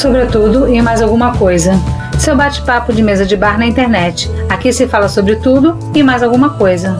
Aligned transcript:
Sobretudo 0.00 0.66
e 0.66 0.80
mais 0.80 1.02
alguma 1.02 1.36
coisa. 1.36 1.72
Seu 2.18 2.34
bate-papo 2.34 2.90
de 2.90 3.02
mesa 3.02 3.26
de 3.26 3.36
bar 3.36 3.58
na 3.58 3.66
internet. 3.66 4.30
Aqui 4.48 4.72
se 4.72 4.88
fala 4.88 5.10
sobre 5.10 5.36
tudo 5.36 5.78
e 5.94 6.02
mais 6.02 6.22
alguma 6.22 6.56
coisa. 6.56 6.96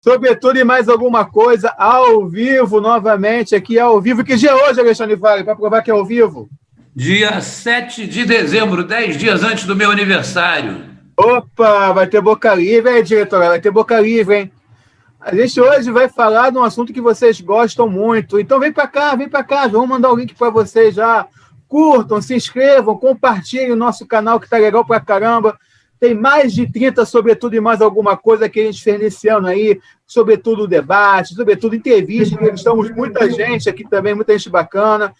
Sobretudo 0.00 0.60
e 0.60 0.62
mais 0.62 0.88
alguma 0.88 1.24
coisa, 1.24 1.74
ao 1.76 2.28
vivo 2.28 2.80
novamente, 2.80 3.56
aqui 3.56 3.80
ao 3.80 4.00
vivo. 4.00 4.22
Que 4.22 4.36
dia 4.36 4.50
é 4.50 4.54
hoje, 4.54 4.78
Alexandre 4.78 5.16
Vale, 5.16 5.42
para 5.42 5.56
provar 5.56 5.82
que 5.82 5.90
é 5.90 5.94
ao 5.94 6.06
vivo? 6.06 6.48
Dia 6.94 7.40
7 7.40 8.06
de 8.06 8.24
dezembro, 8.24 8.84
10 8.84 9.16
dias 9.16 9.42
antes 9.42 9.64
do 9.64 9.74
meu 9.74 9.90
aniversário. 9.90 10.84
Opa, 11.16 11.92
vai 11.92 12.06
ter 12.06 12.20
boca 12.20 12.54
livre, 12.54 12.96
hein, 12.96 13.02
diretora? 13.02 13.48
Vai 13.48 13.60
ter 13.60 13.72
boca 13.72 13.98
livre, 13.98 14.36
hein? 14.36 14.52
A 15.24 15.32
gente 15.36 15.60
hoje 15.60 15.88
vai 15.92 16.08
falar 16.08 16.50
de 16.50 16.58
um 16.58 16.64
assunto 16.64 16.92
que 16.92 17.00
vocês 17.00 17.40
gostam 17.40 17.88
muito. 17.88 18.40
Então 18.40 18.58
vem 18.58 18.72
para 18.72 18.88
cá, 18.88 19.14
vem 19.14 19.28
para 19.28 19.44
cá. 19.44 19.68
Vamos 19.68 19.88
mandar 19.88 20.10
o 20.10 20.16
link 20.16 20.34
para 20.34 20.50
vocês 20.50 20.96
já. 20.96 21.28
Curtam, 21.68 22.20
se 22.20 22.34
inscrevam, 22.34 22.98
compartilhem 22.98 23.70
o 23.70 23.76
nosso 23.76 24.04
canal 24.04 24.40
que 24.40 24.48
tá 24.48 24.56
legal 24.56 24.84
pra 24.84 24.98
caramba. 24.98 25.56
Tem 26.00 26.12
mais 26.12 26.52
de 26.52 26.70
30, 26.70 27.04
sobretudo, 27.04 27.54
e 27.54 27.60
mais 27.60 27.80
alguma 27.80 28.16
coisa 28.16 28.48
que 28.48 28.58
a 28.58 28.64
gente 28.64 28.82
fez 28.82 28.98
nesse 28.98 29.28
ano 29.28 29.46
aí, 29.46 29.80
sobretudo 30.04 30.66
debate, 30.66 31.36
sobretudo 31.36 31.76
entrevista. 31.76 32.34
Entrevistamos 32.34 32.90
muita 32.90 33.30
gente 33.30 33.68
aqui 33.68 33.88
também, 33.88 34.16
muita 34.16 34.36
gente 34.36 34.50
bacana. 34.50 35.14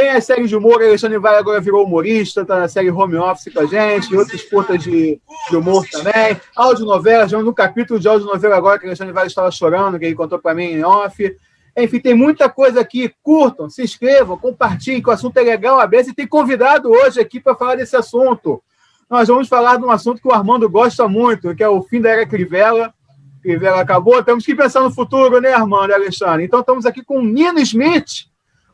Tem 0.00 0.08
a 0.08 0.20
série 0.22 0.46
de 0.46 0.56
humor, 0.56 0.82
Alexandre 0.82 1.18
Vai 1.18 1.36
agora 1.36 1.60
virou 1.60 1.84
humorista, 1.84 2.42
tá 2.42 2.58
na 2.58 2.68
série 2.68 2.90
Home 2.90 3.16
Office 3.16 3.52
com 3.52 3.60
a 3.60 3.66
gente, 3.66 4.10
e 4.10 4.16
outras 4.16 4.42
curtas 4.42 4.82
de, 4.82 5.20
de 5.50 5.56
humor 5.56 5.86
também. 5.90 6.40
Audionovela, 6.56 7.28
já 7.28 7.38
no 7.38 7.52
capítulo 7.52 8.00
de 8.00 8.08
audionovela 8.08 8.56
agora 8.56 8.78
que 8.78 8.86
o 8.86 8.88
Alexandre 8.88 9.12
Vai 9.12 9.26
estava 9.26 9.50
chorando, 9.50 9.98
que 9.98 10.06
ele 10.06 10.14
contou 10.14 10.38
para 10.38 10.54
mim 10.54 10.64
em 10.64 10.82
off. 10.82 11.36
Enfim, 11.76 12.00
tem 12.00 12.14
muita 12.14 12.48
coisa 12.48 12.80
aqui. 12.80 13.12
Curtam, 13.22 13.68
se 13.68 13.82
inscrevam, 13.82 14.38
compartilhem, 14.38 15.02
que 15.02 15.10
o 15.10 15.12
assunto 15.12 15.36
é 15.36 15.42
legal 15.42 15.78
a 15.78 15.86
beça. 15.86 16.08
E 16.08 16.14
tem 16.14 16.26
convidado 16.26 16.90
hoje 16.90 17.20
aqui 17.20 17.38
para 17.38 17.54
falar 17.54 17.74
desse 17.74 17.94
assunto. 17.94 18.62
Nós 19.10 19.28
vamos 19.28 19.48
falar 19.48 19.76
de 19.76 19.84
um 19.84 19.90
assunto 19.90 20.22
que 20.22 20.28
o 20.28 20.32
Armando 20.32 20.66
gosta 20.66 21.06
muito, 21.06 21.54
que 21.54 21.62
é 21.62 21.68
o 21.68 21.82
fim 21.82 22.00
da 22.00 22.08
era 22.08 22.26
Crivella. 22.26 22.94
Crivella 23.42 23.82
acabou, 23.82 24.24
temos 24.24 24.46
que 24.46 24.54
pensar 24.54 24.80
no 24.80 24.90
futuro, 24.90 25.42
né, 25.42 25.52
Armando 25.52 25.90
e 25.90 25.94
Alexandre? 25.94 26.46
Então 26.46 26.60
estamos 26.60 26.86
aqui 26.86 27.04
com 27.04 27.18
o 27.18 27.22
Nino 27.22 27.60
Smith, 27.60 28.29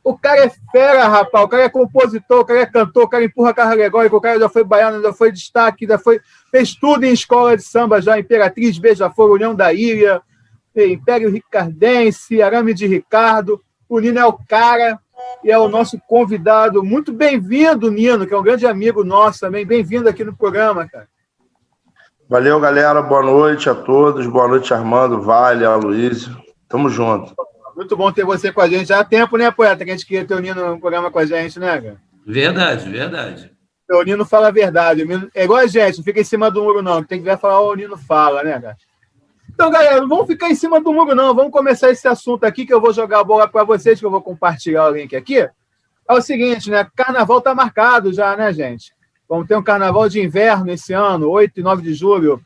o 0.07 0.17
cara 0.17 0.45
é 0.45 0.53
fera, 0.71 1.09
rapaz. 1.09 1.45
O 1.45 1.49
cara 1.49 1.65
é 1.65 1.69
compositor, 1.69 2.39
o 2.39 2.45
cara 2.45 2.61
é 2.61 2.67
cantor, 2.67 3.03
o 3.03 3.09
cara 3.09 3.25
empurra 3.25 3.53
carro 3.53 3.73
alegórico, 3.73 4.17
o 4.17 4.21
cara 4.21 4.39
já 4.39 4.49
foi 4.49 4.63
baiano, 4.63 5.03
já 5.03 5.13
foi 5.13 5.33
destaque, 5.33 5.85
já 5.85 5.99
foi, 5.99 6.21
fez 6.49 6.77
tudo 6.77 7.03
em 7.03 7.13
escola 7.13 7.57
de 7.57 7.65
samba 7.65 8.01
já, 8.01 8.17
Imperatriz, 8.17 8.79
Beija-Flor, 8.79 9.33
União 9.33 9.53
da 9.53 9.73
Ilha, 9.73 10.23
Império 10.77 11.29
Ricardense, 11.29 12.41
Arame 12.41 12.73
de 12.73 12.87
Ricardo. 12.87 13.61
O 13.89 13.99
Nino 13.99 14.21
é 14.21 14.25
o 14.25 14.39
cara 14.49 14.97
e 15.43 15.51
é 15.51 15.59
o 15.59 15.69
nosso 15.69 16.01
convidado. 16.07 16.85
Muito 16.85 17.13
bem-vindo, 17.13 17.91
Nino, 17.91 18.29
que 18.29 18.35
é 18.35 18.39
um 18.39 18.45
grande 18.45 18.65
amigo 18.65 19.03
nosso 19.03 19.41
também. 19.41 19.67
Bem-vindo 19.67 20.09
aqui 20.09 20.23
no 20.23 20.37
programa, 20.37 20.89
cara. 20.89 21.09
Valeu, 22.29 22.61
galera. 22.61 23.03
Boa 23.03 23.25
noite 23.25 23.69
a 23.69 23.75
todos. 23.75 24.25
Boa 24.29 24.47
noite, 24.47 24.73
Armando, 24.73 25.21
Vale, 25.21 25.65
Aloysio. 25.65 26.37
Tamo 26.69 26.89
junto. 26.89 27.35
Muito 27.77 27.95
bom 27.95 28.11
ter 28.11 28.25
você 28.25 28.51
com 28.51 28.63
a 28.63 28.69
gente. 28.69 28.89
Já 28.89 29.01
há 29.01 29.05
tempo, 29.05 29.37
né, 29.37 29.51
poeta, 29.51 29.85
que 29.85 29.91
a 29.91 29.95
gente 29.95 30.07
queria 30.07 30.25
ter 30.25 30.35
o 30.35 30.39
Nino 30.39 30.67
no 30.67 30.81
programa 30.81 31.11
com 31.11 31.19
a 31.19 31.27
gente, 31.27 31.61
né, 31.61 31.79
cara? 31.79 32.01
Verdade, 32.27 32.89
verdade. 32.89 33.53
O 33.91 34.03
Nino 34.03 34.25
fala 34.25 34.49
a 34.49 34.51
verdade. 34.51 35.05
É 35.35 35.45
igual 35.45 35.61
a 35.61 35.67
gente, 35.67 35.99
não 35.99 36.05
fica 36.05 36.21
em 36.21 36.25
cima 36.25 36.51
do 36.51 36.63
muro, 36.63 36.81
não. 36.81 37.05
Tem 37.05 37.19
que 37.19 37.25
ver 37.25 37.39
falar, 37.39 37.61
o 37.61 37.75
Nino 37.75 37.99
fala, 37.99 38.43
né, 38.43 38.59
cara? 38.59 38.77
Então, 39.49 39.71
galera, 39.71 40.01
não 40.01 40.09
vamos 40.09 40.27
ficar 40.27 40.51
em 40.51 40.55
cima 40.55 40.81
do 40.81 40.91
muro, 40.91 41.15
não. 41.15 41.35
Vamos 41.35 41.53
começar 41.53 41.91
esse 41.91 42.09
assunto 42.09 42.45
aqui, 42.45 42.65
que 42.65 42.73
eu 42.73 42.81
vou 42.81 42.95
jogar 42.95 43.21
a 43.21 43.25
bola 43.25 43.47
para 43.47 43.63
vocês, 43.63 44.01
que 44.01 44.07
eu 44.07 44.11
vou 44.11 44.23
compartilhar 44.23 44.87
o 44.87 44.97
link 44.97 45.15
aqui. 45.15 45.39
É 45.39 45.53
o 46.09 46.23
seguinte, 46.23 46.71
né? 46.71 46.87
Carnaval 46.97 47.43
tá 47.43 47.55
marcado 47.55 48.11
já, 48.11 48.35
né, 48.37 48.55
gente? 48.55 48.95
Vamos 49.29 49.47
ter 49.47 49.55
um 49.55 49.63
carnaval 49.63 50.09
de 50.09 50.21
inverno 50.21 50.71
esse 50.71 50.95
ano, 50.95 51.29
8 51.29 51.61
e 51.61 51.63
9 51.63 51.83
de 51.83 51.93
julho. 51.93 52.41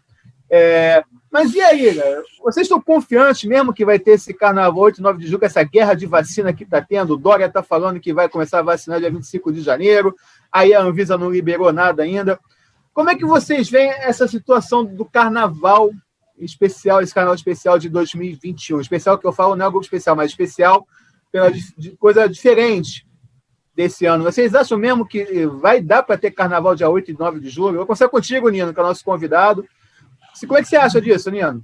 É, 0.50 1.04
mas 1.30 1.54
e 1.54 1.60
aí, 1.60 1.94
galera? 1.94 2.22
Vocês 2.42 2.64
estão 2.64 2.80
confiantes 2.80 3.44
mesmo 3.44 3.72
que 3.72 3.84
vai 3.84 3.98
ter 3.98 4.12
esse 4.12 4.34
carnaval 4.34 4.82
8 4.82 4.98
e 4.98 5.02
9 5.02 5.18
de 5.18 5.26
julho, 5.26 5.44
essa 5.44 5.62
guerra 5.62 5.94
de 5.94 6.06
vacina 6.06 6.52
que 6.52 6.64
está 6.64 6.82
tendo? 6.82 7.14
O 7.14 7.16
Dória 7.16 7.46
está 7.46 7.62
falando 7.62 8.00
que 8.00 8.12
vai 8.12 8.28
começar 8.28 8.58
a 8.58 8.62
vacinar 8.62 8.98
dia 8.98 9.10
25 9.10 9.52
de 9.52 9.60
janeiro, 9.60 10.14
aí 10.50 10.74
a 10.74 10.82
Anvisa 10.82 11.16
não 11.16 11.30
liberou 11.30 11.72
nada 11.72 12.02
ainda. 12.02 12.38
Como 12.92 13.10
é 13.10 13.14
que 13.14 13.24
vocês 13.24 13.70
veem 13.70 13.90
essa 13.90 14.26
situação 14.26 14.84
do 14.84 15.04
carnaval 15.04 15.90
especial, 16.36 17.00
esse 17.00 17.14
carnaval 17.14 17.36
especial 17.36 17.78
de 17.78 17.88
2021? 17.88 18.80
Especial 18.80 19.16
que 19.16 19.26
eu 19.26 19.32
falo 19.32 19.54
não 19.54 19.66
é 19.66 19.70
grupo 19.70 19.84
especial, 19.84 20.16
mas 20.16 20.30
especial 20.30 20.86
pela 21.30 21.52
coisa 21.98 22.28
diferente 22.28 23.06
desse 23.74 24.04
ano. 24.04 24.24
Vocês 24.24 24.54
acham 24.54 24.76
mesmo 24.76 25.06
que 25.06 25.46
vai 25.46 25.80
dar 25.80 26.02
para 26.02 26.18
ter 26.18 26.32
carnaval 26.32 26.74
dia 26.74 26.88
8 26.88 27.12
e 27.12 27.16
9 27.16 27.40
de 27.40 27.48
julho? 27.48 27.74
Eu 27.74 27.78
vou 27.78 27.86
começar 27.86 28.08
contigo, 28.08 28.48
Nino, 28.48 28.74
que 28.74 28.80
é 28.80 28.82
o 28.82 28.86
nosso 28.86 29.04
convidado. 29.04 29.64
Como 30.46 30.58
é 30.58 30.62
que 30.62 30.68
você 30.68 30.76
acha 30.76 31.00
disso, 31.00 31.30
Niano? 31.30 31.62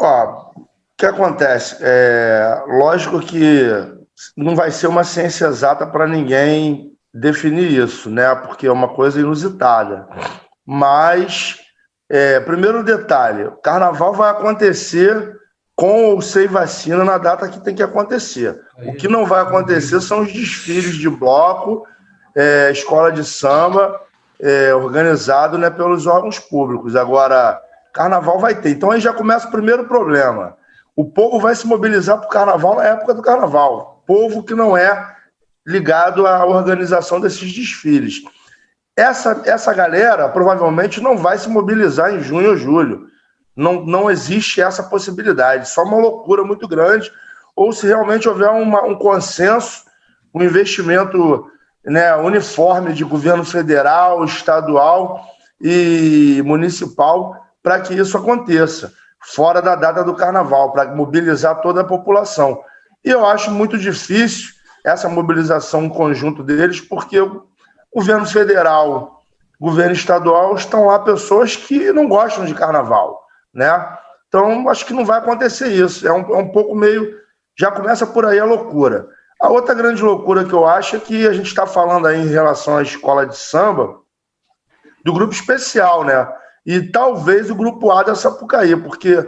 Ó, 0.00 0.52
o 0.56 0.66
que 0.96 1.06
acontece? 1.06 1.76
É, 1.80 2.62
lógico 2.66 3.20
que 3.20 3.68
não 4.36 4.54
vai 4.54 4.70
ser 4.70 4.86
uma 4.86 5.04
ciência 5.04 5.46
exata 5.46 5.86
para 5.86 6.06
ninguém 6.06 6.92
definir 7.12 7.70
isso, 7.70 8.10
né? 8.10 8.34
Porque 8.34 8.66
é 8.66 8.72
uma 8.72 8.88
coisa 8.88 9.20
inusitada. 9.20 10.06
Mas, 10.64 11.60
é, 12.08 12.40
primeiro 12.40 12.82
detalhe: 12.84 13.44
o 13.44 13.52
carnaval 13.52 14.14
vai 14.14 14.30
acontecer 14.30 15.40
com 15.74 16.04
ou 16.06 16.20
sem 16.20 16.46
vacina 16.46 17.04
na 17.04 17.18
data 17.18 17.48
que 17.48 17.60
tem 17.60 17.74
que 17.74 17.82
acontecer. 17.82 18.60
O 18.86 18.94
que 18.94 19.08
não 19.08 19.24
vai 19.24 19.42
acontecer 19.42 20.00
são 20.00 20.20
os 20.20 20.32
desfiles 20.32 20.96
de 20.96 21.08
bloco, 21.08 21.86
é, 22.34 22.70
escola 22.70 23.10
de 23.10 23.24
samba, 23.24 24.00
é, 24.40 24.74
organizado 24.74 25.58
né, 25.58 25.70
pelos 25.70 26.06
órgãos 26.06 26.38
públicos. 26.38 26.94
Agora 26.94 27.60
Carnaval 27.92 28.38
vai 28.38 28.54
ter. 28.54 28.70
Então 28.70 28.90
aí 28.90 29.00
já 29.00 29.12
começa 29.12 29.48
o 29.48 29.50
primeiro 29.50 29.84
problema. 29.84 30.56
O 30.96 31.04
povo 31.04 31.38
vai 31.38 31.54
se 31.54 31.66
mobilizar 31.66 32.18
para 32.18 32.26
o 32.26 32.30
carnaval 32.30 32.76
na 32.76 32.84
época 32.84 33.14
do 33.14 33.22
carnaval. 33.22 34.02
Povo 34.06 34.42
que 34.42 34.54
não 34.54 34.76
é 34.76 35.16
ligado 35.66 36.26
à 36.26 36.44
organização 36.44 37.20
desses 37.20 37.52
desfiles. 37.52 38.22
Essa, 38.96 39.42
essa 39.46 39.72
galera 39.72 40.28
provavelmente 40.28 41.00
não 41.00 41.16
vai 41.16 41.38
se 41.38 41.48
mobilizar 41.48 42.14
em 42.14 42.20
junho 42.20 42.50
ou 42.50 42.56
julho. 42.56 43.06
Não, 43.56 43.84
não 43.84 44.10
existe 44.10 44.60
essa 44.60 44.82
possibilidade. 44.82 45.68
Só 45.68 45.82
uma 45.82 45.96
loucura 45.96 46.44
muito 46.44 46.68
grande. 46.68 47.10
Ou 47.54 47.72
se 47.72 47.86
realmente 47.86 48.28
houver 48.28 48.50
uma, 48.50 48.82
um 48.82 48.94
consenso, 48.94 49.84
um 50.34 50.42
investimento 50.42 51.46
né, 51.84 52.14
uniforme 52.16 52.92
de 52.92 53.04
governo 53.04 53.44
federal, 53.44 54.24
estadual 54.24 55.26
e 55.60 56.42
municipal 56.44 57.42
para 57.62 57.80
que 57.80 57.94
isso 57.94 58.16
aconteça, 58.16 58.92
fora 59.20 59.62
da 59.62 59.74
data 59.74 60.02
do 60.02 60.14
carnaval, 60.14 60.72
para 60.72 60.94
mobilizar 60.94 61.60
toda 61.60 61.82
a 61.82 61.84
população. 61.84 62.62
E 63.04 63.10
eu 63.10 63.24
acho 63.26 63.50
muito 63.50 63.78
difícil 63.78 64.52
essa 64.84 65.08
mobilização 65.08 65.84
em 65.84 65.88
conjunto 65.88 66.42
deles, 66.42 66.80
porque 66.80 67.20
o 67.20 67.46
governo 67.94 68.26
federal, 68.26 69.22
governo 69.60 69.92
estadual 69.92 70.54
estão 70.56 70.86
lá 70.86 70.98
pessoas 70.98 71.54
que 71.54 71.92
não 71.92 72.08
gostam 72.08 72.44
de 72.44 72.54
carnaval, 72.54 73.24
né? 73.54 73.98
Então, 74.26 74.68
acho 74.68 74.86
que 74.86 74.94
não 74.94 75.04
vai 75.04 75.18
acontecer 75.18 75.68
isso. 75.68 76.08
É 76.08 76.12
um, 76.12 76.34
é 76.34 76.38
um 76.38 76.48
pouco 76.48 76.74
meio. 76.74 77.20
Já 77.56 77.70
começa 77.70 78.06
por 78.06 78.24
aí 78.24 78.40
a 78.40 78.44
loucura. 78.44 79.06
A 79.40 79.48
outra 79.50 79.74
grande 79.74 80.02
loucura 80.02 80.44
que 80.44 80.52
eu 80.52 80.66
acho 80.66 80.96
é 80.96 81.00
que 81.00 81.26
a 81.26 81.32
gente 81.32 81.46
está 81.46 81.66
falando 81.66 82.06
aí 82.06 82.18
em 82.18 82.28
relação 82.28 82.78
à 82.78 82.82
escola 82.82 83.26
de 83.26 83.36
samba, 83.36 84.00
do 85.04 85.12
grupo 85.12 85.34
especial, 85.34 86.02
né? 86.02 86.26
E 86.64 86.80
talvez 86.80 87.50
o 87.50 87.54
grupo 87.54 87.90
A 87.90 88.02
da 88.02 88.14
Sapucaí, 88.14 88.76
porque 88.76 89.26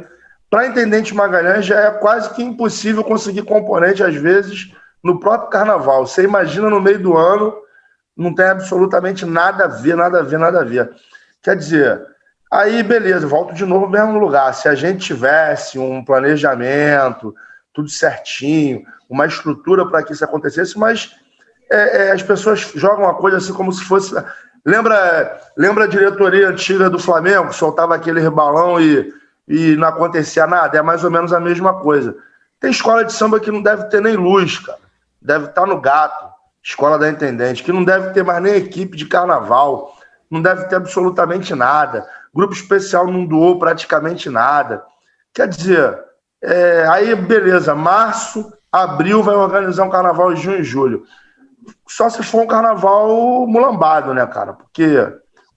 para 0.49 0.67
Intendente 0.67 1.15
Magalhães 1.15 1.67
já 1.67 1.81
é 1.81 1.91
quase 1.91 2.33
que 2.35 2.43
impossível 2.43 3.03
conseguir 3.03 3.43
componente, 3.43 4.05
às 4.05 4.15
vezes, 4.15 4.73
no 5.03 5.19
próprio 5.19 5.51
carnaval. 5.51 6.07
Você 6.07 6.23
imagina 6.23 6.71
no 6.71 6.81
meio 6.81 7.03
do 7.03 7.17
ano, 7.17 7.55
não 8.17 8.35
tem 8.35 8.47
absolutamente 8.47 9.27
nada 9.27 9.65
a 9.65 9.69
ver, 9.69 9.97
nada 9.97 10.21
a 10.21 10.23
ver, 10.23 10.39
nada 10.39 10.61
a 10.61 10.65
ver. 10.65 10.91
Quer 11.43 11.57
dizer, 11.57 12.01
aí 12.53 12.83
beleza, 12.83 13.27
volto 13.27 13.53
de 13.53 13.67
novo 13.67 13.87
no 13.87 13.93
mesmo 13.93 14.19
lugar. 14.19 14.55
Se 14.55 14.69
a 14.69 14.75
gente 14.75 15.05
tivesse 15.05 15.79
um 15.79 16.05
planejamento, 16.05 17.35
tudo 17.73 17.89
certinho, 17.89 18.85
uma 19.11 19.27
estrutura 19.27 19.85
para 19.87 20.03
que 20.03 20.13
isso 20.13 20.25
acontecesse, 20.25 20.79
mas 20.79 21.17
é, 21.71 22.07
é, 22.07 22.11
as 22.13 22.23
pessoas 22.23 22.61
jogam 22.75 23.09
a 23.09 23.15
coisa 23.15 23.39
assim 23.39 23.53
como 23.53 23.73
se 23.73 23.85
fosse. 23.85 24.15
Lembra, 24.65 25.41
lembra 25.57 25.85
a 25.85 25.89
diretoria 25.89 26.49
antiga 26.49 26.89
do 26.89 26.99
Flamengo, 26.99 27.53
soltava 27.53 27.95
aquele 27.95 28.29
balão 28.31 28.81
e, 28.81 29.13
e 29.47 29.77
não 29.77 29.89
acontecia 29.89 30.47
nada? 30.47 30.79
É 30.79 30.83
mais 30.83 31.05
ou 31.05 31.11
menos 31.11 31.33
a 31.33 31.41
mesma 31.41 31.81
coisa. 31.81 32.17
Tem 32.59 32.71
escola 32.71 33.05
de 33.05 33.13
samba 33.13 33.39
que 33.39 33.51
não 33.51 33.63
deve 33.63 33.85
ter 33.85 34.01
nem 34.01 34.17
luz, 34.17 34.59
cara. 34.59 34.79
Deve 35.21 35.47
estar 35.47 35.67
no 35.67 35.81
gato, 35.81 36.33
escola 36.63 36.99
da 36.99 37.11
intendente, 37.11 37.63
que 37.63 37.73
não 37.73 37.85
deve 37.85 38.11
ter 38.11 38.25
mais 38.25 38.43
nem 38.43 38.55
equipe 38.55 38.97
de 38.97 39.05
carnaval, 39.05 39.95
não 40.31 40.41
deve 40.41 40.65
ter 40.65 40.77
absolutamente 40.77 41.55
nada. 41.55 42.07
Grupo 42.35 42.55
especial 42.55 43.07
não 43.07 43.27
doou 43.27 43.59
praticamente 43.59 44.31
nada. 44.31 44.83
Quer 45.35 45.47
dizer, 45.47 45.99
é, 46.43 46.87
aí 46.89 47.15
beleza, 47.15 47.75
março, 47.75 48.51
abril 48.73 49.23
vai 49.23 49.35
organizar 49.35 49.85
um 49.85 49.91
carnaval 49.91 50.33
em 50.33 50.37
junho 50.37 50.61
e 50.61 50.65
julho. 50.65 51.05
Só 51.87 52.09
se 52.09 52.23
for 52.23 52.43
um 52.43 52.47
carnaval 52.47 53.47
mulambado, 53.47 54.15
né, 54.15 54.27
cara? 54.27 54.53
Porque. 54.53 54.87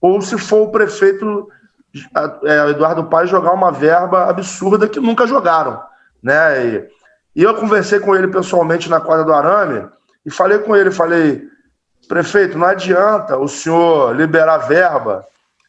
Ou 0.00 0.20
se 0.20 0.38
for 0.38 0.68
o 0.68 0.70
prefeito 0.70 1.48
é, 2.44 2.70
Eduardo 2.70 3.04
Paes 3.04 3.30
jogar 3.30 3.52
uma 3.52 3.72
verba 3.72 4.28
absurda 4.28 4.88
que 4.88 5.00
nunca 5.00 5.26
jogaram, 5.26 5.82
né? 6.22 6.66
E, 6.66 6.88
e 7.36 7.42
eu 7.42 7.54
conversei 7.54 7.98
com 7.98 8.14
ele 8.14 8.28
pessoalmente 8.28 8.90
na 8.90 9.00
quadra 9.00 9.24
do 9.24 9.32
Arame 9.32 9.88
e 10.24 10.30
falei 10.30 10.58
com 10.58 10.76
ele, 10.76 10.90
falei, 10.90 11.48
prefeito, 12.08 12.58
não 12.58 12.66
adianta 12.66 13.36
o 13.36 13.48
senhor 13.48 14.14
liberar 14.14 14.58
verba 14.58 15.24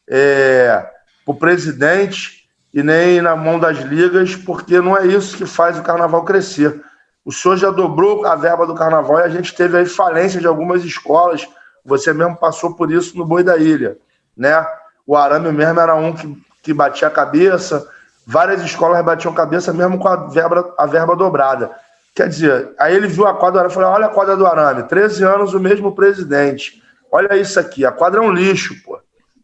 é, 0.10 0.86
para 1.26 1.32
o 1.32 1.36
presidente 1.36 2.50
e 2.74 2.84
nem 2.84 3.22
na 3.22 3.36
mão 3.36 3.60
das 3.60 3.78
ligas, 3.78 4.36
porque 4.36 4.80
não 4.80 4.96
é 4.96 5.06
isso 5.06 5.38
que 5.38 5.46
faz 5.46 5.80
o 5.80 5.84
carnaval 5.84 6.24
crescer. 6.24 6.82
O 7.30 7.32
senhor 7.32 7.58
já 7.58 7.70
dobrou 7.70 8.26
a 8.26 8.36
verba 8.36 8.66
do 8.66 8.74
carnaval 8.74 9.20
e 9.20 9.22
a 9.22 9.30
gente 9.30 9.54
teve 9.54 9.78
aí 9.78 9.86
falência 9.86 10.40
de 10.40 10.48
algumas 10.48 10.84
escolas. 10.84 11.48
Você 11.86 12.12
mesmo 12.12 12.36
passou 12.36 12.74
por 12.74 12.92
isso 12.92 13.16
no 13.16 13.24
Boi 13.24 13.44
da 13.44 13.56
Ilha, 13.56 14.00
né? 14.36 14.66
O 15.06 15.16
Arame 15.16 15.52
mesmo 15.52 15.80
era 15.80 15.94
um 15.94 16.12
que, 16.12 16.44
que 16.64 16.74
batia 16.74 17.08
a 17.08 17.12
cabeça, 17.12 17.88
várias 18.26 18.64
escolas 18.64 19.06
batiam 19.06 19.32
cabeça 19.32 19.72
mesmo 19.72 20.00
com 20.00 20.08
a 20.08 20.16
verba, 20.16 20.74
a 20.76 20.88
verba 20.88 21.16
dobrada. 21.16 21.70
Quer 22.16 22.30
dizer, 22.30 22.74
aí 22.80 22.96
ele 22.96 23.08
viu 23.08 23.28
a 23.28 23.36
quadra 23.36 23.52
do 23.52 23.60
Arame 23.60 23.76
falou: 23.76 23.92
olha 23.92 24.08
a 24.08 24.10
quadra 24.10 24.36
do 24.36 24.48
Arame, 24.48 24.88
13 24.88 25.24
anos 25.24 25.54
o 25.54 25.60
mesmo 25.60 25.94
presidente. 25.94 26.82
Olha 27.12 27.38
isso 27.38 27.60
aqui, 27.60 27.86
a 27.86 27.92
quadra 27.92 28.22
é 28.22 28.24
um 28.24 28.32
lixo, 28.32 28.74
pô. 28.84 29.00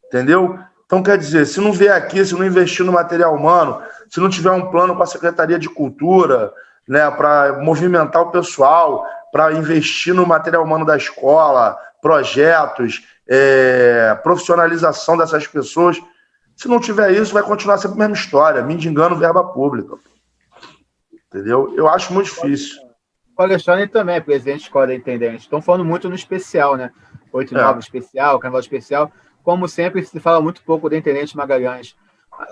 Entendeu? 0.07 0.57
Então, 0.87 1.03
quer 1.03 1.19
dizer, 1.19 1.45
se 1.45 1.61
não 1.61 1.71
vier 1.71 1.93
aqui, 1.93 2.25
se 2.25 2.33
não 2.33 2.43
investir 2.43 2.83
no 2.83 2.93
material 2.93 3.35
humano, 3.35 3.79
se 4.09 4.19
não 4.19 4.27
tiver 4.27 4.51
um 4.51 4.71
plano 4.71 4.95
com 4.95 5.03
a 5.03 5.07
Secretaria 5.07 5.59
de 5.59 5.69
Cultura, 5.69 6.51
né, 6.87 7.09
para 7.11 7.59
movimentar 7.61 8.21
o 8.21 8.31
pessoal, 8.31 9.05
para 9.31 9.53
investir 9.53 10.13
no 10.13 10.25
material 10.25 10.63
humano 10.63 10.85
da 10.85 10.95
escola, 10.95 11.77
projetos, 12.01 13.03
é, 13.27 14.17
profissionalização 14.23 15.17
dessas 15.17 15.47
pessoas. 15.47 15.97
Se 16.55 16.67
não 16.67 16.79
tiver 16.79 17.11
isso, 17.11 17.33
vai 17.33 17.43
continuar 17.43 17.77
sempre 17.77 17.97
a 17.97 17.99
mesma 17.99 18.15
história, 18.15 18.61
mendigando 18.61 19.15
verba 19.17 19.43
pública. 19.43 19.97
Entendeu? 21.27 21.73
Eu 21.75 21.89
acho 21.89 22.13
muito 22.13 22.27
difícil. 22.27 22.81
O 23.37 23.41
Alexandre 23.41 23.87
também 23.87 24.15
é 24.15 24.21
presidente 24.21 24.59
de 24.59 24.63
escola 24.63 24.93
intendente. 24.93 25.41
Estão 25.41 25.61
falando 25.61 25.83
muito 25.83 26.07
no 26.07 26.15
especial, 26.15 26.77
né? 26.77 26.91
8 27.33 27.53
e 27.53 27.57
9 27.57 27.75
é. 27.75 27.79
especial, 27.79 28.39
carnaval 28.39 28.61
especial. 28.61 29.11
Como 29.43 29.67
sempre, 29.67 30.03
se 30.05 30.19
fala 30.19 30.39
muito 30.39 30.61
pouco 30.63 30.89
do 30.89 30.95
intendente 30.95 31.35
Magalhães. 31.35 31.95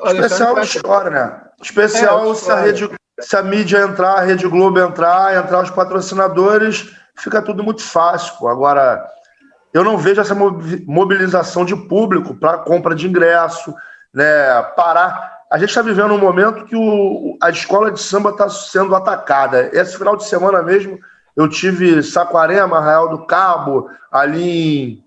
O 0.02 0.08
especial 0.10 0.58
é 0.58 0.64
história, 0.64 1.10
né? 1.10 1.42
Especial, 1.62 2.30
é, 2.30 2.36
se, 2.36 2.52
a 2.52 2.56
rede, 2.60 2.90
se 3.24 3.36
a 3.38 3.42
mídia 3.42 3.80
entrar, 3.80 4.16
a 4.16 4.22
Rede 4.22 4.48
Globo 4.48 4.80
entrar, 4.80 5.36
entrar 5.36 5.64
os 5.64 5.70
patrocinadores, 5.70 6.94
fica 7.16 7.42
tudo 7.42 7.64
muito 7.64 7.82
fácil. 7.82 8.34
Pô. 8.38 8.48
Agora, 8.48 9.06
eu 9.74 9.84
não 9.84 9.98
vejo 9.98 10.22
essa 10.22 10.36
mobilização 10.36 11.66
de 11.66 11.76
público 11.76 12.36
para 12.36 12.60
compra 12.60 12.94
de 12.94 13.08
ingresso, 13.08 13.74
né? 14.14 14.62
Parar. 14.76 15.42
A 15.50 15.58
gente 15.58 15.70
está 15.70 15.82
vivendo 15.82 16.14
um 16.14 16.20
momento 16.20 16.66
que 16.66 16.76
o, 16.76 17.38
a 17.42 17.50
escola 17.50 17.92
de 17.92 18.02
samba 18.02 18.32
está 18.32 18.50
sendo 18.50 18.96
atacada. 18.96 19.70
Esse 19.72 19.98
final 19.98 20.18
de 20.18 20.26
semana 20.26 20.62
mesmo, 20.62 21.00
eu 21.36 21.48
tive 21.48 22.04
Saquarema, 22.04 22.78
Arraial 22.78 23.10
do 23.10 23.26
Cabo, 23.26 23.90
ali 24.12 25.02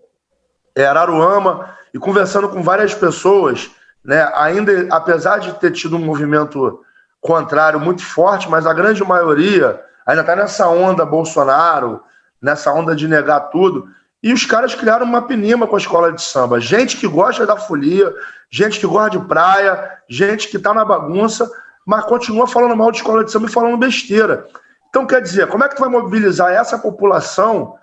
em 0.77 0.83
Araruama, 0.83 1.71
e 1.93 1.99
conversando 1.99 2.49
com 2.49 2.63
várias 2.63 2.95
pessoas, 2.95 3.71
né? 4.05 4.31
Ainda, 4.35 4.87
apesar 4.91 5.39
de 5.39 5.53
ter 5.55 5.71
tido 5.73 5.97
um 5.97 6.05
movimento 6.05 6.81
contrário 7.27 7.79
muito 7.81 8.03
forte, 8.03 8.49
mas 8.49 8.67
a 8.67 8.73
grande 8.73 9.05
maioria 9.05 9.81
ainda 10.07 10.23
está 10.23 10.37
nessa 10.37 10.69
onda 10.69 11.05
Bolsonaro, 11.05 12.03
nessa 12.41 12.73
onda 12.73 12.95
de 12.95 13.09
negar 13.09 13.41
tudo. 13.51 13.89
E 14.23 14.33
os 14.33 14.47
caras 14.47 14.75
criaram 14.75 15.05
uma 15.05 15.23
pinima 15.23 15.67
com 15.67 15.77
a 15.77 15.79
escola 15.79 16.13
de 16.13 16.23
samba. 16.23 16.61
Gente 16.61 16.97
que 16.97 17.07
gosta 17.07 17.47
da 17.47 17.57
folia, 17.57 18.13
gente 18.51 18.81
que 18.81 18.87
gosta 18.87 19.11
de 19.11 19.25
praia, 19.27 19.99
gente 20.09 20.49
que 20.49 20.59
tá 20.59 20.73
na 20.73 20.85
bagunça, 20.85 21.51
mas 21.87 22.05
continua 22.05 22.47
falando 22.47 22.77
mal 22.77 22.91
de 22.91 22.99
escola 22.99 23.25
de 23.25 23.31
samba 23.31 23.47
e 23.47 23.53
falando 23.53 23.77
besteira. 23.77 24.47
Então, 24.89 25.07
quer 25.07 25.21
dizer, 25.21 25.49
como 25.49 25.65
é 25.65 25.69
que 25.69 25.77
tu 25.77 25.81
vai 25.81 25.91
mobilizar 25.91 26.53
essa 26.53 26.79
população 26.79 27.75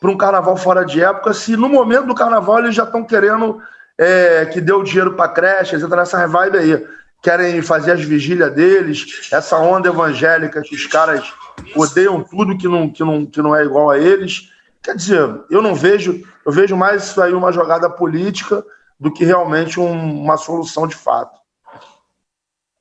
para 0.00 0.10
um 0.10 0.16
carnaval 0.16 0.56
fora 0.56 0.84
de 0.84 1.02
época 1.02 1.32
se 1.32 1.56
no 1.56 1.68
momento 1.68 2.06
do 2.06 2.14
carnaval 2.14 2.58
eles 2.58 2.74
já 2.74 2.84
estão 2.84 3.04
querendo 3.04 3.62
é, 3.98 4.46
que 4.46 4.60
dê 4.60 4.72
o 4.72 4.82
dinheiro 4.82 5.14
para 5.14 5.30
creche, 5.30 5.76
entra 5.76 5.96
nessa 5.96 6.26
vibe 6.26 6.58
aí. 6.58 6.86
Querem 7.26 7.60
fazer 7.60 7.90
as 7.90 8.04
vigílias 8.04 8.54
deles, 8.54 9.28
essa 9.32 9.58
onda 9.58 9.88
evangélica 9.88 10.62
que 10.62 10.76
os 10.76 10.86
caras 10.86 11.28
odeiam 11.74 12.22
tudo 12.22 12.56
que 12.56 12.68
não, 12.68 12.88
que 12.88 13.02
não, 13.02 13.26
que 13.26 13.42
não 13.42 13.56
é 13.56 13.64
igual 13.64 13.90
a 13.90 13.98
eles. 13.98 14.52
Quer 14.80 14.94
dizer, 14.94 15.42
eu 15.50 15.60
não 15.60 15.74
vejo, 15.74 16.22
eu 16.46 16.52
vejo 16.52 16.76
mais 16.76 17.02
isso 17.02 17.20
aí 17.20 17.32
uma 17.32 17.50
jogada 17.50 17.90
política 17.90 18.64
do 19.00 19.12
que 19.12 19.24
realmente 19.24 19.80
um, 19.80 20.22
uma 20.22 20.36
solução 20.36 20.86
de 20.86 20.94
fato. 20.94 21.36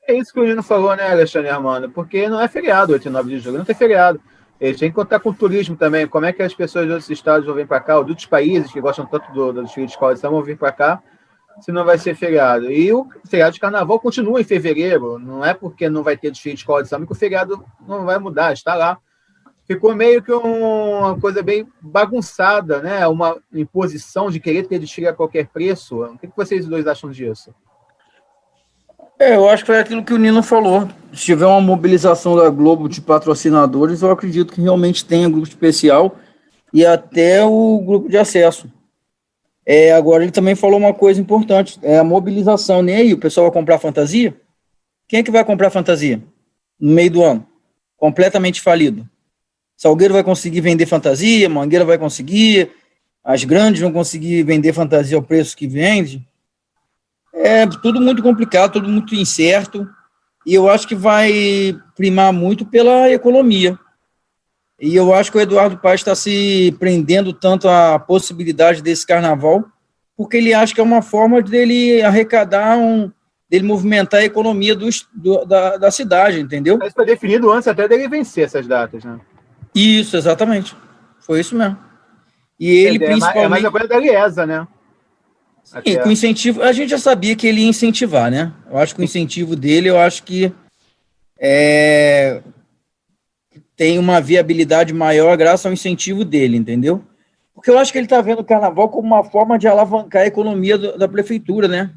É 0.07 0.13
isso 0.13 0.31
que 0.31 0.39
o 0.39 0.45
Nino 0.45 0.61
falou, 0.61 0.95
né, 0.95 1.09
Alexandre 1.09 1.49
Armando? 1.49 1.89
Porque 1.89 2.29
não 2.29 2.39
é 2.39 2.47
feriado, 2.47 2.93
8 2.93 3.07
e 3.07 3.09
9 3.09 3.27
de 3.27 3.39
julho, 3.39 3.57
não 3.57 3.65
tem 3.65 3.73
feriado. 3.73 4.21
Eles 4.61 4.77
têm 4.77 4.91
que 4.91 4.95
contar 4.95 5.19
com 5.21 5.31
o 5.31 5.33
turismo 5.33 5.75
também. 5.75 6.05
Como 6.05 6.27
é 6.27 6.31
que 6.31 6.43
as 6.43 6.53
pessoas 6.53 6.85
de 6.85 6.91
outros 6.91 7.09
estados 7.09 7.47
vão 7.47 7.55
vir 7.55 7.65
para 7.65 7.79
cá, 7.79 7.97
ou 7.97 8.03
de 8.03 8.11
outros 8.11 8.27
países 8.27 8.71
que 8.71 8.79
gostam 8.79 9.07
tanto 9.07 9.31
do, 9.31 9.51
do 9.51 9.63
desfile 9.63 9.87
de 9.87 9.93
escola 9.93 10.13
vão 10.15 10.43
vir 10.43 10.55
para 10.55 10.71
cá, 10.71 11.01
se 11.61 11.71
não 11.71 11.85
vai 11.85 11.97
ser 11.97 12.15
feriado. 12.15 12.71
E 12.71 12.91
o 12.93 13.07
feriado 13.25 13.53
de 13.53 13.59
carnaval 13.59 13.99
continua 13.99 14.41
em 14.41 14.43
fevereiro. 14.43 15.19
Não 15.19 15.43
é 15.43 15.53
porque 15.53 15.89
não 15.89 16.03
vai 16.03 16.17
ter 16.17 16.31
desfile 16.31 16.55
de 16.55 16.61
escola 16.61 16.83
de 16.83 16.89
samba 16.89 17.05
que 17.05 17.11
o 17.11 17.15
feriado 17.15 17.63
não 17.87 18.05
vai 18.05 18.19
mudar, 18.19 18.53
está 18.53 18.75
lá 18.75 18.97
ficou 19.67 19.95
meio 19.95 20.21
que 20.21 20.31
uma 20.31 21.19
coisa 21.19 21.41
bem 21.41 21.67
bagunçada, 21.81 22.81
né? 22.81 23.05
Uma 23.07 23.37
imposição 23.53 24.29
de 24.29 24.39
querer 24.39 24.67
ter 24.67 24.79
desfile 24.79 25.07
a 25.07 25.13
qualquer 25.13 25.47
preço. 25.47 26.03
O 26.03 26.17
que 26.17 26.29
vocês 26.35 26.65
dois 26.65 26.87
acham 26.87 27.09
disso? 27.09 27.53
É, 29.17 29.35
eu 29.35 29.49
acho 29.49 29.63
que 29.63 29.67
foi 29.67 29.79
aquilo 29.79 30.03
que 30.03 30.13
o 30.13 30.17
Nino 30.17 30.43
falou. 30.43 30.87
Se 31.13 31.23
tiver 31.23 31.45
uma 31.45 31.61
mobilização 31.61 32.35
da 32.35 32.49
Globo 32.49 32.89
de 32.89 33.01
patrocinadores, 33.01 34.01
eu 34.01 34.11
acredito 34.11 34.53
que 34.53 34.61
realmente 34.61 35.05
tenha 35.05 35.29
grupo 35.29 35.47
especial 35.47 36.15
e 36.73 36.85
até 36.85 37.43
o 37.43 37.81
grupo 37.85 38.09
de 38.09 38.17
acesso. 38.17 38.69
É, 39.65 39.91
agora 39.93 40.23
ele 40.23 40.31
também 40.31 40.53
falou 40.53 40.77
uma 40.77 40.93
coisa 40.93 41.19
importante, 41.19 41.79
é 41.81 41.97
a 41.97 42.03
mobilização. 42.03 42.81
Nem 42.81 42.95
aí, 42.95 43.13
o 43.13 43.17
pessoal 43.17 43.47
vai 43.47 43.53
comprar 43.53 43.79
fantasia? 43.79 44.39
Quem 45.07 45.19
é 45.19 45.23
que 45.23 45.31
vai 45.31 45.43
comprar 45.43 45.69
fantasia 45.69 46.21
no 46.79 46.93
meio 46.93 47.11
do 47.11 47.23
ano? 47.23 47.47
Completamente 47.97 48.61
falido. 48.61 49.07
Salgueiro 49.75 50.13
vai 50.13 50.23
conseguir 50.23 50.61
vender 50.61 50.85
fantasia, 50.85 51.49
Mangueira 51.49 51.83
vai 51.83 51.97
conseguir, 51.97 52.71
as 53.23 53.43
grandes 53.43 53.81
vão 53.81 53.91
conseguir 53.91 54.43
vender 54.43 54.71
fantasia 54.71 55.17
ao 55.17 55.23
preço 55.23 55.57
que 55.57 55.67
vende. 55.67 56.25
É 57.33 57.67
tudo 57.67 57.99
muito 57.99 58.23
complicado, 58.23 58.73
tudo 58.73 58.87
muito 58.87 59.13
incerto, 59.13 59.87
e 60.45 60.53
eu 60.53 60.69
acho 60.69 60.87
que 60.87 60.95
vai 60.95 61.75
primar 61.95 62.31
muito 62.31 62.65
pela 62.65 63.11
economia. 63.11 63.77
E 64.79 64.95
eu 64.95 65.13
acho 65.13 65.31
que 65.31 65.37
o 65.37 65.41
Eduardo 65.41 65.77
Paz 65.77 66.01
está 66.01 66.13
se 66.13 66.75
prendendo 66.79 67.31
tanto 67.31 67.69
à 67.69 67.97
possibilidade 67.97 68.81
desse 68.81 69.07
carnaval, 69.07 69.63
porque 70.17 70.37
ele 70.37 70.53
acha 70.53 70.73
que 70.73 70.81
é 70.81 70.83
uma 70.83 71.01
forma 71.01 71.41
dele 71.41 72.01
arrecadar 72.01 72.77
um, 72.77 73.09
dele 73.49 73.65
movimentar 73.65 74.19
a 74.19 74.25
economia 74.25 74.75
do, 74.75 74.89
do 75.13 75.45
da, 75.45 75.77
da 75.77 75.91
cidade, 75.91 76.39
entendeu? 76.39 76.77
Isso 76.83 76.95
foi 76.95 77.05
definido 77.05 77.51
antes 77.51 77.67
até 77.67 77.87
dele 77.87 78.07
vencer 78.07 78.45
essas 78.45 78.67
datas, 78.67 79.03
né? 79.03 79.19
Isso, 79.73 80.17
exatamente. 80.17 80.75
Foi 81.19 81.39
isso 81.39 81.55
mesmo. 81.55 81.77
E 82.59 82.69
ele, 82.69 83.03
é, 83.03 83.07
principalmente... 83.07 83.45
É 83.45 83.49
mais 83.49 83.65
a 83.65 83.71
coisa 83.71 83.87
da 83.87 83.99
Liesa, 83.99 84.45
né? 84.45 84.67
Sim, 85.63 85.77
Até... 85.77 85.97
com 85.97 86.11
incentivo... 86.11 86.61
A 86.61 86.71
gente 86.71 86.89
já 86.89 86.97
sabia 86.97 87.35
que 87.35 87.47
ele 87.47 87.61
ia 87.61 87.67
incentivar, 87.67 88.29
né? 88.31 88.53
Eu 88.69 88.77
acho 88.77 88.95
que 88.95 89.01
o 89.01 89.03
incentivo 89.03 89.55
dele, 89.55 89.89
eu 89.89 89.99
acho 89.99 90.23
que 90.23 90.51
é... 91.39 92.41
tem 93.75 93.99
uma 93.99 94.21
viabilidade 94.21 94.93
maior 94.93 95.35
graças 95.37 95.65
ao 95.65 95.73
incentivo 95.73 96.23
dele, 96.23 96.57
entendeu? 96.57 97.03
Porque 97.53 97.69
eu 97.69 97.77
acho 97.77 97.91
que 97.91 97.97
ele 97.97 98.05
está 98.05 98.21
vendo 98.21 98.39
o 98.39 98.45
carnaval 98.45 98.89
como 98.89 99.07
uma 99.07 99.23
forma 99.23 99.57
de 99.57 99.67
alavancar 99.67 100.23
a 100.23 100.27
economia 100.27 100.77
do, 100.77 100.97
da 100.97 101.07
prefeitura, 101.07 101.67
né? 101.67 101.93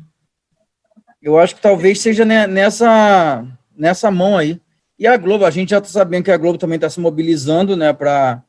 Eu 1.21 1.39
acho 1.39 1.57
que 1.57 1.61
talvez 1.61 2.01
seja 2.01 2.25
nessa, 2.25 3.45
nessa 3.77 4.11
mão 4.11 4.37
aí. 4.37 4.61
E 4.99 5.07
a 5.07 5.17
Globo, 5.17 5.45
a 5.45 5.51
gente 5.51 5.71
já 5.71 5.79
está 5.79 5.91
sabendo 5.91 6.25
que 6.25 6.31
a 6.31 6.37
Globo 6.37 6.59
também 6.59 6.77
está 6.77 6.89
se 6.89 6.99
mobilizando, 7.01 7.77
né, 7.77 7.93
para 7.93 8.43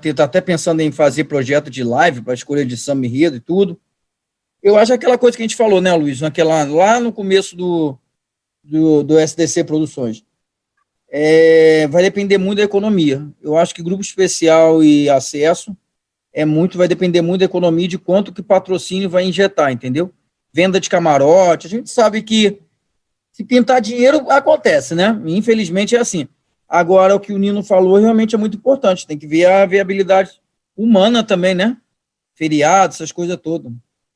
ter, 0.00 0.14
tá 0.14 0.24
até 0.24 0.40
pensando 0.40 0.80
em 0.80 0.90
fazer 0.90 1.24
projeto 1.24 1.70
de 1.70 1.84
live 1.84 2.22
para 2.22 2.34
escolha 2.34 2.64
de 2.64 2.76
samba 2.76 3.06
enredo 3.06 3.36
e 3.36 3.40
tudo. 3.40 3.78
Eu 4.62 4.76
acho 4.76 4.92
aquela 4.92 5.18
coisa 5.18 5.36
que 5.36 5.42
a 5.42 5.46
gente 5.46 5.56
falou, 5.56 5.80
né, 5.80 5.92
Luiz, 5.94 6.20
naquela, 6.20 6.64
lá 6.64 7.00
no 7.00 7.12
começo 7.12 7.56
do, 7.56 7.98
do, 8.62 9.02
do 9.02 9.18
SDC 9.18 9.64
Produções. 9.64 10.24
É, 11.14 11.86
vai 11.88 12.02
depender 12.02 12.38
muito 12.38 12.56
da 12.58 12.64
economia. 12.64 13.22
Eu 13.42 13.58
acho 13.58 13.74
que 13.74 13.82
grupo 13.82 14.00
especial 14.00 14.82
e 14.82 15.10
acesso 15.10 15.76
é 16.32 16.46
muito, 16.46 16.78
vai 16.78 16.88
depender 16.88 17.20
muito 17.20 17.40
da 17.40 17.44
economia 17.44 17.86
de 17.86 17.98
quanto 17.98 18.32
que 18.32 18.42
patrocínio 18.42 19.10
vai 19.10 19.24
injetar, 19.24 19.70
entendeu? 19.70 20.10
Venda 20.50 20.80
de 20.80 20.88
camarote, 20.88 21.66
a 21.66 21.70
gente 21.70 21.90
sabe 21.90 22.22
que 22.22 22.58
se 23.30 23.44
pintar 23.44 23.80
dinheiro, 23.82 24.30
acontece, 24.30 24.94
né? 24.94 25.20
Infelizmente 25.26 25.94
é 25.94 26.00
assim. 26.00 26.26
Agora, 26.66 27.14
o 27.14 27.20
que 27.20 27.34
o 27.34 27.38
Nino 27.38 27.62
falou 27.62 27.98
realmente 27.98 28.34
é 28.34 28.38
muito 28.38 28.56
importante. 28.56 29.06
Tem 29.06 29.18
que 29.18 29.26
ver 29.26 29.44
a 29.44 29.66
viabilidade 29.66 30.30
humana 30.74 31.22
também, 31.22 31.54
né? 31.54 31.76
Feriado, 32.34 32.94
essas 32.94 33.12
coisas 33.12 33.36
todas. 33.36 33.70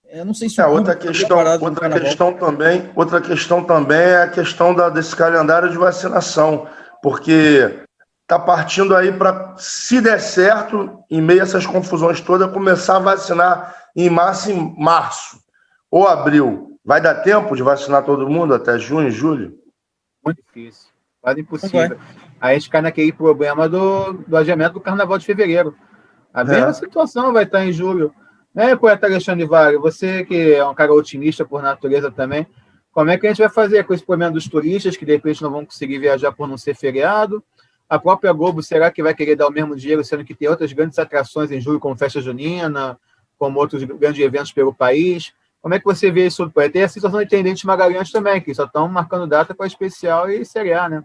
Eu 0.09 0.25
não 0.25 0.33
sei 0.33 0.49
se 0.49 0.61
é, 0.61 0.67
outra 0.67 0.95
questão, 0.95 1.39
outra 1.61 2.01
questão 2.01 2.33
também, 2.33 2.91
outra 2.95 3.21
questão 3.21 3.65
também 3.65 3.99
é 3.99 4.23
a 4.23 4.29
questão 4.29 4.75
da, 4.75 4.89
desse 4.89 5.15
calendário 5.15 5.69
de 5.69 5.77
vacinação, 5.77 6.67
porque 7.07 7.87
está 8.23 8.37
partindo 8.37 8.97
aí 8.97 9.13
para, 9.13 9.55
se 9.59 10.01
der 10.01 10.19
certo, 10.19 11.05
em 11.09 11.23
meio 11.23 11.39
a 11.39 11.45
essas 11.45 11.65
confusões 11.65 12.21
todas, 12.21 12.51
começar 12.51 12.97
a 12.97 12.99
vacinar 12.99 13.77
em 13.95 14.11
março, 14.11 14.51
em 14.51 14.75
março 14.77 15.39
ou 15.89 16.09
abril. 16.09 16.77
Vai 16.85 17.01
dar 17.01 17.23
tempo 17.23 17.55
de 17.55 17.63
vacinar 17.63 18.05
todo 18.05 18.29
mundo 18.29 18.55
até 18.55 18.77
junho, 18.77 19.09
julho? 19.09 19.57
Muito 20.25 20.43
difícil, 20.43 20.89
quase 21.21 21.43
impossível. 21.43 21.97
Aí 22.41 22.57
a 22.57 22.59
gente 22.59 22.71
cai 22.71 22.83
naquele 22.83 23.13
problema 23.13 23.69
do, 23.69 24.15
do 24.27 24.37
adiamento 24.37 24.75
do 24.75 24.81
carnaval 24.81 25.17
de 25.17 25.27
fevereiro. 25.27 25.77
A 26.35 26.43
mesma 26.43 26.71
é. 26.71 26.73
situação 26.73 27.33
vai 27.33 27.45
estar 27.45 27.65
em 27.65 27.73
julho. 27.73 28.13
Né, 28.53 28.75
poeta 28.75 29.07
Alexandre 29.07 29.47
Vale, 29.47 29.79
você 29.79 30.25
que 30.25 30.55
é 30.55 30.67
um 30.67 30.75
cara 30.75 30.93
otimista 30.93 31.45
por 31.45 31.63
natureza 31.63 32.11
também, 32.11 32.49
como 32.97 33.11
é 33.11 33.19
que 33.19 33.27
a 33.27 33.29
gente 33.29 33.41
vai 33.41 33.51
fazer 33.51 33.85
com 33.85 33.93
esse 33.93 34.03
problema 34.03 34.33
dos 34.33 34.49
turistas 34.49 34.97
que 34.97 35.05
de 35.05 35.13
repente 35.13 35.43
não 35.43 35.51
vão 35.51 35.67
conseguir 35.67 35.99
viajar 35.99 36.33
por 36.33 36.49
não 36.49 36.57
ser 36.57 36.75
feriado? 36.75 37.45
A 37.87 37.99
própria 37.99 38.33
Globo, 38.33 38.63
será 38.63 38.91
que 38.91 39.03
vai 39.03 39.15
querer 39.15 39.37
dar 39.37 39.49
o 39.49 39.53
mesmo 39.53 39.77
dinheiro, 39.77 40.03
sendo 40.03 40.25
que 40.25 40.35
tem 40.35 40.49
outras 40.49 40.73
grandes 40.73 40.99
atrações 40.99 41.51
em 41.51 41.61
julho, 41.61 41.79
como 41.79 41.95
Festa 41.95 42.23
Junina, 42.23 42.99
como 43.39 43.59
outros 43.59 43.85
grandes 43.85 44.25
eventos 44.25 44.51
pelo 44.51 44.73
país? 44.73 45.35
Como 45.61 45.75
é 45.75 45.79
que 45.79 45.85
você 45.85 46.11
vê 46.11 46.27
isso? 46.27 46.51
Tem 46.73 46.85
a 46.85 46.89
situação 46.89 47.19
de 47.19 47.27
Intendente 47.27 47.67
Magalhães 47.67 48.11
também, 48.11 48.41
que 48.41 48.55
só 48.55 48.65
estão 48.65 48.89
marcando 48.89 49.27
data 49.27 49.55
para 49.55 49.67
especial 49.67 50.31
e 50.31 50.43
Série 50.43 50.73
A, 50.73 50.89
né? 50.89 51.03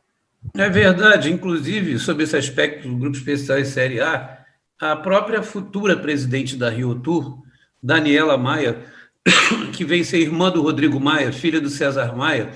É 0.55 0.69
verdade. 0.69 1.29
Inclusive, 1.29 2.00
sobre 2.00 2.24
esse 2.24 2.38
aspecto 2.38 2.88
do 2.88 2.95
Grupo 2.95 3.17
Especial 3.17 3.60
e 3.60 3.65
Série 3.65 4.00
A, 4.00 4.38
a 4.79 4.95
própria 4.95 5.43
futura 5.43 5.98
presidente 5.98 6.55
da 6.55 6.69
Rio 6.69 6.95
Tour, 6.95 7.39
Daniela 7.83 8.38
Maia, 8.38 8.81
que 9.74 9.86
vem 9.86 10.04
ser 10.04 10.20
irmã 10.20 10.50
do 10.50 10.62
Rodrigo 10.62 11.00
Maia, 11.00 11.32
filha 11.32 11.60
do 11.60 11.70
César 11.70 12.16
Maia, 12.16 12.51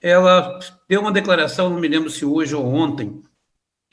ela 0.00 0.58
deu 0.88 1.00
uma 1.00 1.12
declaração, 1.12 1.70
não 1.70 1.80
me 1.80 1.88
lembro 1.88 2.10
se 2.10 2.24
hoje 2.24 2.54
ou 2.54 2.64
ontem, 2.64 3.22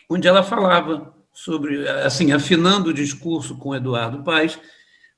onde 0.10 0.28
ela 0.28 0.44
falava 0.44 1.14
sobre, 1.34 1.88
assim, 1.88 2.32
afinando 2.32 2.90
o 2.90 2.94
discurso 2.94 3.58
com 3.58 3.76
Eduardo 3.76 4.24
Paes, 4.24 4.60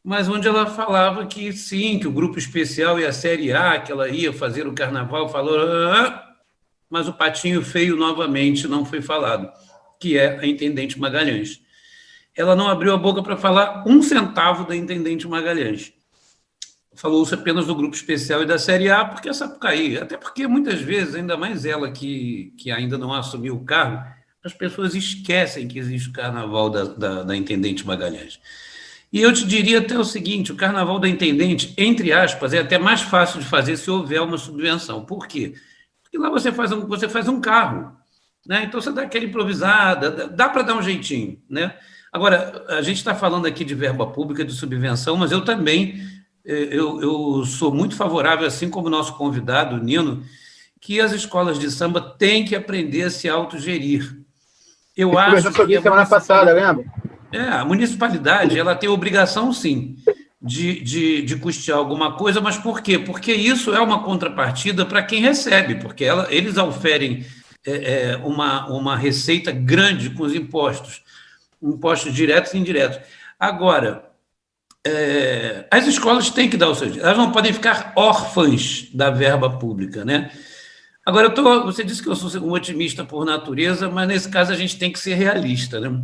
mas 0.04 0.30
onde 0.30 0.48
ela 0.48 0.66
falava 0.66 1.26
que 1.26 1.52
sim, 1.52 2.00
que 2.00 2.08
o 2.08 2.12
grupo 2.12 2.40
especial 2.40 3.00
e 3.00 3.06
a 3.06 3.12
Série 3.12 3.52
A, 3.52 3.80
que 3.80 3.92
ela 3.92 4.08
ia 4.08 4.32
fazer 4.32 4.66
o 4.66 4.74
carnaval, 4.74 5.28
falou, 5.28 5.60
ah, 5.60 6.24
mas 6.90 7.08
o 7.08 7.14
patinho 7.14 7.62
feio 7.62 7.98
novamente 7.98 8.68
não 8.68 8.86
foi 8.86 9.02
falado, 9.02 9.52
que 10.00 10.18
é 10.18 10.40
a 10.40 10.48
Intendente 10.48 10.98
Magalhães 10.98 11.62
ela 12.38 12.56
não 12.56 12.70
abriu 12.70 12.94
a 12.94 12.98
boca 12.98 13.24
para 13.24 13.36
falar 13.36 13.84
um 13.88 14.02
centavo 14.02 14.64
da 14.64 14.76
Intendente 14.76 15.28
Magalhães. 15.28 15.92
Falou-se 16.98 17.32
apenas 17.34 17.68
do 17.68 17.76
grupo 17.76 17.96
especial 17.96 18.42
e 18.42 18.46
da 18.46 18.58
Série 18.58 18.90
A, 18.90 19.06
porque 19.06 19.30
essa 19.30 19.48
cair. 19.48 20.02
Até 20.02 20.18
porque 20.18 20.48
muitas 20.48 20.82
vezes, 20.82 21.14
ainda 21.14 21.38
mais 21.38 21.64
ela 21.64 21.92
que, 21.92 22.52
que 22.58 22.72
ainda 22.72 22.98
não 22.98 23.14
assumiu 23.14 23.56
o 23.56 23.64
cargo, 23.64 24.04
as 24.44 24.52
pessoas 24.52 24.96
esquecem 24.96 25.68
que 25.68 25.78
existe 25.78 26.10
o 26.10 26.14
carnaval 26.14 26.72
da, 26.72 26.84
da, 26.86 27.24
da 27.24 27.36
Intendente 27.36 27.86
Magalhães. 27.86 28.40
E 29.14 29.22
eu 29.22 29.32
te 29.32 29.46
diria 29.46 29.78
até 29.78 29.96
o 29.96 30.04
seguinte: 30.04 30.52
o 30.52 30.56
carnaval 30.56 30.98
da 30.98 31.08
Intendente, 31.08 31.72
entre 31.78 32.12
aspas, 32.12 32.52
é 32.52 32.60
até 32.60 32.80
mais 32.80 33.02
fácil 33.02 33.40
de 33.40 33.46
fazer 33.46 33.78
se 33.78 33.92
houver 33.92 34.22
uma 34.22 34.38
subvenção. 34.40 35.06
Por 35.06 35.28
quê? 35.28 35.54
Porque 36.02 36.18
lá 36.18 36.32
você 36.32 36.52
faz 36.52 36.72
um, 36.72 36.88
você 36.88 37.08
faz 37.08 37.28
um 37.28 37.40
carro. 37.40 37.96
Né? 38.44 38.64
Então 38.64 38.82
você 38.82 38.92
dá 38.92 39.04
aquela 39.04 39.26
improvisada, 39.26 40.10
dá, 40.10 40.26
dá 40.26 40.50
para 40.50 40.64
dar 40.64 40.76
um 40.76 40.82
jeitinho. 40.82 41.40
Né? 41.48 41.76
Agora, 42.12 42.66
a 42.70 42.82
gente 42.82 42.98
está 42.98 43.14
falando 43.14 43.46
aqui 43.46 43.64
de 43.64 43.76
verba 43.76 44.08
pública, 44.08 44.44
de 44.44 44.54
subvenção, 44.54 45.16
mas 45.16 45.32
eu 45.32 45.46
também 45.46 46.17
eu, 46.54 47.02
eu 47.02 47.46
sou 47.46 47.74
muito 47.74 47.96
favorável, 47.96 48.48
assim 48.48 48.70
como 48.70 48.88
o 48.88 48.90
nosso 48.90 49.16
convidado, 49.16 49.78
Nino, 49.84 50.24
que 50.80 51.02
as 51.02 51.12
escolas 51.12 51.60
de 51.60 51.70
samba 51.70 52.00
têm 52.02 52.46
que 52.46 52.56
aprender 52.56 53.04
a 53.04 53.10
se 53.10 53.28
autogerir. 53.28 54.18
Eu, 54.96 55.12
eu 55.12 55.20
acho 55.20 55.52
que. 55.52 55.76
A 55.76 55.82
semana 55.82 56.06
passada, 56.06 56.54
lembra? 56.54 56.86
É, 57.32 57.42
a 57.42 57.66
municipalidade 57.66 58.58
ela 58.58 58.76
tem 58.76 58.88
obrigação, 58.88 59.52
sim, 59.52 59.98
de, 60.42 60.80
de, 60.82 61.22
de 61.24 61.36
custear 61.36 61.78
alguma 61.78 62.14
coisa, 62.14 62.40
mas 62.40 62.58
por 62.58 62.82
quê? 62.82 62.98
Porque 62.98 63.34
isso 63.34 63.74
é 63.76 63.82
uma 63.82 64.04
contrapartida 64.04 64.86
para 64.86 65.04
quem 65.04 65.22
recebe, 65.22 65.76
porque 65.76 66.06
ela, 66.06 66.28
eles 66.30 66.58
oferem 66.58 67.26
é, 67.66 68.12
é, 68.12 68.18
uma, 68.18 68.68
uma 68.68 68.96
receita 68.96 69.52
grande 69.52 70.12
com 70.12 70.24
os 70.24 70.34
impostos 70.34 71.04
impostos 71.62 72.14
diretos 72.14 72.54
e 72.54 72.58
indiretos. 72.58 73.00
Agora, 73.40 74.07
é, 74.88 75.68
as 75.70 75.86
escolas 75.86 76.30
têm 76.30 76.50
que 76.50 76.56
dar 76.56 76.70
o 76.70 76.76
seu 76.76 76.88
jeito, 76.88 77.06
elas 77.06 77.18
não 77.18 77.32
podem 77.32 77.52
ficar 77.52 77.92
órfãs 77.96 78.88
da 78.94 79.10
verba 79.10 79.50
pública, 79.50 80.06
né? 80.06 80.32
Agora, 81.06 81.28
eu 81.28 81.34
tô, 81.34 81.66
você 81.66 81.84
disse 81.84 82.02
que 82.02 82.10
eu 82.10 82.16
sou 82.16 82.42
um 82.42 82.52
otimista 82.52 83.04
por 83.04 83.26
natureza, 83.26 83.90
mas 83.90 84.08
nesse 84.08 84.30
caso 84.30 84.52
a 84.52 84.56
gente 84.56 84.78
tem 84.78 84.92
que 84.92 85.00
ser 85.00 85.16
realista, 85.16 85.80
né? 85.80 86.02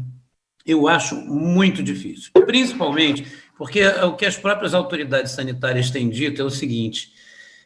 Eu 0.66 0.88
acho 0.88 1.16
muito 1.16 1.82
difícil, 1.82 2.32
principalmente 2.46 3.26
porque 3.58 3.86
o 3.86 4.14
que 4.14 4.26
as 4.26 4.38
próprias 4.38 4.74
autoridades 4.74 5.32
sanitárias 5.32 5.90
têm 5.90 6.10
dito 6.10 6.42
é 6.42 6.46
o 6.46 6.50
seguinte: 6.50 7.12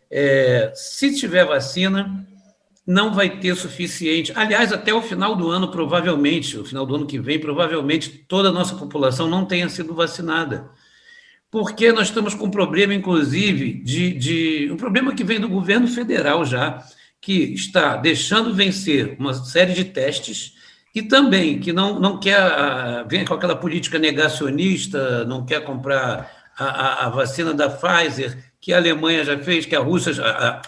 é, 0.10 0.72
se 0.76 1.16
tiver 1.16 1.46
vacina, 1.46 2.28
não 2.86 3.14
vai 3.14 3.40
ter 3.40 3.56
suficiente. 3.56 4.32
Aliás, 4.36 4.72
até 4.72 4.94
o 4.94 5.02
final 5.02 5.36
do 5.36 5.50
ano, 5.50 5.70
provavelmente, 5.70 6.58
o 6.58 6.66
final 6.66 6.86
do 6.86 6.96
ano 6.96 7.06
que 7.06 7.20
vem, 7.20 7.40
provavelmente 7.40 8.10
toda 8.10 8.50
a 8.50 8.52
nossa 8.52 8.76
população 8.76 9.28
não 9.28 9.46
tenha 9.46 9.70
sido 9.70 9.94
vacinada. 9.94 10.70
Porque 11.50 11.92
nós 11.92 12.08
estamos 12.08 12.34
com 12.34 12.48
um 12.48 12.52
problema, 12.52 12.94
inclusive, 12.94 13.74
de, 13.74 14.14
de 14.14 14.72
um 14.72 14.78
problema 14.78 15.16
que 15.16 15.24
vem 15.24 15.40
do 15.40 15.48
governo 15.48 15.88
federal 15.88 16.44
já, 16.44 16.84
que 17.22 17.54
está 17.54 17.96
deixando 17.96 18.54
vencer 18.54 19.16
uma 19.18 19.34
série 19.34 19.74
de 19.74 19.86
testes 19.86 20.54
e 20.94 21.02
também 21.02 21.60
que 21.60 21.72
não, 21.72 22.00
não 22.00 22.20
quer, 22.20 22.40
ah, 22.40 23.06
vem 23.08 23.24
com 23.24 23.34
aquela 23.34 23.56
política 23.56 24.00
negacionista, 24.00 25.24
não 25.26 25.46
quer 25.46 25.64
comprar 25.64 26.30
a, 26.58 26.66
a, 26.66 27.06
a 27.06 27.10
vacina 27.10 27.54
da 27.54 27.70
Pfizer, 27.70 28.38
que 28.60 28.74
a 28.74 28.78
Alemanha 28.78 29.24
já 29.24 29.38
fez, 29.38 29.66
que 29.66 29.76
a 29.76 29.80
Rússia, 29.80 30.14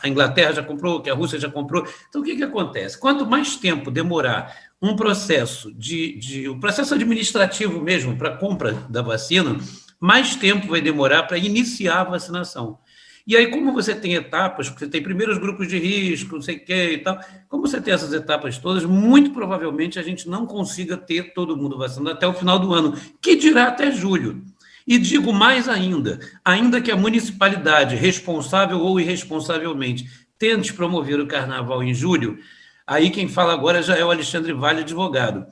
a 0.02 0.08
Inglaterra 0.08 0.54
já 0.54 0.64
comprou, 0.64 1.02
que 1.02 1.10
a 1.10 1.14
Rússia 1.14 1.40
já 1.40 1.50
comprou. 1.50 1.86
Então, 2.08 2.22
o 2.22 2.24
que, 2.24 2.36
que 2.36 2.44
acontece? 2.44 2.98
Quanto 2.98 3.26
mais 3.26 3.56
tempo 3.56 3.92
demorar 3.92 4.56
um 4.82 4.96
processo 4.96 5.74
de, 5.74 6.18
de 6.18 6.48
um 6.48 6.60
processo 6.60 6.94
administrativo 6.94 7.82
mesmo 7.82 8.16
para 8.16 8.38
compra 8.38 8.74
da 8.90 9.02
vacina, 9.02 9.58
mais 10.00 10.36
tempo 10.36 10.68
vai 10.68 10.82
demorar 10.82 11.24
para 11.24 11.38
iniciar 11.38 12.02
a 12.02 12.04
vacinação. 12.06 12.80
E 13.28 13.38
aí, 13.38 13.48
como 13.52 13.72
você 13.72 13.94
tem 13.94 14.16
etapas, 14.16 14.70
você 14.70 14.88
tem 14.88 15.04
primeiros 15.04 15.38
grupos 15.38 15.68
de 15.68 15.78
risco, 15.78 16.36
não 16.36 16.42
sei 16.42 16.56
o 16.56 16.66
quê 16.66 16.94
e 16.94 16.98
tal, 16.98 17.20
como 17.48 17.68
você 17.68 17.80
tem 17.80 17.94
essas 17.94 18.12
etapas 18.12 18.58
todas, 18.58 18.84
muito 18.86 19.30
provavelmente 19.32 20.00
a 20.00 20.02
gente 20.02 20.28
não 20.28 20.48
consiga 20.48 20.98
ter 20.98 21.34
todo 21.34 21.56
mundo 21.56 21.78
vacinado 21.78 22.16
até 22.16 22.28
o 22.28 22.34
final 22.34 22.58
do 22.58 22.74
ano, 22.74 23.00
que 23.22 23.36
dirá 23.36 23.66
até 23.68 23.92
julho. 23.92 24.44
E 24.88 24.98
digo 24.98 25.32
mais 25.32 25.70
ainda: 25.70 26.20
ainda 26.44 26.82
que 26.82 26.92
a 26.92 26.96
municipalidade, 26.96 27.96
responsável 27.96 28.80
ou 28.80 29.00
irresponsavelmente, 29.00 30.10
tente 30.40 30.74
promover 30.74 31.20
o 31.20 31.28
carnaval 31.28 31.84
em 31.84 31.94
julho, 31.94 32.40
aí 32.88 33.12
quem 33.12 33.28
fala 33.28 33.54
agora 33.54 33.84
já 33.84 33.96
é 33.96 34.04
o 34.04 34.10
Alexandre 34.10 34.54
Vale, 34.54 34.82
advogado. 34.82 35.46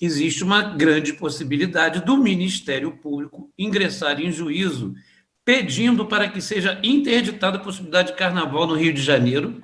Existe 0.00 0.42
uma 0.42 0.62
grande 0.62 1.12
possibilidade 1.12 2.00
do 2.00 2.16
Ministério 2.16 2.92
Público 2.92 3.52
ingressar 3.58 4.20
em 4.20 4.32
juízo 4.32 4.94
pedindo 5.44 6.06
para 6.06 6.28
que 6.28 6.40
seja 6.40 6.80
interditada 6.82 7.56
a 7.56 7.60
possibilidade 7.60 8.12
de 8.12 8.16
carnaval 8.16 8.66
no 8.66 8.74
Rio 8.74 8.94
de 8.94 9.02
Janeiro, 9.02 9.62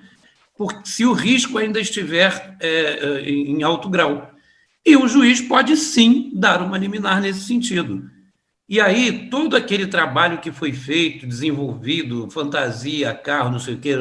porque 0.56 0.80
se 0.84 1.04
o 1.04 1.12
risco 1.12 1.58
ainda 1.58 1.78
estiver 1.80 2.56
é, 2.60 2.68
é 2.68 3.30
em 3.30 3.62
alto 3.62 3.88
grau. 3.88 4.30
E 4.84 4.96
o 4.96 5.08
juiz 5.08 5.40
pode 5.40 5.76
sim 5.76 6.30
dar 6.34 6.62
uma 6.62 6.78
liminar 6.78 7.20
nesse 7.20 7.40
sentido. 7.40 8.10
E 8.68 8.80
aí, 8.80 9.28
todo 9.30 9.56
aquele 9.56 9.86
trabalho 9.86 10.38
que 10.38 10.50
foi 10.50 10.72
feito, 10.72 11.26
desenvolvido, 11.26 12.28
fantasia, 12.30 13.14
carro, 13.14 13.50
não 13.50 13.60
sei 13.60 13.74
o 13.74 13.78
que, 13.78 13.94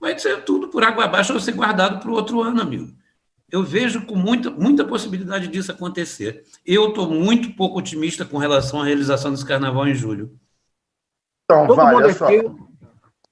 vai 0.00 0.18
ser 0.18 0.42
tudo 0.44 0.68
por 0.68 0.82
água 0.82 1.04
abaixo 1.04 1.32
ou 1.32 1.40
ser 1.40 1.52
guardado 1.52 2.00
para 2.00 2.10
o 2.10 2.14
outro 2.14 2.42
ano, 2.42 2.60
amigo. 2.60 2.90
Eu 3.52 3.62
vejo 3.62 4.06
com 4.06 4.16
muita, 4.16 4.50
muita 4.50 4.82
possibilidade 4.82 5.46
disso 5.46 5.70
acontecer. 5.70 6.42
Eu 6.64 6.88
estou 6.88 7.10
muito 7.10 7.54
pouco 7.54 7.78
otimista 7.78 8.24
com 8.24 8.38
relação 8.38 8.80
à 8.80 8.84
realização 8.86 9.30
desse 9.30 9.44
carnaval 9.44 9.86
em 9.86 9.94
julho. 9.94 10.32
Então, 11.44 11.66
Todo 11.66 11.76
vai, 11.76 11.94
olha 11.94 12.14
só. 12.14 12.28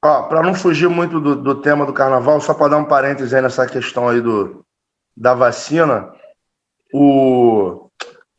Para 0.00 0.42
não 0.42 0.54
fugir 0.54 0.90
muito 0.90 1.18
do, 1.18 1.34
do 1.34 1.54
tema 1.62 1.86
do 1.86 1.94
carnaval, 1.94 2.38
só 2.38 2.52
para 2.52 2.68
dar 2.68 2.76
um 2.76 2.84
parênteses 2.84 3.32
aí 3.32 3.40
nessa 3.40 3.66
questão 3.66 4.08
aí 4.08 4.20
do, 4.20 4.62
da 5.16 5.32
vacina, 5.32 6.12
o, 6.92 7.88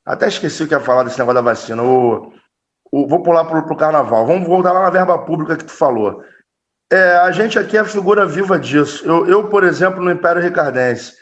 até 0.05 0.27
esqueci 0.27 0.63
o 0.63 0.67
que 0.67 0.75
ia 0.75 0.79
falar 0.79 1.03
desse 1.03 1.17
negócio 1.17 1.35
da 1.35 1.50
vacina. 1.50 1.81
O, 1.81 2.31
o, 2.91 3.07
vou 3.07 3.23
pular 3.23 3.45
para 3.45 3.57
o 3.57 3.77
carnaval. 3.77 4.27
Vamos 4.27 4.47
voltar 4.47 4.71
lá 4.71 4.83
na 4.83 4.89
verba 4.91 5.17
pública 5.17 5.57
que 5.57 5.65
tu 5.65 5.71
falou. 5.71 6.23
É, 6.91 7.15
a 7.17 7.31
gente 7.31 7.57
aqui 7.57 7.75
é 7.75 7.79
a 7.79 7.85
figura 7.85 8.25
viva 8.25 8.59
disso. 8.59 9.03
Eu, 9.03 9.27
eu, 9.27 9.50
por 9.50 9.63
exemplo, 9.63 10.03
no 10.03 10.11
Império 10.11 10.41
Ricardense, 10.41 11.21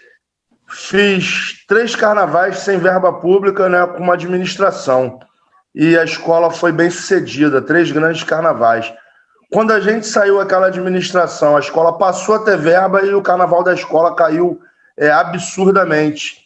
fiz 0.69 1.65
três 1.67 1.95
carnavais 1.95 2.59
sem 2.59 2.77
verba 2.77 3.13
pública, 3.13 3.67
né, 3.67 3.85
com 3.87 4.03
uma 4.03 4.13
administração. 4.13 5.19
E 5.73 5.97
a 5.97 6.03
escola 6.03 6.49
foi 6.51 6.71
bem 6.71 6.89
sucedida, 6.89 7.61
três 7.61 7.91
grandes 7.91 8.23
carnavais. 8.23 8.91
Quando 9.51 9.71
a 9.71 9.79
gente 9.79 10.05
saiu 10.05 10.39
aquela 10.39 10.67
administração, 10.67 11.57
a 11.57 11.59
escola 11.59 11.97
passou 11.97 12.35
a 12.35 12.39
ter 12.39 12.57
verba 12.57 13.01
e 13.01 13.13
o 13.13 13.21
carnaval 13.21 13.63
da 13.63 13.73
escola 13.73 14.15
caiu 14.15 14.59
é, 14.95 15.09
absurdamente. 15.09 16.37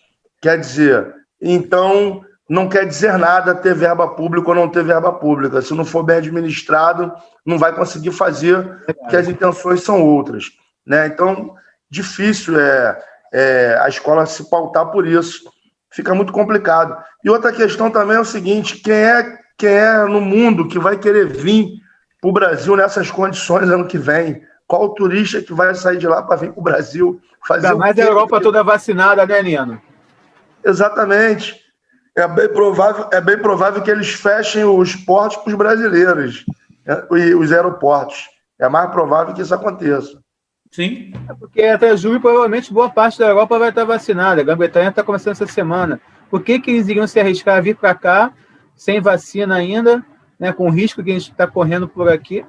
Quer 0.41 0.59
dizer, 0.59 1.13
então 1.41 2.23
não 2.49 2.69
quer 2.69 2.85
dizer 2.85 3.17
nada 3.17 3.55
ter 3.55 3.73
verba 3.73 4.07
pública 4.07 4.49
ou 4.49 4.55
não 4.55 4.69
ter 4.69 4.83
verba 4.83 5.11
pública. 5.11 5.61
Se 5.61 5.73
não 5.73 5.83
for 5.83 6.03
bem 6.03 6.17
administrado, 6.17 7.11
não 7.45 7.57
vai 7.57 7.73
conseguir 7.73 8.11
fazer, 8.11 8.63
porque 8.99 9.15
as 9.15 9.27
intenções 9.27 9.81
são 9.81 10.01
outras. 10.01 10.51
Né? 10.85 11.07
Então, 11.07 11.55
difícil 11.89 12.59
é, 12.59 12.97
é 13.33 13.77
a 13.81 13.89
escola 13.89 14.25
se 14.25 14.49
pautar 14.49 14.85
por 14.91 15.07
isso. 15.07 15.51
Fica 15.91 16.13
muito 16.13 16.31
complicado. 16.31 16.95
E 17.23 17.29
outra 17.29 17.51
questão 17.51 17.89
também 17.89 18.17
é 18.17 18.19
o 18.19 18.25
seguinte: 18.25 18.77
quem 18.77 18.93
é, 18.93 19.37
quem 19.57 19.69
é 19.69 20.05
no 20.05 20.21
mundo 20.21 20.67
que 20.67 20.79
vai 20.79 20.97
querer 20.97 21.27
vir 21.27 21.81
para 22.21 22.29
o 22.29 22.33
Brasil 22.33 22.75
nessas 22.75 23.09
condições 23.11 23.69
ano 23.69 23.87
que 23.87 23.97
vem? 23.97 24.43
Qual 24.67 24.93
turista 24.93 25.41
que 25.41 25.53
vai 25.53 25.75
sair 25.75 25.97
de 25.97 26.07
lá 26.07 26.21
para 26.21 26.37
vir 26.37 26.51
para 26.51 26.59
o 26.59 26.63
Brasil 26.63 27.19
fazer. 27.45 27.67
Ainda 27.67 27.77
mais 27.77 27.99
a 27.99 28.03
Europa 28.03 28.39
toda 28.39 28.63
vacinada, 28.63 29.25
né, 29.25 29.41
Nino? 29.41 29.81
Exatamente 30.63 31.63
é 32.15 32.27
bem 32.27 32.47
provável, 32.49 33.09
é 33.11 33.19
bem 33.19 33.37
provável 33.37 33.81
que 33.81 33.89
eles 33.89 34.13
fechem 34.13 34.63
os 34.63 34.95
portos 34.95 35.37
para 35.37 35.49
os 35.49 35.55
brasileiros 35.55 36.45
né, 36.85 37.03
e 37.11 37.33
os 37.33 37.51
aeroportos. 37.51 38.29
É 38.59 38.69
mais 38.69 38.91
provável 38.91 39.33
que 39.33 39.41
isso 39.41 39.53
aconteça. 39.53 40.21
Sim. 40.73 41.13
É 41.29 41.33
porque 41.33 41.61
até 41.61 41.95
julho, 41.95 42.19
provavelmente, 42.19 42.73
boa 42.73 42.89
parte 42.89 43.19
da 43.19 43.27
Europa 43.27 43.59
vai 43.59 43.69
estar 43.69 43.85
vacinada. 43.85 44.41
A 44.41 44.43
Grã-Bretanha 44.43 44.89
está 44.89 45.03
começando 45.03 45.33
essa 45.33 45.45
semana. 45.45 46.01
Por 46.29 46.41
que, 46.41 46.59
que 46.59 46.71
eles 46.71 46.87
iriam 46.87 47.05
se 47.05 47.19
arriscar 47.19 47.57
a 47.57 47.61
vir 47.61 47.75
para 47.75 47.93
cá 47.93 48.33
sem 48.75 48.99
vacina 48.99 49.55
ainda, 49.55 50.03
né, 50.39 50.51
com 50.51 50.65
o 50.65 50.71
risco 50.71 51.03
que 51.03 51.11
a 51.11 51.13
gente 51.13 51.29
está 51.29 51.45
correndo 51.45 51.87
por 51.87 52.09
aqui? 52.09 52.43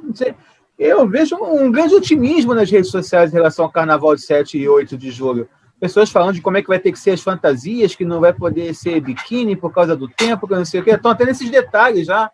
Eu 0.79 1.07
vejo 1.07 1.37
um 1.37 1.71
grande 1.71 1.95
otimismo 1.95 2.55
nas 2.55 2.71
redes 2.71 2.91
sociais 2.91 3.31
em 3.31 3.35
relação 3.35 3.67
ao 3.67 3.71
carnaval 3.71 4.17
de 4.17 4.23
7 4.23 4.59
e 4.59 4.67
8 4.67 4.97
de 4.97 5.11
julho 5.11 5.47
pessoas 5.85 6.11
falando 6.11 6.35
de 6.35 6.41
como 6.41 6.57
é 6.57 6.63
que 6.63 6.69
vai 6.69 6.79
ter 6.79 6.93
que 6.93 6.99
ser 6.99 7.11
as 7.11 7.21
fantasias, 7.21 7.95
que 7.95 8.07
não 8.07 8.19
vai 8.19 8.33
poder 8.33 8.75
ser 8.75 9.01
biquíni 9.01 9.55
por 9.55 9.71
causa 9.71 9.95
do 9.95 10.09
tempo, 10.09 10.49
que 10.49 10.55
não 10.55 10.65
sei 10.65 10.81
o 10.81 10.85
quê. 10.85 10.93
Estão 10.93 11.11
até 11.11 11.27
nesses 11.27 11.51
detalhes 11.51 12.07
já. 12.07 12.31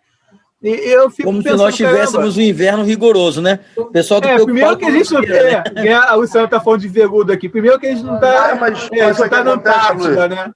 E 0.62 0.69
eu 0.69 1.09
fico 1.09 1.25
Como 1.25 1.43
pensando, 1.43 1.59
se 1.59 1.64
nós 1.64 1.76
tivéssemos 1.76 2.37
um 2.37 2.40
inverno 2.40 2.85
rigoroso, 2.85 3.40
né? 3.40 3.61
O 3.76 3.87
pessoal 3.87 4.21
é, 4.23 4.38
primeiro 4.43 4.76
que 4.76 4.85
a 4.85 4.90
gente 4.90 5.12
não 5.12 5.23
é, 5.23 5.64
né? 5.73 5.95
a 5.95 6.14
Luciana 6.14 6.45
está 6.45 6.61
falando 6.61 6.81
de 6.81 6.88
veludo 6.88 7.33
aqui. 7.33 7.49
Primeiro 7.49 7.79
que 7.79 7.87
a 7.87 7.90
gente 7.90 8.05
não 8.05 8.17
está. 8.17 8.50
Ah, 8.50 8.55
mas, 8.57 8.88
é, 8.93 9.07
mas 9.07 9.31
tá 9.31 9.43
na 9.43 9.52
Antártida, 9.52 10.29
né? 10.29 10.50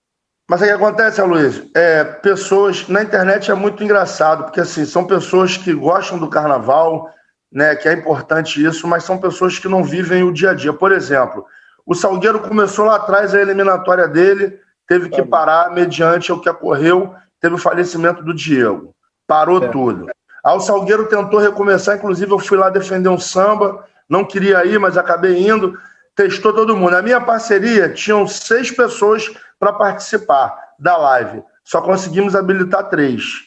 Mas 0.48 0.60
o 0.60 0.64
que 0.64 0.70
acontece, 0.70 1.22
Luiz? 1.22 1.62
É, 1.74 2.04
pessoas 2.04 2.86
na 2.86 3.02
internet 3.02 3.50
é 3.50 3.54
muito 3.54 3.82
engraçado, 3.82 4.44
porque 4.44 4.60
assim, 4.60 4.84
são 4.84 5.06
pessoas 5.06 5.56
que 5.56 5.72
gostam 5.72 6.18
do 6.18 6.28
carnaval, 6.28 7.10
né? 7.50 7.74
Que 7.74 7.88
é 7.88 7.94
importante 7.94 8.62
isso, 8.62 8.86
mas 8.86 9.04
são 9.04 9.16
pessoas 9.16 9.58
que 9.58 9.68
não 9.68 9.82
vivem 9.82 10.22
o 10.22 10.32
dia 10.32 10.50
a 10.50 10.54
dia. 10.54 10.74
Por 10.74 10.92
exemplo, 10.92 11.46
o 11.86 11.94
Salgueiro 11.94 12.40
começou 12.40 12.84
lá 12.84 12.96
atrás 12.96 13.34
a 13.34 13.40
eliminatória 13.40 14.06
dele, 14.06 14.58
teve 14.86 15.08
que 15.08 15.22
parar 15.22 15.72
mediante 15.72 16.30
o 16.30 16.38
que 16.38 16.50
ocorreu, 16.50 17.14
teve 17.40 17.54
o 17.54 17.58
falecimento 17.58 18.22
do 18.22 18.34
Diego. 18.34 18.93
Parou 19.26 19.62
é. 19.62 19.68
tudo. 19.68 20.06
Aí 20.44 20.56
o 20.56 20.60
Salgueiro 20.60 21.06
tentou 21.06 21.40
recomeçar, 21.40 21.96
inclusive 21.96 22.30
eu 22.30 22.38
fui 22.38 22.58
lá 22.58 22.68
defender 22.68 23.08
um 23.08 23.18
samba, 23.18 23.84
não 24.08 24.24
queria 24.24 24.64
ir, 24.66 24.78
mas 24.78 24.98
acabei 24.98 25.48
indo, 25.48 25.78
testou 26.14 26.52
todo 26.52 26.76
mundo. 26.76 26.94
A 26.94 27.02
minha 27.02 27.20
parceria 27.20 27.88
tinham 27.88 28.26
seis 28.28 28.70
pessoas 28.70 29.30
para 29.58 29.72
participar 29.72 30.54
da 30.78 30.96
live, 30.96 31.42
só 31.64 31.80
conseguimos 31.80 32.36
habilitar 32.36 32.90
três. 32.90 33.42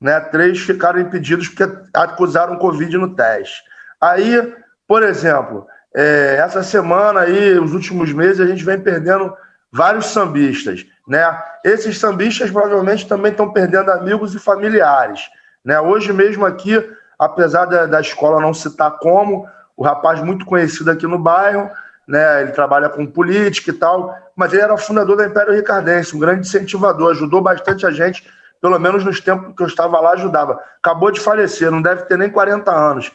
Né? 0.00 0.20
Três 0.20 0.58
ficaram 0.58 1.00
impedidos 1.00 1.48
porque 1.48 1.64
acusaram 1.94 2.58
Covid 2.58 2.98
no 2.98 3.14
teste. 3.14 3.62
Aí, 4.00 4.54
por 4.86 5.02
exemplo, 5.02 5.66
é, 5.94 6.36
essa 6.36 6.62
semana 6.62 7.20
aí, 7.20 7.58
os 7.58 7.72
últimos 7.72 8.12
meses, 8.12 8.40
a 8.40 8.46
gente 8.46 8.64
vem 8.64 8.80
perdendo 8.80 9.34
vários 9.70 10.06
sambistas, 10.06 10.84
né? 11.06 11.36
Esses 11.64 11.98
sambistas 11.98 12.50
provavelmente 12.50 13.06
também 13.06 13.32
estão 13.32 13.52
perdendo 13.52 13.90
amigos 13.90 14.34
e 14.34 14.38
familiares, 14.38 15.30
né? 15.64 15.80
Hoje 15.80 16.12
mesmo 16.12 16.44
aqui, 16.46 16.82
apesar 17.18 17.66
da, 17.66 17.86
da 17.86 18.00
escola 18.00 18.40
não 18.40 18.54
citar 18.54 18.98
como, 18.98 19.48
o 19.76 19.82
rapaz 19.82 20.20
muito 20.22 20.44
conhecido 20.44 20.90
aqui 20.90 21.06
no 21.06 21.18
bairro, 21.18 21.70
né? 22.06 22.42
Ele 22.42 22.52
trabalha 22.52 22.88
com 22.88 23.06
política 23.06 23.70
e 23.70 23.74
tal, 23.74 24.16
mas 24.36 24.52
ele 24.52 24.62
era 24.62 24.76
fundador 24.76 25.16
da 25.16 25.26
Império 25.26 25.54
Ricardense, 25.54 26.16
um 26.16 26.20
grande 26.20 26.46
incentivador, 26.46 27.10
ajudou 27.12 27.40
bastante 27.40 27.86
a 27.86 27.90
gente, 27.90 28.28
pelo 28.60 28.78
menos 28.78 29.04
nos 29.04 29.20
tempos 29.20 29.54
que 29.56 29.62
eu 29.62 29.66
estava 29.66 29.98
lá, 30.00 30.12
ajudava. 30.12 30.60
Acabou 30.78 31.10
de 31.10 31.20
falecer, 31.20 31.70
não 31.70 31.82
deve 31.82 32.02
ter 32.02 32.16
nem 32.16 32.30
40 32.30 32.70
anos. 32.70 33.12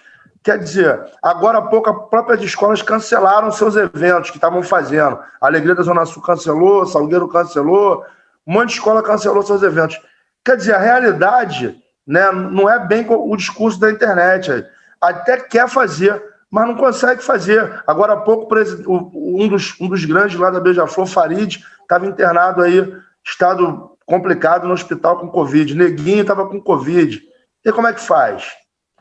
Quer 0.48 0.60
dizer, 0.60 1.12
agora 1.22 1.58
há 1.58 1.62
pouco, 1.62 1.90
as 1.90 2.10
próprias 2.10 2.42
escolas 2.42 2.82
cancelaram 2.82 3.52
seus 3.52 3.76
eventos 3.76 4.30
que 4.30 4.38
estavam 4.38 4.64
fazendo. 4.64 5.20
A 5.42 5.46
Alegria 5.46 5.76
da 5.76 5.84
Zona 5.84 6.06
Sul 6.06 6.24
cancelou, 6.24 6.86
Salgueiro 6.86 7.28
cancelou, 7.28 8.06
um 8.48 8.54
monte 8.54 8.70
de 8.70 8.76
escola 8.76 9.04
cancelou 9.04 9.44
seus 9.44 9.62
eventos. 9.62 10.00
Quer 10.46 10.56
dizer, 10.56 10.74
a 10.74 10.80
realidade 10.80 11.78
né, 12.08 12.32
não 12.32 12.70
é 12.70 12.80
bem 12.80 13.06
o 13.10 13.36
discurso 13.36 13.78
da 13.78 13.92
internet. 13.92 14.66
Até 15.02 15.36
quer 15.36 15.68
fazer, 15.68 16.24
mas 16.50 16.66
não 16.66 16.78
consegue 16.78 17.22
fazer. 17.22 17.84
Agora 17.86 18.14
há 18.14 18.18
pouco, 18.22 18.48
um 18.88 19.50
dos, 19.50 19.76
um 19.82 19.90
dos 19.90 20.06
grandes 20.06 20.40
lá 20.40 20.50
da 20.50 20.62
Beija-Flor, 20.62 21.08
Farid, 21.08 21.62
estava 21.82 22.08
internado 22.08 22.62
aí, 22.62 22.96
estado 23.22 23.98
complicado 24.06 24.66
no 24.66 24.74
hospital 24.74 25.20
com 25.20 25.28
Covid. 25.28 25.76
Neguinho 25.76 26.22
estava 26.22 26.48
com 26.48 26.62
Covid. 26.62 27.22
E 27.66 27.72
como 27.74 27.88
é 27.88 27.92
que 27.92 28.00
faz? 28.00 28.50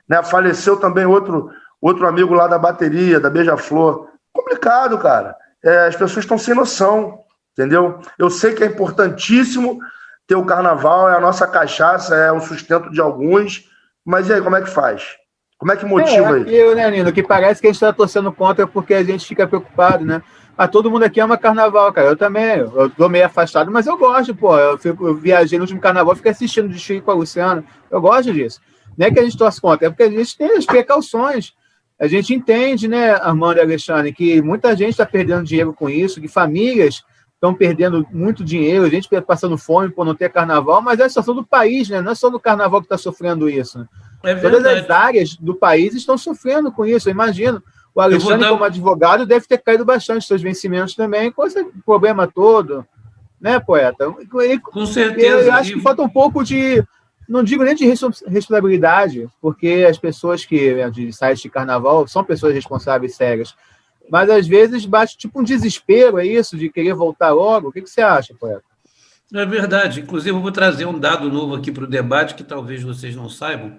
Né? 0.08 0.22
Faleceu 0.22 0.76
também 0.76 1.06
outro, 1.06 1.50
outro 1.80 2.06
amigo 2.06 2.34
lá 2.34 2.46
da 2.46 2.58
bateria, 2.58 3.20
da 3.20 3.30
Beija-Flor. 3.30 4.08
Complicado, 4.32 4.98
cara. 4.98 5.36
É, 5.64 5.86
as 5.86 5.96
pessoas 5.96 6.24
estão 6.24 6.38
sem 6.38 6.54
noção, 6.54 7.20
entendeu? 7.52 8.00
Eu 8.18 8.30
sei 8.30 8.54
que 8.54 8.62
é 8.62 8.66
importantíssimo 8.66 9.78
ter 10.26 10.34
o 10.34 10.44
carnaval, 10.44 11.08
é 11.08 11.16
a 11.16 11.20
nossa 11.20 11.46
cachaça, 11.46 12.14
é 12.14 12.32
o 12.32 12.40
sustento 12.40 12.90
de 12.90 13.00
alguns, 13.00 13.68
mas 14.04 14.28
e 14.28 14.34
aí, 14.34 14.42
como 14.42 14.56
é 14.56 14.62
que 14.62 14.70
faz? 14.70 15.16
Como 15.58 15.72
é 15.72 15.76
que 15.76 15.86
motiva 15.86 16.38
é, 16.38 16.40
isso? 16.40 16.50
Eu, 16.50 16.74
né, 16.74 16.90
Nino, 16.90 17.12
que 17.12 17.22
parece 17.22 17.60
que 17.60 17.66
a 17.66 17.70
gente 17.70 17.76
está 17.76 17.92
torcendo 17.92 18.30
contra 18.30 18.66
porque 18.66 18.92
a 18.94 19.02
gente 19.02 19.26
fica 19.26 19.46
preocupado, 19.46 20.04
né? 20.04 20.22
Ah, 20.56 20.68
todo 20.68 20.90
mundo 20.90 21.04
aqui 21.04 21.20
ama 21.20 21.36
carnaval, 21.36 21.92
cara. 21.92 22.08
Eu 22.08 22.16
também, 22.16 22.58
eu 22.58 22.90
tô 22.90 23.08
meio 23.08 23.26
afastado, 23.26 23.70
mas 23.70 23.86
eu 23.86 23.96
gosto, 23.96 24.34
pô. 24.34 24.56
Eu, 24.56 24.78
fico, 24.78 25.06
eu 25.06 25.14
viajei 25.14 25.58
no 25.58 25.64
último 25.64 25.80
carnaval, 25.80 26.16
fiquei 26.16 26.30
assistindo 26.30 26.66
o 26.66 26.68
desfile 26.70 27.02
com 27.02 27.10
a 27.10 27.14
Luciana. 27.14 27.64
Eu 27.90 28.00
gosto 28.00 28.32
disso. 28.32 28.60
Não 28.96 29.06
é 29.06 29.10
que 29.10 29.18
a 29.18 29.22
gente 29.22 29.36
torce 29.36 29.60
contra, 29.60 29.86
é 29.86 29.90
porque 29.90 30.04
a 30.04 30.10
gente 30.10 30.36
tem 30.36 30.56
as 30.56 30.64
precauções. 30.64 31.52
A 31.98 32.06
gente 32.06 32.34
entende, 32.34 32.86
né, 32.88 33.12
Armando 33.12 33.58
e 33.58 33.62
Alexandre, 33.62 34.12
que 34.12 34.42
muita 34.42 34.76
gente 34.76 34.90
está 34.90 35.06
perdendo 35.06 35.44
dinheiro 35.44 35.72
com 35.72 35.88
isso, 35.88 36.20
que 36.20 36.28
famílias 36.28 37.02
estão 37.34 37.54
perdendo 37.54 38.06
muito 38.10 38.42
dinheiro, 38.42 38.84
a 38.84 38.88
gente 38.88 39.08
passando 39.22 39.56
fome 39.56 39.90
por 39.90 40.04
não 40.04 40.14
ter 40.14 40.30
carnaval, 40.30 40.80
mas 40.82 40.98
é 40.98 41.04
a 41.04 41.08
situação 41.08 41.34
do 41.34 41.44
país, 41.44 41.88
né? 41.88 42.00
Não 42.00 42.12
é 42.12 42.14
só 42.14 42.28
do 42.28 42.40
carnaval 42.40 42.80
que 42.80 42.86
está 42.86 42.98
sofrendo 42.98 43.48
isso. 43.48 43.86
É 44.24 44.34
Todas 44.34 44.64
as 44.64 44.90
áreas 44.90 45.36
do 45.36 45.54
país 45.54 45.94
estão 45.94 46.16
sofrendo 46.16 46.72
com 46.72 46.84
isso. 46.84 47.08
Eu 47.08 47.12
imagino. 47.12 47.62
O 47.94 48.00
Alexandre, 48.00 48.40
dar... 48.40 48.50
como 48.50 48.64
advogado, 48.64 49.24
deve 49.24 49.46
ter 49.46 49.58
caído 49.58 49.84
bastante 49.84 50.26
seus 50.26 50.42
vencimentos 50.42 50.94
também, 50.94 51.30
com 51.30 51.46
esse 51.46 51.64
problema 51.84 52.26
todo, 52.26 52.86
né, 53.40 53.58
poeta? 53.58 54.14
com 54.58 54.84
certeza. 54.84 55.48
Eu 55.48 55.52
acho 55.52 55.72
que 55.74 55.80
falta 55.80 56.02
um 56.02 56.08
pouco 56.08 56.44
de 56.44 56.84
não 57.28 57.42
digo 57.42 57.64
nem 57.64 57.74
de 57.74 57.84
responsabilidade, 57.84 59.28
porque 59.40 59.86
as 59.88 59.98
pessoas 59.98 60.44
que 60.44 60.74
né, 60.74 60.90
de 60.90 61.12
sites 61.12 61.42
de 61.42 61.50
carnaval 61.50 62.06
são 62.06 62.24
pessoas 62.24 62.54
responsáveis 62.54 63.14
sérias, 63.14 63.54
mas 64.08 64.30
às 64.30 64.46
vezes 64.46 64.86
bate 64.86 65.16
tipo 65.16 65.40
um 65.40 65.44
desespero, 65.44 66.18
é 66.18 66.26
isso, 66.26 66.56
de 66.56 66.70
querer 66.70 66.94
voltar 66.94 67.32
logo. 67.32 67.68
O 67.68 67.72
que, 67.72 67.82
que 67.82 67.90
você 67.90 68.00
acha, 68.00 68.34
poeta? 68.34 68.62
É 69.34 69.44
verdade. 69.44 70.00
Inclusive, 70.00 70.30
eu 70.30 70.40
vou 70.40 70.52
trazer 70.52 70.86
um 70.86 70.98
dado 70.98 71.28
novo 71.30 71.54
aqui 71.54 71.72
para 71.72 71.84
o 71.84 71.88
debate 71.88 72.34
que 72.34 72.44
talvez 72.44 72.82
vocês 72.82 73.16
não 73.16 73.28
saibam. 73.28 73.78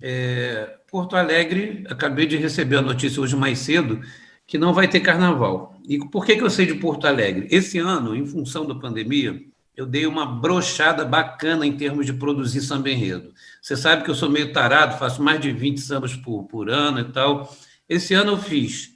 É, 0.00 0.76
Porto 0.90 1.14
Alegre, 1.14 1.84
acabei 1.88 2.26
de 2.26 2.36
receber 2.36 2.76
a 2.76 2.82
notícia 2.82 3.20
hoje 3.20 3.36
mais 3.36 3.58
cedo 3.58 4.00
que 4.46 4.58
não 4.58 4.72
vai 4.72 4.88
ter 4.88 5.00
carnaval. 5.00 5.76
E 5.86 5.98
por 6.08 6.24
que, 6.24 6.36
que 6.36 6.42
eu 6.42 6.50
sei 6.50 6.66
de 6.66 6.74
Porto 6.74 7.06
Alegre? 7.06 7.46
Esse 7.50 7.78
ano, 7.78 8.14
em 8.14 8.26
função 8.26 8.66
da 8.66 8.74
pandemia, 8.74 9.40
eu 9.76 9.86
dei 9.86 10.06
uma 10.06 10.26
brochada 10.26 11.04
bacana 11.04 11.66
em 11.66 11.76
termos 11.76 12.04
de 12.06 12.12
produzir 12.12 12.60
samba 12.60 12.90
enredo. 12.90 13.32
Você 13.60 13.76
sabe 13.76 14.04
que 14.04 14.10
eu 14.10 14.14
sou 14.14 14.28
meio 14.28 14.52
tarado, 14.52 14.98
faço 14.98 15.22
mais 15.22 15.40
de 15.40 15.50
20 15.50 15.80
sambas 15.80 16.14
por, 16.14 16.44
por 16.44 16.68
ano 16.68 17.00
e 17.00 17.04
tal. 17.04 17.54
Esse 17.88 18.14
ano 18.14 18.32
eu 18.32 18.38
fiz 18.38 18.92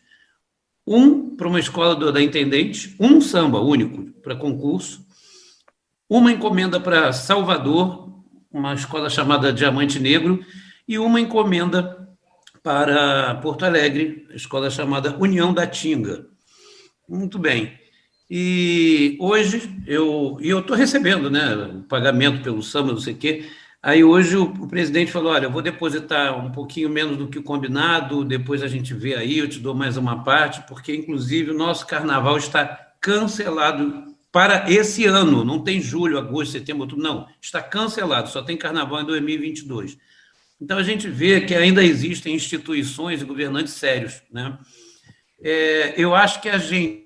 um 0.87 1.35
para 1.35 1.49
uma 1.49 1.59
escola 1.59 1.95
do, 1.97 2.13
da 2.13 2.23
Intendente, 2.23 2.95
um 3.01 3.21
samba 3.21 3.59
único 3.59 4.05
para 4.23 4.37
concurso, 4.37 5.05
uma 6.09 6.31
encomenda 6.31 6.79
para 6.79 7.13
Salvador, 7.13 8.23
uma 8.53 8.75
escola 8.75 9.11
chamada 9.11 9.53
Diamante 9.53 9.99
Negro, 9.99 10.45
e 10.87 10.99
uma 10.99 11.21
encomenda 11.21 12.09
para 12.63 13.35
Porto 13.37 13.65
Alegre, 13.65 14.27
escola 14.31 14.71
chamada 14.71 15.17
União 15.19 15.53
da 15.53 15.67
Tinga. 15.67 16.27
Muito 17.09 17.39
bem. 17.39 17.86
E 18.29 19.17
hoje 19.21 19.71
eu 19.87 20.39
e 20.41 20.49
eu 20.49 20.59
estou 20.59 20.77
recebendo, 20.77 21.31
né, 21.31 21.81
pagamento 21.89 22.43
pelo 22.43 22.63
samba, 22.63 22.93
não 22.93 23.01
sei 23.01 23.15
o 23.15 23.17
quê. 23.17 23.45
Aí 23.81 24.03
hoje 24.03 24.37
o, 24.37 24.45
o, 24.45 24.67
presidente 24.67 25.13
falou: 25.13 25.33
olha, 25.33 25.47
eu 25.47 25.51
vou 25.51 25.63
depositar 25.63 26.37
um 26.45 26.51
pouquinho 26.51 26.91
menos 26.91 27.17
do 27.17 27.29
que 27.29 27.39
o 27.39 27.43
combinado, 27.43 28.25
depois 28.25 28.63
a 28.63 28.69
gente 28.69 28.93
vê 28.93 29.15
aí, 29.15 29.39
eu 29.39 29.49
te 29.49 29.61
dou 29.61 29.75
mais 29.75 29.97
uma 29.97 30.25
parte, 30.25 30.61
porque 30.67 30.95
inclusive 30.95 31.53
o 31.53 31.57
nosso 31.57 31.87
carnaval 31.87 32.37
está 32.37 32.67
cancelado 33.01 34.05
para 34.33 34.71
esse 34.71 35.07
ano, 35.07 35.45
não 35.45 35.63
tem 35.63 35.81
julho, 35.81 36.19
agosto, 36.19 36.53
setembro, 36.53 36.83
outubro, 36.83 37.03
não, 37.03 37.29
está 37.41 37.63
cancelado, 37.63 38.29
só 38.29 38.43
tem 38.43 38.57
carnaval 38.57 39.03
em 39.03 39.07
2022. 39.07 39.97
Então 40.61 40.79
a 40.79 40.83
gente 40.83 41.09
vê 41.09 41.43
que 41.43 41.55
ainda 41.55 41.85
existem 41.85 42.35
instituições 42.35 43.23
e 43.23 43.25
governantes 43.25 43.75
sérios, 43.75 44.21
né? 44.33 44.59
É, 45.41 45.95
eu 45.97 46.15
acho 46.15 46.41
que 46.41 46.49
a 46.49 46.59
gente 46.59 47.06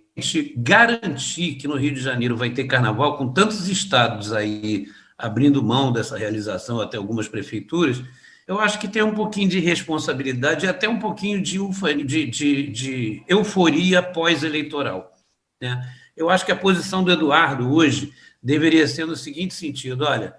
garantir 0.57 1.55
que 1.55 1.69
no 1.69 1.77
Rio 1.77 1.95
de 1.95 2.01
Janeiro 2.01 2.37
vai 2.37 2.51
ter 2.51 2.65
carnaval, 2.65 3.17
com 3.17 3.33
tantos 3.33 3.69
estados 3.69 4.33
aí 4.33 4.87
abrindo 5.17 5.63
mão 5.63 5.93
dessa 5.93 6.17
realização, 6.17 6.81
até 6.81 6.97
algumas 6.97 7.29
prefeituras, 7.29 8.03
eu 8.47 8.59
acho 8.59 8.81
que 8.81 8.89
tem 8.89 9.03
um 9.03 9.15
pouquinho 9.15 9.49
de 9.49 9.61
responsabilidade 9.61 10.67
e 10.67 10.69
até 10.69 10.89
um 10.89 10.99
pouquinho 10.99 11.41
de, 11.41 11.59
de, 12.05 12.27
de, 12.27 12.67
de 12.67 13.23
euforia 13.29 14.03
pós-eleitoral. 14.03 15.13
Né? 15.61 15.81
Eu 16.17 16.29
acho 16.29 16.45
que 16.45 16.51
a 16.51 16.57
posição 16.57 17.05
do 17.05 17.13
Eduardo 17.13 17.73
hoje 17.73 18.13
deveria 18.43 18.89
ser 18.89 19.07
no 19.07 19.15
seguinte 19.15 19.55
sentido: 19.55 20.05
olha, 20.05 20.35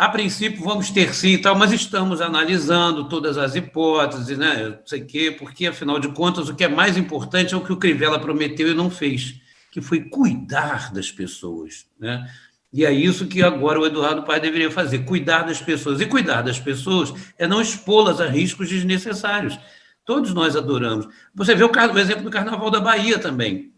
a 0.00 0.08
princípio 0.08 0.64
vamos 0.64 0.90
ter 0.90 1.14
sim 1.14 1.36
tal, 1.36 1.54
mas 1.54 1.72
estamos 1.72 2.22
analisando 2.22 3.06
todas 3.06 3.36
as 3.36 3.54
hipóteses, 3.54 4.38
né? 4.38 4.70
Não 4.70 4.86
sei 4.86 5.02
quê, 5.02 5.30
porque, 5.30 5.66
afinal 5.66 5.98
de 5.98 6.08
contas, 6.08 6.48
o 6.48 6.54
que 6.54 6.64
é 6.64 6.68
mais 6.68 6.96
importante 6.96 7.52
é 7.52 7.56
o 7.56 7.60
que 7.60 7.70
o 7.70 7.76
Crivella 7.76 8.18
prometeu 8.18 8.68
e 8.68 8.74
não 8.74 8.88
fez, 8.88 9.34
que 9.70 9.82
foi 9.82 10.00
cuidar 10.00 10.90
das 10.90 11.12
pessoas, 11.12 11.84
né? 11.98 12.26
E 12.72 12.86
é 12.86 12.90
isso 12.90 13.26
que 13.26 13.42
agora 13.42 13.78
o 13.78 13.84
Eduardo 13.84 14.22
Paes 14.22 14.40
deveria 14.40 14.70
fazer: 14.70 15.00
cuidar 15.00 15.42
das 15.42 15.60
pessoas. 15.60 16.00
E 16.00 16.06
cuidar 16.06 16.40
das 16.40 16.58
pessoas 16.58 17.12
é 17.36 17.46
não 17.46 17.60
expô-las 17.60 18.22
a 18.22 18.26
riscos 18.26 18.70
desnecessários. 18.70 19.58
Todos 20.06 20.32
nós 20.32 20.56
adoramos. 20.56 21.08
Você 21.34 21.54
vê 21.54 21.62
o 21.62 21.98
exemplo 21.98 22.24
do 22.24 22.30
Carnaval 22.30 22.70
da 22.70 22.80
Bahia 22.80 23.18
também. 23.18 23.70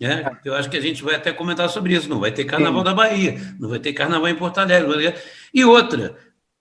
Né? 0.00 0.30
Eu 0.44 0.54
acho 0.54 0.70
que 0.70 0.76
a 0.76 0.80
gente 0.80 1.02
vai 1.02 1.14
até 1.14 1.32
comentar 1.32 1.68
sobre 1.68 1.94
isso. 1.94 2.08
Não 2.08 2.20
vai 2.20 2.30
ter 2.30 2.44
Carnaval 2.44 2.80
Sim. 2.80 2.84
da 2.84 2.94
Bahia, 2.94 3.54
não 3.58 3.68
vai 3.68 3.78
ter 3.78 3.92
Carnaval 3.92 4.28
em 4.28 4.36
Porto 4.36 4.58
Alegre. 4.58 5.14
E 5.52 5.64
outra, 5.64 6.16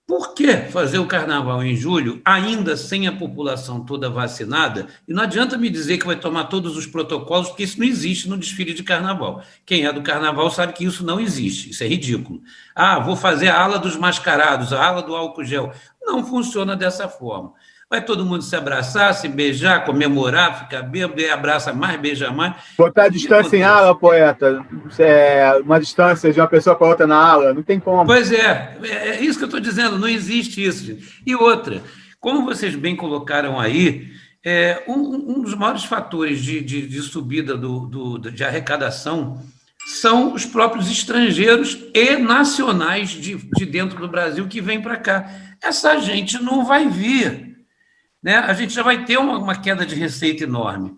por 0.08 0.34
que 0.34 0.56
fazer 0.72 1.00
o 1.00 1.06
carnaval 1.06 1.62
em 1.62 1.76
julho, 1.76 2.22
ainda 2.24 2.78
sem 2.78 3.08
a 3.08 3.12
população 3.12 3.84
toda 3.84 4.10
vacinada? 4.10 4.88
E 5.06 5.14
não 5.14 5.24
adianta 5.24 5.58
me 5.58 5.70
dizer 5.70 5.98
que 5.98 6.06
vai 6.06 6.16
tomar 6.16 6.46
todos 6.46 6.78
os 6.78 6.88
protocolos, 6.88 7.50
porque 7.50 7.64
isso 7.64 7.78
não 7.78 7.86
existe 7.86 8.30
no 8.30 8.38
desfile 8.38 8.74
de 8.74 8.84
carnaval. 8.84 9.44
Quem 9.66 9.86
é 9.86 9.92
do 9.92 10.02
carnaval 10.02 10.50
sabe 10.50 10.72
que 10.72 10.86
isso 10.86 11.06
não 11.06 11.20
existe, 11.20 11.72
isso 11.72 11.84
é 11.84 11.88
ridículo. 11.88 12.42
Ah, 12.74 13.00
vou 13.00 13.18
fazer 13.18 13.50
a 13.50 13.62
ala 13.62 13.78
dos 13.78 13.98
mascarados, 13.98 14.72
a 14.72 14.82
ala 14.82 15.04
do 15.04 15.14
álcool 15.14 15.44
gel. 15.44 15.74
Não 16.02 16.26
funciona 16.26 16.74
dessa 16.74 17.10
forma. 17.10 17.54
Vai 17.90 18.04
todo 18.04 18.26
mundo 18.26 18.42
se 18.42 18.54
abraçar, 18.54 19.14
se 19.14 19.30
beijar, 19.30 19.86
comemorar, 19.86 20.60
ficar 20.60 20.82
bêbado, 20.82 21.22
abraça 21.32 21.72
mais, 21.72 21.98
beija 21.98 22.32
mais. 22.32 22.54
Botar 22.78 23.06
a 23.06 23.10
distância 23.10 23.56
em 23.56 23.64
ala, 23.64 23.98
poeta. 23.98 24.66
É 25.00 25.54
uma 25.64 25.80
distância 25.80 26.34
de 26.34 26.38
uma 26.38 26.50
pessoa 26.50 26.76
para 26.76 26.86
outra 26.86 27.08
na 27.08 27.16
ala, 27.16 27.54
não 27.54 27.64
tem 27.64 27.80
como. 27.80 28.06
Pois 28.06 28.30
é, 28.30 28.78
é, 28.84 29.10
é 29.10 29.22
isso 29.22 29.40
que 29.40 29.46
eu 29.46 29.48
estou 29.48 29.62
dizendo, 29.62 29.98
não 29.98 30.08
existe 30.08 30.62
isso. 30.62 30.98
E 31.26 31.34
outra, 31.34 31.82
como 32.20 32.44
vocês 32.44 32.76
bem 32.76 32.94
colocaram 32.94 33.58
aí, 33.58 34.10
é, 34.44 34.84
um, 34.86 35.38
um 35.38 35.42
dos 35.42 35.56
maiores 35.56 35.86
fatores 35.86 36.42
de, 36.44 36.60
de, 36.60 36.88
de 36.88 37.02
subida 37.02 37.56
do, 37.56 37.86
do, 37.86 38.18
de 38.18 38.44
arrecadação 38.44 39.42
são 40.02 40.34
os 40.34 40.46
próprios 40.46 40.92
estrangeiros 40.92 41.80
e 41.94 42.18
nacionais 42.18 43.12
de, 43.12 43.36
de 43.36 43.66
dentro 43.66 43.98
do 43.98 44.10
Brasil 44.10 44.46
que 44.46 44.60
vêm 44.60 44.82
para 44.82 44.98
cá. 44.98 45.32
Essa 45.64 45.98
gente 46.00 46.38
não 46.44 46.66
vai 46.66 46.90
vir 46.90 47.47
né, 48.28 48.40
a 48.40 48.52
gente 48.52 48.74
já 48.74 48.84
vai 48.84 49.06
ter 49.06 49.18
uma, 49.18 49.38
uma 49.38 49.56
queda 49.56 49.86
de 49.86 49.96
receita 49.96 50.44
enorme. 50.44 50.98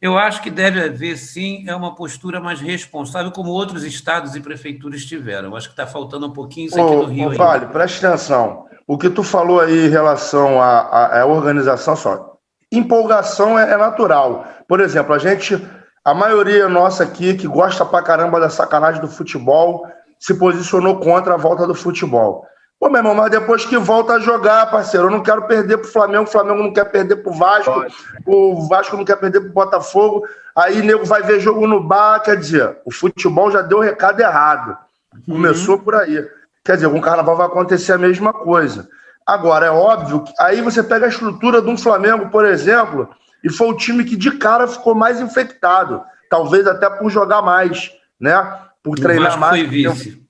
Eu 0.00 0.16
acho 0.16 0.40
que 0.40 0.50
deve 0.50 0.82
haver, 0.82 1.14
sim, 1.18 1.62
é 1.68 1.76
uma 1.76 1.94
postura 1.94 2.40
mais 2.40 2.58
responsável, 2.58 3.30
como 3.30 3.50
outros 3.50 3.84
estados 3.84 4.34
e 4.34 4.40
prefeituras 4.40 5.04
tiveram. 5.04 5.54
Acho 5.54 5.66
que 5.68 5.74
está 5.74 5.86
faltando 5.86 6.26
um 6.26 6.32
pouquinho 6.32 6.68
isso 6.68 6.80
aqui 6.80 6.96
no 6.96 7.04
Rio. 7.04 7.28
Ô, 7.28 7.34
vale, 7.34 7.66
preste 7.66 8.06
atenção. 8.06 8.64
O 8.86 8.96
que 8.96 9.10
tu 9.10 9.22
falou 9.22 9.60
aí 9.60 9.88
em 9.88 9.90
relação 9.90 10.58
à, 10.58 11.20
à 11.20 11.26
organização, 11.26 11.94
só. 11.94 12.38
Empolgação 12.72 13.58
é, 13.58 13.72
é, 13.72 13.76
natural. 13.76 14.46
Por 14.66 14.80
exemplo, 14.80 15.12
a 15.12 15.18
gente, 15.18 15.62
a 16.02 16.14
maioria 16.14 16.66
nossa 16.66 17.04
aqui, 17.04 17.34
que 17.34 17.46
gosta 17.46 17.84
pra 17.84 18.02
caramba 18.02 18.40
da 18.40 18.48
sacanagem 18.48 19.02
do 19.02 19.08
futebol, 19.08 19.86
se 20.18 20.32
posicionou 20.32 20.98
contra 20.98 21.34
a 21.34 21.36
volta 21.36 21.66
do 21.66 21.74
futebol. 21.74 22.46
Pô, 22.80 22.88
meu 22.88 23.00
irmão, 23.00 23.14
mas 23.14 23.30
depois 23.30 23.66
que 23.66 23.76
volta 23.76 24.14
a 24.14 24.18
jogar, 24.18 24.70
parceiro, 24.70 25.08
eu 25.08 25.10
não 25.10 25.22
quero 25.22 25.46
perder 25.46 25.76
pro 25.76 25.92
Flamengo, 25.92 26.24
o 26.24 26.26
Flamengo 26.26 26.62
não 26.62 26.72
quer 26.72 26.86
perder 26.86 27.16
pro 27.16 27.30
Vasco, 27.30 27.74
Pode. 27.74 27.94
o 28.24 28.66
Vasco 28.66 28.96
não 28.96 29.04
quer 29.04 29.16
perder 29.16 29.42
pro 29.42 29.52
Botafogo, 29.52 30.26
aí 30.56 30.80
nego 30.80 31.04
vai 31.04 31.22
ver 31.22 31.40
jogo 31.40 31.66
no 31.66 31.82
bar, 31.82 32.20
quer 32.20 32.38
dizer, 32.38 32.78
o 32.86 32.90
futebol 32.90 33.50
já 33.50 33.60
deu 33.60 33.78
o 33.78 33.82
recado 33.82 34.20
errado. 34.20 34.78
Uhum. 35.14 35.34
Começou 35.34 35.76
uhum. 35.76 35.82
por 35.82 35.94
aí. 35.94 36.26
Quer 36.64 36.76
dizer, 36.76 36.88
com 36.88 36.98
o 36.98 37.02
carnaval 37.02 37.36
vai 37.36 37.46
acontecer 37.48 37.92
a 37.92 37.98
mesma 37.98 38.32
coisa. 38.32 38.88
Agora, 39.26 39.66
é 39.66 39.70
óbvio 39.70 40.24
que 40.24 40.32
aí 40.38 40.62
você 40.62 40.82
pega 40.82 41.04
a 41.04 41.10
estrutura 41.10 41.60
de 41.60 41.68
um 41.68 41.76
Flamengo, 41.76 42.30
por 42.30 42.46
exemplo, 42.46 43.10
e 43.44 43.52
foi 43.52 43.68
o 43.68 43.76
time 43.76 44.04
que 44.04 44.16
de 44.16 44.38
cara 44.38 44.66
ficou 44.66 44.94
mais 44.94 45.20
infectado. 45.20 46.02
Talvez 46.30 46.66
até 46.66 46.88
por 46.88 47.10
jogar 47.10 47.42
mais, 47.42 47.92
né? 48.18 48.58
Por 48.82 48.98
treinar 48.98 49.38
mais. 49.38 49.60
Foi 49.60 49.68
vice. 49.68 50.26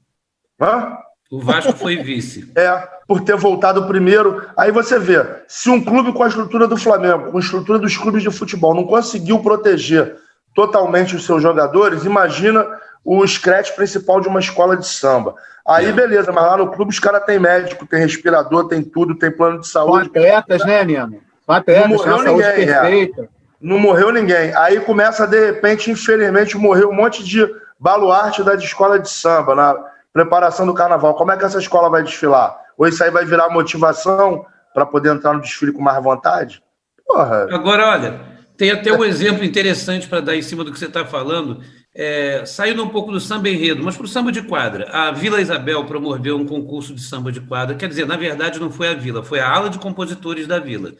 Hã? 0.60 0.98
O 1.30 1.40
Vasco 1.40 1.72
foi 1.72 1.96
vice. 1.96 2.50
É, 2.56 2.88
por 3.06 3.20
ter 3.20 3.36
voltado 3.36 3.86
primeiro. 3.86 4.46
Aí 4.56 4.72
você 4.72 4.98
vê, 4.98 5.24
se 5.46 5.70
um 5.70 5.82
clube 5.82 6.12
com 6.12 6.22
a 6.22 6.28
estrutura 6.28 6.66
do 6.66 6.76
Flamengo, 6.76 7.30
com 7.30 7.38
a 7.38 7.40
estrutura 7.40 7.78
dos 7.78 7.96
clubes 7.96 8.22
de 8.22 8.30
futebol, 8.30 8.74
não 8.74 8.84
conseguiu 8.84 9.38
proteger 9.38 10.16
totalmente 10.54 11.14
os 11.14 11.24
seus 11.24 11.42
jogadores, 11.42 12.04
imagina 12.04 12.66
o 13.04 13.26
scratch 13.26 13.74
principal 13.74 14.20
de 14.20 14.28
uma 14.28 14.40
escola 14.40 14.76
de 14.76 14.86
samba. 14.86 15.34
Aí, 15.66 15.86
é. 15.86 15.92
beleza, 15.92 16.32
mas 16.32 16.44
lá 16.44 16.56
no 16.56 16.70
clube 16.70 16.90
os 16.90 16.98
caras 16.98 17.24
têm 17.24 17.38
médico, 17.38 17.86
tem 17.86 18.00
respirador, 18.00 18.66
tem 18.66 18.82
tudo, 18.82 19.14
tem 19.14 19.30
plano 19.30 19.60
de 19.60 19.68
saúde. 19.68 20.10
São 20.12 20.22
atletas, 20.22 20.64
né, 20.64 20.84
Nino? 20.84 21.20
São 21.46 21.54
atletas, 21.54 21.88
não 21.88 21.96
morreu 21.96 22.22
ninguém, 22.22 22.46
é. 22.46 22.66
perfeita. 22.66 23.22
É. 23.22 23.28
Não 23.60 23.78
morreu 23.78 24.12
ninguém. 24.12 24.54
Aí 24.56 24.80
começa, 24.80 25.26
de 25.26 25.46
repente, 25.46 25.90
infelizmente, 25.90 26.56
morreu 26.56 26.90
um 26.90 26.94
monte 26.94 27.22
de 27.22 27.46
baluarte 27.78 28.42
da 28.42 28.54
escola 28.54 28.98
de 28.98 29.08
samba. 29.08 29.54
Na 29.54 29.89
preparação 30.12 30.66
do 30.66 30.74
carnaval. 30.74 31.14
Como 31.14 31.32
é 31.32 31.36
que 31.36 31.44
essa 31.44 31.58
escola 31.58 31.88
vai 31.88 32.02
desfilar? 32.02 32.58
Ou 32.76 32.86
isso 32.88 33.02
aí 33.02 33.10
vai 33.10 33.24
virar 33.24 33.50
motivação 33.50 34.44
para 34.74 34.86
poder 34.86 35.14
entrar 35.14 35.34
no 35.34 35.40
desfile 35.40 35.72
com 35.72 35.82
mais 35.82 36.02
vontade? 36.02 36.62
Porra. 37.06 37.48
Agora, 37.50 37.88
olha, 37.88 38.20
tem 38.56 38.70
até 38.70 38.92
um 38.92 39.04
exemplo 39.04 39.44
interessante 39.44 40.08
para 40.08 40.20
dar 40.20 40.36
em 40.36 40.42
cima 40.42 40.62
do 40.64 40.72
que 40.72 40.78
você 40.78 40.86
está 40.86 41.04
falando. 41.04 41.62
É, 41.94 42.44
saindo 42.46 42.84
um 42.84 42.88
pouco 42.88 43.10
do 43.10 43.18
samba 43.18 43.48
enredo, 43.48 43.82
mas 43.82 43.96
para 43.96 44.04
o 44.04 44.08
samba 44.08 44.30
de 44.30 44.42
quadra. 44.42 44.88
A 44.90 45.10
Vila 45.10 45.40
Isabel 45.40 45.84
promoveu 45.86 46.36
um 46.36 46.46
concurso 46.46 46.94
de 46.94 47.02
samba 47.02 47.32
de 47.32 47.40
quadra. 47.40 47.74
Quer 47.74 47.88
dizer, 47.88 48.06
na 48.06 48.16
verdade, 48.16 48.60
não 48.60 48.70
foi 48.70 48.88
a 48.88 48.94
Vila, 48.94 49.24
foi 49.24 49.40
a 49.40 49.50
ala 49.50 49.68
de 49.68 49.78
compositores 49.78 50.46
da 50.46 50.58
Vila. 50.58 50.92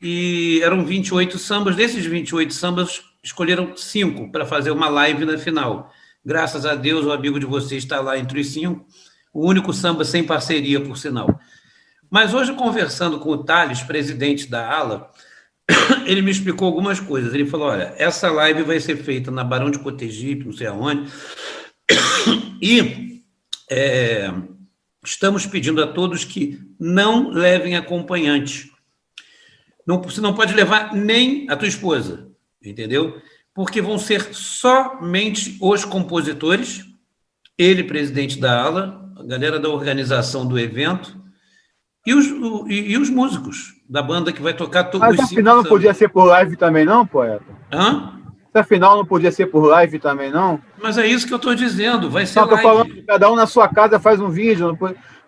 E 0.00 0.60
eram 0.62 0.84
28 0.84 1.38
sambas. 1.38 1.76
Desses 1.76 2.06
28 2.06 2.54
sambas, 2.54 3.02
escolheram 3.22 3.76
cinco 3.76 4.30
para 4.30 4.46
fazer 4.46 4.70
uma 4.70 4.88
live 4.88 5.24
na 5.24 5.36
final. 5.36 5.92
Graças 6.24 6.66
a 6.66 6.74
Deus, 6.74 7.04
o 7.04 7.12
amigo 7.12 7.38
de 7.38 7.46
vocês 7.46 7.82
está 7.82 8.00
lá 8.00 8.18
entre 8.18 8.40
os 8.40 8.48
cinco. 8.48 8.86
O 9.32 9.46
único 9.46 9.72
samba 9.72 10.04
sem 10.04 10.24
parceria, 10.24 10.80
por 10.80 10.96
sinal. 10.96 11.38
Mas 12.10 12.32
hoje, 12.32 12.54
conversando 12.54 13.18
com 13.18 13.30
o 13.30 13.44
Thales, 13.44 13.82
presidente 13.82 14.48
da 14.48 14.68
ALA, 14.68 15.10
ele 16.06 16.22
me 16.22 16.30
explicou 16.30 16.66
algumas 16.66 17.00
coisas. 17.00 17.34
Ele 17.34 17.46
falou: 17.46 17.68
olha, 17.68 17.94
essa 17.96 18.30
live 18.30 18.62
vai 18.62 18.80
ser 18.80 18.96
feita 18.96 19.30
na 19.30 19.44
Barão 19.44 19.70
de 19.70 19.78
Cotegipe, 19.78 20.46
não 20.46 20.52
sei 20.52 20.66
aonde, 20.66 21.10
e 22.60 23.22
é, 23.70 24.32
estamos 25.04 25.46
pedindo 25.46 25.82
a 25.82 25.86
todos 25.86 26.24
que 26.24 26.58
não 26.80 27.30
levem 27.30 27.76
acompanhante. 27.76 28.72
Não, 29.86 30.02
você 30.02 30.20
não 30.20 30.34
pode 30.34 30.54
levar 30.54 30.94
nem 30.94 31.48
a 31.48 31.56
tua 31.56 31.68
esposa, 31.68 32.28
entendeu? 32.62 33.20
Porque 33.58 33.82
vão 33.82 33.98
ser 33.98 34.32
somente 34.32 35.58
os 35.60 35.84
compositores, 35.84 36.84
ele, 37.58 37.82
presidente 37.82 38.38
da 38.38 38.62
ala, 38.62 39.10
a 39.18 39.24
galera 39.24 39.58
da 39.58 39.68
organização 39.68 40.46
do 40.46 40.56
evento, 40.56 41.20
e 42.06 42.14
os, 42.14 42.26
e, 42.68 42.92
e 42.92 42.96
os 42.96 43.10
músicos 43.10 43.74
da 43.90 44.00
banda 44.00 44.32
que 44.32 44.40
vai 44.40 44.54
tocar 44.54 44.84
todos 44.84 45.08
Mas 45.08 45.18
os 45.18 45.24
afinal 45.24 45.56
não 45.56 45.64
podia 45.64 45.92
ser 45.92 46.08
por 46.08 46.26
live 46.26 46.54
também, 46.54 46.84
não, 46.84 47.04
poeta? 47.04 47.46
Hã? 47.72 48.12
Afinal 48.54 48.96
não 48.96 49.04
podia 49.04 49.32
ser 49.32 49.46
por 49.46 49.66
live 49.66 49.98
também, 49.98 50.30
não? 50.30 50.60
Mas 50.80 50.96
é 50.96 51.08
isso 51.08 51.26
que 51.26 51.32
eu 51.32 51.38
estou 51.38 51.52
dizendo, 51.52 52.08
vai 52.08 52.26
ser 52.26 52.38
não, 52.38 52.46
live. 52.46 52.62
falando 52.62 52.94
que 52.94 53.02
cada 53.02 53.28
um 53.28 53.34
na 53.34 53.48
sua 53.48 53.66
casa 53.66 53.98
faz 53.98 54.20
um 54.20 54.30
vídeo, 54.30 54.78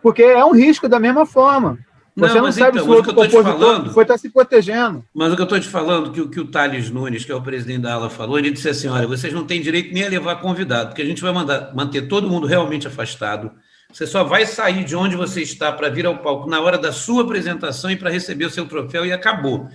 porque 0.00 0.22
é 0.22 0.44
um 0.44 0.54
risco 0.54 0.88
da 0.88 1.00
mesma 1.00 1.26
forma. 1.26 1.80
Você 2.16 2.34
não, 2.34 2.42
não 2.42 2.52
sabe 2.52 2.78
então, 2.78 2.84
se 2.84 2.88
o 2.88 2.92
outro 2.92 3.14
compositor 3.14 3.44
falando, 3.44 3.92
foi 3.92 4.02
estar 4.02 4.14
tá 4.14 4.18
se 4.18 4.28
protegendo. 4.30 5.04
Mas 5.14 5.32
o 5.32 5.36
que 5.36 5.42
eu 5.42 5.44
estou 5.44 5.60
te 5.60 5.68
falando, 5.68 6.10
que, 6.10 6.28
que 6.28 6.40
o 6.40 6.46
Thales 6.46 6.90
Nunes, 6.90 7.24
que 7.24 7.32
é 7.32 7.34
o 7.34 7.42
presidente 7.42 7.82
da 7.82 7.94
ala, 7.94 8.10
falou, 8.10 8.38
ele 8.38 8.50
disse 8.50 8.68
assim: 8.68 8.88
olha, 8.88 9.06
vocês 9.06 9.32
não 9.32 9.44
têm 9.44 9.60
direito 9.60 9.94
nem 9.94 10.04
a 10.04 10.08
levar 10.08 10.36
convidado, 10.36 10.88
porque 10.88 11.02
a 11.02 11.06
gente 11.06 11.22
vai 11.22 11.32
mandar, 11.32 11.74
manter 11.74 12.08
todo 12.08 12.28
mundo 12.28 12.46
realmente 12.46 12.86
afastado. 12.86 13.52
Você 13.92 14.06
só 14.06 14.22
vai 14.22 14.46
sair 14.46 14.84
de 14.84 14.94
onde 14.94 15.16
você 15.16 15.42
está 15.42 15.72
para 15.72 15.88
vir 15.88 16.06
ao 16.06 16.18
palco 16.18 16.48
na 16.48 16.60
hora 16.60 16.78
da 16.78 16.92
sua 16.92 17.22
apresentação 17.22 17.90
e 17.90 17.96
para 17.96 18.10
receber 18.10 18.44
o 18.44 18.50
seu 18.50 18.66
troféu 18.66 19.04
e 19.04 19.12
acabou. 19.12 19.68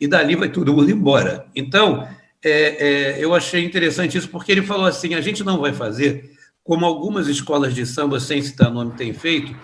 E 0.00 0.08
dali 0.08 0.34
vai 0.34 0.48
todo 0.48 0.74
mundo 0.74 0.90
embora. 0.90 1.46
Então, 1.54 2.06
é, 2.44 2.50
é, 2.50 3.24
eu 3.24 3.34
achei 3.34 3.64
interessante 3.64 4.18
isso, 4.18 4.28
porque 4.28 4.52
ele 4.52 4.62
falou 4.62 4.86
assim: 4.86 5.14
a 5.14 5.20
gente 5.20 5.44
não 5.44 5.60
vai 5.60 5.72
fazer 5.72 6.32
como 6.64 6.86
algumas 6.86 7.28
escolas 7.28 7.74
de 7.74 7.84
samba, 7.84 8.18
sem 8.18 8.40
citar 8.40 8.70
nome, 8.70 8.92
têm 8.92 9.12
feito, 9.12 9.54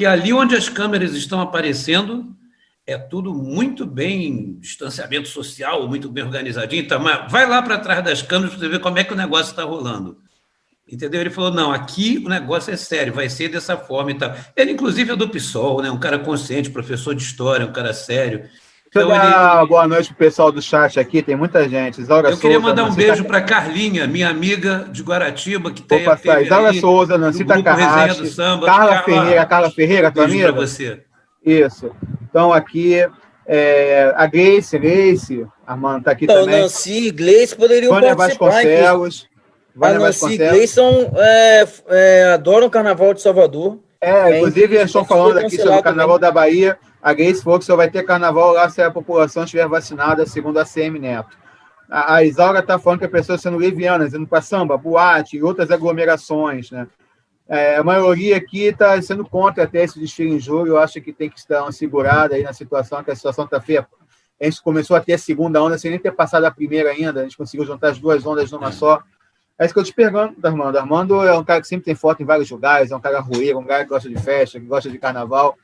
que 0.00 0.06
ali 0.06 0.32
onde 0.32 0.56
as 0.56 0.66
câmeras 0.66 1.12
estão 1.12 1.42
aparecendo 1.42 2.34
é 2.86 2.96
tudo 2.96 3.34
muito 3.34 3.84
bem, 3.84 4.58
distanciamento 4.58 5.28
social, 5.28 5.86
muito 5.86 6.08
bem 6.08 6.24
organizadinho, 6.24 6.88
tá, 6.88 6.98
mas 6.98 7.30
vai 7.30 7.46
lá 7.46 7.60
para 7.60 7.76
trás 7.76 8.02
das 8.02 8.22
câmeras 8.22 8.54
para 8.54 8.60
você 8.60 8.68
ver 8.70 8.80
como 8.80 8.98
é 8.98 9.04
que 9.04 9.12
o 9.12 9.16
negócio 9.16 9.50
está 9.50 9.62
rolando. 9.62 10.16
Entendeu? 10.90 11.20
Ele 11.20 11.28
falou: 11.28 11.52
não, 11.52 11.70
aqui 11.70 12.16
o 12.24 12.30
negócio 12.30 12.72
é 12.72 12.78
sério, 12.78 13.12
vai 13.12 13.28
ser 13.28 13.50
dessa 13.50 13.76
forma 13.76 14.12
e 14.12 14.14
tal. 14.14 14.34
Ele, 14.56 14.72
inclusive, 14.72 15.12
é 15.12 15.16
do 15.16 15.28
PSOL, 15.28 15.82
né? 15.82 15.90
um 15.90 16.00
cara 16.00 16.18
consciente, 16.18 16.70
professor 16.70 17.14
de 17.14 17.22
história, 17.22 17.66
um 17.66 17.72
cara 17.72 17.92
sério. 17.92 18.48
Então, 18.90 19.08
Deixa 19.08 19.24
eu 19.24 19.30
dar 19.30 19.58
ele... 19.58 19.68
boa 19.68 19.86
noite 19.86 20.08
pro 20.08 20.16
pessoal 20.16 20.50
do 20.50 20.60
chat 20.60 20.98
aqui, 20.98 21.22
tem 21.22 21.36
muita 21.36 21.68
gente. 21.68 22.00
Isaura 22.00 22.30
eu 22.30 22.36
queria 22.36 22.58
mandar 22.58 22.84
um 22.84 22.92
beijo 22.92 23.24
para 23.24 23.40
Carlinha, 23.40 24.04
minha 24.08 24.28
amiga 24.28 24.88
de 24.90 25.00
Guaratiba, 25.00 25.70
que 25.70 25.80
tem 25.80 26.02
Vou 26.02 26.12
passar. 26.12 26.42
Isaura 26.42 26.74
Souza, 26.74 27.16
Nancita 27.16 27.62
Carrasco, 27.62 28.24
Carla 28.34 28.66
Carla 28.66 29.02
Ferreira, 29.02 29.46
Carla 29.46 29.70
Ferreira, 29.70 30.10
tua 30.10 30.24
amiga? 30.24 30.52
para 30.52 30.62
você. 30.62 31.04
Isso. 31.46 31.92
Então, 32.28 32.52
aqui, 32.52 32.96
é, 33.46 34.12
a 34.16 34.26
Grace, 34.26 34.76
Grace, 34.76 35.46
Armando 35.64 36.00
está 36.00 36.10
aqui 36.10 36.24
então, 36.24 36.44
também. 36.44 36.60
Nancy, 36.60 37.12
Gleice 37.12 37.54
poderiam 37.54 37.94
Vânia 37.94 38.16
participar. 38.16 38.50
Vasconcelos. 38.50 39.28
Vânia 39.72 39.96
a 39.98 40.00
Nancy 40.00 40.32
e 40.32 40.36
Gleice 40.36 40.74
são, 40.74 41.12
é, 41.16 41.68
é, 41.90 42.24
adoram 42.34 42.66
o 42.66 42.70
Carnaval 42.70 43.14
de 43.14 43.22
Salvador. 43.22 43.78
É, 44.00 44.38
inclusive, 44.38 44.76
eles 44.76 44.86
estão 44.86 45.04
falando 45.04 45.38
aqui 45.38 45.56
sobre 45.56 45.76
o 45.76 45.82
Carnaval 45.82 46.18
também. 46.18 46.28
da 46.28 46.32
Bahia. 46.32 46.78
A 47.02 47.12
Grace 47.12 47.42
falou 47.42 47.58
que 47.58 47.64
só 47.64 47.76
vai 47.76 47.90
ter 47.90 48.02
carnaval 48.02 48.52
lá 48.52 48.68
se 48.68 48.80
a 48.82 48.90
população 48.90 49.44
estiver 49.44 49.66
vacinada, 49.66 50.26
segundo 50.26 50.58
a 50.58 50.64
CM 50.64 50.98
Neto. 50.98 51.36
A, 51.88 52.16
a 52.16 52.24
Isaura 52.24 52.60
está 52.60 52.78
falando 52.78 53.00
que 53.00 53.06
as 53.06 53.10
pessoas 53.10 53.40
sendo 53.40 53.56
levianas, 53.56 54.14
indo 54.14 54.26
para 54.26 54.42
samba, 54.42 54.76
boate 54.76 55.36
e 55.36 55.42
outras 55.42 55.70
aglomerações, 55.70 56.70
né? 56.70 56.86
É, 57.48 57.76
a 57.76 57.82
maioria 57.82 58.36
aqui 58.36 58.66
está 58.66 59.00
sendo 59.02 59.24
contra 59.24 59.64
até 59.64 59.82
esse 59.82 59.98
desfile 59.98 60.30
em 60.30 60.38
julho. 60.38 60.74
Eu 60.74 60.78
acho 60.78 61.00
que 61.00 61.12
tem 61.12 61.28
que 61.28 61.36
estar 61.36 61.62
uma 61.62 61.72
segurada 61.72 62.36
aí 62.36 62.44
na 62.44 62.52
situação, 62.52 63.02
que 63.02 63.10
a 63.10 63.16
situação 63.16 63.44
está 63.44 63.60
feia. 63.60 63.84
A 64.40 64.44
gente 64.44 64.62
começou 64.62 64.96
a 64.96 65.00
ter 65.00 65.14
a 65.14 65.18
segunda 65.18 65.60
onda 65.60 65.76
sem 65.76 65.90
nem 65.90 65.98
ter 65.98 66.12
passado 66.12 66.44
a 66.44 66.50
primeira 66.50 66.90
ainda. 66.90 67.20
A 67.20 67.22
gente 67.24 67.36
conseguiu 67.36 67.66
juntar 67.66 67.88
as 67.88 67.98
duas 67.98 68.24
ondas 68.24 68.52
numa 68.52 68.70
só. 68.70 69.02
É 69.60 69.66
isso 69.66 69.74
que 69.74 69.80
eu 69.80 69.84
te 69.84 69.92
pergunto, 69.92 70.34
Armando. 70.42 70.78
Armando 70.78 71.22
é 71.22 71.36
um 71.36 71.44
cara 71.44 71.60
que 71.60 71.68
sempre 71.68 71.84
tem 71.84 71.94
foto 71.94 72.22
em 72.22 72.24
vários 72.24 72.50
lugares, 72.50 72.90
é 72.90 72.96
um 72.96 73.00
cara 73.00 73.20
ruim, 73.20 73.52
um 73.52 73.62
cara 73.62 73.84
que 73.84 73.90
gosta 73.90 74.08
de 74.08 74.18
festa, 74.18 74.58
que 74.58 74.64
gosta 74.64 74.88
de 74.88 74.98
carnaval. 74.98 75.54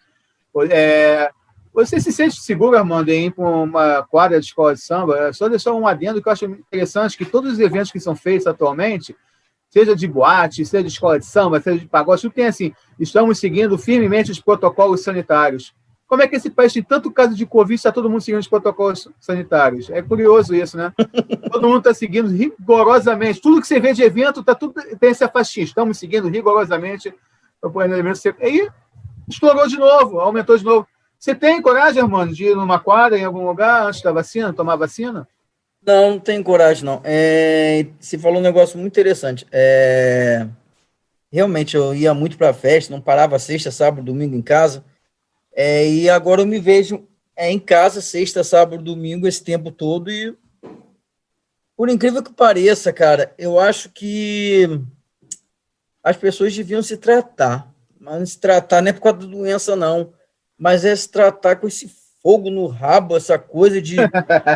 É, 0.71 1.31
você 1.73 1.99
se 1.99 2.13
sente 2.13 2.37
seguro, 2.37 2.77
Armando, 2.77 3.09
em 3.09 3.29
ir 3.29 3.31
para 3.31 3.49
uma 3.49 4.03
quadra 4.03 4.39
de 4.39 4.45
escola 4.45 4.75
de 4.75 4.83
samba? 4.83 5.29
É 5.29 5.33
só 5.33 5.49
deixar 5.49 5.73
um 5.73 5.87
adendo 5.87 6.21
que 6.21 6.29
eu 6.29 6.33
acho 6.33 6.45
interessante, 6.45 7.17
que 7.17 7.25
todos 7.25 7.55
os 7.55 7.59
eventos 7.59 7.91
que 7.91 7.99
são 7.99 8.15
feitos 8.15 8.47
atualmente, 8.47 9.17
seja 9.71 9.97
de 9.97 10.07
boate, 10.07 10.67
seja 10.67 10.83
de 10.83 10.91
escola 10.91 11.19
de 11.19 11.25
samba, 11.25 11.59
seja 11.59 11.79
de 11.79 11.89
pagode, 11.89 12.21
tudo 12.21 12.35
tem 12.35 12.47
assim, 12.47 12.75
estamos 13.01 13.39
seguindo 13.39 13.79
firmemente 13.79 14.31
os 14.31 14.39
protocolos 14.39 15.03
sanitários. 15.03 15.75
Como 16.07 16.23
é 16.23 16.29
que 16.29 16.37
esse 16.37 16.51
país 16.51 16.73
tem 16.73 16.83
tanto 16.83 17.11
caso 17.11 17.35
de 17.35 17.45
Covid 17.45 17.75
está 17.75 17.91
todo 17.91 18.09
mundo 18.09 18.21
seguindo 18.21 18.41
os 18.41 18.47
protocolos 18.47 19.09
sanitários? 19.21 19.91
É 19.91 20.01
curioso 20.01 20.55
isso, 20.55 20.77
né? 20.77 20.93
todo 21.51 21.67
mundo 21.67 21.79
está 21.79 21.93
seguindo 21.93 22.29
rigorosamente. 22.29 23.41
Tudo 23.41 23.61
que 23.61 23.67
você 23.67 23.81
vê 23.81 23.93
de 23.93 24.03
evento 24.03 24.43
tá 24.45 24.55
tudo, 24.55 24.75
tem 25.01 25.11
essa 25.11 25.29
faixinha. 25.29 25.65
Estamos 25.65 25.99
seguindo 25.99 26.29
rigorosamente 26.29 27.13
o 27.61 27.71
planejamento. 27.71 28.21
E 28.41 28.71
estourou 29.29 29.67
de 29.67 29.77
novo, 29.77 30.21
aumentou 30.21 30.57
de 30.57 30.65
novo. 30.65 30.87
Você 31.19 31.35
tem 31.35 31.61
coragem, 31.61 32.01
Armando, 32.01 32.33
de 32.35 32.45
ir 32.45 32.55
numa 32.55 32.79
quadra, 32.79 33.19
em 33.19 33.25
algum 33.25 33.45
lugar, 33.47 33.87
antes 33.87 34.03
da 34.03 34.13
vacina, 34.13 34.53
tomar 34.53 34.77
vacina? 34.77 35.27
Não, 35.85 36.13
não 36.13 36.19
tenho 36.21 36.45
coragem, 36.45 36.85
não. 36.85 37.01
É, 37.03 37.87
você 37.99 38.19
falou 38.19 38.39
um 38.39 38.43
negócio 38.43 38.79
muito 38.79 38.93
interessante. 38.93 39.47
É, 39.51 40.47
realmente, 41.33 41.77
eu 41.77 41.95
ia 41.95 42.15
muito 42.15 42.37
para 42.37 42.53
festa, 42.53 42.93
não 42.93 43.01
parava 43.01 43.39
sexta, 43.39 43.71
sábado, 43.71 44.05
domingo 44.05 44.37
em 44.37 44.43
casa. 44.43 44.85
É, 45.59 45.89
e 45.89 46.11
agora 46.11 46.43
eu 46.43 46.47
me 46.47 46.61
vejo 46.61 47.09
é, 47.35 47.51
em 47.51 47.59
casa, 47.59 48.03
sexta, 48.03 48.45
sábado, 48.45 48.85
domingo, 48.85 49.27
esse 49.27 49.43
tempo 49.43 49.71
todo. 49.71 50.11
E, 50.11 50.37
por 51.75 51.89
incrível 51.89 52.23
que 52.23 52.31
pareça, 52.31 52.93
cara, 52.93 53.33
eu 53.39 53.59
acho 53.59 53.89
que 53.89 54.79
as 56.05 56.15
pessoas 56.15 56.55
deviam 56.55 56.83
se 56.83 56.99
tratar. 56.99 57.75
Mas 57.99 58.33
se 58.33 58.39
tratar 58.39 58.83
não 58.83 58.91
é 58.91 58.93
por 58.93 59.01
causa 59.01 59.19
da 59.21 59.27
doença, 59.27 59.75
não. 59.75 60.13
Mas 60.59 60.85
é 60.85 60.95
se 60.95 61.09
tratar 61.09 61.57
com 61.57 61.67
esse 61.67 61.91
fogo 62.23 62.51
no 62.51 62.67
rabo, 62.67 63.17
essa 63.17 63.39
coisa 63.39 63.81
de 63.81 63.97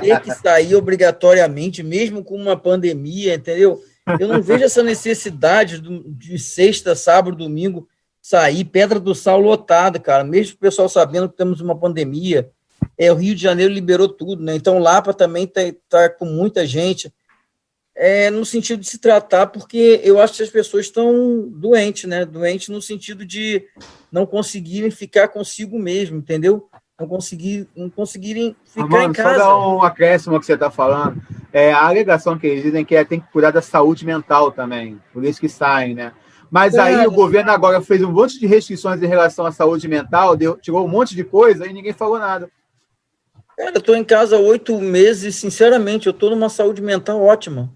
ter 0.02 0.20
que 0.20 0.34
sair 0.34 0.74
obrigatoriamente, 0.74 1.82
mesmo 1.82 2.22
com 2.22 2.36
uma 2.36 2.58
pandemia, 2.58 3.36
entendeu? 3.36 3.82
Eu 4.18 4.28
não 4.28 4.42
vejo 4.42 4.64
essa 4.64 4.82
necessidade 4.82 5.80
de 5.80 6.38
sexta, 6.38 6.94
sábado, 6.94 7.36
domingo 7.36 7.88
sair, 8.30 8.64
Pedra 8.64 9.00
do 9.00 9.12
Sal 9.12 9.40
lotada, 9.40 9.98
cara, 9.98 10.22
mesmo 10.22 10.54
o 10.54 10.58
pessoal 10.58 10.88
sabendo 10.88 11.28
que 11.28 11.36
temos 11.36 11.60
uma 11.60 11.76
pandemia. 11.76 12.48
É, 12.96 13.12
o 13.12 13.16
Rio 13.16 13.34
de 13.34 13.42
Janeiro 13.42 13.72
liberou 13.72 14.08
tudo, 14.08 14.40
né? 14.40 14.54
Então, 14.54 14.78
Lapa 14.78 15.12
também 15.12 15.44
está 15.44 15.62
tá 15.88 16.08
com 16.08 16.26
muita 16.26 16.64
gente. 16.64 17.12
É, 17.96 18.30
no 18.30 18.46
sentido 18.46 18.80
de 18.80 18.88
se 18.88 18.98
tratar, 18.98 19.48
porque 19.48 20.00
eu 20.04 20.20
acho 20.20 20.34
que 20.36 20.42
as 20.44 20.48
pessoas 20.48 20.86
estão 20.86 21.48
doentes, 21.48 22.08
né? 22.08 22.24
Doentes 22.24 22.68
no 22.68 22.80
sentido 22.80 23.26
de 23.26 23.64
não 24.12 24.24
conseguirem 24.24 24.92
ficar 24.92 25.28
consigo 25.28 25.76
mesmo, 25.78 26.18
entendeu? 26.18 26.70
não, 27.00 27.08
conseguir, 27.08 27.66
não 27.74 27.90
conseguirem 27.90 28.54
ficar 28.64 28.86
Mano, 28.86 29.10
em 29.10 29.12
casa. 29.12 29.38
Só 29.38 29.44
dar 29.44 29.68
um 29.68 29.82
acréscimo 29.82 30.38
que 30.38 30.46
você 30.46 30.54
está 30.54 30.70
falando. 30.70 31.20
É, 31.52 31.72
a 31.72 31.84
alegação 31.86 32.38
que 32.38 32.46
eles 32.46 32.62
dizem 32.62 32.84
que 32.84 32.94
é 32.94 33.04
tem 33.04 33.18
que 33.18 33.32
cuidar 33.32 33.50
da 33.50 33.62
saúde 33.62 34.04
mental 34.04 34.52
também, 34.52 35.00
por 35.12 35.24
isso 35.24 35.40
que 35.40 35.48
saem, 35.48 35.94
né? 35.94 36.12
Mas 36.50 36.74
é, 36.74 36.80
aí 36.80 37.06
o 37.06 37.12
governo 37.12 37.50
agora 37.50 37.80
fez 37.80 38.02
um 38.02 38.10
monte 38.10 38.38
de 38.38 38.46
restrições 38.46 39.00
em 39.00 39.06
relação 39.06 39.46
à 39.46 39.52
saúde 39.52 39.86
mental, 39.86 40.36
deu, 40.36 40.56
tirou 40.56 40.84
um 40.84 40.88
monte 40.88 41.14
de 41.14 41.22
coisa 41.22 41.66
e 41.66 41.72
ninguém 41.72 41.92
falou 41.92 42.18
nada. 42.18 42.50
Cara, 43.56 43.72
eu 43.74 43.78
estou 43.78 43.94
em 43.94 44.04
casa 44.04 44.36
há 44.36 44.40
oito 44.40 44.78
meses, 44.80 45.36
sinceramente, 45.36 46.06
eu 46.06 46.12
estou 46.12 46.30
numa 46.30 46.48
saúde 46.48 46.82
mental 46.82 47.22
ótima. 47.22 47.72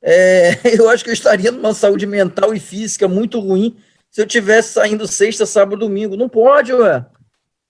É, 0.00 0.50
eu 0.78 0.88
acho 0.88 1.02
que 1.02 1.10
eu 1.10 1.14
estaria 1.14 1.50
numa 1.50 1.74
saúde 1.74 2.06
mental 2.06 2.54
e 2.54 2.60
física 2.60 3.08
muito 3.08 3.40
ruim 3.40 3.76
se 4.10 4.22
eu 4.22 4.26
tivesse 4.26 4.74
saindo 4.74 5.06
sexta, 5.06 5.44
sábado, 5.44 5.80
domingo. 5.80 6.16
Não 6.16 6.28
pode, 6.28 6.72
ué. 6.72 7.04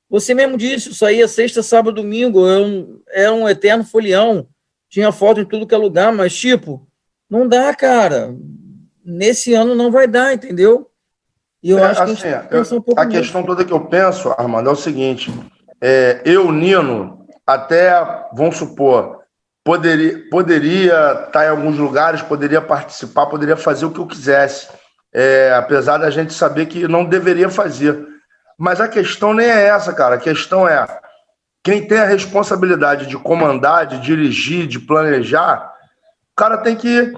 Você 0.09 0.35
mesmo 0.35 0.57
disse, 0.57 0.91
isso 0.91 1.05
aí 1.05 1.21
é 1.21 1.27
sexta, 1.27 1.63
sábado, 1.63 1.97
domingo, 1.97 2.47
é 2.47 2.59
um, 2.59 3.01
é 3.09 3.31
um 3.31 3.49
eterno 3.49 3.85
folião. 3.85 4.47
Tinha 4.89 5.11
foto 5.11 5.41
em 5.41 5.45
tudo 5.45 5.67
que 5.67 5.75
é 5.75 5.79
lugar, 5.79 6.13
mas, 6.13 6.37
tipo, 6.37 6.87
não 7.29 7.49
dá, 7.49 7.75
cara. 7.75 8.33
Nesse 9.07 9.55
ano 9.55 9.75
não 9.75 9.93
vai 9.93 10.09
dar, 10.09 10.35
entendeu? 10.35 10.91
E 11.63 11.71
eu 11.71 11.79
é, 11.79 11.85
acho 11.85 12.03
assim, 12.03 12.15
que 12.17 12.27
a, 12.27 12.41
gente 12.41 12.73
eu, 12.73 12.85
um 12.89 13.01
a 13.01 13.07
questão 13.07 13.43
toda 13.45 13.65
que 13.65 13.73
eu 13.73 13.81
penso, 13.81 14.31
Armando, 14.31 14.69
é 14.69 14.73
o 14.73 14.77
seguinte: 14.77 15.33
é, 15.81 16.21
eu, 16.25 16.51
Nino, 16.51 17.27
até, 17.47 17.93
vamos 18.33 18.57
supor, 18.57 19.21
poderia, 19.65 20.29
poderia 20.29 21.25
estar 21.27 21.47
em 21.47 21.51
alguns 21.51 21.79
lugares, 21.79 22.21
poderia 22.23 22.61
participar, 22.61 23.27
poderia 23.27 23.57
fazer 23.57 23.87
o 23.87 23.91
que 23.93 24.01
eu 24.01 24.07
quisesse, 24.07 24.69
é, 25.15 25.55
apesar 25.55 25.99
da 25.99 26.11
gente 26.11 26.35
saber 26.35 26.67
que 26.67 26.89
não 26.89 27.05
deveria 27.05 27.49
fazer. 27.49 28.05
Mas 28.59 28.81
a 28.81 28.89
questão 28.89 29.33
nem 29.33 29.47
é 29.47 29.69
essa, 29.69 29.93
cara. 29.93 30.17
A 30.17 30.21
questão 30.21 30.69
é 30.69 30.87
quem 31.63 31.87
tem 31.87 31.99
a 31.99 32.05
responsabilidade 32.05 33.07
de 33.07 33.17
comandar, 33.19 33.87
de 33.87 33.99
dirigir, 34.01 34.67
de 34.67 34.79
planejar, 34.79 35.73
o 36.33 36.37
cara 36.37 36.59
tem 36.59 36.77
que, 36.77 37.13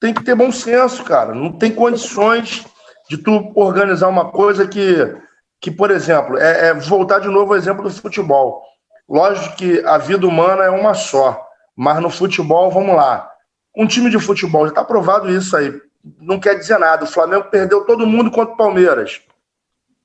tem 0.00 0.14
que 0.14 0.24
ter 0.24 0.34
bom 0.34 0.50
senso, 0.52 1.04
cara. 1.04 1.34
Não 1.34 1.52
tem 1.52 1.72
condições 1.74 2.64
de 3.08 3.16
tu 3.16 3.52
organizar 3.54 4.08
uma 4.08 4.30
coisa 4.30 4.66
que, 4.66 5.16
que 5.60 5.70
por 5.70 5.90
exemplo, 5.90 6.38
é, 6.38 6.68
é 6.68 6.74
voltar 6.74 7.20
de 7.20 7.28
novo 7.28 7.52
ao 7.52 7.58
exemplo 7.58 7.82
do 7.82 7.90
futebol. 7.90 8.62
Lógico 9.08 9.56
que 9.56 9.84
a 9.86 9.96
vida 9.96 10.26
humana 10.26 10.64
é 10.64 10.70
uma 10.70 10.92
só, 10.94 11.42
mas 11.74 12.00
no 12.00 12.10
futebol, 12.10 12.70
vamos 12.70 12.94
lá. 12.94 13.30
Um 13.76 13.86
time 13.86 14.10
de 14.10 14.18
futebol, 14.18 14.64
já 14.64 14.70
está 14.70 14.84
provado 14.84 15.30
isso 15.30 15.56
aí, 15.56 15.72
não 16.20 16.38
quer 16.38 16.54
dizer 16.56 16.78
nada. 16.78 17.04
O 17.04 17.08
Flamengo 17.08 17.44
perdeu 17.50 17.84
todo 17.84 18.06
mundo 18.06 18.30
contra 18.30 18.54
o 18.54 18.56
Palmeiras. 18.56 19.22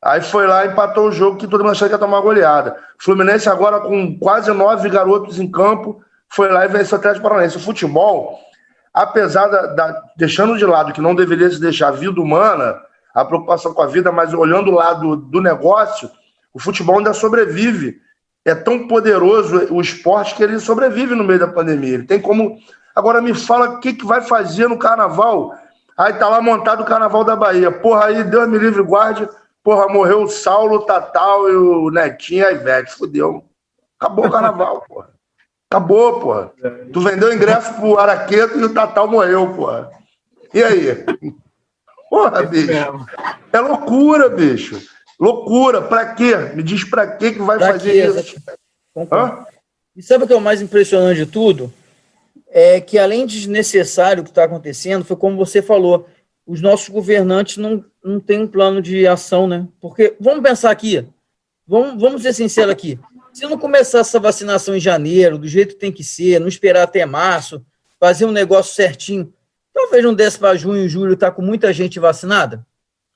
Aí 0.02 0.22
foi 0.22 0.46
lá 0.48 0.66
empatou 0.66 1.08
o 1.08 1.12
jogo 1.12 1.38
que 1.38 1.48
todo 1.48 1.62
mundo 1.62 1.72
achava 1.72 1.88
que 1.90 1.96
ia 1.96 2.00
tomar 2.00 2.18
uma 2.18 2.24
goleada. 2.24 2.78
Fluminense 3.00 3.48
agora 3.48 3.80
com 3.80 4.18
quase 4.20 4.52
nove 4.52 4.90
garotos 4.90 5.40
em 5.40 5.50
campo, 5.50 6.02
foi 6.28 6.52
lá 6.52 6.66
e 6.66 6.68
venceu 6.68 6.98
o 6.98 7.00
Atlético 7.00 7.24
Paranaense. 7.24 7.58
O 7.58 7.62
futebol, 7.62 8.38
apesar 8.94 9.48
da, 9.48 9.66
da, 9.68 10.04
deixando 10.16 10.58
de 10.58 10.66
lado 10.66 10.94
que 10.94 11.02
não 11.02 11.16
deveria 11.16 11.50
se 11.50 11.60
deixar 11.60 11.88
a 11.88 11.92
vida 11.92 12.22
humana, 12.22 12.80
a 13.14 13.26
preocupação 13.26 13.74
com 13.74 13.82
a 13.82 13.88
vida, 13.88 14.12
mas 14.12 14.34
olhando 14.34 14.72
o 14.72 14.76
lado 14.76 15.16
do 15.16 15.42
negócio, 15.42 16.10
O 16.54 16.60
futebol 16.60 16.98
ainda 16.98 17.14
sobrevive. 17.14 18.00
É 18.46 18.54
tão 18.54 18.88
poderoso 18.88 19.74
o 19.74 19.82
esporte 19.82 20.36
que 20.36 20.44
ele 20.44 20.60
sobrevive 20.60 21.16
no 21.16 21.24
meio 21.24 21.40
da 21.40 21.48
pandemia. 21.48 21.96
Ele 21.96 22.06
tem 22.06 22.22
como. 22.22 22.60
Agora 22.96 23.22
me 23.22 23.34
fala 23.34 23.72
o 23.72 23.80
que, 23.80 23.94
que 23.94 24.06
vai 24.06 24.22
fazer 24.22 24.68
no 24.68 24.78
carnaval. 24.78 25.56
Aí 25.98 26.14
tá 26.14 26.30
lá 26.30 26.42
montado 26.42 26.82
o 26.82 26.86
carnaval 26.86 27.24
da 27.24 27.36
Bahia. 27.36 27.72
Porra, 27.72 28.06
aí 28.06 28.24
Deus 28.24 28.48
me 28.48 28.60
livre, 28.60 28.84
guarde. 28.84 29.28
Porra, 29.64 29.88
morreu 29.88 30.24
o 30.24 30.28
Saulo, 30.28 30.76
o 30.76 30.86
Tatal 30.86 31.50
e 31.50 31.56
o 31.56 31.90
Netinho 31.90 32.46
a 32.46 32.52
Ivete. 32.52 32.94
Fudeu. 32.94 33.46
Acabou 34.00 34.28
o 34.28 34.32
carnaval, 34.32 34.84
porra. 34.88 35.13
Acabou, 35.74 36.20
porra. 36.20 36.54
Tu 36.94 37.02
vendeu 37.02 37.34
ingresso 37.34 37.74
pro 37.74 37.98
Araqueto 37.98 38.60
e 38.60 38.64
o 38.64 38.72
Tatal 38.72 39.08
morreu, 39.08 39.56
porra. 39.56 39.90
E 40.54 40.64
aí? 40.64 41.04
Porra, 42.12 42.44
bicho. 42.44 42.72
É 43.52 43.60
loucura, 43.60 44.30
bicho. 44.30 44.80
Loucura. 45.20 45.82
Pra 45.82 46.14
quê? 46.14 46.36
Me 46.54 46.62
diz 46.62 46.84
pra 46.84 47.08
quê 47.08 47.32
que 47.32 47.42
vai 47.42 47.58
pra 47.58 47.72
fazer 47.72 47.92
quê? 47.92 48.20
isso. 48.20 48.36
Hã? 49.12 49.48
E 49.96 50.04
sabe 50.04 50.26
o 50.26 50.28
que 50.28 50.34
é 50.34 50.36
o 50.36 50.42
mais 50.42 50.62
impressionante 50.62 51.18
de 51.18 51.26
tudo? 51.26 51.74
É 52.52 52.80
que, 52.80 53.00
além 53.00 53.26
de 53.26 53.38
desnecessário 53.38 54.22
o 54.22 54.24
que 54.24 54.30
está 54.30 54.44
acontecendo, 54.44 55.04
foi 55.04 55.18
como 55.18 55.36
você 55.36 55.60
falou, 55.60 56.08
os 56.46 56.62
nossos 56.62 56.90
governantes 56.90 57.58
não, 57.58 57.84
não 58.06 58.20
têm 58.20 58.44
um 58.44 58.48
plano 58.48 58.80
de 58.80 59.08
ação, 59.08 59.48
né? 59.48 59.68
Porque, 59.82 60.16
vamos 60.20 60.44
pensar 60.44 60.70
aqui, 60.70 61.04
vamos, 61.66 62.00
vamos 62.00 62.22
ser 62.22 62.34
sinceros 62.34 62.72
aqui, 62.72 63.00
se 63.34 63.44
não 63.46 63.58
começar 63.58 64.00
essa 64.00 64.20
vacinação 64.20 64.76
em 64.76 64.80
janeiro, 64.80 65.38
do 65.38 65.48
jeito 65.48 65.74
que 65.74 65.80
tem 65.80 65.92
que 65.92 66.04
ser, 66.04 66.40
não 66.40 66.48
esperar 66.48 66.84
até 66.84 67.06
março, 67.06 67.66
fazer 68.00 68.26
um 68.26 68.32
negócio 68.32 68.76
certinho, 68.76 69.34
talvez 69.74 70.04
não 70.04 70.14
desse 70.14 70.38
para 70.38 70.56
junho, 70.56 70.88
julho, 70.88 71.18
tá 71.18 71.32
com 71.32 71.42
muita 71.42 71.74
gente 71.74 72.00
vacinada? 72.00 72.66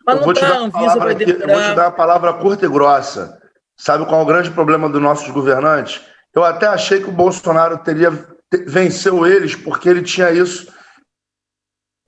Mas 0.05 0.19
não 0.19 0.33
tá, 0.33 0.47
a 0.47 0.57
Anvisa 0.59 0.99
vai 0.99 1.13
demorar. 1.13 1.53
Eu 1.53 1.59
vou 1.59 1.69
te 1.69 1.75
dar 1.75 1.87
a 1.87 1.91
palavra 1.91 2.33
curta 2.33 2.65
e 2.65 2.69
grossa. 2.69 3.41
Sabe 3.75 4.05
qual 4.05 4.21
é 4.21 4.23
o 4.23 4.27
grande 4.27 4.49
problema 4.49 4.89
dos 4.89 5.01
nossos 5.01 5.29
governantes? 5.29 6.01
Eu 6.33 6.43
até 6.43 6.65
achei 6.65 6.99
que 6.99 7.09
o 7.09 7.11
Bolsonaro 7.11 7.77
teria 7.79 8.11
venceu 8.65 9.25
eles 9.25 9.55
porque 9.55 9.89
ele 9.89 10.01
tinha 10.01 10.31
isso 10.31 10.71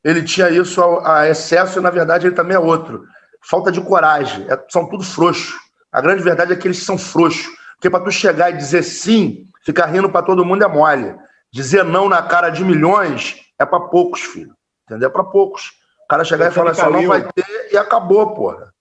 ele 0.04 0.24
tinha 0.24 0.50
isso 0.50 0.82
a, 0.82 1.20
a 1.20 1.30
excesso 1.30 1.80
e 1.80 1.82
na 1.82 1.90
verdade 1.90 2.28
ele 2.28 2.36
também 2.36 2.56
é 2.56 2.60
outro 2.60 3.06
falta 3.44 3.72
de 3.72 3.82
coragem 3.82 4.46
é, 4.50 4.66
são 4.70 4.88
tudo 4.88 5.04
frouxos 5.04 5.54
a 5.92 6.00
grande 6.00 6.24
verdade 6.24 6.54
é 6.54 6.56
que 6.56 6.68
eles 6.68 6.84
são 6.84 6.98
frouxos 6.98 7.59
porque 7.80 7.90
para 7.90 8.04
tu 8.04 8.12
chegar 8.12 8.50
e 8.50 8.58
dizer 8.58 8.84
sim, 8.84 9.46
ficar 9.64 9.86
rindo 9.86 10.10
para 10.10 10.26
todo 10.26 10.44
mundo 10.44 10.64
é 10.64 10.68
mole. 10.68 11.16
Dizer 11.50 11.86
não 11.86 12.10
na 12.10 12.22
cara 12.22 12.50
de 12.50 12.64
milhões 12.64 13.38
é 13.58 13.66
para 13.66 13.80
poucos, 13.80 14.20
filho. 14.20 14.54
Entendeu? 14.86 15.08
É 15.08 15.12
para 15.12 15.24
poucos. 15.24 15.72
O 16.04 16.08
cara 16.10 16.26
chegar 16.26 16.52
e 16.52 16.54
falar 16.54 16.72
assim, 16.72 16.90
não 16.90 17.08
vai 17.08 17.24
ter 17.24 17.70
e 17.72 17.78
acabou, 17.78 18.34
porra. 18.34 18.74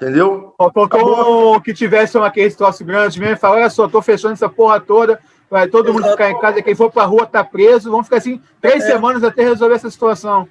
Entendeu? 0.00 0.54
Faltou 0.58 1.60
que 1.62 1.72
tivesse 1.72 2.18
uma 2.18 2.26
aquele 2.26 2.54
troço 2.54 2.84
grande 2.84 3.18
mesmo, 3.18 3.38
falar, 3.38 3.56
olha 3.56 3.70
só, 3.70 3.88
tô 3.88 4.02
fechando 4.02 4.34
essa 4.34 4.48
porra 4.48 4.80
toda, 4.80 5.18
vai 5.48 5.68
todo 5.68 5.86
Exato. 5.86 6.02
mundo 6.02 6.10
ficar 6.10 6.30
em 6.30 6.40
casa, 6.40 6.60
quem 6.60 6.74
for 6.74 6.90
pra 6.90 7.04
rua 7.04 7.24
tá 7.24 7.42
preso, 7.42 7.90
vamos 7.90 8.06
ficar 8.06 8.16
assim 8.16 8.42
três 8.60 8.84
é. 8.84 8.88
semanas 8.88 9.22
até 9.22 9.44
resolver 9.44 9.76
essa 9.76 9.90
situação. 9.90 10.46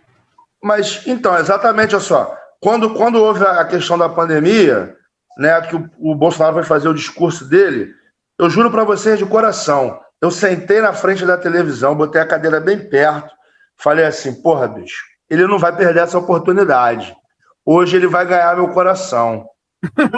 Mas, 0.63 1.05
então, 1.05 1.37
exatamente, 1.37 1.93
olha 1.93 2.03
só, 2.03 2.37
quando, 2.61 2.93
quando 2.93 3.21
houve 3.21 3.43
a 3.45 3.65
questão 3.65 3.97
da 3.97 4.07
pandemia, 4.07 4.95
né, 5.41 5.60
que 5.62 5.75
o, 5.75 5.89
o 5.99 6.15
Bolsonaro 6.15 6.56
vai 6.56 6.63
fazer 6.63 6.88
o 6.88 6.93
discurso 6.93 7.45
dele, 7.45 7.95
eu 8.38 8.49
juro 8.49 8.69
para 8.69 8.84
vocês 8.84 9.17
de 9.17 9.25
coração, 9.25 9.99
eu 10.21 10.30
sentei 10.30 10.80
na 10.80 10.93
frente 10.93 11.25
da 11.25 11.36
televisão, 11.38 11.95
botei 11.95 12.21
a 12.21 12.27
cadeira 12.27 12.60
bem 12.60 12.77
perto, 12.77 13.34
falei 13.75 14.06
assim, 14.06 14.39
porra, 14.41 14.67
bicho, 14.67 15.04
ele 15.27 15.47
não 15.47 15.58
vai 15.58 15.75
perder 15.75 16.04
essa 16.04 16.17
oportunidade. 16.17 17.15
Hoje 17.65 17.95
ele 17.95 18.08
vai 18.08 18.25
ganhar 18.25 18.56
meu 18.56 18.69
coração. 18.69 19.47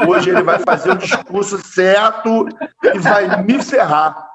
Hoje 0.08 0.30
ele 0.30 0.44
vai 0.44 0.60
fazer 0.60 0.92
o 0.92 0.98
discurso 0.98 1.58
certo 1.66 2.48
e 2.84 3.00
vai 3.00 3.44
me 3.44 3.64
ferrar. 3.64 4.28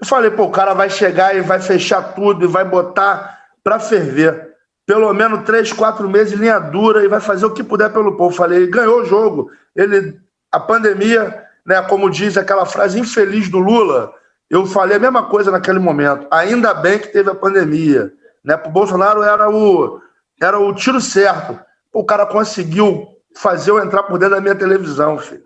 Eu 0.00 0.06
falei, 0.06 0.30
pô, 0.30 0.44
o 0.44 0.50
cara 0.50 0.74
vai 0.74 0.90
chegar 0.90 1.36
e 1.36 1.40
vai 1.40 1.60
fechar 1.60 2.14
tudo 2.14 2.44
e 2.44 2.48
vai 2.48 2.64
botar 2.64 3.38
para 3.62 3.78
ferver 3.78 4.45
pelo 4.86 5.12
menos 5.12 5.42
três, 5.44 5.72
quatro 5.72 6.08
meses 6.08 6.38
linha 6.38 6.60
dura 6.60 7.04
e 7.04 7.08
vai 7.08 7.20
fazer 7.20 7.44
o 7.44 7.52
que 7.52 7.64
puder 7.64 7.92
pelo 7.92 8.16
povo. 8.16 8.34
Falei, 8.34 8.68
ganhou 8.68 9.00
o 9.00 9.04
jogo. 9.04 9.50
Ele, 9.74 10.18
a 10.50 10.60
pandemia, 10.60 11.44
né, 11.66 11.82
como 11.82 12.08
diz 12.08 12.36
aquela 12.36 12.64
frase 12.64 13.00
infeliz 13.00 13.48
do 13.48 13.58
Lula, 13.58 14.14
eu 14.48 14.64
falei 14.64 14.96
a 14.96 15.00
mesma 15.00 15.24
coisa 15.24 15.50
naquele 15.50 15.80
momento. 15.80 16.28
Ainda 16.30 16.72
bem 16.72 17.00
que 17.00 17.08
teve 17.08 17.28
a 17.28 17.34
pandemia. 17.34 18.12
Né? 18.44 18.56
Para 18.56 18.68
o 18.68 18.72
Bolsonaro 18.72 19.24
era 19.24 19.50
o, 19.50 20.00
era 20.40 20.56
o 20.56 20.72
tiro 20.72 21.00
certo. 21.00 21.58
O 21.92 22.04
cara 22.04 22.24
conseguiu 22.24 23.08
fazer 23.34 23.72
eu 23.72 23.82
entrar 23.82 24.04
por 24.04 24.18
dentro 24.18 24.36
da 24.36 24.40
minha 24.40 24.54
televisão, 24.54 25.18
filho. 25.18 25.42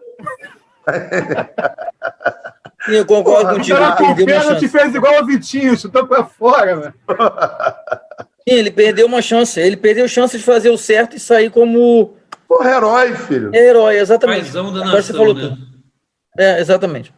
Sim, 2.84 2.92
eu 2.92 3.06
concordo 3.06 3.42
Porra, 3.42 3.54
contigo. 3.54 3.78
O 3.78 4.26
cara 4.26 4.56
te 4.56 4.68
fez 4.68 4.94
igual 4.94 5.22
o 5.22 5.26
Vitinho, 5.26 5.78
chutou 5.78 6.06
para 6.06 6.24
fora, 6.24 6.76
velho. 6.76 6.94
Sim, 8.50 8.56
ele 8.56 8.70
perdeu 8.70 9.06
uma 9.06 9.22
chance. 9.22 9.60
Ele 9.60 9.76
perdeu 9.76 10.04
a 10.04 10.08
chance 10.08 10.36
de 10.36 10.42
fazer 10.42 10.70
o 10.70 10.76
certo 10.76 11.16
e 11.16 11.20
sair 11.20 11.50
como. 11.50 12.14
Porra, 12.48 12.70
herói, 12.70 13.14
filho. 13.14 13.50
É 13.54 13.68
herói, 13.68 13.96
exatamente. 13.96 14.42
Paizão 14.42 14.72
da 14.72 14.80
Agora 14.80 14.96
nação, 14.96 15.02
você 15.02 15.12
falou 15.12 15.34
né? 15.34 15.40
tudo. 15.40 15.58
É, 16.36 16.60
exatamente. 16.60 17.14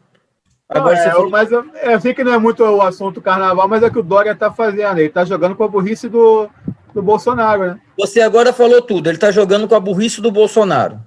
Agora 0.68 0.94
não, 0.94 1.02
é, 1.02 1.10
falou... 1.10 1.30
Mas 1.30 1.50
eu, 1.50 1.64
eu, 1.82 2.00
sei 2.00 2.12
que 2.12 2.22
não 2.22 2.34
é 2.34 2.38
muito 2.38 2.62
o 2.62 2.82
assunto 2.82 3.20
carnaval, 3.20 3.66
mas 3.66 3.82
é 3.82 3.86
o 3.86 3.90
que 3.90 3.98
o 3.98 4.02
Dória 4.02 4.34
tá 4.34 4.52
fazendo. 4.52 4.98
Ele 4.98 5.08
tá 5.08 5.24
jogando 5.24 5.56
com 5.56 5.64
a 5.64 5.68
burrice 5.68 6.06
do, 6.06 6.50
do 6.94 7.02
Bolsonaro, 7.02 7.64
né? 7.66 7.80
Você 7.98 8.20
agora 8.20 8.52
falou 8.52 8.82
tudo. 8.82 9.08
Ele 9.08 9.18
tá 9.18 9.30
jogando 9.30 9.66
com 9.66 9.74
a 9.74 9.80
burrice 9.80 10.20
do 10.20 10.30
Bolsonaro. 10.30 11.00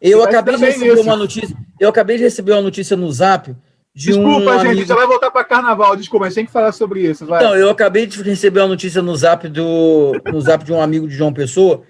Eu 0.00 0.22
acabei 0.22 0.56
de 0.56 0.64
receber 0.66 1.00
uma 1.00 1.16
notícia. 1.16 1.56
Eu 1.80 1.88
acabei 1.88 2.16
de 2.16 2.22
receber 2.22 2.52
uma 2.52 2.62
notícia 2.62 2.96
no 2.96 3.10
zap 3.10 3.54
de 3.94 4.06
Desculpa, 4.06 4.56
um 4.56 4.58
gente, 4.58 4.70
amigo... 4.70 4.86
já 4.86 4.94
vai 4.94 5.06
voltar 5.06 5.30
para 5.30 5.44
carnaval. 5.44 5.94
Desculpa, 5.94 6.26
gente 6.26 6.34
tem 6.34 6.46
que 6.46 6.52
falar 6.52 6.72
sobre 6.72 7.02
isso. 7.02 7.24
Vai. 7.24 7.42
Então, 7.42 7.54
eu 7.54 7.70
acabei 7.70 8.06
de 8.06 8.20
receber 8.22 8.60
uma 8.60 8.68
notícia 8.68 9.00
no 9.00 9.14
zap, 9.14 9.48
do, 9.48 10.12
no 10.32 10.40
zap 10.40 10.64
de 10.64 10.72
um 10.72 10.80
amigo 10.80 11.06
de 11.06 11.14
João 11.14 11.32
Pessoa 11.32 11.84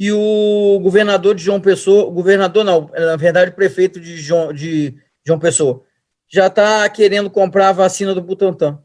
que 0.00 0.10
o 0.10 0.80
governador 0.82 1.34
de 1.34 1.44
João 1.44 1.60
Pessoa, 1.60 2.10
governador 2.10 2.64
não, 2.64 2.90
na 2.90 3.16
verdade, 3.16 3.50
prefeito 3.50 4.00
de 4.00 4.16
João, 4.16 4.50
de 4.50 4.94
João 5.22 5.38
Pessoa, 5.38 5.82
já 6.26 6.46
está 6.46 6.88
querendo 6.88 7.28
comprar 7.28 7.68
a 7.68 7.72
vacina 7.72 8.14
do 8.14 8.22
Butantan. 8.22 8.78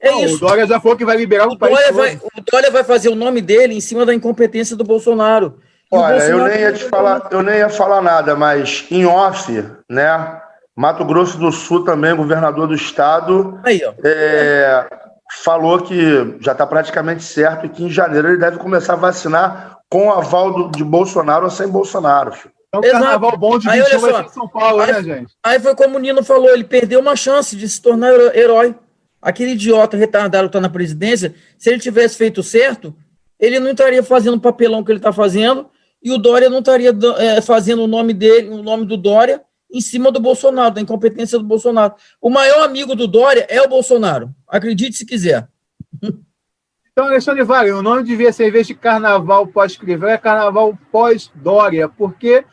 É 0.00 0.10
não, 0.10 0.24
isso. 0.24 0.36
O 0.36 0.38
Dória 0.38 0.66
já 0.66 0.80
falou 0.80 0.96
que 0.96 1.04
vai 1.04 1.14
liberar 1.14 1.46
o, 1.46 1.52
o 1.52 1.58
país. 1.58 1.74
Dória 1.74 1.92
vai, 1.92 2.16
o 2.16 2.40
Dória 2.40 2.70
vai 2.70 2.84
fazer 2.84 3.10
o 3.10 3.14
nome 3.14 3.42
dele 3.42 3.74
em 3.74 3.82
cima 3.82 4.06
da 4.06 4.14
incompetência 4.14 4.74
do 4.74 4.82
Bolsonaro. 4.82 5.58
Olha, 5.92 6.12
Bolsonaro 6.12 6.38
eu 6.38 6.48
nem 6.48 6.60
ia 6.60 6.72
te 6.72 6.84
falar, 6.84 7.28
eu 7.30 7.42
nem 7.42 7.56
ia 7.56 7.68
falar 7.68 8.00
nada, 8.00 8.34
mas 8.34 8.86
em 8.90 9.04
off, 9.04 9.52
né? 9.90 10.40
Mato 10.78 11.04
Grosso 11.04 11.36
do 11.36 11.50
Sul 11.50 11.82
também, 11.82 12.14
governador 12.14 12.68
do 12.68 12.74
estado, 12.74 13.58
Aí, 13.64 13.80
é, 14.04 14.86
falou 15.42 15.80
que 15.80 16.36
já 16.38 16.52
está 16.52 16.64
praticamente 16.64 17.24
certo 17.24 17.66
e 17.66 17.68
que 17.68 17.82
em 17.82 17.90
janeiro 17.90 18.28
ele 18.28 18.38
deve 18.38 18.58
começar 18.58 18.92
a 18.92 18.96
vacinar 18.96 19.78
com 19.90 20.06
o 20.06 20.12
aval 20.12 20.52
do, 20.52 20.70
de 20.70 20.84
Bolsonaro 20.84 21.46
ou 21.46 21.50
sem 21.50 21.66
Bolsonaro. 21.66 22.30
Filho. 22.30 22.54
É 22.72 22.78
um 22.78 22.80
carnaval 22.80 23.36
bom 23.36 23.58
de 23.58 23.68
21 23.68 23.98
vai 23.98 24.22
em 24.22 24.28
São 24.28 24.46
Paulo, 24.46 24.80
aí, 24.80 24.92
né, 24.92 25.02
gente? 25.02 25.34
Aí 25.42 25.58
foi 25.58 25.74
como 25.74 25.96
o 25.96 25.98
Nino 25.98 26.22
falou, 26.22 26.48
ele 26.48 26.62
perdeu 26.62 27.00
uma 27.00 27.16
chance 27.16 27.56
de 27.56 27.68
se 27.68 27.82
tornar 27.82 28.12
herói. 28.36 28.72
Aquele 29.20 29.54
idiota 29.54 29.96
retardado 29.96 30.44
que 30.44 30.50
está 30.50 30.60
na 30.60 30.68
presidência, 30.68 31.34
se 31.58 31.70
ele 31.70 31.80
tivesse 31.80 32.16
feito 32.16 32.40
certo, 32.40 32.94
ele 33.40 33.58
não 33.58 33.72
estaria 33.72 34.04
fazendo 34.04 34.36
o 34.36 34.40
papelão 34.40 34.84
que 34.84 34.92
ele 34.92 35.00
está 35.00 35.12
fazendo 35.12 35.66
e 36.00 36.12
o 36.12 36.18
Dória 36.18 36.48
não 36.48 36.60
estaria 36.60 36.96
é, 37.16 37.40
fazendo 37.40 37.82
o 37.82 37.88
nome 37.88 38.14
dele, 38.14 38.48
o 38.48 38.62
nome 38.62 38.86
do 38.86 38.96
Dória, 38.96 39.42
em 39.70 39.80
cima 39.80 40.10
do 40.10 40.20
Bolsonaro, 40.20 40.74
da 40.74 40.80
incompetência 40.80 41.38
do 41.38 41.44
Bolsonaro. 41.44 41.94
O 42.20 42.30
maior 42.30 42.64
amigo 42.64 42.94
do 42.94 43.06
Dória 43.06 43.46
é 43.48 43.60
o 43.62 43.68
Bolsonaro. 43.68 44.34
Acredite 44.46 44.96
se 44.96 45.06
quiser. 45.06 45.48
Então, 46.98 47.06
Alexandre 47.06 47.44
Vale, 47.44 47.70
o 47.70 47.80
nome 47.80 48.02
devia 48.02 48.32
ser, 48.32 48.48
em 48.48 48.50
vez 48.50 48.66
de 48.66 48.74
carnaval 48.74 49.46
pós-escrever, 49.46 50.10
é 50.10 50.18
carnaval 50.18 50.76
pós-Dória, 50.90 51.88
porque 51.88 52.44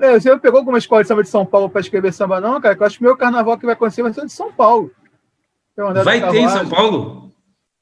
é, 0.00 0.12
você 0.12 0.38
pegou 0.38 0.60
alguma 0.60 0.78
escola 0.78 1.02
de 1.02 1.08
samba 1.08 1.24
de 1.24 1.28
São 1.28 1.44
Paulo 1.44 1.68
para 1.68 1.80
escrever 1.80 2.12
samba, 2.12 2.40
não, 2.40 2.60
cara? 2.60 2.76
Eu 2.78 2.86
acho 2.86 2.96
que 2.96 3.02
o 3.02 3.06
meu 3.08 3.16
carnaval 3.16 3.58
que 3.58 3.66
vai 3.66 3.74
acontecer 3.74 4.04
vai 4.04 4.12
ser 4.12 4.24
de 4.24 4.30
São 4.30 4.52
Paulo. 4.52 4.92
Vai 6.04 6.20
ter 6.30 6.38
em 6.38 6.48
São 6.48 6.68
Paulo? 6.68 7.32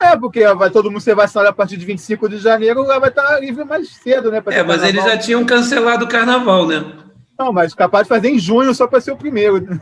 É, 0.00 0.16
porque 0.16 0.46
vai 0.54 0.70
todo 0.70 0.90
mundo 0.90 1.02
ser 1.02 1.14
vacinado 1.14 1.50
a 1.50 1.52
partir 1.52 1.76
de 1.76 1.84
25 1.84 2.30
de 2.30 2.38
janeiro, 2.38 2.82
lá 2.82 2.98
vai 2.98 3.10
estar 3.10 3.38
livre 3.40 3.64
mais 3.64 3.88
cedo, 3.96 4.30
né? 4.30 4.42
É, 4.46 4.62
mas 4.62 4.82
eles 4.82 5.04
já 5.04 5.18
tinham 5.18 5.44
cancelado 5.44 6.06
o 6.06 6.08
carnaval, 6.08 6.66
né? 6.66 7.05
Não, 7.38 7.52
mas 7.52 7.74
capaz 7.74 8.04
de 8.04 8.08
fazer 8.08 8.28
em 8.28 8.38
junho 8.38 8.74
só 8.74 8.86
para 8.86 9.00
ser 9.00 9.12
o 9.12 9.16
primeiro. 9.16 9.80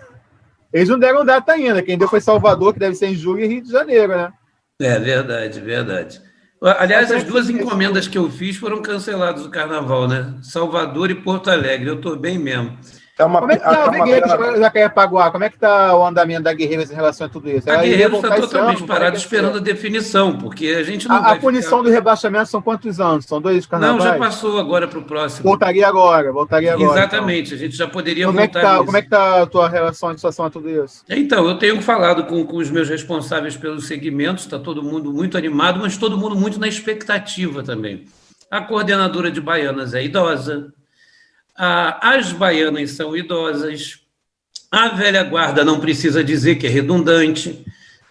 Eles 0.72 0.88
não 0.88 0.98
deram 0.98 1.24
data 1.24 1.52
ainda. 1.52 1.82
Quem 1.82 1.96
deu 1.96 2.08
foi 2.08 2.20
Salvador, 2.20 2.72
que 2.72 2.80
deve 2.80 2.96
ser 2.96 3.06
em 3.06 3.14
julho, 3.14 3.40
e 3.40 3.46
Rio 3.46 3.62
de 3.62 3.70
Janeiro, 3.70 4.08
né? 4.08 4.32
É 4.80 4.98
verdade, 4.98 5.60
verdade. 5.60 6.20
Aliás, 6.60 7.12
as 7.12 7.22
duas 7.22 7.48
encomendas 7.48 8.08
que 8.08 8.18
eu 8.18 8.30
fiz 8.30 8.56
foram 8.56 8.82
canceladas 8.82 9.42
do 9.42 9.50
carnaval, 9.50 10.08
né? 10.08 10.34
Salvador 10.42 11.10
e 11.10 11.14
Porto 11.14 11.50
Alegre. 11.50 11.88
Eu 11.88 11.96
estou 11.96 12.16
bem 12.16 12.38
mesmo. 12.38 12.76
É 13.16 13.24
uma, 13.24 13.38
Como 13.38 13.52
é 13.52 13.56
que 13.56 13.62
tá 13.62 13.86
o 13.86 13.90
Guerreiros 13.92 14.58
já 14.58 14.70
quer 14.70 14.92
Paguá? 14.92 15.30
Como 15.30 15.44
é 15.44 15.48
que 15.48 15.54
está 15.54 15.96
o 15.96 16.04
andamento 16.04 16.42
da 16.42 16.52
Guerreiros 16.52 16.90
em 16.90 16.94
relação 16.94 17.28
a 17.28 17.30
tudo 17.30 17.48
isso? 17.48 17.70
A 17.70 17.76
Guerreiros 17.76 18.16
está 18.16 18.36
totalmente 18.36 18.82
parada 18.82 19.16
esperando 19.16 19.58
a 19.58 19.60
definição, 19.60 20.36
porque 20.36 20.66
a 20.68 20.82
gente 20.82 21.06
não 21.06 21.14
A, 21.14 21.32
a 21.32 21.36
punição 21.36 21.78
ficar... 21.78 21.82
do 21.82 21.90
rebaixamento 21.90 22.48
são 22.48 22.60
quantos 22.60 22.98
anos? 22.98 23.24
São 23.24 23.40
dois 23.40 23.66
carnavais? 23.66 24.04
Não, 24.04 24.12
já 24.12 24.18
passou 24.18 24.58
agora 24.58 24.88
para 24.88 24.98
o 24.98 25.02
próximo. 25.02 25.44
Voltaria 25.44 25.86
agora, 25.86 26.32
voltaria 26.32 26.74
agora. 26.74 26.98
Exatamente, 26.98 27.54
então. 27.54 27.58
a 27.58 27.60
gente 27.60 27.76
já 27.76 27.86
poderia 27.86 28.26
como 28.26 28.38
voltar 28.38 28.58
é 28.58 28.62
que 28.62 28.68
tá, 28.68 28.84
Como 28.84 28.96
é 28.96 29.00
que 29.00 29.06
está 29.06 29.42
a 29.42 29.46
tua 29.46 29.68
relação 29.68 30.12
em 30.12 30.16
relação 30.16 30.46
a 30.46 30.50
tudo 30.50 30.68
isso? 30.68 31.04
Então, 31.08 31.46
eu 31.46 31.56
tenho 31.56 31.80
falado 31.80 32.24
com, 32.24 32.44
com 32.44 32.56
os 32.56 32.68
meus 32.68 32.88
responsáveis 32.88 33.56
pelos 33.56 33.86
segmentos, 33.86 34.44
está 34.44 34.58
todo 34.58 34.82
mundo 34.82 35.12
muito 35.12 35.38
animado, 35.38 35.78
mas 35.78 35.96
todo 35.96 36.18
mundo 36.18 36.34
muito 36.34 36.58
na 36.58 36.66
expectativa 36.66 37.62
também. 37.62 38.06
A 38.50 38.60
coordenadora 38.60 39.30
de 39.30 39.40
Baianas 39.40 39.94
é 39.94 40.04
idosa, 40.04 40.72
as 41.56 42.32
baianas 42.32 42.92
são 42.92 43.16
idosas, 43.16 44.00
a 44.70 44.88
velha 44.88 45.22
guarda 45.22 45.64
não 45.64 45.78
precisa 45.78 46.24
dizer 46.24 46.56
que 46.56 46.66
é 46.66 46.70
redundante, 46.70 47.64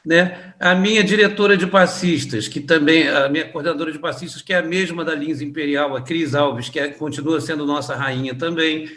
né? 0.05 0.53
A 0.59 0.73
minha 0.73 1.03
diretora 1.03 1.57
de 1.57 1.67
passistas, 1.67 2.47
que 2.47 2.61
também, 2.61 3.07
a 3.09 3.27
minha 3.27 3.49
coordenadora 3.49 3.91
de 3.91 3.99
passistas, 3.99 4.41
que 4.41 4.53
é 4.53 4.57
a 4.57 4.61
mesma 4.61 5.03
da 5.03 5.13
Lins 5.13 5.41
Imperial, 5.41 5.95
a 5.95 6.01
Cris 6.01 6.33
Alves, 6.33 6.69
que 6.69 6.79
é, 6.79 6.87
continua 6.89 7.41
sendo 7.41 7.65
nossa 7.65 7.95
rainha 7.95 8.33
também. 8.33 8.89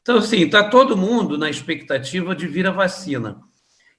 Então, 0.00 0.16
assim, 0.16 0.44
está 0.44 0.64
todo 0.64 0.96
mundo 0.96 1.36
na 1.36 1.50
expectativa 1.50 2.34
de 2.34 2.46
vir 2.46 2.66
a 2.66 2.70
vacina. 2.70 3.38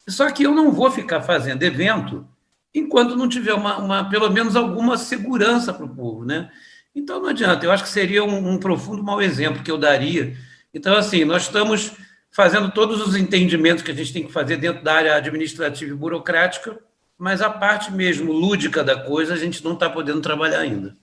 Só 0.07 0.31
que 0.31 0.43
eu 0.43 0.51
não 0.51 0.71
vou 0.71 0.89
ficar 0.89 1.21
fazendo 1.21 1.61
evento 1.61 2.27
enquanto 2.73 3.15
não 3.15 3.29
tiver 3.29 3.53
uma, 3.53 3.77
uma 3.77 4.09
pelo 4.09 4.29
menos 4.29 4.55
alguma 4.55 4.97
segurança 4.97 5.73
para 5.73 5.85
o 5.85 5.95
povo, 5.95 6.25
né? 6.25 6.49
Então 6.95 7.21
não 7.21 7.29
adianta, 7.29 7.65
eu 7.65 7.71
acho 7.71 7.83
que 7.83 7.89
seria 7.89 8.23
um, 8.23 8.49
um 8.49 8.57
profundo 8.57 9.03
mau 9.03 9.21
exemplo 9.21 9.63
que 9.63 9.71
eu 9.71 9.77
daria. 9.77 10.35
Então, 10.73 10.95
assim, 10.95 11.25
nós 11.25 11.43
estamos 11.43 11.93
fazendo 12.31 12.71
todos 12.71 13.05
os 13.05 13.15
entendimentos 13.15 13.83
que 13.83 13.91
a 13.91 13.93
gente 13.93 14.13
tem 14.13 14.23
que 14.23 14.31
fazer 14.31 14.57
dentro 14.57 14.83
da 14.83 14.93
área 14.93 15.15
administrativa 15.15 15.91
e 15.91 15.95
burocrática, 15.95 16.77
mas 17.17 17.41
a 17.41 17.49
parte 17.49 17.91
mesmo 17.91 18.31
lúdica 18.31 18.83
da 18.83 18.97
coisa 18.97 19.33
a 19.33 19.37
gente 19.37 19.63
não 19.63 19.73
está 19.73 19.89
podendo 19.89 20.21
trabalhar 20.21 20.59
ainda. 20.59 20.95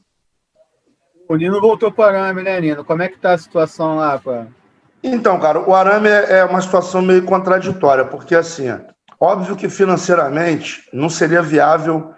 O 1.28 1.36
Nino 1.36 1.60
voltou 1.60 1.92
para 1.92 2.14
o 2.14 2.16
Arame, 2.16 2.42
né, 2.42 2.58
Nino? 2.60 2.84
Como 2.84 3.02
é 3.02 3.08
que 3.08 3.16
está 3.16 3.32
a 3.32 3.38
situação 3.38 3.96
lá? 3.96 4.18
Pra... 4.18 4.46
Então, 5.02 5.38
cara, 5.38 5.60
o 5.60 5.74
Arame 5.74 6.08
é 6.08 6.42
uma 6.44 6.62
situação 6.62 7.02
meio 7.02 7.22
contraditória, 7.24 8.06
porque, 8.06 8.34
assim, 8.34 8.64
óbvio 9.20 9.54
que 9.54 9.68
financeiramente 9.68 10.88
não 10.90 11.10
seria 11.10 11.42
viável 11.42 12.14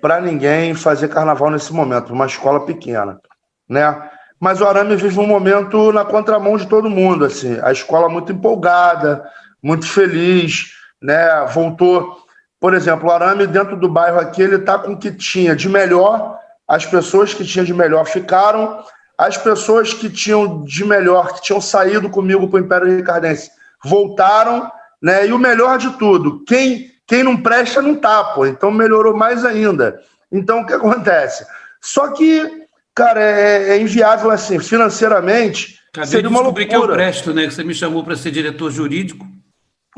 para 0.00 0.20
ninguém 0.20 0.74
fazer 0.74 1.08
carnaval 1.08 1.50
nesse 1.50 1.72
momento, 1.72 2.12
uma 2.12 2.26
escola 2.26 2.64
pequena, 2.64 3.20
né? 3.68 4.10
Mas 4.38 4.60
o 4.60 4.66
Arame 4.66 4.96
vive 4.96 5.18
um 5.20 5.26
momento 5.26 5.92
na 5.92 6.04
contramão 6.04 6.56
de 6.56 6.66
todo 6.66 6.88
mundo, 6.88 7.26
assim, 7.26 7.58
a 7.62 7.70
escola 7.70 8.08
muito 8.08 8.32
empolgada, 8.32 9.22
muito 9.62 9.86
feliz, 9.86 10.72
né? 11.00 11.46
Voltou, 11.52 12.18
por 12.58 12.72
exemplo, 12.72 13.08
o 13.08 13.12
Arame 13.12 13.46
dentro 13.46 13.76
do 13.76 13.88
bairro 13.88 14.18
aqui, 14.18 14.42
ele 14.42 14.58
tá 14.58 14.78
com 14.78 14.92
o 14.92 14.98
que 14.98 15.12
tinha 15.12 15.54
de 15.54 15.68
melhor, 15.68 16.38
as 16.66 16.86
pessoas 16.86 17.34
que 17.34 17.44
tinham 17.44 17.64
de 17.64 17.74
melhor 17.74 18.06
ficaram, 18.06 18.82
as 19.18 19.36
pessoas 19.36 19.92
que 19.92 20.08
tinham 20.08 20.62
de 20.62 20.84
melhor, 20.84 21.34
que 21.34 21.42
tinham 21.42 21.60
saído 21.60 22.08
comigo 22.08 22.48
para 22.48 22.56
o 22.56 22.64
Império 22.64 22.96
Ricardense, 22.96 23.50
voltaram, 23.84 24.70
né? 25.02 25.26
E 25.26 25.32
o 25.32 25.38
melhor 25.38 25.76
de 25.76 25.90
tudo, 25.98 26.42
quem 26.44 26.89
quem 27.10 27.24
não 27.24 27.36
presta 27.36 27.82
não 27.82 27.96
tá, 27.96 28.22
pô. 28.22 28.46
Então 28.46 28.70
melhorou 28.70 29.16
mais 29.16 29.44
ainda. 29.44 30.00
Então 30.30 30.60
o 30.60 30.66
que 30.66 30.72
acontece? 30.72 31.44
Só 31.80 32.12
que, 32.12 32.68
cara, 32.94 33.20
é, 33.20 33.70
é 33.70 33.80
inviável 33.80 34.30
assim, 34.30 34.60
financeiramente. 34.60 35.80
Acabei 35.88 36.08
seria 36.08 36.22
de 36.22 36.28
uma 36.28 36.40
loucura. 36.40 36.66
que 36.66 36.76
eu 36.76 36.86
presto, 36.86 37.34
né? 37.34 37.48
Que 37.48 37.50
você 37.50 37.64
me 37.64 37.74
chamou 37.74 38.04
para 38.04 38.14
ser 38.14 38.30
diretor 38.30 38.70
jurídico. 38.70 39.26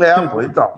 É, 0.00 0.26
pô, 0.26 0.40
então. 0.40 0.74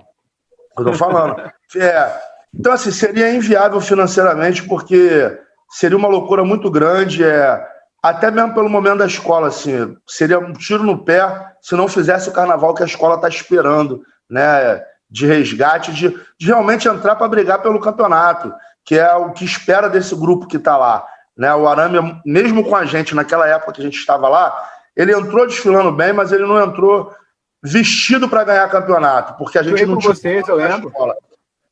Eu 0.77 0.83
tô 0.83 0.93
falando. 0.95 1.39
é, 1.77 2.19
então, 2.53 2.73
assim, 2.73 2.91
seria 2.91 3.33
inviável 3.33 3.79
financeiramente, 3.79 4.61
porque 4.63 5.39
seria 5.69 5.95
uma 5.95 6.09
loucura 6.09 6.43
muito 6.43 6.69
grande. 6.69 7.23
É, 7.23 7.65
até 8.03 8.29
mesmo 8.29 8.53
pelo 8.53 8.69
momento 8.69 8.97
da 8.97 9.05
escola, 9.05 9.47
assim, 9.47 9.95
seria 10.05 10.37
um 10.37 10.51
tiro 10.51 10.83
no 10.83 10.97
pé 10.97 11.53
se 11.61 11.75
não 11.75 11.87
fizesse 11.87 12.27
o 12.27 12.33
carnaval 12.33 12.75
que 12.75 12.83
a 12.83 12.85
escola 12.85 13.15
está 13.15 13.29
esperando, 13.29 14.03
né? 14.29 14.83
De 15.09 15.25
resgate, 15.25 15.93
de, 15.93 16.09
de 16.37 16.47
realmente 16.47 16.87
entrar 16.87 17.15
para 17.15 17.27
brigar 17.27 17.61
pelo 17.61 17.79
campeonato, 17.79 18.53
que 18.83 18.97
é 18.97 19.13
o 19.15 19.31
que 19.31 19.45
espera 19.45 19.89
desse 19.89 20.15
grupo 20.15 20.47
que 20.47 20.57
está 20.57 20.77
lá. 20.77 21.05
Né? 21.37 21.53
O 21.53 21.67
Arame, 21.67 22.21
mesmo 22.25 22.63
com 22.63 22.75
a 22.75 22.85
gente 22.85 23.15
naquela 23.15 23.47
época 23.47 23.73
que 23.73 23.81
a 23.81 23.83
gente 23.83 23.97
estava 23.97 24.27
lá, 24.27 24.69
ele 24.95 25.13
entrou 25.13 25.45
desfilando 25.45 25.91
bem, 25.91 26.13
mas 26.13 26.31
ele 26.31 26.45
não 26.45 26.61
entrou 26.61 27.13
vestido 27.61 28.29
para 28.29 28.43
ganhar 28.43 28.69
campeonato, 28.69 29.37
porque 29.37 29.57
a 29.57 29.63
gente 29.63 29.81
eu 29.81 29.87
não 29.87 29.97
tinha. 29.97 30.13
Vocês, 30.13 30.47
eu 30.47 30.55
lembro. 30.55 30.89
Escola. 30.89 31.15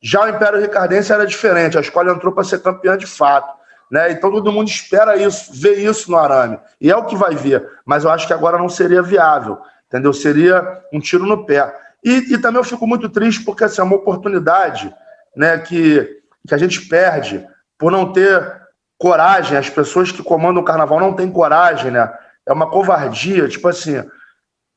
Já 0.02 0.24
o 0.24 0.28
Império 0.28 0.60
Ricardense 0.60 1.12
era 1.12 1.26
diferente, 1.26 1.78
a 1.78 1.80
escola 1.80 2.12
entrou 2.12 2.32
para 2.32 2.44
ser 2.44 2.60
campeã 2.60 2.96
de 2.96 3.06
fato. 3.06 3.64
Né? 3.90 4.12
Então 4.12 4.30
todo 4.30 4.52
mundo 4.52 4.68
espera 4.68 5.16
isso, 5.16 5.50
ver 5.52 5.78
isso 5.78 6.10
no 6.10 6.18
Arame. 6.18 6.58
E 6.80 6.90
é 6.90 6.96
o 6.96 7.06
que 7.06 7.16
vai 7.16 7.34
ver. 7.34 7.66
Mas 7.86 8.04
eu 8.04 8.10
acho 8.10 8.26
que 8.26 8.32
agora 8.32 8.58
não 8.58 8.68
seria 8.68 9.02
viável. 9.02 9.58
Entendeu? 9.86 10.12
Seria 10.12 10.82
um 10.92 11.00
tiro 11.00 11.24
no 11.24 11.46
pé. 11.46 11.72
E, 12.04 12.34
e, 12.34 12.38
também 12.38 12.60
eu 12.60 12.64
fico 12.64 12.86
muito 12.86 13.08
triste 13.08 13.42
porque 13.42 13.64
assim, 13.64 13.80
é 13.80 13.84
uma 13.84 13.96
oportunidade 13.96 14.94
né, 15.34 15.56
que, 15.58 16.20
que 16.46 16.54
a 16.54 16.58
gente 16.58 16.82
perde 16.82 17.44
por 17.78 17.90
não 17.90 18.12
ter 18.12 18.62
coragem. 18.98 19.56
As 19.56 19.70
pessoas 19.70 20.12
que 20.12 20.22
comandam 20.22 20.60
o 20.62 20.64
carnaval 20.64 21.00
não 21.00 21.14
têm 21.14 21.32
coragem, 21.32 21.90
né? 21.90 22.12
É 22.46 22.52
uma 22.52 22.68
covardia. 22.68 23.48
Tipo 23.48 23.68
assim, 23.68 24.04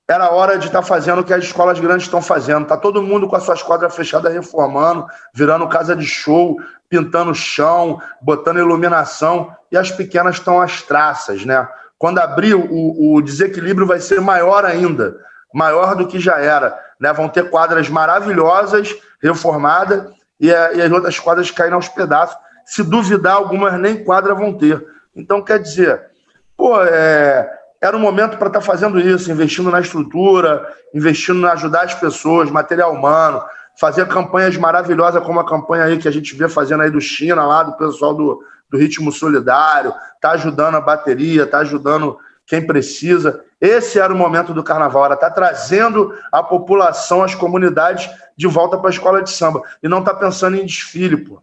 era 0.10 0.32
hora 0.32 0.58
de 0.58 0.68
estar 0.68 0.80
tá 0.80 0.86
fazendo 0.86 1.20
o 1.20 1.24
que 1.24 1.34
as 1.34 1.44
escolas 1.44 1.80
grandes 1.82 2.06
estão 2.06 2.22
fazendo. 2.22 2.66
Tá 2.66 2.78
todo 2.78 3.04
mundo 3.04 3.28
com 3.28 3.36
a 3.36 3.42
sua 3.42 3.56
esquadra 3.56 3.90
fechada 3.90 4.30
reformando, 4.30 5.06
virando 5.34 5.68
casa 5.68 5.94
de 5.94 6.06
show, 6.06 6.58
pintando 6.88 7.36
chão, 7.36 8.02
botando 8.22 8.60
iluminação, 8.60 9.54
e 9.70 9.78
as 9.78 9.92
pequenas 9.92 10.36
estão 10.36 10.62
às 10.62 10.82
traças, 10.82 11.46
né? 11.46 11.68
Quando 11.98 12.20
abrir, 12.20 12.54
o, 12.54 13.16
o 13.16 13.22
desequilíbrio 13.22 13.86
vai 13.86 14.00
ser 14.00 14.22
maior 14.22 14.64
ainda 14.64 15.18
maior 15.54 15.96
do 15.96 16.08
que 16.08 16.20
já 16.20 16.40
era. 16.40 16.78
Né? 17.00 17.12
Vão 17.14 17.30
ter 17.30 17.50
quadras 17.50 17.90
maravilhosas, 17.90 18.96
reformadas, 19.22 20.12
e, 20.40 20.54
a, 20.54 20.74
e 20.74 20.82
as 20.82 20.92
outras 20.92 21.20
quadras 21.20 21.52
caírem 21.52 21.76
aos 21.76 21.88
pedaços. 21.88 22.38
Se 22.66 22.84
duvidar, 22.84 23.36
algumas 23.36 23.80
nem 23.80 24.04
quadra 24.04 24.36
vão 24.36 24.54
ter. 24.54 24.86
Então, 25.16 25.42
quer 25.42 25.60
dizer, 25.60 26.02
pô, 26.56 26.82
é, 26.84 27.50
era 27.82 27.96
o 27.96 28.00
momento 28.00 28.38
para 28.38 28.48
estar 28.48 28.60
tá 28.60 28.66
fazendo 28.66 29.00
isso, 29.00 29.32
investindo 29.32 29.72
na 29.72 29.80
estrutura, 29.80 30.68
investindo 30.94 31.40
em 31.42 31.50
ajudar 31.50 31.84
as 31.84 31.94
pessoas, 31.94 32.52
material 32.52 32.94
humano, 32.94 33.42
fazer 33.80 34.08
campanhas 34.08 34.58
maravilhosas 34.58 35.24
como 35.24 35.40
a 35.40 35.46
campanha 35.46 35.86
aí 35.86 35.98
que 35.98 36.08
a 36.08 36.12
gente 36.12 36.36
vê 36.36 36.50
fazendo 36.50 36.84
aí 36.84 36.92
do 36.92 37.00
China, 37.00 37.46
lá 37.46 37.64
do 37.64 37.74
pessoal 37.74 38.14
do, 38.14 38.44
do 38.70 38.78
Ritmo 38.78 39.12
Solidário, 39.12 39.94
tá 40.20 40.32
ajudando 40.32 40.76
a 40.76 40.82
bateria, 40.82 41.46
tá 41.46 41.60
ajudando 41.60 42.18
quem 42.46 42.66
precisa. 42.66 43.44
Esse 43.60 44.00
era 44.00 44.14
o 44.14 44.18
momento 44.18 44.54
do 44.54 44.64
carnaval, 44.64 45.06
era 45.06 45.16
estar 45.16 45.30
tá 45.30 45.36
trazendo 45.36 46.14
a 46.32 46.44
população, 46.44 47.24
as 47.24 47.34
comunidades 47.34 48.10
de 48.36 48.46
volta 48.48 48.78
para 48.78 48.90
a 48.90 48.92
escola 48.92 49.24
de 49.24 49.32
samba. 49.32 49.64
E 49.82 49.88
não 49.88 50.04
tá 50.04 50.14
pensando 50.14 50.56
em 50.56 50.66
desfile, 50.66 51.18
pô. 51.18 51.42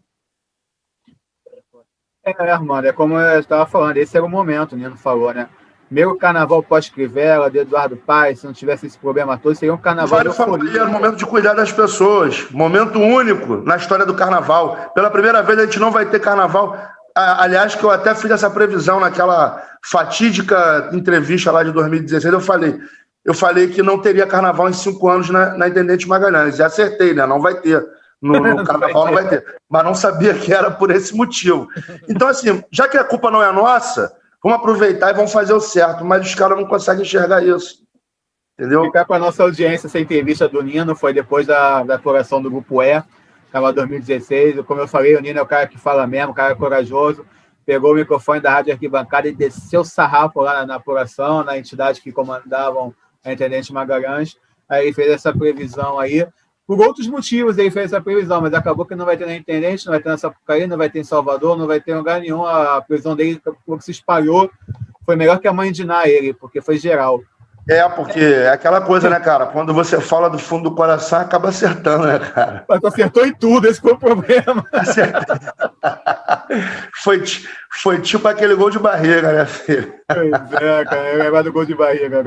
É, 2.25 2.57
mano, 2.59 2.87
é 2.87 2.93
como 2.93 3.19
eu 3.19 3.41
estava 3.41 3.67
falando, 3.67 3.99
esse 3.99 4.17
era 4.17 4.25
o 4.25 4.29
momento, 4.29 4.73
o 4.73 4.77
Nino 4.77 4.97
falou, 4.97 5.35
né? 5.35 5.49
Meu 5.91 6.17
carnaval 6.17 6.63
pós-Crivella, 6.63 7.51
de 7.51 7.59
Eduardo 7.59 7.97
Paes, 7.97 8.41
se 8.41 8.47
não 8.47 8.53
tivesse 8.55 8.87
esse 8.87 8.99
problema 8.99 9.37
todo, 9.37 9.55
seria 9.55 9.75
um 9.75 9.79
carnaval. 9.79 10.17
Vário 10.17 10.33
falou, 10.33 10.59
era 10.67 10.87
o 10.87 10.91
momento 10.91 11.17
de 11.17 11.27
cuidar 11.27 11.53
das 11.53 11.71
pessoas. 11.71 12.51
Momento 12.51 12.99
único 12.99 13.57
na 13.57 13.77
história 13.77 14.07
do 14.07 14.15
carnaval. 14.15 14.91
Pela 14.95 15.11
primeira 15.11 15.43
vez 15.43 15.59
a 15.59 15.67
gente 15.67 15.79
não 15.79 15.91
vai 15.91 16.07
ter 16.07 16.19
carnaval 16.21 16.77
Aliás, 17.15 17.77
que 17.77 17.85
eu 17.85 17.91
até 17.91 18.13
fiz 18.15 18.31
essa 18.31 18.51
previsão 18.51 18.99
naquela 18.99 19.63
fatídica 19.85 20.91
entrevista 20.93 21.53
lá 21.53 21.63
de 21.63 21.71
2016, 21.71 22.35
eu 22.35 22.41
falei, 22.41 22.81
eu 23.25 23.33
falei 23.33 23.69
que 23.69 23.83
não 23.83 24.01
teria 24.01 24.27
carnaval 24.27 24.69
em 24.69 24.73
cinco 24.73 25.09
anos 25.09 25.31
na, 25.31 25.57
na 25.57 25.69
Intendente 25.69 26.09
Magalhães. 26.09 26.59
E 26.59 26.63
acertei, 26.63 27.15
né? 27.15 27.25
Não 27.25 27.41
vai 27.41 27.55
ter. 27.61 27.87
No, 28.21 28.41
no 28.41 28.65
carnaval 28.67 29.07
não 29.07 29.15
vai 29.15 29.29
ter. 29.29 29.45
Mas 29.69 29.85
não 29.85 29.95
sabia 29.95 30.35
que 30.35 30.53
era 30.53 30.71
por 30.73 30.91
esse 30.91 31.15
motivo. 31.15 31.69
Então, 32.09 32.27
assim, 32.27 32.65
já 32.73 32.89
que 32.89 32.99
a 32.99 33.05
culpa 33.05 33.31
não 33.31 33.43
é 33.43 33.53
nossa, 33.53 34.13
vamos 34.43 34.59
aproveitar 34.59 35.11
e 35.11 35.15
vamos 35.15 35.33
fazer 35.33 35.53
o 35.53 35.61
certo. 35.61 36.05
Mas 36.05 36.27
os 36.27 36.35
caras 36.35 36.59
não 36.59 36.67
conseguem 36.67 37.03
enxergar 37.03 37.45
isso. 37.45 37.85
Entendeu? 38.59 38.85
Ficar 38.85 39.05
para 39.05 39.17
a 39.17 39.21
nossa 39.21 39.43
audiência 39.43 39.87
essa 39.87 40.01
entrevista 40.01 40.49
do 40.49 40.63
Nino 40.63 40.97
foi 40.97 41.13
depois 41.13 41.47
da, 41.47 41.85
da 41.85 41.95
apuração 41.95 42.43
do 42.43 42.51
Grupo 42.51 42.83
E 42.83 43.03
estava 43.55 43.73
2016. 43.73 44.67
Como 44.67 44.81
eu 44.81 44.89
falei, 44.89 45.15
o 45.15 45.21
Nino 45.21 45.39
é 45.39 45.43
o 45.43 45.47
cara 45.47 45.69
que 45.69 45.79
fala 45.79 46.07
mesmo, 46.09 46.33
o 46.33 46.35
cara 46.35 46.53
é 46.53 46.57
corajoso. 46.57 47.25
Pegou 47.65 47.93
o 47.93 47.95
microfone 47.95 48.41
da 48.41 48.51
Rádio 48.51 48.73
Arquibancada 48.73 49.29
e 49.29 49.33
desceu 49.33 49.85
sarrafo 49.85 50.41
lá 50.41 50.67
na, 50.67 50.75
apuração, 50.75 51.45
na 51.45 51.57
entidade 51.57 52.01
que 52.01 52.11
comandavam 52.11 52.93
a 53.25 53.33
Intendente 53.33 53.73
Magalhães. 53.73 54.37
Aí 54.69 54.93
fez 54.93 55.13
essa 55.13 55.33
previsão 55.33 56.01
aí. 56.01 56.27
Por 56.67 56.81
outros 56.81 57.07
motivos 57.07 57.57
ele 57.57 57.71
fez 57.71 57.93
essa 57.93 58.03
previsão, 58.03 58.41
mas 58.41 58.53
acabou 58.55 58.85
que 58.85 58.97
não 58.97 59.05
vai 59.05 59.17
ter 59.17 59.27
na 59.27 59.37
Intendente, 59.37 59.87
não 59.87 59.93
vai 59.93 60.03
ter 60.03 60.09
na 60.09 60.19
Sapucaí, 60.19 60.67
não 60.67 60.77
vai 60.77 60.91
ter 60.91 60.99
em 60.99 61.05
Salvador, 61.05 61.57
não 61.57 61.67
vai 61.67 61.81
ter 61.81 61.93
em 61.93 61.97
lugar 61.97 62.21
nenhum. 62.21 62.45
A 62.45 62.83
previsão 62.83 63.15
dele, 63.15 63.41
se 63.81 63.91
espalhou, 63.93 64.51
foi 65.07 65.15
melhor 65.15 65.39
que 65.39 65.47
a 65.47 65.53
mãe 65.53 65.71
de 65.71 65.85
Ná 65.85 66.09
ele, 66.09 66.35
porque 66.35 66.61
foi 66.61 66.77
geral. 66.77 67.23
É, 67.69 67.89
porque 67.89 68.21
é 68.21 68.51
aquela 68.51 68.83
coisa, 68.83 69.09
né, 69.09 69.19
cara? 69.19 69.47
Quando 69.47 69.73
você 69.73 69.99
fala 69.99 70.29
do 70.29 70.39
fundo 70.39 70.69
do 70.69 70.77
coração, 70.77 71.21
acaba 71.21 71.49
acertando, 71.49 72.07
né, 72.07 72.19
cara? 72.19 72.65
Mas 72.69 72.85
acertou 72.85 73.25
em 73.25 73.33
tudo, 73.33 73.67
esse 73.67 73.81
foi 73.81 73.93
o 73.93 73.99
problema. 73.99 74.65
foi, 77.03 77.25
foi 77.71 78.01
tipo 78.01 78.29
aquele 78.29 78.55
gol 78.55 78.69
de 78.69 78.79
barriga, 78.79 79.33
né, 79.33 79.47
filho? 79.47 79.95
Pois 80.07 80.63
é, 80.63 80.85
cara, 80.85 80.97
é 80.97 81.17
lembrar 81.17 81.43
do 81.43 81.53
gol 81.53 81.65
de 81.65 81.75
barriga. 81.75 82.23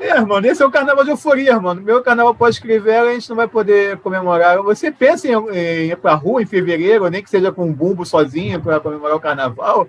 É, 0.00 0.16
irmão, 0.16 0.40
esse 0.40 0.62
é 0.62 0.66
o 0.66 0.70
carnaval 0.70 1.04
de 1.04 1.10
euforia, 1.10 1.52
irmão. 1.52 1.74
Meu 1.74 2.02
carnaval 2.02 2.34
pós-escrever, 2.34 2.96
a 2.96 3.12
gente 3.12 3.28
não 3.28 3.36
vai 3.36 3.46
poder 3.46 3.98
comemorar. 3.98 4.60
Você 4.62 4.90
pensa 4.90 5.28
em, 5.28 5.32
em 5.32 5.90
ir 5.90 5.96
pra 5.96 6.14
rua 6.14 6.42
em 6.42 6.46
fevereiro, 6.46 7.08
nem 7.08 7.22
que 7.22 7.30
seja 7.30 7.52
com 7.52 7.66
um 7.66 7.72
bumbo 7.72 8.04
sozinho 8.04 8.60
para 8.60 8.80
comemorar 8.80 9.16
o 9.16 9.20
carnaval? 9.20 9.86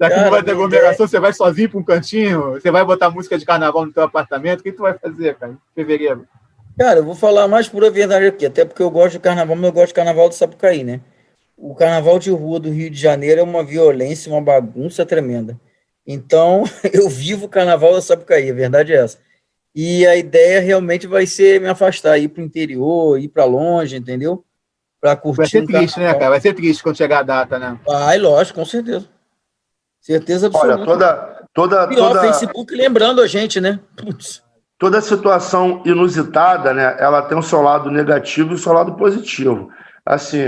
Daqui 0.00 0.14
Cara, 0.14 0.24
não 0.24 0.30
vai 0.30 0.42
ter 0.42 0.52
aglomeração, 0.52 1.06
você 1.06 1.20
vai 1.20 1.30
sozinho 1.30 1.68
para 1.68 1.78
um 1.78 1.84
cantinho, 1.84 2.52
você 2.52 2.70
vai 2.70 2.82
botar 2.82 3.10
música 3.10 3.36
de 3.36 3.44
carnaval 3.44 3.84
no 3.84 3.92
teu 3.92 4.02
apartamento, 4.02 4.60
o 4.60 4.62
que 4.62 4.72
tu 4.72 4.80
vai 4.80 4.96
fazer, 4.96 5.34
cara, 5.34 5.52
em 5.52 5.58
fevereiro? 5.74 6.26
Cara, 6.78 7.00
eu 7.00 7.04
vou 7.04 7.14
falar 7.14 7.46
mais 7.46 7.68
pura 7.68 7.90
verdade 7.90 8.24
aqui, 8.24 8.46
até 8.46 8.64
porque 8.64 8.82
eu 8.82 8.90
gosto 8.90 9.12
de 9.12 9.18
carnaval, 9.18 9.54
mas 9.54 9.66
eu 9.66 9.72
gosto 9.72 9.88
de 9.88 9.94
carnaval 9.94 10.30
do 10.30 10.34
Sapucaí, 10.34 10.82
né? 10.82 11.02
O 11.54 11.74
carnaval 11.74 12.18
de 12.18 12.30
rua 12.30 12.58
do 12.58 12.70
Rio 12.70 12.88
de 12.88 12.98
Janeiro 12.98 13.42
é 13.42 13.44
uma 13.44 13.62
violência, 13.62 14.32
uma 14.32 14.40
bagunça 14.40 15.04
tremenda. 15.04 15.60
Então, 16.06 16.64
eu 16.94 17.06
vivo 17.10 17.44
o 17.44 17.50
carnaval 17.50 17.92
da 17.92 18.00
Sapucaí, 18.00 18.50
a 18.50 18.54
verdade 18.54 18.94
é 18.94 18.96
essa. 18.96 19.18
E 19.74 20.06
a 20.06 20.16
ideia 20.16 20.62
realmente 20.62 21.06
vai 21.06 21.26
ser 21.26 21.60
me 21.60 21.68
afastar, 21.68 22.16
ir 22.16 22.28
para 22.28 22.40
o 22.40 22.46
interior, 22.46 23.20
ir 23.20 23.28
para 23.28 23.44
longe, 23.44 23.98
entendeu? 23.98 24.42
Para 24.98 25.14
curtir. 25.14 25.36
Vai 25.36 25.46
ser 25.46 25.62
um 25.62 25.66
triste, 25.66 25.94
carnaval. 25.96 26.14
né, 26.14 26.18
cara? 26.18 26.30
Vai 26.30 26.40
ser 26.40 26.54
triste 26.54 26.82
quando 26.82 26.96
chegar 26.96 27.18
a 27.18 27.22
data, 27.22 27.58
né? 27.58 27.78
Vai, 27.86 28.16
lógico, 28.16 28.60
com 28.60 28.64
certeza. 28.64 29.19
Certeza 30.00 30.46
absoluta. 30.46 30.76
Olha, 30.76 30.84
toda. 30.84 31.46
toda, 31.52 31.88
Pior, 31.88 32.08
toda... 32.08 32.20
Facebook 32.20 32.74
lembrando 32.74 33.20
a 33.20 33.26
gente, 33.26 33.60
né? 33.60 33.78
Putz. 33.96 34.42
Toda 34.78 35.00
situação 35.00 35.82
inusitada, 35.84 36.72
né? 36.72 36.96
Ela 36.98 37.22
tem 37.22 37.36
o 37.36 37.42
seu 37.42 37.60
lado 37.60 37.90
negativo 37.90 38.52
e 38.52 38.54
o 38.54 38.58
seu 38.58 38.72
lado 38.72 38.94
positivo. 38.94 39.70
Assim, 40.06 40.44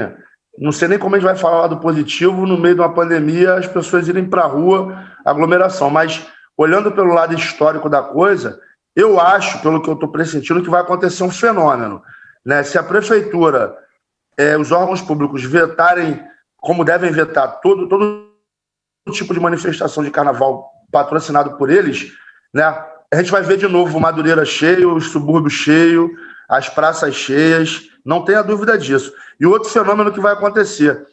não 0.59 0.73
sei 0.73 0.89
nem 0.89 0.99
como 0.99 1.15
a 1.15 1.19
gente 1.19 1.27
vai 1.27 1.37
falar 1.37 1.67
do 1.67 1.79
positivo 1.79 2.47
no 2.47 2.57
meio 2.57 2.75
de 2.75 2.81
uma 2.81 2.95
pandemia, 2.95 3.55
as 3.55 3.67
pessoas 3.67 4.09
irem 4.09 4.29
para 4.29 4.43
a 4.43 4.47
rua, 4.47 5.05
aglomeração. 5.23 5.91
Mas, 5.91 6.27
olhando 6.57 6.91
pelo 6.93 7.13
lado 7.13 7.35
histórico 7.35 7.91
da 7.91 8.03
coisa, 8.03 8.59
eu 8.97 9.21
acho, 9.21 9.61
pelo 9.61 9.83
que 9.83 9.91
eu 9.91 9.95
estou 9.95 10.11
pressentindo, 10.11 10.63
que 10.63 10.71
vai 10.71 10.81
acontecer 10.81 11.23
um 11.25 11.31
fenômeno. 11.31 12.03
Né? 12.45 12.63
Se 12.63 12.79
a 12.79 12.83
prefeitura, 12.83 13.77
é, 14.37 14.57
os 14.57 14.73
órgãos 14.73 15.03
públicos 15.03 15.45
vetarem, 15.45 16.23
como 16.57 16.85
devem 16.85 17.13
vetar, 17.13 17.61
todo, 17.61 17.87
todo 17.87 18.32
tipo 19.11 19.35
de 19.35 19.41
manifestação 19.41 20.05
de 20.05 20.11
carnaval 20.11 20.71
patrocinado 20.91 21.57
por 21.57 21.71
eles, 21.71 22.13
né? 22.55 22.65
A 23.13 23.17
gente 23.17 23.31
vai 23.31 23.43
ver 23.43 23.59
de 23.59 23.67
novo 23.67 23.99
Madureira 23.99 24.45
cheio, 24.45 24.95
os 24.95 25.11
subúrbios 25.11 25.53
cheios, 25.53 26.11
as 26.49 26.69
praças 26.69 27.15
cheias, 27.15 27.89
não 28.05 28.25
tenha 28.25 28.43
dúvida 28.43 28.79
disso. 28.79 29.13
E 29.39 29.47
outro 29.47 29.69
fenômeno 29.69 30.13
que 30.13 30.21
vai 30.21 30.33
acontecer, 30.33 31.07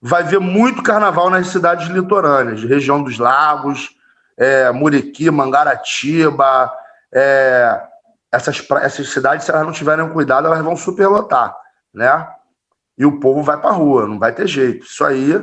vai 0.00 0.22
ver 0.22 0.40
muito 0.40 0.82
carnaval 0.82 1.30
nas 1.30 1.48
cidades 1.48 1.88
litorâneas, 1.88 2.62
região 2.62 3.02
dos 3.02 3.18
lagos, 3.18 3.90
é, 4.36 4.70
Muriqui, 4.70 5.30
Mangaratiba, 5.30 6.70
é, 7.14 7.80
essas, 8.30 8.62
essas 8.82 9.08
cidades, 9.10 9.46
se 9.46 9.50
elas 9.50 9.64
não 9.64 9.72
tiverem 9.72 10.08
cuidado, 10.10 10.46
elas 10.46 10.62
vão 10.62 10.76
superlotar, 10.76 11.56
né? 11.94 12.28
E 12.98 13.06
o 13.06 13.18
povo 13.18 13.42
vai 13.42 13.58
para 13.58 13.70
rua, 13.70 14.06
não 14.06 14.18
vai 14.18 14.32
ter 14.32 14.46
jeito. 14.46 14.84
Isso 14.84 15.04
aí 15.04 15.42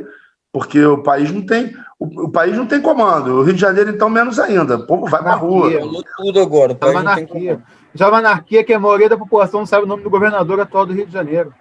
porque 0.54 0.86
o 0.86 1.02
país 1.02 1.32
não 1.32 1.44
tem 1.44 1.76
o, 2.04 2.26
o, 2.26 2.30
país 2.30 2.58
não 2.58 2.66
tem 2.66 2.82
comando. 2.82 3.40
O 3.40 3.44
Rio 3.44 3.54
de 3.54 3.62
Janeiro, 3.62 3.90
então, 3.90 4.10
menos 4.10 4.38
ainda. 4.38 4.76
O 4.76 4.86
povo 4.86 5.08
vai 5.08 5.24
para 5.24 5.36
rua. 5.36 5.72
Falou 5.72 6.04
tudo 6.18 6.42
agora. 6.42 6.74
O 6.74 6.76
país 6.76 7.02
não 7.02 7.16
tem 7.16 7.62
Já 7.94 8.10
uma 8.10 8.18
anarquia 8.18 8.62
que 8.62 8.74
a 8.74 8.80
maioria 8.80 9.08
da 9.08 9.18
população 9.18 9.62
não 9.62 9.66
sabe 9.66 9.86
o 9.86 9.88
nome 9.88 10.04
do 10.04 10.10
governador 10.10 10.60
atual 10.60 10.86
do 10.86 10.92
Rio 10.92 11.06
de 11.06 11.14
Janeiro. 11.14 11.54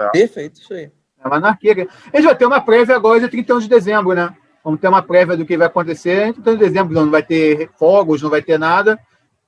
É. 0.00 0.08
Perfeito, 0.08 0.60
isso 0.60 0.74
aí. 0.74 0.90
É 1.22 1.28
uma 1.28 1.36
anarquia. 1.36 1.88
A 2.12 2.16
gente 2.16 2.26
vai 2.26 2.34
ter 2.34 2.44
uma 2.44 2.60
prévia 2.60 2.96
agora 2.96 3.20
de 3.20 3.28
31 3.28 3.60
de 3.60 3.68
dezembro, 3.68 4.14
né? 4.14 4.34
Vamos 4.64 4.80
ter 4.80 4.88
uma 4.88 5.02
prévia 5.02 5.36
do 5.36 5.46
que 5.46 5.56
vai 5.56 5.68
acontecer. 5.68 6.32
31 6.32 6.52
de 6.54 6.58
dezembro 6.58 6.94
não 6.94 7.08
vai 7.08 7.22
ter 7.22 7.70
fogos, 7.78 8.20
não 8.22 8.30
vai 8.30 8.42
ter 8.42 8.58
nada 8.58 8.98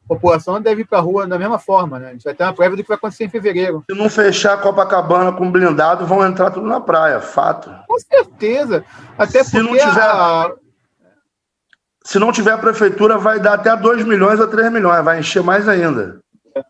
população 0.09 0.61
deve 0.61 0.81
ir 0.81 0.85
para 0.87 0.99
a 0.99 1.03
rua 1.03 1.27
da 1.27 1.39
mesma 1.39 1.59
forma, 1.59 1.99
né? 1.99 2.09
A 2.09 2.13
gente 2.13 2.25
vai 2.25 2.35
ter 2.35 2.43
uma 2.43 2.55
prévia 2.55 2.77
do 2.77 2.83
que 2.83 2.89
vai 2.89 2.97
acontecer 2.97 3.25
em 3.25 3.29
fevereiro. 3.29 3.85
Se 3.89 3.97
não 3.97 4.09
fechar 4.09 4.55
a 4.55 4.57
Copacabana 4.57 5.31
com 5.33 5.53
blindado, 5.53 6.07
vão 6.07 6.27
entrar 6.27 6.51
tudo 6.51 6.67
na 6.67 6.81
praia, 6.81 7.21
fato. 7.21 7.71
Com 7.87 7.99
certeza. 7.99 8.85
Até 9.19 9.45
se 9.45 9.53
porque 9.53 9.67
não 9.67 9.77
tiver, 9.77 10.03
a... 10.03 10.53
Se 12.05 12.19
não 12.19 12.33
tiver 12.33 12.53
a 12.53 12.59
prefeitura, 12.59 13.19
vai 13.19 13.39
dar 13.39 13.55
até 13.55 13.77
2 13.77 14.07
milhões 14.07 14.41
a 14.41 14.47
3 14.47 14.73
milhões, 14.73 15.05
vai 15.05 15.21
encher 15.21 15.43
mais 15.43 15.69
ainda. 15.69 16.21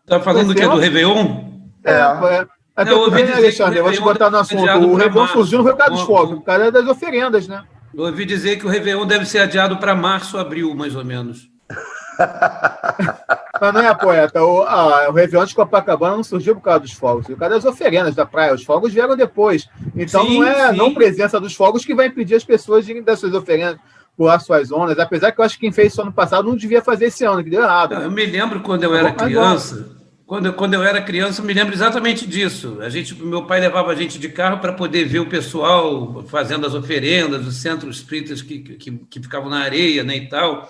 Tá 0.05 0.19
falando 0.19 0.49
do 0.49 0.55
que? 0.55 0.67
Do 0.67 0.77
Réveillon? 0.77 1.45
É. 1.83 1.93
é. 1.93 2.47
Até 2.75 2.91
eu 2.91 3.05
porque, 3.05 3.23
né, 3.23 3.33
Alexandre, 3.33 3.81
vou 3.81 3.91
te 3.91 4.01
botar 4.01 4.29
no 4.29 4.37
assunto. 4.37 4.63
O 4.63 4.95
Réveillon 4.95 5.27
surgiu 5.27 5.59
no 5.59 5.65
Rio 5.65 5.77
Cabo 5.77 5.95
dos 5.95 6.01
Fogos, 6.01 6.35
por 6.35 6.43
causa 6.43 6.71
das 6.71 6.87
oferendas, 6.87 7.47
né? 7.47 7.63
Eu 7.93 8.03
ouvi 8.03 8.25
dizer 8.25 8.57
que 8.57 8.65
o 8.65 8.69
Réveillon 8.69 9.05
deve 9.05 9.25
ser 9.25 9.39
adiado 9.39 9.77
para 9.77 9.95
março, 9.95 10.37
abril, 10.37 10.75
mais 10.75 10.95
ou 10.95 11.03
menos. 11.03 11.49
Mas 13.59 13.73
não 13.73 13.81
é, 13.81 13.93
poeta. 13.93 14.43
O, 14.43 14.63
a, 14.63 15.09
o 15.09 15.13
Réveillon 15.13 15.45
de 15.45 15.55
Copacabana 15.55 16.15
não 16.15 16.23
surgiu 16.23 16.55
por 16.55 16.61
causa 16.61 16.79
dos 16.81 16.93
fogos, 16.93 17.27
por 17.27 17.37
causa 17.37 17.55
das 17.55 17.65
oferendas 17.65 18.15
da 18.15 18.25
praia. 18.25 18.53
Os 18.53 18.63
fogos 18.63 18.93
vieram 18.93 19.15
depois. 19.15 19.67
Então 19.95 20.25
sim, 20.25 20.39
não 20.39 20.47
é 20.47 20.61
a 20.61 20.71
não 20.71 20.93
presença 20.93 21.39
dos 21.39 21.55
fogos 21.55 21.85
que 21.85 21.95
vai 21.95 22.07
impedir 22.07 22.35
as 22.35 22.43
pessoas 22.43 22.85
de 22.85 22.91
irem 22.91 23.03
das 23.03 23.19
suas 23.19 23.33
oferendas 23.33 23.77
pular 24.19 24.39
suas 24.39 24.69
ondas. 24.69 24.99
Apesar 24.99 25.31
que 25.31 25.39
eu 25.39 25.45
acho 25.45 25.55
que 25.55 25.61
quem 25.61 25.71
fez 25.71 25.93
isso 25.93 26.01
ano 26.01 26.11
passado 26.11 26.49
não 26.49 26.55
devia 26.57 26.81
fazer 26.81 27.05
esse 27.05 27.23
ano, 27.23 27.41
que 27.41 27.49
deu 27.49 27.61
errado. 27.61 27.95
Né? 27.95 28.05
Eu 28.05 28.11
me 28.11 28.25
lembro 28.25 28.59
quando 28.59 28.83
eu 28.83 28.93
era 28.93 29.13
criança. 29.13 29.97
Quando, 30.27 30.53
quando 30.53 30.75
eu 30.75 30.83
era 30.83 31.01
criança, 31.01 31.41
eu 31.41 31.45
me 31.45 31.53
lembro 31.53 31.73
exatamente 31.73 32.27
disso. 32.27 32.77
A 32.81 32.89
gente, 32.89 33.15
meu 33.15 33.45
pai 33.45 33.59
levava 33.59 33.91
a 33.91 33.95
gente 33.95 34.19
de 34.19 34.29
carro 34.29 34.59
para 34.59 34.73
poder 34.73 35.05
ver 35.05 35.19
o 35.19 35.25
pessoal 35.25 36.23
fazendo 36.27 36.67
as 36.67 36.75
oferendas, 36.75 37.47
os 37.47 37.55
centros 37.55 37.95
espíritas 37.95 38.41
que, 38.41 38.59
que, 38.59 38.91
que 38.91 39.21
ficavam 39.21 39.49
na 39.49 39.59
areia 39.59 40.03
né, 40.03 40.17
e 40.17 40.29
tal. 40.29 40.69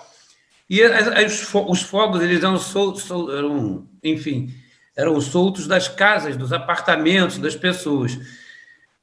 E 0.70 0.80
os 1.66 1.82
fogos, 1.82 2.22
eles 2.22 2.44
eram 2.44 2.56
soltos, 2.56 3.10
eram, 3.10 3.88
enfim, 4.04 4.54
eram 4.96 5.20
soltos 5.20 5.66
das 5.66 5.88
casas, 5.88 6.36
dos 6.36 6.52
apartamentos 6.52 7.38
das 7.38 7.56
pessoas. 7.56 8.16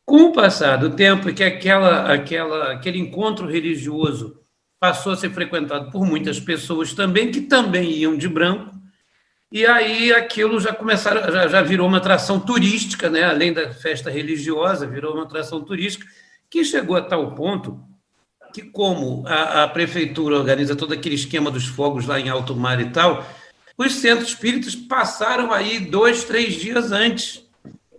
Com 0.05 0.27
o 0.27 0.31
passar 0.31 0.77
do 0.77 0.91
tempo 0.91 1.33
que 1.33 1.43
aquela, 1.43 2.13
aquela, 2.13 2.71
aquele 2.71 2.97
encontro 2.97 3.45
religioso 3.45 4.39
passou 4.79 5.11
a 5.11 5.17
ser 5.17 5.29
frequentado 5.31 5.91
por 5.91 6.05
muitas 6.05 6.39
pessoas 6.39 6.93
também, 6.93 7.31
que 7.31 7.41
também 7.41 7.91
iam 7.91 8.15
de 8.15 8.29
branco, 8.29 8.71
e 9.51 9.65
aí 9.65 10.13
aquilo 10.13 10.61
já 10.61 10.73
começaram, 10.73 11.29
já, 11.29 11.49
já 11.49 11.61
virou 11.61 11.87
uma 11.87 11.97
atração 11.97 12.39
turística, 12.39 13.09
né? 13.09 13.23
além 13.23 13.51
da 13.51 13.73
festa 13.73 14.09
religiosa, 14.09 14.87
virou 14.87 15.15
uma 15.15 15.23
atração 15.23 15.61
turística, 15.61 16.05
que 16.49 16.63
chegou 16.63 16.95
a 16.95 17.01
tal 17.01 17.35
ponto 17.35 17.77
que 18.57 18.63
como 18.63 19.23
a, 19.27 19.63
a, 19.63 19.67
prefeitura 19.67 20.35
organiza 20.35 20.75
todo 20.75 20.91
aquele 20.91 21.13
esquema 21.13 21.51
dos 21.51 21.67
fogos 21.67 22.07
lá 22.07 22.19
em 22.19 22.27
alto 22.27 22.55
mar 22.55 22.81
e 22.81 22.89
tal, 22.89 23.23
os 23.77 23.93
centros 23.93 24.29
espíritas 24.29 24.75
passaram 24.75 25.53
aí 25.53 25.79
dois, 25.79 26.23
três 26.23 26.55
dias 26.55 26.91
antes. 26.91 27.45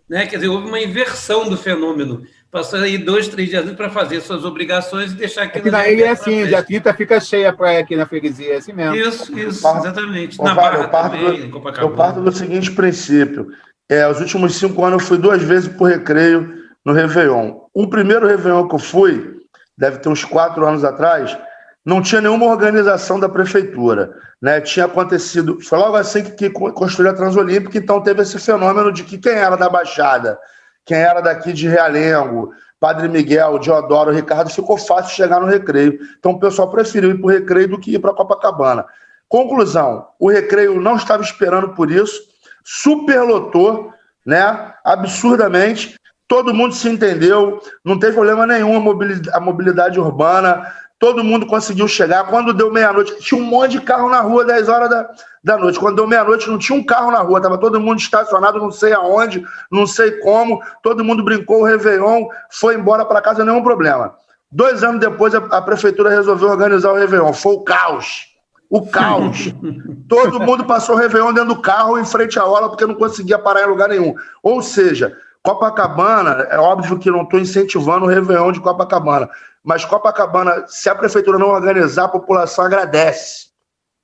Né? 0.09 0.27
Quer 0.27 0.37
dizer, 0.37 0.49
houve 0.49 0.67
uma 0.67 0.81
inversão 0.81 1.49
do 1.49 1.57
fenômeno. 1.57 2.25
Passaram 2.51 2.85
aí 2.85 2.99
dois, 2.99 3.29
três 3.29 3.51
dias 3.51 3.63
antes 3.63 3.77
para 3.77 3.89
fazer 3.89 4.21
suas 4.21 4.45
obrigações 4.45 5.13
e 5.13 5.15
deixar 5.15 5.45
aquilo. 5.45 5.69
Aqui 5.69 5.71
na 5.71 5.89
ilha 5.89 6.07
é 6.07 6.11
assim, 6.11 6.47
dia 6.47 6.63
30 6.63 6.95
fica 6.95 7.21
cheia 7.21 7.51
a 7.51 7.53
praia 7.53 7.79
aqui 7.79 7.95
na 7.95 8.07
freguesia, 8.07 8.55
é 8.55 8.57
assim 8.57 8.73
mesmo. 8.73 8.97
Isso, 8.97 9.39
isso, 9.39 9.69
exatamente. 9.69 10.43
na 10.43 10.55
Barra 10.55 10.79
eu 10.79 10.89
parto, 10.89 11.17
também, 11.17 11.49
do, 11.49 11.69
eu 11.81 11.91
parto 11.91 12.21
do 12.21 12.33
seguinte 12.33 12.73
princípio. 12.73 13.53
É, 13.89 14.09
os 14.09 14.19
últimos 14.21 14.57
cinco 14.57 14.85
anos 14.85 15.03
eu 15.03 15.09
fui 15.09 15.19
duas 15.19 15.41
vezes 15.43 15.69
por 15.69 15.89
recreio 15.89 16.59
no 16.85 16.93
Réveillon. 16.93 17.61
O 17.73 17.87
primeiro 17.89 18.27
Réveillon 18.27 18.67
que 18.67 18.75
eu 18.75 18.79
fui, 18.81 19.38
deve 19.79 19.99
ter 19.99 20.09
uns 20.09 20.24
quatro 20.24 20.66
anos 20.66 20.85
atrás, 20.85 21.39
não 21.85 22.03
tinha 22.03 22.20
nenhuma 22.20 22.47
organização 22.47 23.18
da 23.18 23.29
prefeitura. 23.29 24.12
Né? 24.43 24.61
Tinha 24.61 24.87
acontecido, 24.87 25.61
foi 25.61 25.79
logo 25.79 25.97
assim 25.97 26.24
que, 26.24 26.33
que 26.33 26.51
construiu 26.51 27.11
a 27.11 27.14
Transolímpica, 27.14 27.79
então 27.79 28.03
teve 28.03 28.22
esse 28.22 28.39
fenômeno 28.39 28.93
de 28.93 29.05
que 29.05 29.16
quem 29.16 29.33
era 29.33 29.57
da 29.57 29.70
Baixada, 29.70 30.39
quem 30.85 30.99
era 30.99 31.20
daqui 31.20 31.53
de 31.53 31.68
Realengo, 31.68 32.53
Padre 32.81 33.09
Miguel, 33.09 33.59
Diodoro, 33.59 34.12
Ricardo, 34.12 34.51
ficou 34.51 34.76
fácil 34.76 35.14
chegar 35.14 35.41
no 35.41 35.47
recreio. 35.47 35.99
Então 36.18 36.33
o 36.33 36.41
pessoal 36.41 36.70
preferiu 36.70 37.11
ir 37.11 37.18
para 37.18 37.26
o 37.26 37.31
recreio 37.31 37.68
do 37.68 37.79
que 37.79 37.95
ir 37.95 37.99
para 37.99 38.12
Copacabana. 38.12 38.85
Conclusão: 39.29 40.09
o 40.18 40.31
recreio 40.31 40.81
não 40.81 40.97
estava 40.97 41.22
esperando 41.22 41.70
por 41.70 41.91
isso, 41.91 42.20
superlotou, 42.64 43.93
né? 44.24 44.72
Absurdamente 44.85 45.97
todo 46.29 46.55
mundo 46.55 46.74
se 46.74 46.89
entendeu, 46.89 47.59
não 47.83 47.99
teve 47.99 48.12
problema 48.12 48.47
nenhum 48.47 48.76
a 48.76 48.81
mobilidade, 48.81 49.31
a 49.33 49.41
mobilidade 49.41 49.99
urbana, 49.99 50.70
todo 50.99 51.24
mundo 51.24 51.47
conseguiu 51.47 51.89
chegar. 51.89 52.24
Quando 52.26 52.53
deu 52.53 52.70
meia-noite, 52.70 53.18
tinha 53.20 53.41
um 53.41 53.45
monte 53.45 53.72
de 53.72 53.81
carro 53.81 54.11
na 54.11 54.20
rua, 54.20 54.45
10 54.45 54.68
horas 54.68 54.91
da, 54.91 55.09
da 55.43 55.57
noite. 55.57 55.79
Quando 55.79 55.97
deu 55.97 56.07
meia-noite, 56.07 56.51
não 56.51 56.59
tinha 56.59 56.79
um 56.79 56.85
carro 56.85 57.11
na 57.11 57.20
rua, 57.20 57.39
estava 57.39 57.57
todo 57.57 57.81
mundo 57.81 57.99
estacionado, 57.99 58.59
não 58.59 58.70
sei 58.70 58.93
aonde, 58.93 59.45
não 59.70 59.87
sei 59.87 60.12
como, 60.18 60.61
todo 60.83 61.05
mundo 61.05 61.24
brincou 61.24 61.61
o 61.61 61.64
Réveillon, 61.64 62.26
foi 62.51 62.74
embora 62.74 63.05
para 63.05 63.22
casa, 63.22 63.45
nenhum 63.45 63.62
problema. 63.62 64.14
Dois 64.51 64.83
anos 64.83 65.01
depois, 65.01 65.35
a, 65.35 65.39
a, 65.39 65.62
prefeitura 65.62 66.11
resolveu 66.11 66.49
organizar 66.49 66.93
o 66.93 66.97
Réveillon, 66.97 67.33
foi 67.33 67.55
o 67.55 67.61
caos. 67.61 68.26
O 68.68 68.87
caos. 68.87 69.53
Todo 70.09 70.41
mundo 70.41 70.64
passou 70.64 70.95
o 70.95 70.99
Réveillon 70.99 71.33
dentro 71.33 71.55
do 71.55 71.62
carro 71.62 71.99
em 71.99 72.05
frente 72.05 72.39
à 72.39 72.45
hora 72.45 72.68
porque 72.68 72.85
não 72.85 72.95
conseguia 72.95 73.39
parar 73.39 73.62
em 73.62 73.68
lugar 73.68 73.89
nenhum. 73.89 74.14
Ou 74.43 74.61
seja, 74.62 75.16
Copacabana, 75.49 76.46
é 76.51 76.59
óbvio 76.59 76.99
que 76.99 77.11
não 77.11 77.22
estou 77.22 77.40
incentivando 77.40 78.05
o 78.05 78.09
Réveillon 78.09 78.53
de 78.53 78.61
Copacabana, 78.61 79.30
mas 79.64 79.82
Copacabana, 79.82 80.66
se 80.66 80.90
a 80.90 80.94
prefeitura 80.94 81.38
não 81.38 81.49
organizar, 81.49 82.05
a 82.05 82.09
população 82.09 82.66
agradece. 82.66 83.49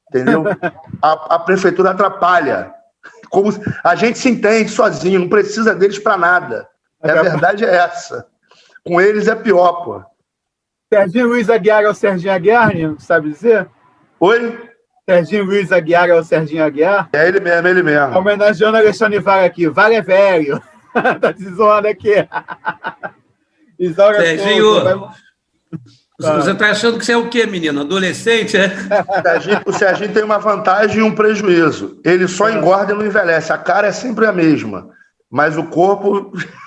Entendeu? 0.08 0.44
A, 1.02 1.34
a 1.34 1.38
prefeitura 1.38 1.90
atrapalha. 1.90 2.72
Como 3.28 3.50
a 3.84 3.94
gente 3.94 4.18
se 4.18 4.30
entende 4.30 4.70
sozinho, 4.70 5.20
não 5.20 5.28
precisa 5.28 5.74
deles 5.74 5.98
para 5.98 6.16
nada. 6.16 6.66
É, 7.02 7.10
a 7.10 7.22
verdade 7.22 7.62
é 7.62 7.74
essa. 7.74 8.26
Com 8.82 8.98
eles 8.98 9.28
é 9.28 9.34
pior, 9.34 9.84
pô. 9.84 10.02
Serginho 10.90 11.26
Luiz 11.28 11.50
Aguiar 11.50 11.82
é 11.82 11.88
o 11.90 11.94
Serginho 11.94 12.32
Aguiar, 12.32 12.72
sabe 13.00 13.28
dizer? 13.28 13.68
Oi? 14.18 14.70
Serginho 15.06 15.44
Luiz 15.44 15.70
Aguiar 15.70 16.08
é 16.08 16.14
o 16.14 16.24
Serginho 16.24 16.64
Aguiar? 16.64 17.10
É 17.12 17.28
ele 17.28 17.40
mesmo, 17.40 17.68
é 17.68 17.70
ele 17.70 17.82
mesmo. 17.82 18.16
Homenageando 18.16 18.78
Alexandre 18.78 19.18
Vara 19.18 19.44
aqui. 19.44 19.68
Vara 19.68 19.92
é 19.92 20.00
velho. 20.00 20.62
tá 21.20 21.32
te 21.32 21.44
zoando 21.50 21.88
aqui. 21.88 22.26
Isaura 23.78 24.20
Serginho, 24.20 24.84
vai... 24.84 24.94
você 26.18 26.52
está 26.52 26.70
achando 26.70 26.98
que 26.98 27.04
você 27.04 27.12
é 27.12 27.16
o 27.16 27.28
quê, 27.28 27.44
menino? 27.46 27.80
Adolescente, 27.80 28.56
é? 28.56 28.66
O 28.66 29.22
Serginho, 29.22 29.60
o 29.66 29.72
Serginho 29.72 30.12
tem 30.12 30.22
uma 30.22 30.38
vantagem 30.38 30.98
e 30.98 31.02
um 31.02 31.14
prejuízo. 31.14 32.00
Ele 32.04 32.28
só 32.28 32.48
é. 32.48 32.54
engorda 32.54 32.92
e 32.92 32.96
não 32.96 33.04
envelhece. 33.04 33.52
A 33.52 33.58
cara 33.58 33.88
é 33.88 33.92
sempre 33.92 34.26
a 34.26 34.32
mesma, 34.32 34.90
mas 35.30 35.56
o 35.56 35.64
corpo... 35.64 36.32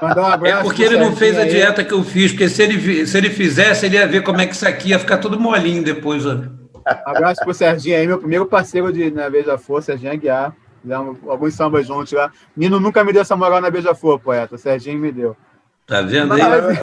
Um 0.00 0.46
é 0.46 0.62
porque 0.62 0.84
ele 0.84 0.96
não 0.96 1.16
fez 1.16 1.36
a 1.36 1.44
dieta 1.44 1.82
que 1.82 1.92
eu 1.92 2.04
fiz, 2.04 2.30
porque 2.30 2.48
se 2.48 2.62
ele, 2.62 3.04
se 3.04 3.18
ele 3.18 3.30
fizesse, 3.30 3.84
ele 3.84 3.96
ia 3.96 4.06
ver 4.06 4.22
como 4.22 4.40
é 4.40 4.46
que 4.46 4.54
isso 4.54 4.66
aqui 4.66 4.90
ia 4.90 4.98
ficar 5.00 5.18
tudo 5.18 5.40
molinho 5.40 5.82
depois. 5.82 6.24
Ó. 6.24 6.38
Abraço 7.04 7.42
pro 7.42 7.52
Serginho 7.52 7.96
aí, 7.96 8.06
meu 8.06 8.18
primeiro 8.18 8.46
parceiro 8.46 8.92
de, 8.92 9.10
na 9.10 9.28
Beija-Flor, 9.28 9.82
Serginho 9.82 10.12
Aguiar. 10.12 10.54
Fizemos 10.86 11.18
alguns 11.26 11.54
sambas 11.54 11.84
juntos 11.84 12.12
lá. 12.12 12.30
Nino 12.56 12.78
nunca 12.78 13.02
me 13.02 13.12
deu 13.12 13.22
essa 13.22 13.34
moral 13.34 13.60
na 13.60 13.68
Beija-Flor, 13.68 14.20
poeta. 14.20 14.56
Serginho 14.56 15.00
me 15.00 15.10
deu. 15.10 15.36
Tá 15.84 16.00
vendo 16.00 16.32
aí? 16.32 16.40
Mas, 16.40 16.80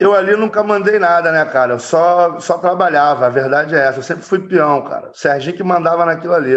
eu 0.00 0.14
ali 0.14 0.34
nunca 0.34 0.62
mandei 0.62 0.98
nada, 0.98 1.30
né, 1.30 1.44
cara? 1.44 1.74
Eu 1.74 1.78
só, 1.78 2.40
só 2.40 2.56
trabalhava, 2.56 3.26
a 3.26 3.28
verdade 3.28 3.74
é 3.74 3.78
essa. 3.78 3.98
Eu 3.98 4.02
sempre 4.02 4.24
fui 4.24 4.38
peão, 4.38 4.82
cara. 4.84 5.12
Serginho 5.12 5.54
que 5.54 5.62
mandava 5.62 6.06
naquilo 6.06 6.32
ali. 6.32 6.54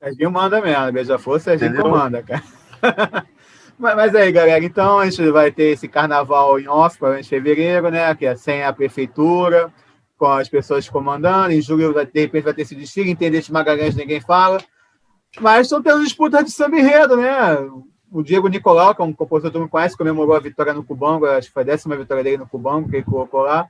Serginho 0.00 0.30
manda 0.30 0.60
mesmo, 0.60 0.92
Beija-Flor, 0.92 1.40
Serginho 1.40 1.72
Entendeu? 1.72 1.90
comanda, 1.90 2.22
cara. 2.22 2.42
mas, 3.76 3.96
mas 3.96 4.14
aí, 4.14 4.30
galera, 4.30 4.64
então 4.64 5.00
a 5.00 5.06
gente 5.06 5.28
vai 5.32 5.50
ter 5.50 5.72
esse 5.72 5.88
carnaval 5.88 6.60
em 6.60 6.68
off, 6.68 6.96
provavelmente 6.98 7.26
em 7.26 7.30
fevereiro, 7.30 7.90
né? 7.90 8.14
Que 8.14 8.26
é 8.26 8.36
sem 8.36 8.62
a 8.62 8.72
prefeitura, 8.72 9.72
com 10.16 10.26
as 10.26 10.48
pessoas 10.48 10.88
comandando. 10.88 11.50
Em 11.50 11.60
julho, 11.60 11.92
de 11.92 12.20
repente, 12.20 12.44
vai 12.44 12.54
ter 12.54 12.62
esse 12.62 12.76
desfile. 12.76 13.10
Entender 13.10 13.40
de 13.40 13.52
Magalhães, 13.52 13.96
ninguém 13.96 14.20
fala. 14.20 14.60
Mas 15.38 15.66
estão 15.66 15.82
tendo 15.82 16.02
disputas 16.02 16.44
de 16.44 16.50
samba 16.50 16.78
enredo, 16.78 17.16
né? 17.16 17.56
O 18.10 18.22
Diego 18.22 18.48
Nicolau, 18.48 18.94
que 18.94 19.02
é 19.02 19.04
um 19.04 19.12
compositor 19.12 19.52
que 19.52 19.58
mundo 19.58 19.70
conhece, 19.70 19.96
comemorou 19.96 20.34
a 20.34 20.40
vitória 20.40 20.74
no 20.74 20.82
Cubango, 20.82 21.26
acho 21.26 21.48
que 21.48 21.54
foi 21.54 21.62
a 21.62 21.66
décima 21.66 21.96
vitória 21.96 22.24
dele 22.24 22.38
no 22.38 22.48
Cubango, 22.48 22.88
que 22.88 22.96
ele 22.96 23.04
colocou 23.04 23.42
lá. 23.42 23.68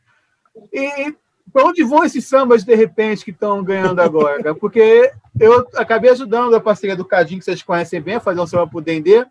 E 0.73 1.15
para 1.53 1.67
onde 1.67 1.83
vão 1.83 2.05
esses 2.05 2.27
sambas, 2.27 2.65
de 2.65 2.75
repente, 2.75 3.25
que 3.25 3.31
estão 3.31 3.63
ganhando 3.63 4.01
agora? 4.01 4.43
Cara? 4.43 4.55
Porque 4.57 5.13
eu 5.39 5.69
acabei 5.75 6.11
ajudando 6.11 6.55
a 6.55 6.61
parceria 6.61 6.97
do 6.97 7.05
Cadinho, 7.05 7.39
que 7.39 7.45
vocês 7.45 7.63
conhecem 7.63 8.01
bem, 8.01 8.15
a 8.15 8.21
fazer 8.21 8.41
um 8.41 8.47
samba 8.47 8.67
para 8.67 8.79
o 8.79 8.81
Dendê. 8.81 9.27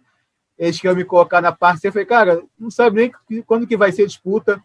Eles 0.57 0.79
queriam 0.79 0.95
me 0.95 1.05
colocar 1.05 1.41
na 1.41 1.51
parte. 1.51 1.85
Eu 1.85 1.91
falei, 1.91 2.05
cara, 2.05 2.41
não 2.59 2.69
sabe 2.69 2.97
nem 3.27 3.43
quando 3.43 3.65
que 3.65 3.77
vai 3.77 3.91
ser 3.91 4.03
a 4.03 4.07
disputa, 4.07 4.61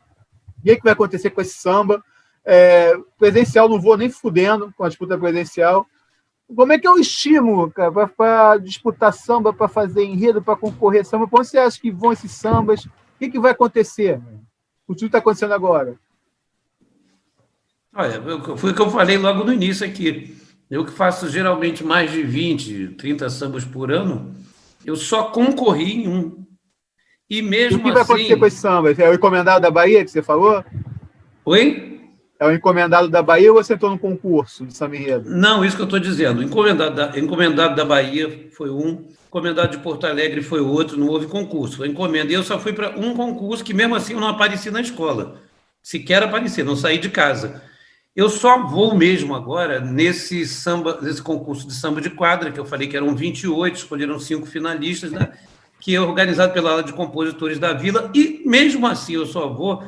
o 0.59 0.63
que, 0.63 0.77
que 0.77 0.83
vai 0.83 0.93
acontecer 0.93 1.31
com 1.31 1.41
esse 1.41 1.55
samba. 1.55 2.03
É, 2.45 2.93
presencial, 3.19 3.69
não 3.69 3.81
vou 3.81 3.97
nem 3.97 4.11
fudendo 4.11 4.73
com 4.77 4.85
a 4.85 4.89
disputa 4.89 5.17
presencial. 5.17 5.87
Como 6.55 6.73
é 6.73 6.79
que 6.79 6.87
é 6.87 6.91
o 6.91 6.99
estímulo, 6.99 7.71
cara, 7.71 8.07
para 8.07 8.59
disputar 8.59 9.13
samba, 9.13 9.53
para 9.53 9.67
fazer 9.67 10.05
enredo, 10.05 10.43
para 10.43 10.57
concorrer 10.57 11.05
samba? 11.05 11.27
Para 11.27 11.41
onde 11.41 11.49
você 11.49 11.59
acha 11.59 11.81
que 11.81 11.91
vão 11.91 12.13
esses 12.13 12.33
sambas? 12.33 12.85
O 12.85 12.91
que, 13.19 13.31
que 13.31 13.41
vai 13.41 13.53
acontecer? 13.53 14.21
O 14.87 14.95
que 14.95 15.07
está 15.07 15.19
acontecendo 15.19 15.55
agora? 15.55 15.97
Olha, 17.95 18.21
foi 18.57 18.73
o 18.73 18.75
que 18.75 18.83
eu 18.83 18.91
falei 18.91 19.17
logo 19.17 19.45
no 19.45 19.53
início 19.53 19.87
aqui. 19.87 20.37
Eu 20.71 20.85
que 20.85 20.93
faço 20.93 21.29
geralmente 21.29 21.85
mais 21.85 22.11
de 22.11 22.23
20, 22.23 22.89
30 22.97 23.31
sambas 23.31 23.65
por 23.65 23.93
ano, 23.93 24.35
eu 24.85 24.97
só 24.97 25.25
concorri 25.31 26.05
em 26.05 26.09
um. 26.09 26.45
E 27.29 27.41
mesmo 27.41 27.79
assim. 27.79 27.81
O 27.81 27.85
que 27.85 27.93
vai 27.93 28.03
acontecer 28.03 28.33
assim 28.33 28.39
com 28.39 28.47
esse 28.47 28.57
samba? 28.57 28.93
É 28.93 29.09
o 29.09 29.15
encomendado 29.15 29.61
da 29.61 29.71
Bahia 29.71 30.05
que 30.05 30.11
você 30.11 30.23
falou? 30.23 30.65
Oi? 31.45 31.94
É 32.45 32.49
o 32.49 32.53
encomendado 32.53 33.09
da 33.09 33.23
Bahia 33.23 33.51
ou 33.51 33.63
você 33.63 33.73
entrou 33.73 33.91
no 33.91 33.99
concurso 33.99 34.67
de 34.67 34.75
Samba 34.75 34.97
Enredo? 34.97 35.31
Não, 35.31 35.65
isso 35.65 35.77
que 35.77 35.81
eu 35.81 35.87
estou 35.87 35.99
dizendo. 35.99 36.43
Encomendado 36.43 36.95
da, 36.95 37.19
encomendado 37.19 37.75
da 37.75 37.87
Bahia 37.87 38.49
foi 38.53 38.69
um, 38.69 39.03
encomendado 39.27 39.71
de 39.71 39.79
Porto 39.79 40.07
Alegre 40.07 40.43
foi 40.43 40.61
outro, 40.61 40.99
não 40.99 41.09
houve 41.09 41.27
concurso. 41.27 41.79
Foi 41.79 41.89
encomenda. 41.89 42.31
E 42.31 42.35
eu 42.35 42.43
só 42.43 42.59
fui 42.59 42.75
para 42.75 42.91
um 42.99 43.15
concurso 43.15 43.65
que, 43.65 43.73
mesmo 43.73 43.95
assim, 43.95 44.13
eu 44.13 44.21
não 44.21 44.29
apareci 44.29 44.71
na 44.71 44.83
escola. 44.83 45.41
Sequer 45.83 46.23
apareci, 46.23 46.63
não 46.63 46.77
saí 46.77 46.99
de 46.99 47.09
casa. 47.09 47.63
Eu 48.15 48.29
só 48.29 48.67
vou 48.67 48.95
mesmo 48.95 49.35
agora 49.35 49.81
nesse 49.81 50.47
samba, 50.47 50.99
nesse 51.01 51.23
concurso 51.23 51.67
de 51.67 51.73
samba 51.73 52.03
de 52.03 52.11
quadra, 52.11 52.53
que 52.53 52.61
eu 52.61 52.67
falei 52.67 52.87
que 52.87 52.97
eram 52.97 53.17
28, 53.17 53.75
escolheram 53.75 54.21
cinco 54.21 54.45
finalistas, 54.45 55.11
né? 55.11 55.33
que 55.85 55.95
é 55.95 56.01
organizado 56.01 56.53
pela 56.53 56.71
ala 56.71 56.83
de 56.83 56.95
compositores 56.95 57.59
da 57.59 57.75
Vila, 57.75 58.11
e 58.15 58.43
mesmo 58.47 58.87
assim 58.87 59.15
eu 59.15 59.27
só 59.27 59.49
vou 59.49 59.85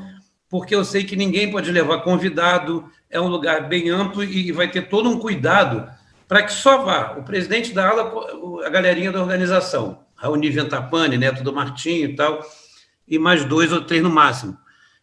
porque 0.56 0.74
eu 0.74 0.86
sei 0.86 1.04
que 1.04 1.14
ninguém 1.14 1.50
pode 1.50 1.70
levar 1.70 1.98
convidado, 1.98 2.90
é 3.10 3.20
um 3.20 3.28
lugar 3.28 3.68
bem 3.68 3.90
amplo 3.90 4.24
e 4.24 4.50
vai 4.52 4.70
ter 4.70 4.88
todo 4.88 5.06
um 5.06 5.18
cuidado 5.18 5.86
para 6.26 6.42
que 6.42 6.50
só 6.50 6.82
vá 6.82 7.14
o 7.18 7.22
presidente 7.22 7.74
da 7.74 7.86
ala, 7.86 8.10
a 8.64 8.70
galerinha 8.70 9.12
da 9.12 9.20
organização, 9.20 10.00
a 10.16 10.30
Univentapane, 10.30 11.18
Neto 11.18 11.44
do 11.44 11.52
Martinho 11.52 12.08
e 12.08 12.16
tal, 12.16 12.40
e 13.06 13.18
mais 13.18 13.44
dois 13.44 13.70
ou 13.70 13.82
três 13.82 14.02
no 14.02 14.08
máximo. 14.08 14.56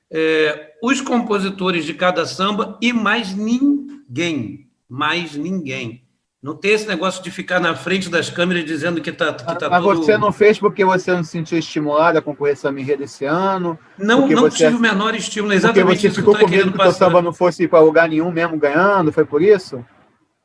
É, 0.10 0.74
os 0.82 1.02
compositores 1.02 1.86
de 1.86 1.94
cada 1.94 2.26
samba 2.26 2.80
e 2.82 2.92
mais 2.92 3.36
ninguém, 3.36 4.68
mais 4.90 5.36
ninguém. 5.36 6.03
Não 6.44 6.54
tem 6.54 6.72
esse 6.72 6.86
negócio 6.86 7.24
de 7.24 7.32
ficar 7.32 7.58
na 7.58 7.74
frente 7.74 8.10
das 8.10 8.30
câmeras 8.30 8.66
dizendo 8.66 9.00
que 9.00 9.10
está 9.10 9.32
que 9.32 9.46
tá 9.46 9.70
Mas 9.70 9.82
todo... 9.82 10.04
você 10.04 10.18
não 10.18 10.30
fez 10.30 10.60
porque 10.60 10.84
você 10.84 11.14
não 11.14 11.24
se 11.24 11.30
sentiu 11.30 11.58
estimulado 11.58 12.18
a 12.18 12.22
concorrer 12.22 12.52
essa 12.52 12.70
Enredo 12.70 13.02
esse 13.02 13.24
ano? 13.24 13.80
Não, 13.98 14.28
não 14.28 14.42
você... 14.42 14.66
tive 14.66 14.76
o 14.76 14.80
menor 14.80 15.16
estímulo, 15.16 15.54
exatamente 15.54 15.86
porque 15.86 16.10
você 16.10 16.16
ficou 16.16 16.38
com 16.38 16.46
medo 16.46 16.74
que 16.74 16.82
o 16.86 16.92
samba 16.92 17.22
não 17.22 17.32
fosse 17.32 17.66
para 17.66 17.80
lugar 17.80 18.10
nenhum 18.10 18.30
mesmo 18.30 18.58
ganhando, 18.58 19.14
foi 19.14 19.24
por 19.24 19.42
isso? 19.42 19.86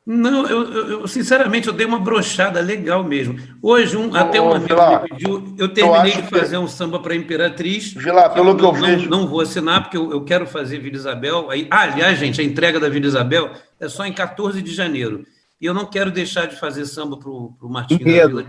Não, 0.05 0.47
eu, 0.47 0.63
eu, 0.71 1.07
sinceramente 1.07 1.67
eu 1.67 1.73
dei 1.73 1.85
uma 1.85 1.99
brochada 1.99 2.61
legal 2.61 3.03
mesmo. 3.03 3.37
Hoje, 3.61 3.97
um, 3.97 4.15
até 4.15 4.41
um 4.41 4.53
amigo 4.53 4.73
me 4.73 5.09
pediu, 5.09 5.53
eu 5.57 5.67
terminei 5.67 6.13
de 6.13 6.23
fazer 6.29 6.55
que... 6.55 6.63
um 6.63 6.67
samba 6.67 6.99
para 6.99 7.13
Imperatriz. 7.13 7.93
Vila, 7.93 8.29
pelo 8.29 8.55
que 8.55 8.63
eu, 8.63 8.71
não, 8.71 8.81
vejo. 8.81 9.09
Não 9.09 9.27
vou 9.27 9.41
assinar, 9.41 9.83
porque 9.83 9.97
eu, 9.97 10.09
eu 10.11 10.23
quero 10.23 10.47
fazer 10.47 10.79
Vila 10.79 10.95
Isabel. 10.95 11.51
Aí, 11.51 11.67
ah, 11.69 11.81
aliás, 11.81 12.17
gente, 12.17 12.39
a 12.39 12.43
entrega 12.43 12.79
da 12.79 12.89
Vila 12.89 13.05
Isabel 13.05 13.51
é 13.79 13.89
só 13.89 14.05
em 14.05 14.13
14 14.13 14.61
de 14.61 14.73
janeiro. 14.73 15.25
E 15.59 15.65
eu 15.65 15.73
não 15.73 15.85
quero 15.85 16.11
deixar 16.11 16.45
de 16.45 16.55
fazer 16.55 16.85
samba 16.85 17.17
para 17.17 17.29
o 17.29 17.55
Martins 17.63 17.99
enredo. 17.99 18.47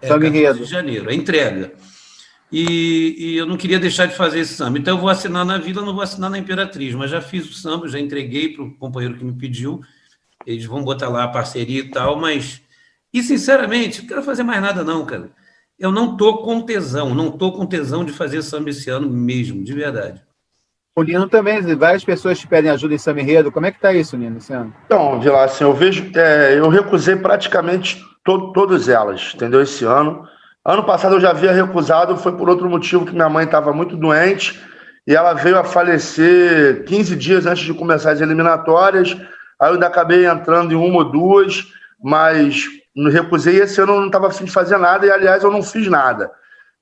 É, 0.00 0.08
samba 0.08 0.26
enredo. 0.26 0.58
de 0.58 0.64
janeiro, 0.64 1.08
a 1.08 1.14
entrega. 1.14 1.72
E, 2.50 3.16
e, 3.18 3.36
eu 3.36 3.46
não 3.46 3.56
queria 3.56 3.80
deixar 3.80 4.04
de 4.04 4.14
fazer 4.14 4.40
esse 4.40 4.52
samba. 4.52 4.78
Então 4.78 4.94
eu 4.94 5.00
vou 5.00 5.08
assinar 5.08 5.44
na 5.44 5.56
Vila, 5.56 5.80
não 5.80 5.94
vou 5.94 6.02
assinar 6.02 6.28
na 6.28 6.38
Imperatriz, 6.38 6.94
mas 6.94 7.10
já 7.10 7.22
fiz 7.22 7.48
o 7.48 7.54
samba, 7.54 7.88
já 7.88 7.98
entreguei 7.98 8.50
para 8.52 8.62
o 8.62 8.74
companheiro 8.76 9.16
que 9.16 9.24
me 9.24 9.32
pediu. 9.32 9.80
Eles 10.44 10.66
vão 10.66 10.84
botar 10.84 11.08
lá 11.08 11.24
a 11.24 11.28
parceria 11.28 11.80
e 11.80 11.88
tal, 11.88 12.16
mas. 12.16 12.60
E 13.12 13.22
sinceramente, 13.22 14.02
não 14.02 14.08
quero 14.08 14.22
fazer 14.22 14.42
mais 14.42 14.60
nada, 14.60 14.84
não, 14.84 15.06
cara. 15.06 15.30
Eu 15.78 15.90
não 15.90 16.16
tô 16.16 16.38
com 16.38 16.60
tesão, 16.60 17.14
não 17.14 17.30
tô 17.30 17.52
com 17.52 17.64
tesão 17.64 18.04
de 18.04 18.12
fazer 18.12 18.42
samba 18.42 18.70
esse 18.70 18.90
ano 18.90 19.08
mesmo, 19.08 19.64
de 19.64 19.72
verdade. 19.72 20.22
O 20.94 21.02
Nino 21.02 21.26
também, 21.26 21.62
várias 21.74 22.04
pessoas 22.04 22.38
te 22.38 22.46
pedem 22.46 22.70
ajuda 22.70 22.94
em 22.94 22.98
Samba 22.98 23.22
Enredo. 23.22 23.50
Como 23.50 23.64
é 23.64 23.72
que 23.72 23.80
tá 23.80 23.94
isso, 23.94 24.16
Nino, 24.16 24.36
esse 24.36 24.52
ano? 24.52 24.74
Então, 24.84 25.18
Vilar, 25.18 25.44
assim, 25.44 25.64
eu 25.64 25.72
vejo, 25.72 26.10
é, 26.14 26.58
eu 26.58 26.68
recusei 26.68 27.16
praticamente 27.16 27.98
to 28.22 28.52
todas 28.52 28.90
elas, 28.90 29.32
entendeu, 29.34 29.62
esse 29.62 29.86
ano. 29.86 30.28
Ano 30.64 30.84
passado 30.84 31.16
eu 31.16 31.20
já 31.20 31.30
havia 31.30 31.50
recusado, 31.50 32.16
foi 32.16 32.32
por 32.36 32.48
outro 32.48 32.68
motivo 32.68 33.06
que 33.06 33.12
minha 33.12 33.28
mãe 33.28 33.46
estava 33.46 33.72
muito 33.72 33.96
doente 33.96 34.60
e 35.06 35.14
ela 35.14 35.32
veio 35.32 35.58
a 35.58 35.64
falecer 35.64 36.84
15 36.84 37.16
dias 37.16 37.46
antes 37.46 37.64
de 37.64 37.72
começar 37.72 38.12
as 38.12 38.20
eliminatórias. 38.20 39.16
Aí 39.58 39.70
eu 39.70 39.74
ainda 39.74 39.86
acabei 39.86 40.26
entrando 40.26 40.72
em 40.72 40.76
uma 40.76 40.98
ou 40.98 41.10
duas, 41.10 41.72
mas 42.02 42.66
me 42.94 43.10
recusei. 43.10 43.60
Esse 43.60 43.80
ano 43.80 43.94
eu 43.94 44.00
não 44.00 44.06
estava 44.06 44.28
afim 44.28 44.44
de 44.44 44.52
fazer 44.52 44.76
nada 44.76 45.06
e, 45.06 45.10
aliás, 45.10 45.42
eu 45.42 45.50
não 45.50 45.62
fiz 45.62 45.88
nada. 45.88 46.30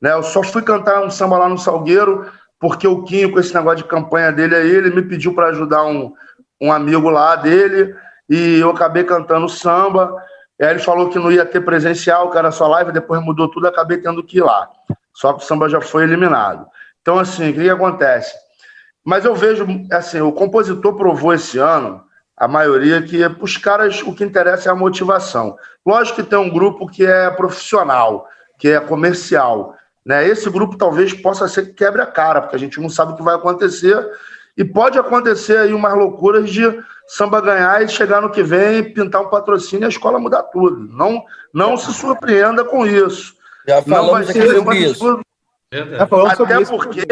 Né? 0.02 0.12
Eu 0.12 0.22
só 0.22 0.42
fui 0.42 0.62
cantar 0.62 1.02
um 1.02 1.10
samba 1.10 1.38
lá 1.38 1.48
no 1.48 1.56
Salgueiro 1.56 2.26
porque 2.60 2.86
o 2.86 3.02
Quinho, 3.02 3.32
com 3.32 3.40
esse 3.40 3.54
negócio 3.54 3.78
de 3.78 3.84
campanha 3.84 4.30
dele 4.30 4.54
aí, 4.54 4.70
ele 4.70 4.90
me 4.90 5.00
pediu 5.00 5.34
para 5.34 5.48
ajudar 5.48 5.82
um, 5.84 6.12
um 6.60 6.70
amigo 6.70 7.08
lá 7.08 7.34
dele, 7.34 7.96
e 8.28 8.60
eu 8.60 8.70
acabei 8.70 9.02
cantando 9.02 9.48
samba. 9.48 10.14
Aí 10.60 10.68
ele 10.68 10.78
falou 10.78 11.08
que 11.08 11.18
não 11.18 11.32
ia 11.32 11.46
ter 11.46 11.62
presencial, 11.62 12.30
que 12.30 12.36
era 12.36 12.52
só 12.52 12.68
live, 12.68 12.92
depois 12.92 13.20
mudou 13.22 13.48
tudo, 13.48 13.66
acabei 13.66 13.96
tendo 13.96 14.22
que 14.22 14.38
ir 14.38 14.42
lá. 14.42 14.68
Só 15.14 15.32
que 15.32 15.42
o 15.42 15.46
samba 15.46 15.70
já 15.70 15.80
foi 15.80 16.04
eliminado. 16.04 16.66
Então, 17.00 17.18
assim, 17.18 17.50
o 17.50 17.54
que, 17.54 17.62
que 17.62 17.70
acontece? 17.70 18.34
Mas 19.02 19.24
eu 19.24 19.34
vejo, 19.34 19.66
assim, 19.90 20.20
o 20.20 20.30
compositor 20.30 20.94
provou 20.94 21.32
esse 21.32 21.58
ano 21.58 22.04
a 22.36 22.46
maioria 22.46 23.02
que 23.02 23.18
os 23.40 23.56
caras 23.56 24.02
o 24.02 24.14
que 24.14 24.24
interessa 24.24 24.68
é 24.68 24.72
a 24.72 24.74
motivação. 24.74 25.56
Lógico 25.84 26.22
que 26.22 26.28
tem 26.28 26.38
um 26.38 26.50
grupo 26.50 26.86
que 26.86 27.04
é 27.04 27.30
profissional, 27.30 28.28
que 28.58 28.68
é 28.68 28.80
comercial. 28.80 29.74
Né? 30.04 30.26
Esse 30.26 30.48
grupo 30.48 30.76
talvez 30.76 31.12
possa 31.12 31.46
ser 31.48 31.66
que 31.66 31.74
quebre 31.74 32.02
a 32.02 32.06
cara, 32.06 32.40
porque 32.40 32.56
a 32.56 32.58
gente 32.58 32.80
não 32.80 32.88
sabe 32.88 33.12
o 33.12 33.16
que 33.16 33.22
vai 33.22 33.34
acontecer. 33.34 34.08
E 34.56 34.64
pode 34.64 34.98
acontecer 34.98 35.58
aí 35.58 35.72
umas 35.72 35.94
loucuras 35.94 36.50
de 36.50 36.62
samba 37.06 37.40
ganhar 37.40 37.82
e 37.82 37.88
chegar 37.88 38.20
no 38.20 38.30
que 38.30 38.42
vem, 38.42 38.92
pintar 38.92 39.22
um 39.22 39.28
patrocínio 39.28 39.84
e 39.84 39.86
a 39.86 39.88
escola 39.88 40.18
mudar 40.18 40.42
tudo. 40.44 40.88
Não, 40.96 41.24
não 41.52 41.76
se 41.76 41.92
surpreenda 41.92 42.64
com 42.64 42.86
isso. 42.86 43.34
Já 43.66 43.82
não 43.86 44.10
vai 44.10 44.24
ser 44.24 44.54
sobre 44.54 44.78
isso. 44.78 45.20
Até 45.70 46.64
porque 46.64 47.06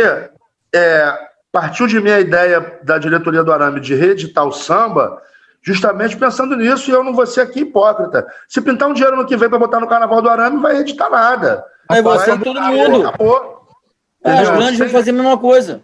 é, 0.75 1.19
partiu 1.53 1.87
de 1.87 2.01
mim 2.01 2.11
a 2.11 2.21
ideia 2.21 2.79
da 2.83 2.99
diretoria 2.99 3.43
do 3.43 3.53
Arame 3.53 3.81
de 3.81 3.95
reeditar 3.95 4.45
o 4.45 4.53
samba, 4.53 5.23
justamente 5.63 6.17
pensando 6.17 6.57
nisso, 6.57 6.91
e 6.91 6.95
eu 6.95 7.05
não 7.05 7.15
vou 7.15 7.27
ser 7.27 7.43
aqui 7.43 7.61
hipócrita. 7.61 8.27
Se 8.49 8.61
pintar 8.61 8.89
um 8.89 8.93
dinheiro 8.93 9.17
no 9.17 9.27
que 9.27 9.37
vem 9.37 9.49
para 9.49 9.59
botar 9.59 9.81
no 9.81 9.89
Carnaval 9.89 10.21
do 10.21 10.29
Arame, 10.29 10.57
não 10.57 10.63
vai 10.63 10.79
editar 10.79 11.09
nada. 11.09 11.65
Aí 11.89 12.03
você 12.03 12.33
é 12.33 12.37
todo 12.37 12.61
mundo. 12.61 13.09
Acabou. 13.09 13.67
É, 14.25 14.43
os 14.43 14.51
grandes 14.51 14.79
vão 14.79 14.89
fazer 14.89 15.11
a 15.11 15.15
mesma 15.15 15.39
coisa. 15.39 15.81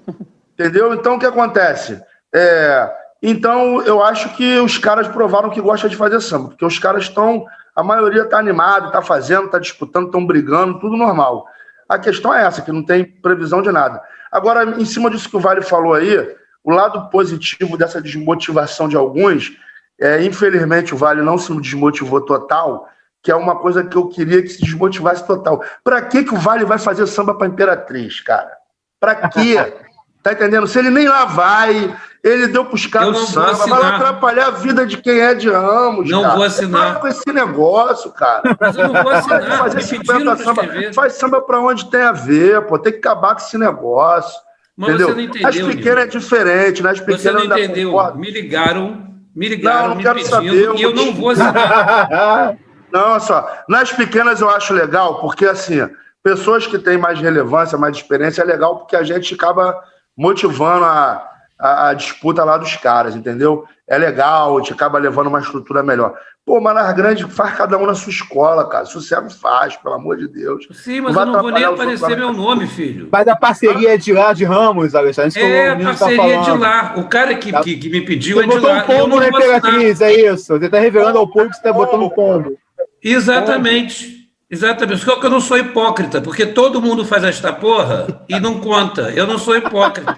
Entendeu? 0.52 0.92
Então, 0.94 1.16
o 1.16 1.18
que 1.18 1.26
acontece? 1.26 2.00
É, 2.34 2.90
então, 3.22 3.80
eu 3.82 4.02
acho 4.02 4.36
que 4.36 4.58
os 4.58 4.76
caras 4.76 5.08
provaram 5.08 5.50
que 5.50 5.60
gostam 5.60 5.88
de 5.88 5.96
fazer 5.96 6.20
samba, 6.20 6.48
porque 6.48 6.64
os 6.64 6.78
caras 6.78 7.04
estão, 7.04 7.46
a 7.74 7.82
maioria 7.82 8.22
está 8.22 8.38
animado, 8.38 8.88
está 8.88 9.00
fazendo, 9.00 9.46
está 9.46 9.58
disputando, 9.58 10.06
estão 10.06 10.26
brigando, 10.26 10.78
tudo 10.78 10.96
normal. 10.96 11.46
A 11.88 11.98
questão 11.98 12.34
é 12.34 12.44
essa, 12.44 12.60
que 12.60 12.72
não 12.72 12.84
tem 12.84 13.04
previsão 13.04 13.62
de 13.62 13.72
nada. 13.72 14.02
Agora, 14.30 14.64
em 14.78 14.84
cima 14.84 15.10
disso 15.10 15.28
que 15.28 15.36
o 15.36 15.40
Vale 15.40 15.62
falou 15.62 15.94
aí, 15.94 16.36
o 16.62 16.70
lado 16.70 17.08
positivo 17.08 17.76
dessa 17.76 18.00
desmotivação 18.00 18.88
de 18.88 18.96
alguns, 18.96 19.52
é, 20.00 20.22
infelizmente 20.24 20.92
o 20.94 20.96
Vale 20.96 21.22
não 21.22 21.38
se 21.38 21.54
desmotivou 21.60 22.20
total, 22.20 22.88
que 23.24 23.32
é 23.32 23.34
uma 23.34 23.56
coisa 23.56 23.82
que 23.82 23.96
eu 23.96 24.06
queria 24.06 24.42
que 24.42 24.50
se 24.50 24.60
desmotivasse 24.60 25.26
total. 25.26 25.64
Para 25.82 26.02
que, 26.02 26.24
que 26.24 26.34
o 26.34 26.36
Vale 26.36 26.66
vai 26.66 26.78
fazer 26.78 27.06
samba 27.06 27.34
para 27.34 27.46
Imperatriz, 27.46 28.20
cara? 28.20 28.52
Para 29.00 29.28
quê? 29.30 29.56
tá 30.22 30.34
entendendo? 30.34 30.66
Se 30.66 30.78
ele 30.78 30.90
nem 30.90 31.08
lá 31.08 31.24
vai, 31.24 31.96
ele 32.22 32.48
deu 32.48 32.66
pros 32.66 32.86
caras 32.86 33.12
do 33.12 33.26
samba, 33.26 33.66
vai 33.66 33.94
atrapalhar 33.94 34.48
a 34.48 34.50
vida 34.50 34.86
de 34.86 34.98
quem 34.98 35.20
é 35.20 35.34
de 35.34 35.48
Ramos. 35.48 36.10
Não 36.10 36.20
cara. 36.20 36.34
vou 36.34 36.44
assinar. 36.44 36.92
Para 36.92 37.00
com 37.00 37.08
esse 37.08 37.32
negócio, 37.32 38.10
cara. 38.12 38.42
Mas 38.60 38.76
eu 38.76 38.88
não 38.88 39.02
vou 39.02 39.12
assinar. 39.12 39.58
Fazer 39.58 39.80
50 39.80 40.36
samba. 40.36 40.62
Faz 40.94 41.14
samba 41.14 41.40
para 41.40 41.60
onde 41.60 41.90
tem 41.90 42.02
a 42.02 42.12
ver, 42.12 42.60
pô. 42.66 42.78
Tem 42.78 42.92
que 42.92 42.98
acabar 42.98 43.34
com 43.34 43.40
esse 43.40 43.56
negócio. 43.56 44.38
Mas 44.76 44.90
entendeu? 44.90 45.08
Você 45.08 45.14
não 45.14 45.22
entendeu, 45.22 45.48
As 45.48 45.56
pequenas 45.56 46.04
é 46.04 46.06
diferente, 46.08 46.82
né? 46.82 46.90
As 46.90 47.00
pequenas 47.00 47.22
você 47.22 47.30
não 47.32 47.44
entendeu. 47.44 48.14
Me 48.16 48.30
ligaram, 48.30 49.06
me 49.34 49.48
ligaram, 49.48 49.80
não, 49.80 49.88
não 49.88 49.96
me 49.96 50.02
quero 50.02 50.14
pedindo, 50.16 50.30
saber, 50.30 50.74
e 50.76 50.82
eu 50.82 50.94
não 50.94 51.14
vou 51.14 51.30
assinar. 51.30 52.58
não, 52.94 53.18
só. 53.18 53.64
Nas 53.68 53.92
pequenas 53.92 54.40
eu 54.40 54.48
acho 54.48 54.72
legal, 54.72 55.20
porque 55.20 55.44
assim, 55.44 55.84
pessoas 56.22 56.64
que 56.64 56.78
têm 56.78 56.96
mais 56.96 57.20
relevância, 57.20 57.76
mais 57.76 57.96
experiência, 57.96 58.42
é 58.42 58.44
legal 58.44 58.78
porque 58.78 58.94
a 58.94 59.02
gente 59.02 59.34
acaba 59.34 59.82
motivando 60.16 60.84
a, 60.84 61.28
a, 61.58 61.88
a, 61.88 61.94
disputa 61.94 62.44
lá 62.44 62.56
dos 62.56 62.76
caras, 62.76 63.16
entendeu? 63.16 63.64
É 63.88 63.98
legal, 63.98 64.60
te 64.62 64.72
acaba 64.72 64.96
levando 65.00 65.26
uma 65.26 65.40
estrutura 65.40 65.82
melhor. 65.82 66.14
Pô, 66.46 66.60
mas 66.60 66.74
nas 66.74 66.94
grandes, 66.94 67.34
faz 67.34 67.56
cada 67.56 67.76
um 67.78 67.86
na 67.86 67.94
sua 67.94 68.10
escola, 68.10 68.68
cara. 68.68 68.84
Sucesso 68.84 69.40
faz, 69.40 69.76
pelo 69.76 69.94
amor 69.94 70.18
de 70.18 70.28
Deus. 70.28 70.68
Sim, 70.72 71.00
mas 71.00 71.14
não 71.14 71.22
eu 71.22 71.26
não 71.26 71.42
vou 71.42 71.50
nem 71.50 71.64
aparecer 71.64 72.16
meu 72.16 72.32
nome, 72.32 72.68
filho. 72.68 73.08
Mas 73.10 73.26
a 73.26 73.34
parceria 73.34 73.94
é 73.94 73.96
de 73.96 74.12
lá, 74.12 74.32
de 74.32 74.44
Ramos, 74.44 74.94
Alexandre. 74.94 75.40
É, 75.40 75.70
a 75.70 75.76
tá 75.76 75.84
parceria 75.84 76.36
tá 76.36 76.42
de 76.42 76.58
lá. 76.58 76.94
O 76.96 77.08
cara 77.08 77.34
que, 77.34 77.50
que, 77.50 77.76
que 77.76 77.88
me 77.88 78.02
pediu 78.02 78.36
você 78.36 78.44
é 78.44 78.48
de 78.48 78.58
lá. 78.58 78.60
Você 78.60 78.86
botou 78.86 78.94
um 78.94 79.00
pombo 79.00 79.20
na 79.20 79.28
Imperatriz, 79.28 80.00
é 80.00 80.12
isso? 80.12 80.58
Você 80.58 80.68
tá 80.68 80.78
revelando 80.78 81.18
ao 81.18 81.26
público 81.26 81.50
que 81.50 81.56
você 81.56 81.62
tá 81.62 81.72
botando 81.72 82.02
um 82.04 82.10
pombo. 82.10 82.58
Exatamente. 83.04 84.14
Exatamente, 84.50 85.04
porque 85.04 85.26
eu 85.26 85.30
não 85.30 85.40
sou 85.40 85.58
hipócrita, 85.58 86.20
porque 86.20 86.46
todo 86.46 86.80
mundo 86.80 87.04
faz 87.04 87.24
esta 87.24 87.52
porra 87.52 88.24
e 88.28 88.38
não 88.38 88.60
conta. 88.60 89.10
Eu 89.10 89.26
não 89.26 89.38
sou 89.38 89.56
hipócrita. 89.56 90.16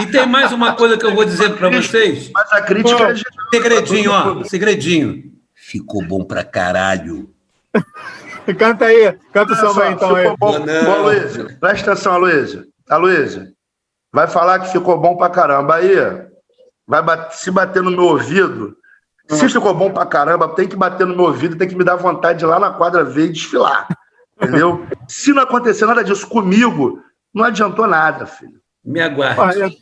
E 0.00 0.06
tem 0.06 0.26
mais 0.26 0.50
uma 0.52 0.74
coisa 0.74 0.96
que 0.96 1.04
eu 1.04 1.14
vou 1.14 1.24
dizer 1.24 1.54
para 1.56 1.68
vocês. 1.68 2.30
Mas 2.32 2.52
a 2.52 2.62
crítica 2.62 3.10
é 3.10 3.14
Segredinho, 3.50 4.10
ó, 4.12 4.44
segredinho. 4.44 5.24
Ficou 5.54 6.02
bom 6.02 6.24
pra 6.24 6.42
caralho. 6.42 7.28
canta 8.56 8.86
aí, 8.86 9.12
canta 9.32 9.52
o 9.52 9.56
samba 9.56 9.90
então 9.90 10.14
aí. 10.14 10.24
Bom, 10.38 10.60
bom 10.60 10.92
Aloysio, 10.92 11.58
presta 11.58 11.92
atenção, 11.92 12.14
Aloysio. 12.14 12.64
Aloysio, 12.88 13.48
vai 14.12 14.28
falar 14.28 14.60
que 14.60 14.72
ficou 14.72 14.98
bom 14.98 15.16
pra 15.16 15.28
caramba. 15.28 15.74
Aí, 15.74 15.96
vai 16.86 17.04
se 17.32 17.50
bater 17.50 17.82
no 17.82 17.90
meu 17.90 18.04
ouvido 18.04 18.76
se 19.28 19.48
ficou 19.48 19.74
bom 19.74 19.90
pra 19.90 20.06
caramba, 20.06 20.48
tem 20.48 20.68
que 20.68 20.76
bater 20.76 21.06
no 21.06 21.16
meu 21.16 21.26
ouvido, 21.26 21.56
tem 21.56 21.68
que 21.68 21.74
me 21.74 21.84
dar 21.84 21.96
vontade 21.96 22.38
de 22.38 22.44
ir 22.44 22.48
lá 22.48 22.58
na 22.58 22.70
quadra 22.70 23.04
ver 23.04 23.26
e 23.26 23.32
desfilar. 23.32 23.88
Entendeu? 24.40 24.86
Se 25.08 25.32
não 25.32 25.42
acontecer 25.42 25.86
nada 25.86 26.04
disso 26.04 26.26
comigo, 26.28 27.00
não 27.34 27.44
adiantou 27.44 27.86
nada, 27.86 28.26
filho. 28.26 28.60
Me 28.84 29.00
aguarde. 29.00 29.76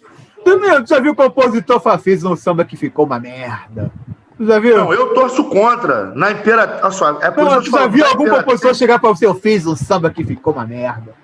tu 0.44 0.86
já 0.86 1.00
viu 1.00 1.12
o 1.12 1.16
compositor 1.16 1.80
Fafis 1.80 2.22
no 2.22 2.36
samba 2.36 2.64
que 2.64 2.76
ficou 2.76 3.04
uma 3.04 3.20
merda? 3.20 3.92
Tu 4.36 4.46
já 4.46 4.58
viu? 4.58 4.78
Não, 4.78 4.92
eu 4.92 5.12
torço 5.12 5.44
contra. 5.44 6.06
Na 6.14 6.30
Imperatriz. 6.30 7.00
É 7.20 7.30
por 7.30 7.44
não, 7.44 7.62
tu 7.62 7.70
já 7.70 7.86
viu 7.86 8.06
algum 8.06 8.28
compositor 8.28 8.74
chegar 8.74 8.98
pra 8.98 9.10
você, 9.10 9.26
eu 9.26 9.34
fiz 9.34 9.66
um 9.66 9.76
samba 9.76 10.10
que 10.10 10.24
ficou 10.24 10.52
uma 10.52 10.66
merda? 10.66 11.14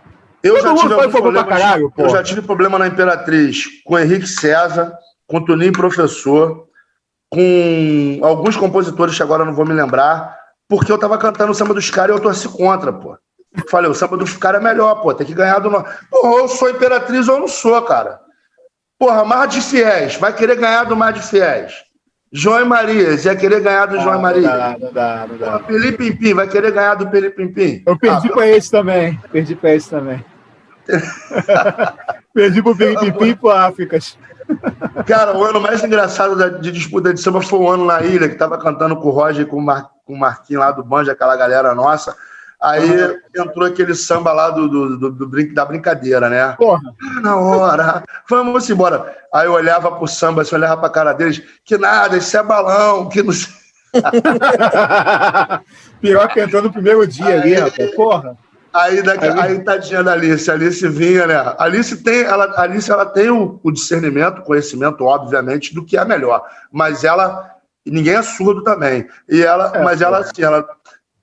Eu 0.43 0.61
já, 0.61 0.75
tive 0.75 1.45
caralho, 1.45 1.93
eu 1.99 2.09
já 2.09 2.23
tive 2.23 2.41
problema 2.41 2.79
na 2.79 2.87
Imperatriz 2.87 3.67
com 3.85 3.99
Henrique 3.99 4.27
César, 4.27 4.95
com 5.27 5.45
Toninho 5.45 5.73
Professor, 5.73 6.70
com 7.31 8.19
alguns 8.23 8.57
compositores 8.57 9.17
que 9.17 9.23
agora 9.23 9.45
não 9.45 9.55
vou 9.55 9.65
me 9.65 9.73
lembrar, 9.73 10.37
porque 10.69 10.91
eu 10.91 10.99
tava 10.99 11.17
cantando 11.17 11.53
o 11.53 11.55
samba 11.55 11.73
dos 11.73 11.89
caras 11.89 12.15
e 12.15 12.19
eu 12.19 12.23
torci 12.23 12.49
contra, 12.49 12.93
pô. 12.93 13.17
Falei, 13.69 13.91
o 13.91 13.95
samba 13.95 14.17
dos 14.17 14.37
caras 14.37 14.61
é 14.61 14.65
melhor, 14.65 14.97
pô, 14.97 15.15
tem 15.15 15.27
que 15.27 15.35
ganhar 15.35 15.59
do 15.61 15.71
nosso. 15.71 15.87
Porra, 16.11 16.35
eu 16.35 16.49
sou 16.49 16.71
imperatriz 16.71 17.29
ou 17.29 17.37
eu 17.37 17.41
não 17.41 17.49
sou, 17.49 17.81
cara. 17.83 18.21
Porra, 18.99 19.25
Mar 19.25 19.47
de 19.47 19.61
Fiéis, 19.61 20.17
vai 20.17 20.35
querer 20.35 20.57
ganhar 20.57 20.85
do 20.85 20.97
Mar 20.97 21.13
de 21.13 21.23
Fiéis. 21.23 21.73
João 22.33 22.61
e 22.61 22.65
Marias, 22.65 23.25
ia 23.25 23.35
querer 23.35 23.61
ganhar 23.61 23.87
do 23.87 23.97
ah, 23.97 24.01
João 24.01 24.19
e 24.19 24.23
Maria. 24.23 24.49
Não 24.49 24.57
dá, 24.57 24.77
não 24.79 24.93
dá, 24.93 25.27
não 25.29 25.39
dá. 25.39 25.59
Felipe 25.65 26.13
Pimpim, 26.13 26.35
vai 26.35 26.47
querer 26.47 26.71
ganhar 26.71 26.95
do 26.95 27.11
Felipe 27.11 27.37
Pimpim. 27.37 27.83
Eu 27.85 27.99
perdi 27.99 28.29
ah, 28.29 28.33
pra 28.33 28.49
esse 28.49 28.71
também. 28.71 29.19
Perdi 29.33 29.57
pra 29.57 29.75
esse 29.75 29.91
também. 29.91 30.25
perdi 32.33 32.63
pro 32.63 32.75
Felipe 32.75 33.07
Pimpim 33.07 33.31
e 33.31 33.35
pro 33.35 33.51
Áfricas. 33.51 34.17
Cara, 35.07 35.37
o 35.37 35.45
ano 35.45 35.61
mais 35.61 35.83
engraçado 35.83 36.61
de 36.61 36.71
disputa 36.71 37.13
de 37.13 37.21
samba 37.21 37.41
foi 37.41 37.59
o 37.59 37.69
ano 37.69 37.85
na 37.85 38.03
ilha, 38.03 38.29
que 38.29 38.35
tava 38.35 38.59
cantando 38.59 38.97
com 38.97 39.09
o 39.09 39.11
Roger 39.11 39.43
e 39.43 39.49
com 39.49 39.57
o, 39.57 39.63
Mar, 39.63 39.91
com 40.05 40.15
o 40.15 40.19
Marquinhos 40.19 40.61
lá 40.61 40.71
do 40.71 40.85
Banjo, 40.85 41.11
aquela 41.11 41.37
galera 41.37 41.75
nossa. 41.75 42.15
Aí 42.61 43.19
entrou 43.35 43.67
aquele 43.67 43.95
samba 43.95 44.33
lá 44.33 44.51
do, 44.51 44.69
do, 44.69 44.99
do, 44.99 45.11
do 45.11 45.27
brin 45.27 45.55
da 45.55 45.65
brincadeira, 45.65 46.29
né? 46.29 46.53
Porra. 46.53 46.81
Na 47.23 47.37
hora, 47.37 48.05
vamos 48.29 48.69
embora. 48.69 49.17
Aí 49.33 49.47
eu 49.47 49.53
olhava 49.53 49.91
pro 49.93 50.07
samba, 50.07 50.43
assim, 50.43 50.55
olhava 50.55 50.79
pra 50.79 50.91
cara 50.91 51.15
deles, 51.15 51.43
que 51.65 51.79
nada, 51.79 52.19
isso 52.19 52.37
é 52.37 52.43
balão, 52.43 53.09
que 53.09 53.23
não 53.23 53.33
sei. 53.33 53.61
Pior 56.01 56.29
que 56.29 56.41
entrou 56.41 56.63
no 56.63 56.71
primeiro 56.71 57.07
dia 57.07 57.27
aí, 57.27 57.41
ali, 57.41 57.55
rapaz. 57.55 57.95
Porra. 57.95 58.37
Aí, 58.73 59.03
daqui, 59.03 59.27
aí... 59.27 59.41
aí 59.41 59.65
tadinha 59.65 60.03
da 60.03 60.13
Alice, 60.13 60.51
a 60.51 60.55
Alice 60.55 60.89
vinha, 60.89 61.27
né? 61.27 61.35
A 61.37 61.65
Alice 61.65 61.97
tem, 62.03 62.23
ela, 62.23 62.61
Alice, 62.61 62.91
ela 62.91 63.07
tem 63.07 63.31
o, 63.31 63.61
o 63.63 63.71
discernimento, 63.71 64.39
o 64.39 64.45
conhecimento, 64.45 65.05
obviamente, 65.05 65.75
do 65.75 65.85
que 65.85 65.97
é 65.97 66.05
melhor. 66.05 66.43
Mas 66.73 67.03
ela, 67.03 67.51
ninguém 67.85 68.15
é 68.15 68.23
surdo 68.23 68.63
também. 68.63 69.09
E 69.29 69.43
ela, 69.43 69.73
é, 69.75 69.83
mas 69.83 70.01
ela, 70.01 70.19
assim, 70.19 70.43
ela, 70.43 70.67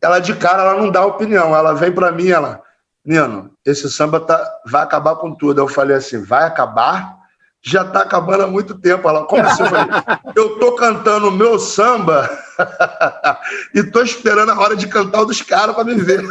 ela 0.02 0.20
de 0.20 0.36
cara, 0.36 0.64
ela 0.64 0.82
não 0.82 0.92
dá 0.92 1.06
opinião. 1.06 1.56
Ela 1.56 1.74
vem 1.74 1.92
para 1.92 2.12
mim, 2.12 2.30
ela, 2.30 2.62
Nino, 3.06 3.52
esse 3.66 3.90
samba 3.90 4.20
tá, 4.20 4.46
vai 4.66 4.84
acabar 4.84 5.16
com 5.16 5.34
tudo. 5.34 5.62
Eu 5.62 5.68
falei 5.70 5.96
assim, 5.96 6.22
vai 6.22 6.44
acabar? 6.44 7.16
Já 7.62 7.86
tá 7.86 8.02
acabando 8.02 8.44
há 8.44 8.48
muito 8.48 8.78
tempo. 8.78 9.08
Ela 9.08 9.26
começou, 9.26 9.66
eu 9.66 9.70
falei, 9.70 9.88
eu 10.36 10.60
tô 10.60 10.74
cantando 10.74 11.30
o 11.30 11.32
meu 11.32 11.58
samba 11.58 12.30
e 13.74 13.82
tô 13.84 14.02
esperando 14.02 14.52
a 14.52 14.60
hora 14.60 14.76
de 14.76 14.88
cantar 14.88 15.22
o 15.22 15.26
dos 15.26 15.42
caras 15.42 15.74
para 15.74 15.86
me 15.86 15.96
ver. 15.96 16.22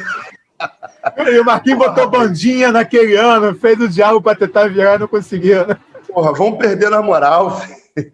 E 1.28 1.38
o 1.38 1.44
Marquinhos 1.44 1.78
botou 1.78 2.10
bandinha 2.10 2.72
naquele 2.72 3.14
ano, 3.14 3.54
fez 3.54 3.80
o 3.80 3.88
diabo 3.88 4.20
para 4.20 4.36
tentar 4.36 4.68
virar, 4.68 4.98
não 4.98 5.06
conseguiu, 5.06 5.66
né? 5.66 5.76
Porra, 6.08 6.32
vamos 6.32 6.58
perder 6.58 6.90
na 6.90 7.00
moral. 7.00 7.60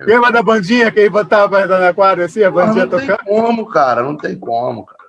Lembra 0.01 0.31
da 0.31 0.43
bandinha 0.43 0.91
que 0.91 1.01
ele 1.01 1.11
botava 1.11 1.67
na 1.67 1.93
quadra 1.93 2.27
assim, 2.27 2.43
a 2.43 2.51
bandinha 2.51 2.85
não 2.85 2.91
tocando? 2.91 3.09
Não 3.09 3.17
tem 3.17 3.27
como, 3.27 3.67
cara, 3.67 4.03
não 4.03 4.17
tem 4.17 4.39
como, 4.39 4.85
cara. 4.85 5.03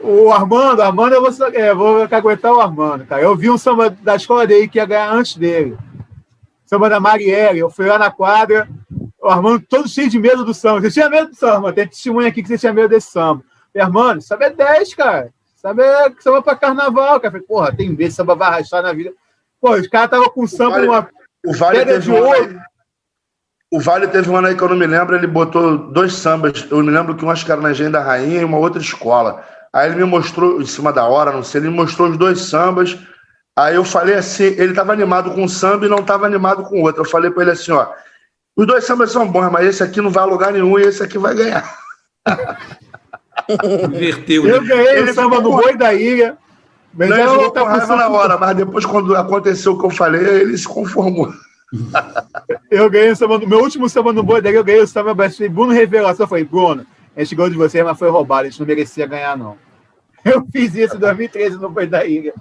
O 0.00 0.30
Armando, 0.30 0.82
Armando, 0.82 1.14
eu 1.14 1.22
vou, 1.22 1.46
é, 1.48 1.74
vou 1.74 2.02
aguentar 2.10 2.52
o 2.52 2.60
Armando, 2.60 3.06
cara. 3.06 3.22
Eu 3.22 3.36
vi 3.36 3.50
um 3.50 3.58
samba 3.58 3.90
da 3.90 4.16
escola 4.16 4.46
dele 4.46 4.68
que 4.68 4.78
ia 4.78 4.86
ganhar 4.86 5.12
antes 5.12 5.36
dele. 5.36 5.78
Samba 6.66 6.90
da 6.90 7.00
Marielle. 7.00 7.58
Eu 7.58 7.70
fui 7.70 7.86
lá 7.86 7.98
na 7.98 8.10
quadra, 8.10 8.68
o 9.20 9.28
Armando 9.28 9.64
todo 9.68 9.88
cheio 9.88 10.10
de 10.10 10.18
medo 10.18 10.44
do 10.44 10.52
samba. 10.52 10.80
Você 10.80 10.90
tinha 10.90 11.08
medo 11.08 11.30
do 11.30 11.36
samba? 11.36 11.72
Tem 11.72 11.86
testemunha 11.86 12.28
aqui 12.28 12.42
que 12.42 12.48
você 12.48 12.58
tinha 12.58 12.72
medo 12.72 12.88
desse 12.88 13.10
samba. 13.10 13.42
E, 13.74 13.80
Armando, 13.80 14.20
samba 14.20 14.44
é 14.44 14.50
10, 14.50 14.94
cara. 14.94 15.32
Sabe, 15.60 15.82
é 15.82 16.12
samba 16.20 16.42
pra 16.42 16.56
carnaval, 16.56 17.20
cara. 17.20 17.32
Falei, 17.32 17.46
porra, 17.46 17.76
tem 17.76 17.94
vezes 17.94 18.14
samba 18.14 18.34
vai 18.34 18.48
arrastar 18.48 18.82
na 18.82 18.92
vida. 18.92 19.12
Pô, 19.60 19.72
os 19.72 19.86
caras 19.88 20.06
estavam 20.06 20.30
com 20.30 20.46
samba 20.46 20.76
vale, 20.76 20.88
uma 20.88 21.08
o 21.44 21.52
vale 21.52 21.78
pedra 21.78 22.00
de 22.00 22.10
ouro. 22.10 22.60
O 23.72 23.78
Vale 23.78 24.08
teve 24.08 24.28
um 24.28 24.36
ano 24.36 24.48
aí 24.48 24.56
que 24.56 24.62
eu 24.62 24.68
não 24.68 24.76
me 24.76 24.86
lembro, 24.86 25.14
ele 25.14 25.28
botou 25.28 25.78
dois 25.78 26.14
sambas. 26.14 26.66
Eu 26.68 26.82
me 26.82 26.90
lembro 26.90 27.14
que 27.14 27.24
um 27.24 27.30
acho 27.30 27.46
que 27.46 27.52
era 27.52 27.60
na 27.60 27.70
Engenho 27.70 27.92
da 27.92 28.02
Rainha 28.02 28.40
e 28.40 28.44
uma 28.44 28.58
outra 28.58 28.82
escola. 28.82 29.44
Aí 29.72 29.88
ele 29.88 29.98
me 29.98 30.04
mostrou, 30.04 30.60
em 30.60 30.66
cima 30.66 30.92
da 30.92 31.04
hora, 31.04 31.30
não 31.30 31.44
sei, 31.44 31.60
ele 31.60 31.70
me 31.70 31.76
mostrou 31.76 32.08
os 32.08 32.18
dois 32.18 32.40
sambas. 32.40 32.98
Aí 33.56 33.76
eu 33.76 33.84
falei 33.84 34.16
assim, 34.16 34.42
ele 34.42 34.70
estava 34.70 34.92
animado 34.92 35.30
com 35.30 35.44
um 35.44 35.48
samba 35.48 35.86
e 35.86 35.88
não 35.88 36.00
estava 36.00 36.26
animado 36.26 36.64
com 36.64 36.80
o 36.80 36.82
outro. 36.82 37.02
Eu 37.02 37.08
falei 37.08 37.30
para 37.30 37.42
ele 37.44 37.52
assim, 37.52 37.70
ó, 37.70 37.86
os 38.56 38.66
dois 38.66 38.84
sambas 38.84 39.12
são 39.12 39.30
bons, 39.30 39.48
mas 39.52 39.64
esse 39.64 39.84
aqui 39.84 40.00
não 40.00 40.10
vai 40.10 40.24
a 40.24 40.26
lugar 40.26 40.52
nenhum 40.52 40.76
e 40.76 40.82
esse 40.82 41.04
aqui 41.04 41.16
vai 41.16 41.36
ganhar. 41.36 41.72
Inverteu. 43.84 44.46
Eu 44.46 44.64
ganhei 44.64 44.98
ele 44.98 45.10
o 45.10 45.14
samba 45.14 45.40
no 45.40 45.50
Boi 45.50 45.76
da 45.76 45.92
Ilha. 45.94 46.36
Mas 46.92 47.08
não, 47.08 47.16
ele 47.16 47.44
ficou 47.44 47.52
com 47.52 47.64
raiva 47.64 47.96
na 47.96 48.08
hora, 48.08 48.36
mas 48.36 48.56
depois, 48.56 48.84
quando 48.84 49.14
aconteceu 49.14 49.72
o 49.72 49.78
que 49.78 49.86
eu 49.86 49.90
falei, 49.90 50.40
ele 50.40 50.58
se 50.58 50.66
conformou. 50.66 51.32
eu 52.70 52.90
ganhei 52.90 53.12
o 53.12 53.16
samba, 53.16 53.38
no 53.38 53.46
meu 53.46 53.60
último 53.60 53.88
samba 53.88 54.12
no 54.12 54.24
Boi 54.24 54.42
da 54.42 54.50
Ilha, 54.50 54.58
eu 54.58 54.64
ganhei 54.64 54.82
o 54.82 54.86
samba, 54.86 55.14
baixei 55.14 55.48
Bruno 55.48 55.72
Revelação. 55.72 56.24
Eu 56.24 56.28
falei, 56.28 56.44
Bruno, 56.44 56.84
a 57.16 57.20
gente 57.20 57.34
ganhou 57.34 57.50
de 57.50 57.56
você, 57.56 57.82
mas 57.82 57.98
foi 57.98 58.10
roubado, 58.10 58.46
a 58.46 58.50
gente 58.50 58.58
não 58.58 58.66
merecia 58.66 59.06
ganhar, 59.06 59.36
não. 59.36 59.56
Eu 60.24 60.46
fiz 60.52 60.74
isso 60.74 60.96
em 60.96 61.00
2013 61.00 61.56
no 61.56 61.70
Boi 61.70 61.86
da 61.86 62.04
Ilha. 62.04 62.34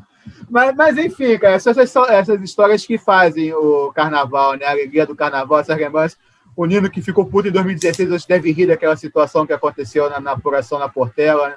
Mas, 0.49 0.75
mas 0.75 0.97
enfim, 0.97 1.37
cara, 1.37 1.53
essas, 1.53 1.77
essas 1.77 2.41
histórias 2.41 2.85
que 2.85 2.97
fazem 2.97 3.53
o 3.53 3.91
carnaval, 3.93 4.55
né? 4.55 4.65
A 4.65 4.71
alegria 4.71 5.05
do 5.05 5.15
carnaval, 5.15 5.59
essas 5.59 5.77
lembranças. 5.77 6.17
O 6.59 6.65
Nino 6.65 6.91
que 6.91 7.01
ficou 7.01 7.25
puto 7.25 7.47
em 7.47 7.51
2016, 7.53 8.11
hoje 8.11 8.27
deve 8.27 8.51
rir 8.51 8.67
daquela 8.67 8.97
situação 8.97 9.47
que 9.47 9.53
aconteceu 9.53 10.09
na, 10.09 10.19
na 10.19 10.31
apuração 10.33 10.77
na 10.77 10.89
Portela, 10.89 11.51
né? 11.51 11.55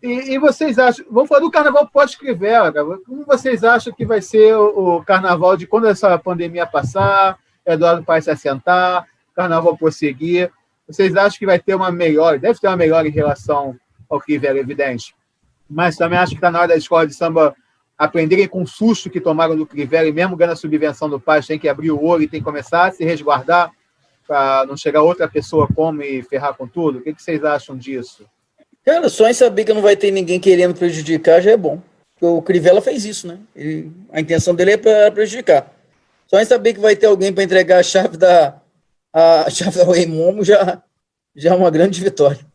E, 0.00 0.34
e, 0.34 0.38
vocês 0.38 0.78
acham, 0.78 1.04
vamos 1.10 1.28
falar 1.28 1.40
do 1.40 1.50
carnaval 1.50 1.88
pós-Crivella, 1.88 2.72
como 3.04 3.26
vocês 3.26 3.64
acham 3.64 3.92
que 3.92 4.06
vai 4.06 4.22
ser 4.22 4.54
o, 4.54 4.98
o, 4.98 5.04
carnaval 5.04 5.56
de 5.56 5.66
quando 5.66 5.88
essa 5.88 6.16
pandemia 6.16 6.64
passar, 6.64 7.40
Eduardo 7.66 8.04
Paes 8.04 8.22
se 8.22 8.30
assentar, 8.30 9.04
carnaval 9.34 9.76
prosseguir? 9.76 10.52
Vocês 10.86 11.16
acham 11.16 11.36
que 11.36 11.44
vai 11.44 11.58
ter 11.58 11.74
uma 11.74 11.90
melhor, 11.90 12.38
deve 12.38 12.60
ter 12.60 12.68
uma 12.68 12.76
melhor 12.76 13.04
em 13.04 13.10
relação 13.10 13.74
ao 14.08 14.20
Crivella, 14.20 14.60
evidente, 14.60 15.12
mas 15.68 15.96
também 15.96 16.20
acho 16.20 16.30
que 16.30 16.38
está 16.38 16.52
na 16.52 16.60
hora 16.60 16.68
da 16.68 16.76
escola 16.76 17.04
de 17.04 17.14
samba 17.14 17.52
aprenderem 17.98 18.46
com 18.46 18.62
o 18.62 18.66
susto 18.66 19.10
que 19.10 19.20
tomaram 19.20 19.56
do 19.56 19.66
Crivella 19.66 20.06
e 20.06 20.12
mesmo 20.12 20.36
ganhando 20.36 20.52
a 20.52 20.56
subvenção 20.56 21.10
do 21.10 21.18
Paes, 21.18 21.48
tem 21.48 21.58
que 21.58 21.68
abrir 21.68 21.90
o 21.90 22.00
olho 22.00 22.22
e 22.22 22.28
tem 22.28 22.38
que 22.38 22.44
começar 22.44 22.84
a 22.84 22.92
se 22.92 23.04
resguardar 23.04 23.72
para 24.30 24.64
não 24.64 24.76
chegar 24.76 25.02
outra 25.02 25.28
pessoa 25.28 25.66
como 25.74 26.04
e 26.04 26.22
ferrar 26.22 26.54
com 26.54 26.64
tudo? 26.64 27.00
O 27.00 27.02
que, 27.02 27.12
que 27.12 27.20
vocês 27.20 27.44
acham 27.44 27.76
disso? 27.76 28.24
Cara, 28.84 29.08
só 29.08 29.28
em 29.28 29.34
saber 29.34 29.64
que 29.64 29.74
não 29.74 29.82
vai 29.82 29.96
ter 29.96 30.12
ninguém 30.12 30.38
querendo 30.38 30.72
prejudicar 30.72 31.42
já 31.42 31.50
é 31.50 31.56
bom. 31.56 31.82
O 32.20 32.40
Crivella 32.40 32.80
fez 32.80 33.04
isso, 33.04 33.26
né? 33.26 33.40
Ele, 33.56 33.90
a 34.12 34.20
intenção 34.20 34.54
dele 34.54 34.72
é 34.72 34.76
para 34.76 35.10
prejudicar. 35.10 35.74
Só 36.28 36.40
em 36.40 36.44
saber 36.44 36.74
que 36.74 36.80
vai 36.80 36.94
ter 36.94 37.06
alguém 37.06 37.32
para 37.32 37.42
entregar 37.42 37.80
a 37.80 37.82
chave 37.82 38.16
da 38.16 38.54
a 39.12 39.50
chave 39.50 39.76
da 39.76 39.84
Rei 39.84 40.06
Momo 40.06 40.44
já, 40.44 40.80
já 41.34 41.50
é 41.50 41.56
uma 41.56 41.70
grande 41.70 42.00
vitória. 42.00 42.46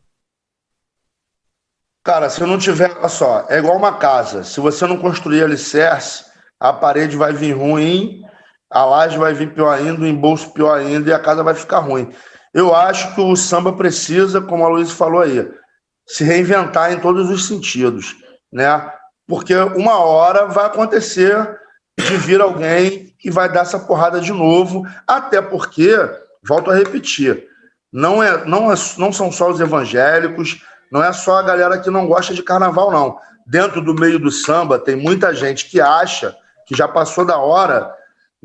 Cara, 2.02 2.30
se 2.30 2.40
eu 2.40 2.46
não 2.46 2.58
tiver, 2.58 2.90
olha 2.96 3.08
só, 3.10 3.46
é 3.50 3.58
igual 3.58 3.76
uma 3.76 3.98
casa. 3.98 4.44
Se 4.44 4.60
você 4.60 4.86
não 4.86 4.96
construir 4.96 5.42
alicerce, 5.42 6.24
a 6.58 6.72
parede 6.72 7.18
vai 7.18 7.34
vir 7.34 7.52
ruim, 7.52 8.25
a 8.70 8.84
laje 8.84 9.18
vai 9.18 9.32
vir 9.32 9.52
pior 9.52 9.70
ainda, 9.70 10.02
o 10.02 10.06
embolso 10.06 10.50
pior 10.52 10.78
ainda 10.78 11.10
e 11.10 11.12
a 11.12 11.18
casa 11.18 11.42
vai 11.42 11.54
ficar 11.54 11.78
ruim. 11.78 12.12
Eu 12.52 12.74
acho 12.74 13.14
que 13.14 13.20
o 13.20 13.36
samba 13.36 13.72
precisa, 13.72 14.40
como 14.40 14.64
a 14.64 14.68
Luiz 14.68 14.90
falou 14.90 15.20
aí, 15.20 15.48
se 16.06 16.24
reinventar 16.24 16.92
em 16.92 17.00
todos 17.00 17.28
os 17.30 17.46
sentidos, 17.46 18.16
né? 18.52 18.90
Porque 19.26 19.54
uma 19.54 19.98
hora 19.98 20.46
vai 20.46 20.66
acontecer 20.66 21.58
de 21.98 22.16
vir 22.16 22.40
alguém 22.40 23.14
e 23.24 23.30
vai 23.30 23.50
dar 23.50 23.60
essa 23.60 23.78
porrada 23.78 24.20
de 24.20 24.32
novo, 24.32 24.86
até 25.06 25.42
porque, 25.42 25.98
volto 26.46 26.70
a 26.70 26.74
repetir, 26.74 27.48
não, 27.92 28.22
é, 28.22 28.44
não, 28.44 28.72
é, 28.72 28.74
não 28.98 29.12
são 29.12 29.32
só 29.32 29.50
os 29.50 29.60
evangélicos, 29.60 30.62
não 30.92 31.02
é 31.02 31.12
só 31.12 31.38
a 31.38 31.42
galera 31.42 31.78
que 31.78 31.90
não 31.90 32.06
gosta 32.06 32.32
de 32.34 32.42
carnaval, 32.42 32.90
não. 32.90 33.18
Dentro 33.46 33.80
do 33.80 33.94
meio 33.94 34.18
do 34.18 34.30
samba, 34.30 34.78
tem 34.78 34.96
muita 34.96 35.34
gente 35.34 35.68
que 35.68 35.80
acha 35.80 36.36
que 36.66 36.76
já 36.76 36.86
passou 36.86 37.24
da 37.24 37.38
hora, 37.38 37.92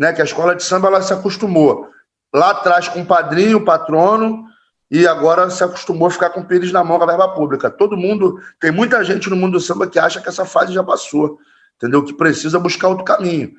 né? 0.02 0.12
Que 0.12 0.22
a 0.22 0.26
escola 0.26 0.56
de 0.56 0.64
samba 0.64 0.88
ela 0.88 1.00
se 1.04 1.14
acostumou 1.14 1.88
lá 2.34 2.50
atrás 2.50 2.88
com 2.88 3.02
o 3.02 3.06
padrinho, 3.06 3.60
o 3.60 3.64
patrono, 3.64 4.46
e 4.90 5.08
agora 5.08 5.48
se 5.52 5.64
acostumou 5.64 6.08
a 6.08 6.12
ficar 6.12 6.32
com 6.32 6.40
o 6.40 6.46
pires 6.46 6.72
na 6.72 6.84
mão 6.84 6.98
com 6.98 7.04
a 7.04 7.08
verba 7.08 7.30
pública. 7.30 7.70
Todo 7.70 7.96
mundo, 7.96 8.40
tem 8.60 8.72
muita 8.72 9.04
gente 9.04 9.30
no 9.30 9.36
mundo 9.36 9.54
do 9.54 9.60
samba 9.60 9.86
que 9.86 10.00
acha 10.00 10.20
que 10.20 10.28
essa 10.28 10.44
fase 10.44 10.74
já 10.74 10.84
passou, 10.84 11.38
entendeu? 11.76 12.04
Que 12.04 12.16
precisa 12.16 12.58
buscar 12.58 12.88
outro 12.88 13.06
caminho. 13.06 13.54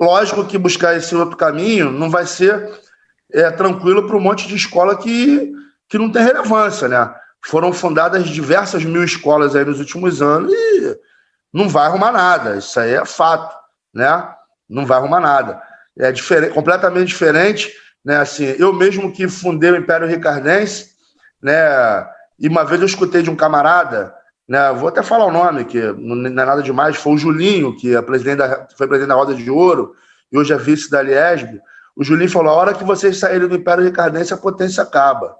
Lógico 0.00 0.46
que 0.46 0.56
buscar 0.56 0.96
esse 0.96 1.12
outro 1.16 1.36
caminho 1.36 1.90
não 1.90 2.08
vai 2.08 2.24
ser 2.24 2.70
é, 3.32 3.50
tranquilo 3.50 4.06
para 4.06 4.16
um 4.16 4.20
monte 4.20 4.46
de 4.46 4.54
escola 4.54 4.96
que, 4.96 5.52
que 5.88 5.98
não 5.98 6.12
tem 6.12 6.22
relevância, 6.22 6.86
né? 6.86 7.12
Foram 7.44 7.72
fundadas 7.72 8.28
diversas 8.28 8.84
mil 8.84 9.02
escolas 9.02 9.56
aí 9.56 9.64
nos 9.64 9.80
últimos 9.80 10.22
anos 10.22 10.52
e 10.52 10.96
não 11.52 11.68
vai 11.68 11.86
arrumar 11.86 12.12
nada. 12.12 12.58
Isso 12.58 12.78
aí 12.78 12.94
é 12.94 13.04
fato, 13.04 13.56
né? 13.92 14.28
Não 14.68 14.86
vai 14.86 14.98
arrumar 14.98 15.18
nada. 15.18 15.69
É 15.98 16.10
diferente, 16.12 16.54
completamente 16.54 17.08
diferente 17.08 17.72
né? 18.04 18.16
Assim, 18.16 18.44
eu 18.58 18.72
mesmo 18.72 19.12
que 19.12 19.28
fundei 19.28 19.70
o 19.70 19.76
Império 19.76 20.08
Ricardense, 20.08 20.90
né? 21.42 22.06
E 22.38 22.48
uma 22.48 22.64
vez 22.64 22.80
eu 22.80 22.86
escutei 22.86 23.22
de 23.22 23.30
um 23.30 23.36
camarada, 23.36 24.14
né? 24.48 24.72
Vou 24.72 24.88
até 24.88 25.02
falar 25.02 25.26
o 25.26 25.32
nome, 25.32 25.64
que 25.64 25.80
não 25.92 26.26
é 26.26 26.30
nada 26.30 26.62
demais, 26.62 26.96
foi 26.96 27.14
o 27.14 27.18
Julinho, 27.18 27.76
que 27.76 27.94
é 27.94 28.02
presidente 28.02 28.38
da, 28.38 28.66
foi 28.76 28.86
presidente 28.86 29.08
da 29.08 29.14
Roda 29.14 29.34
de 29.34 29.50
Ouro 29.50 29.94
e 30.32 30.38
hoje 30.38 30.52
é 30.52 30.56
vice 30.56 30.90
da 30.90 31.02
Liesb. 31.02 31.60
O 31.94 32.02
Julinho 32.02 32.30
falou: 32.30 32.52
a 32.52 32.56
hora 32.56 32.74
que 32.74 32.84
vocês 32.84 33.18
saírem 33.18 33.48
do 33.48 33.56
Império 33.56 33.84
Ricardense, 33.84 34.32
a 34.32 34.38
potência 34.38 34.82
acaba. 34.82 35.36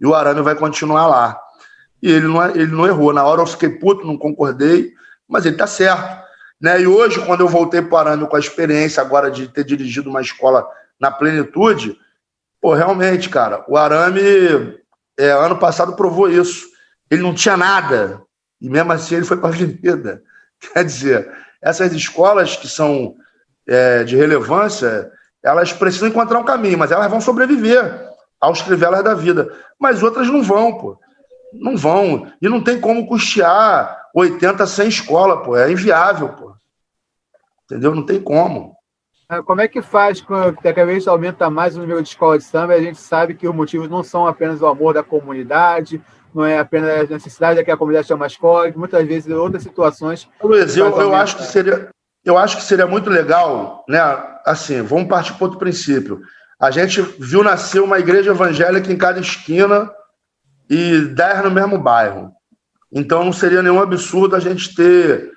E 0.00 0.06
o 0.06 0.14
arame 0.14 0.40
vai 0.40 0.54
continuar 0.54 1.06
lá. 1.06 1.38
E 2.02 2.10
ele 2.10 2.26
não, 2.26 2.42
ele 2.46 2.66
não 2.68 2.86
errou. 2.86 3.12
Na 3.12 3.22
hora 3.24 3.42
eu 3.42 3.46
fiquei 3.46 3.68
puto, 3.68 4.06
não 4.06 4.16
concordei, 4.16 4.94
mas 5.28 5.44
ele 5.44 5.56
tá 5.56 5.66
certo. 5.66 6.19
Né? 6.60 6.82
E 6.82 6.86
hoje, 6.86 7.24
quando 7.24 7.40
eu 7.40 7.48
voltei 7.48 7.80
para 7.80 7.94
o 7.94 7.98
arame 7.98 8.28
com 8.28 8.36
a 8.36 8.40
experiência 8.40 9.00
agora 9.00 9.30
de 9.30 9.48
ter 9.48 9.64
dirigido 9.64 10.10
uma 10.10 10.20
escola 10.20 10.68
na 11.00 11.10
plenitude, 11.10 11.96
pô, 12.60 12.74
realmente, 12.74 13.30
cara, 13.30 13.64
o 13.66 13.76
Arame, 13.76 14.78
é, 15.18 15.30
ano 15.30 15.58
passado, 15.58 15.96
provou 15.96 16.28
isso. 16.28 16.68
Ele 17.10 17.22
não 17.22 17.34
tinha 17.34 17.56
nada, 17.56 18.22
e 18.60 18.68
mesmo 18.68 18.92
assim 18.92 19.16
ele 19.16 19.24
foi 19.24 19.38
para 19.38 19.48
a 19.48 19.52
avenida. 19.54 20.22
Quer 20.60 20.84
dizer, 20.84 21.32
essas 21.62 21.92
escolas 21.92 22.54
que 22.56 22.68
são 22.68 23.14
é, 23.66 24.04
de 24.04 24.14
relevância, 24.14 25.10
elas 25.42 25.72
precisam 25.72 26.08
encontrar 26.08 26.38
um 26.38 26.44
caminho, 26.44 26.78
mas 26.78 26.90
elas 26.90 27.10
vão 27.10 27.20
sobreviver 27.20 28.10
aos 28.38 28.60
crivelas 28.60 29.02
da 29.02 29.14
vida. 29.14 29.50
Mas 29.78 30.02
outras 30.02 30.28
não 30.28 30.42
vão, 30.42 30.76
pô. 30.76 31.00
Não 31.54 31.76
vão. 31.76 32.30
E 32.40 32.48
não 32.48 32.62
tem 32.62 32.78
como 32.78 33.06
custear 33.06 33.99
80 34.14 34.66
sem 34.66 34.88
escola, 34.88 35.42
pô. 35.42 35.56
É 35.56 35.70
inviável, 35.70 36.28
pô. 36.30 36.54
Entendeu? 37.64 37.94
Não 37.94 38.04
tem 38.04 38.20
como. 38.20 38.74
Ah, 39.28 39.42
como 39.42 39.60
é 39.60 39.68
que 39.68 39.80
faz 39.80 40.20
quando 40.20 40.56
cada 40.56 40.84
vez 40.84 41.06
aumenta 41.06 41.48
mais 41.48 41.76
o 41.76 41.80
número 41.80 42.02
de 42.02 42.08
escola 42.08 42.36
de 42.36 42.42
samba? 42.42 42.74
A 42.74 42.80
gente 42.80 42.98
sabe 42.98 43.34
que 43.34 43.46
os 43.46 43.54
motivos 43.54 43.88
não 43.88 44.02
são 44.02 44.26
apenas 44.26 44.60
o 44.60 44.66
amor 44.66 44.92
da 44.92 45.04
comunidade, 45.04 46.02
não 46.34 46.44
é 46.44 46.58
apenas 46.58 47.08
a 47.08 47.14
necessidade 47.14 47.58
de 47.58 47.64
que 47.64 47.70
a 47.70 47.76
comunidade 47.76 48.08
tenha 48.08 48.16
uma 48.16 48.26
escola, 48.26 48.72
muitas 48.74 49.06
vezes 49.06 49.32
outras 49.32 49.62
situações. 49.62 50.28
Luiz, 50.42 50.76
eu, 50.76 50.86
eu 51.00 51.14
acho 51.14 51.36
que 51.36 51.44
seria, 51.44 51.90
eu 52.24 52.36
acho 52.36 52.56
que 52.56 52.64
seria 52.64 52.88
muito 52.88 53.08
legal, 53.08 53.84
né? 53.88 54.00
Assim, 54.44 54.82
vamos 54.82 55.08
partir 55.08 55.34
para 55.34 55.44
outro 55.44 55.60
princípio. 55.60 56.22
A 56.60 56.72
gente 56.72 57.00
viu 57.00 57.44
nascer 57.44 57.80
uma 57.80 58.00
igreja 58.00 58.32
evangélica 58.32 58.92
em 58.92 58.98
cada 58.98 59.20
esquina 59.20 59.88
e 60.68 61.02
dez 61.02 61.42
no 61.44 61.52
mesmo 61.52 61.78
bairro. 61.78 62.32
Então 62.92 63.24
não 63.24 63.32
seria 63.32 63.62
nenhum 63.62 63.80
absurdo 63.80 64.34
a 64.34 64.40
gente 64.40 64.74
ter 64.74 65.32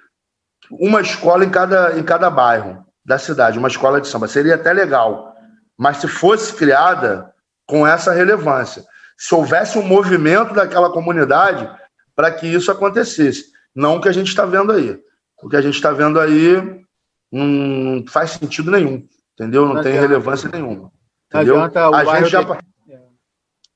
uma 0.72 1.02
escola 1.02 1.46
em 1.46 1.50
cada, 1.50 1.98
em 1.98 2.04
cada 2.04 2.30
bairro 2.30 2.86
da 3.06 3.18
cidade, 3.18 3.60
uma 3.60 3.68
escola 3.68 4.02
de 4.02 4.08
samba. 4.08 4.28
Seria 4.28 4.56
até 4.56 4.74
legal, 4.74 5.36
mas 5.78 5.98
se 5.98 6.08
fosse 6.08 6.54
criada 6.54 7.34
com 7.66 7.86
essa 7.86 8.12
relevância, 8.12 8.84
se 9.18 9.34
houvesse 9.36 9.78
um 9.78 9.84
movimento 9.84 10.54
daquela 10.54 10.92
comunidade 10.92 11.70
para 12.16 12.32
que 12.32 12.48
isso 12.48 12.72
acontecesse, 12.72 13.52
não 13.76 13.98
o 13.98 14.02
que 14.02 14.10
a 14.10 14.14
gente 14.14 14.28
está 14.28 14.46
vendo 14.46 14.72
aí. 14.72 15.00
O 15.42 15.50
que 15.50 15.56
a 15.56 15.62
gente 15.62 15.76
está 15.76 15.92
vendo 15.92 16.20
aí 16.20 16.84
não 17.32 18.06
faz 18.08 18.32
sentido 18.32 18.72
nenhum, 18.72 19.06
entendeu? 19.34 19.66
Não, 19.66 19.76
não 19.76 19.84
tem 19.84 19.94
relevância 19.94 20.50
nenhuma. 20.50 20.92
Entendeu? 21.28 21.58
A 21.62 22.20
gente, 22.20 22.30
já, 22.30 22.58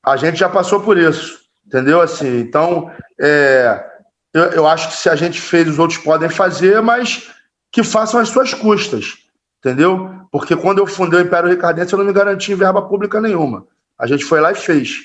a 0.05 0.17
gente 0.17 0.38
já 0.38 0.47
passou 0.47 0.82
por 0.82 0.97
isso, 0.97 1.39
entendeu? 1.68 2.01
Assim, 2.01 2.39
então, 2.39 2.91
é, 3.20 3.86
eu, 4.34 4.43
eu 4.45 4.68
acho 4.68 4.89
que 4.89 4.95
se 4.95 5.09
a 5.09 5.15
gente 5.15 5.39
fez, 5.39 5.68
os 5.68 5.78
outros 5.78 5.99
podem 5.99 6.30
fazer, 6.30 6.82
mas 6.82 7.32
que 7.72 7.84
façam 7.84 8.20
as 8.20 8.30
suas 8.30 8.53
custas, 8.53 9.18
entendeu? 9.59 10.26
Porque 10.32 10.55
quando 10.55 10.80
eu 10.80 10.88
fundei 10.88 11.20
o 11.20 11.24
Império 11.24 11.49
Ricardense, 11.49 11.93
eu 11.93 11.99
não 11.99 12.05
me 12.05 12.13
garanti 12.13 12.55
verba 12.55 12.82
pública 12.82 13.22
nenhuma. 13.22 13.68
A 13.99 14.07
gente 14.07 14.26
foi 14.26 14.39
lá 14.39 14.51
e 14.51 14.55
fez, 14.55 15.01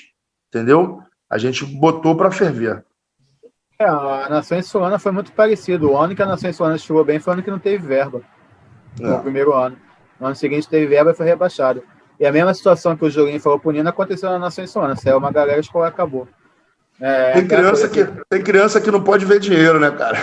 entendeu? 0.47 1.01
A 1.29 1.37
gente 1.37 1.65
botou 1.65 2.15
para 2.15 2.31
ferver. 2.31 2.83
É, 3.79 3.85
a 3.85 4.27
Nação 4.29 4.57
Insulana 4.57 4.99
foi 4.99 5.11
muito 5.11 5.31
parecido. 5.31 5.91
O 5.91 5.97
ano 5.97 6.15
que 6.15 6.21
a 6.21 6.25
Nação 6.25 6.49
Insulana 6.49 6.77
chegou 6.77 7.03
bem 7.03 7.19
foi 7.19 7.31
o 7.31 7.33
ano 7.33 7.43
que 7.43 7.51
não 7.51 7.59
teve 7.59 7.85
verba. 7.85 8.21
É. 8.99 9.07
No 9.07 9.19
primeiro 9.19 9.53
ano. 9.53 9.75
No 10.19 10.27
ano 10.27 10.35
seguinte 10.35 10.69
teve 10.69 10.85
verba 10.85 11.11
e 11.11 11.15
foi 11.15 11.25
rebaixado. 11.25 11.83
E 12.19 12.25
a 12.25 12.31
mesma 12.31 12.53
situação 12.53 12.95
que 12.95 13.03
o 13.03 13.09
Julinho 13.09 13.39
falou 13.39 13.59
pro 13.59 13.71
Nino 13.71 13.89
aconteceu 13.89 14.29
na 14.29 14.37
Nação 14.37 14.63
Insônia. 14.63 14.95
Saiu 14.95 15.17
uma 15.17 15.31
galera, 15.31 15.57
a 15.57 15.61
escola 15.61 15.87
acabou. 15.87 16.27
É, 16.99 17.33
tem, 17.33 17.47
criança 17.47 17.89
que, 17.89 18.05
tem 18.29 18.41
criança 18.41 18.81
que 18.81 18.91
não 18.91 19.03
pode 19.03 19.25
ver 19.25 19.39
dinheiro, 19.39 19.79
né, 19.79 19.91
cara? 19.91 20.17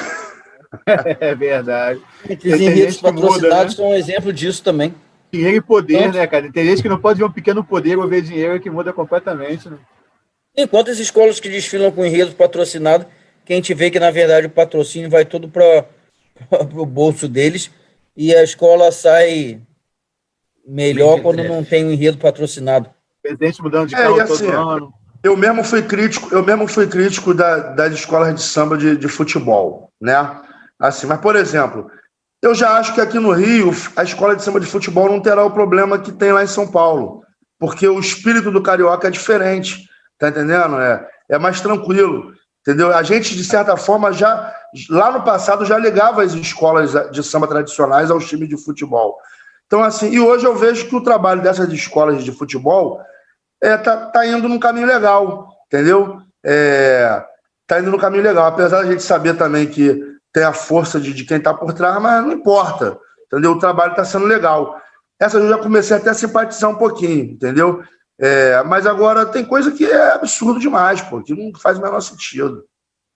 é 0.87 1.35
verdade. 1.35 2.01
Esses 2.29 2.61
enredos 2.61 2.97
patrocinados 2.99 3.75
né? 3.75 3.77
são 3.77 3.91
um 3.91 3.95
exemplo 3.95 4.33
disso 4.33 4.63
também. 4.63 4.95
Dinheiro 5.33 5.57
e 5.57 5.61
poder, 5.61 6.01
então, 6.01 6.13
né, 6.13 6.27
cara? 6.27 6.51
Tem 6.51 6.65
gente 6.65 6.83
que 6.83 6.89
não 6.89 6.99
pode 6.99 7.19
ver 7.19 7.25
um 7.25 7.33
pequeno 7.33 7.63
poder 7.63 7.99
ou 7.99 8.09
ver 8.09 8.23
dinheiro 8.23 8.61
que 8.61 8.71
muda 8.71 8.93
completamente, 8.93 9.69
né? 9.69 9.79
Enquanto 10.57 10.91
as 10.91 10.99
escolas 10.99 11.39
que 11.39 11.49
desfilam 11.49 11.93
com 11.93 12.05
enredos 12.05 12.35
patrocinados, 12.35 13.07
que 13.45 13.53
a 13.53 13.57
gente 13.57 13.73
vê 13.73 13.91
que, 13.91 14.01
na 14.01 14.11
verdade, 14.11 14.47
o 14.47 14.51
patrocínio 14.51 15.09
vai 15.09 15.25
todo 15.25 15.49
para 15.49 15.87
o 16.75 16.87
bolso 16.87 17.29
deles 17.29 17.71
e 18.17 18.35
a 18.35 18.43
escola 18.43 18.91
sai 18.91 19.61
melhor 20.67 21.21
quando 21.21 21.45
não 21.45 21.65
tem 21.65 21.85
um 21.85 21.93
enredo 21.93 22.19
patrocinado. 22.19 22.91
Presidente 23.23 23.63
mudando 23.63 23.89
de 23.89 23.95
é, 23.95 23.99
carro 23.99 24.21
assim, 24.21 24.47
todo 24.47 24.69
ano. 24.69 24.95
Eu 25.23 25.37
mesmo 25.37 25.63
fui 25.63 25.83
crítico, 25.83 26.35
eu 26.35 26.43
mesmo 26.43 26.67
fui 26.67 26.87
crítico 26.87 27.35
da, 27.35 27.59
das 27.75 27.93
escolas 27.93 28.35
de 28.35 28.43
samba 28.43 28.77
de, 28.77 28.97
de 28.97 29.09
futebol, 29.09 29.93
né? 30.01 30.41
Assim, 30.79 31.07
mas, 31.07 31.21
por 31.21 31.37
exemplo, 31.37 31.91
eu 32.43 32.55
já 32.55 32.79
acho 32.79 32.95
que 32.95 33.03
aqui 33.03 33.19
no 33.19 33.33
Rio, 33.33 33.71
a 33.97 34.03
escola 34.03 34.35
de 34.35 34.43
samba 34.43 34.59
de 34.59 34.67
futebol 34.67 35.11
não 35.11 35.21
terá 35.21 35.45
o 35.45 35.51
problema 35.51 35.99
que 35.99 36.11
tem 36.11 36.33
lá 36.33 36.43
em 36.43 36.47
São 36.47 36.67
Paulo, 36.67 37.23
porque 37.59 37.87
o 37.87 38.01
espírito 38.01 38.51
do 38.51 38.63
carioca 38.63 39.09
é 39.09 39.11
diferente, 39.11 39.87
tá 40.19 40.31
entendendo? 40.31 40.81
É, 40.81 41.07
é 41.29 41.39
mais 41.39 41.61
tranquilo, 41.61 42.33
entendeu? 42.63 42.95
A 42.95 43.03
gente, 43.03 43.37
de 43.37 43.45
certa 43.45 43.77
forma, 43.77 44.11
já, 44.15 44.55
lá 44.89 45.13
no 45.13 45.23
passado, 45.23 45.67
já 45.67 45.77
ligava 45.77 46.23
as 46.23 46.33
escolas 46.33 46.93
de 47.11 47.23
samba 47.23 47.47
tradicionais 47.47 48.11
aos 48.11 48.27
times 48.27 48.49
de 48.49 48.57
futebol. 48.57 49.19
Então, 49.67 49.85
assim, 49.85 50.11
e 50.11 50.19
hoje 50.19 50.47
eu 50.47 50.57
vejo 50.57 50.89
que 50.89 50.97
o 50.97 51.03
trabalho 51.03 51.43
dessas 51.43 51.71
escolas 51.71 52.25
de 52.25 52.33
futebol 52.33 53.03
é, 53.63 53.77
tá, 53.77 54.07
tá 54.07 54.27
indo 54.27 54.49
num 54.49 54.59
caminho 54.59 54.87
legal, 54.87 55.49
entendeu? 55.67 56.21
É, 56.45 57.25
tá 57.67 57.81
indo 57.81 57.91
num 57.91 57.99
caminho 57.99 58.23
legal, 58.23 58.47
apesar 58.47 58.83
da 58.83 58.91
gente 58.91 59.03
saber 59.03 59.37
também 59.37 59.67
que 59.67 60.03
tem 60.33 60.45
a 60.45 60.53
força 60.53 61.01
de, 61.01 61.13
de 61.13 61.25
quem 61.25 61.37
está 61.37 61.53
por 61.53 61.73
trás, 61.73 62.01
mas 62.01 62.25
não 62.25 62.33
importa, 62.33 62.99
entendeu? 63.27 63.53
O 63.53 63.59
trabalho 63.59 63.91
está 63.91 64.05
sendo 64.05 64.27
legal. 64.27 64.81
Essa 65.21 65.39
eu 65.39 65.49
já 65.49 65.59
comecei 65.59 65.97
até 65.97 66.11
a 66.11 66.15
simpatizar 66.15 66.71
um 66.71 66.77
pouquinho, 66.77 67.33
entendeu? 67.33 67.83
É, 68.19 68.63
mas 68.65 68.87
agora 68.87 69.27
tem 69.27 69.45
coisa 69.45 69.73
que 69.73 69.85
é 69.85 70.13
absurdo 70.13 70.59
demais, 70.59 71.01
pô, 71.03 71.23
que 71.23 71.35
não 71.35 71.59
faz 71.59 71.79
o 71.79 71.83
menor 71.83 72.01
sentido. 72.01 72.65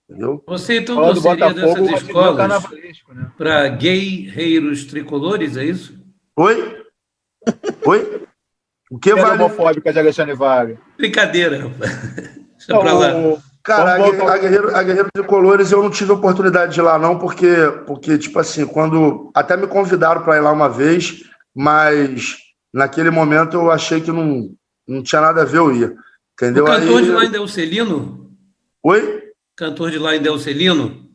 Entendeu? 0.07 0.43
Você 0.47 0.79
então 0.79 0.95
torceria 0.97 1.51
dessas 1.51 2.01
escolas 2.01 2.63
né? 2.63 3.31
para 3.35 3.67
guerreiros 3.69 4.85
tricolores, 4.85 5.57
é 5.57 5.65
isso? 5.65 5.99
Oi? 6.37 6.83
Oi? 7.85 8.27
O 8.91 8.99
que 8.99 9.13
vale? 9.13 9.43
homofóbica 9.43 9.91
de 9.91 9.99
Alexandre 9.99 10.35
Vargas. 10.35 10.77
Brincadeira, 10.97 11.57
Deixa 12.57 12.79
pra 12.79 12.93
lá. 12.93 13.37
Cara, 13.63 13.93
a, 13.93 14.33
a, 14.33 14.37
Guerreiro, 14.37 14.75
a 14.75 14.83
Guerreiro 14.83 15.09
de 15.15 15.23
Colores 15.23 15.71
eu 15.71 15.81
não 15.81 15.89
tive 15.89 16.11
oportunidade 16.11 16.73
de 16.73 16.79
ir 16.79 16.83
lá, 16.83 16.99
não, 16.99 17.17
porque, 17.17 17.47
porque 17.87 18.17
tipo 18.17 18.37
assim, 18.37 18.65
quando. 18.65 19.31
Até 19.33 19.57
me 19.57 19.65
convidaram 19.65 20.21
para 20.21 20.37
ir 20.37 20.41
lá 20.41 20.51
uma 20.51 20.69
vez, 20.69 21.23
mas 21.53 22.37
naquele 22.71 23.09
momento 23.09 23.55
eu 23.55 23.71
achei 23.71 24.01
que 24.01 24.11
não, 24.11 24.51
não 24.87 25.01
tinha 25.01 25.19
nada 25.19 25.41
a 25.41 25.45
ver 25.45 25.57
eu 25.57 25.75
ir. 25.75 25.95
Entendeu? 26.33 26.63
O 26.63 26.67
cantor 26.67 26.99
Aí, 26.99 27.03
de 27.05 27.11
lá 27.11 27.25
em 27.25 27.31
Delcelino? 27.31 28.31
Oi? 28.83 29.23
Cantor 29.55 29.89
de 29.89 29.97
lá 29.97 30.15
em 30.15 30.21
Delcelino? 30.21 31.05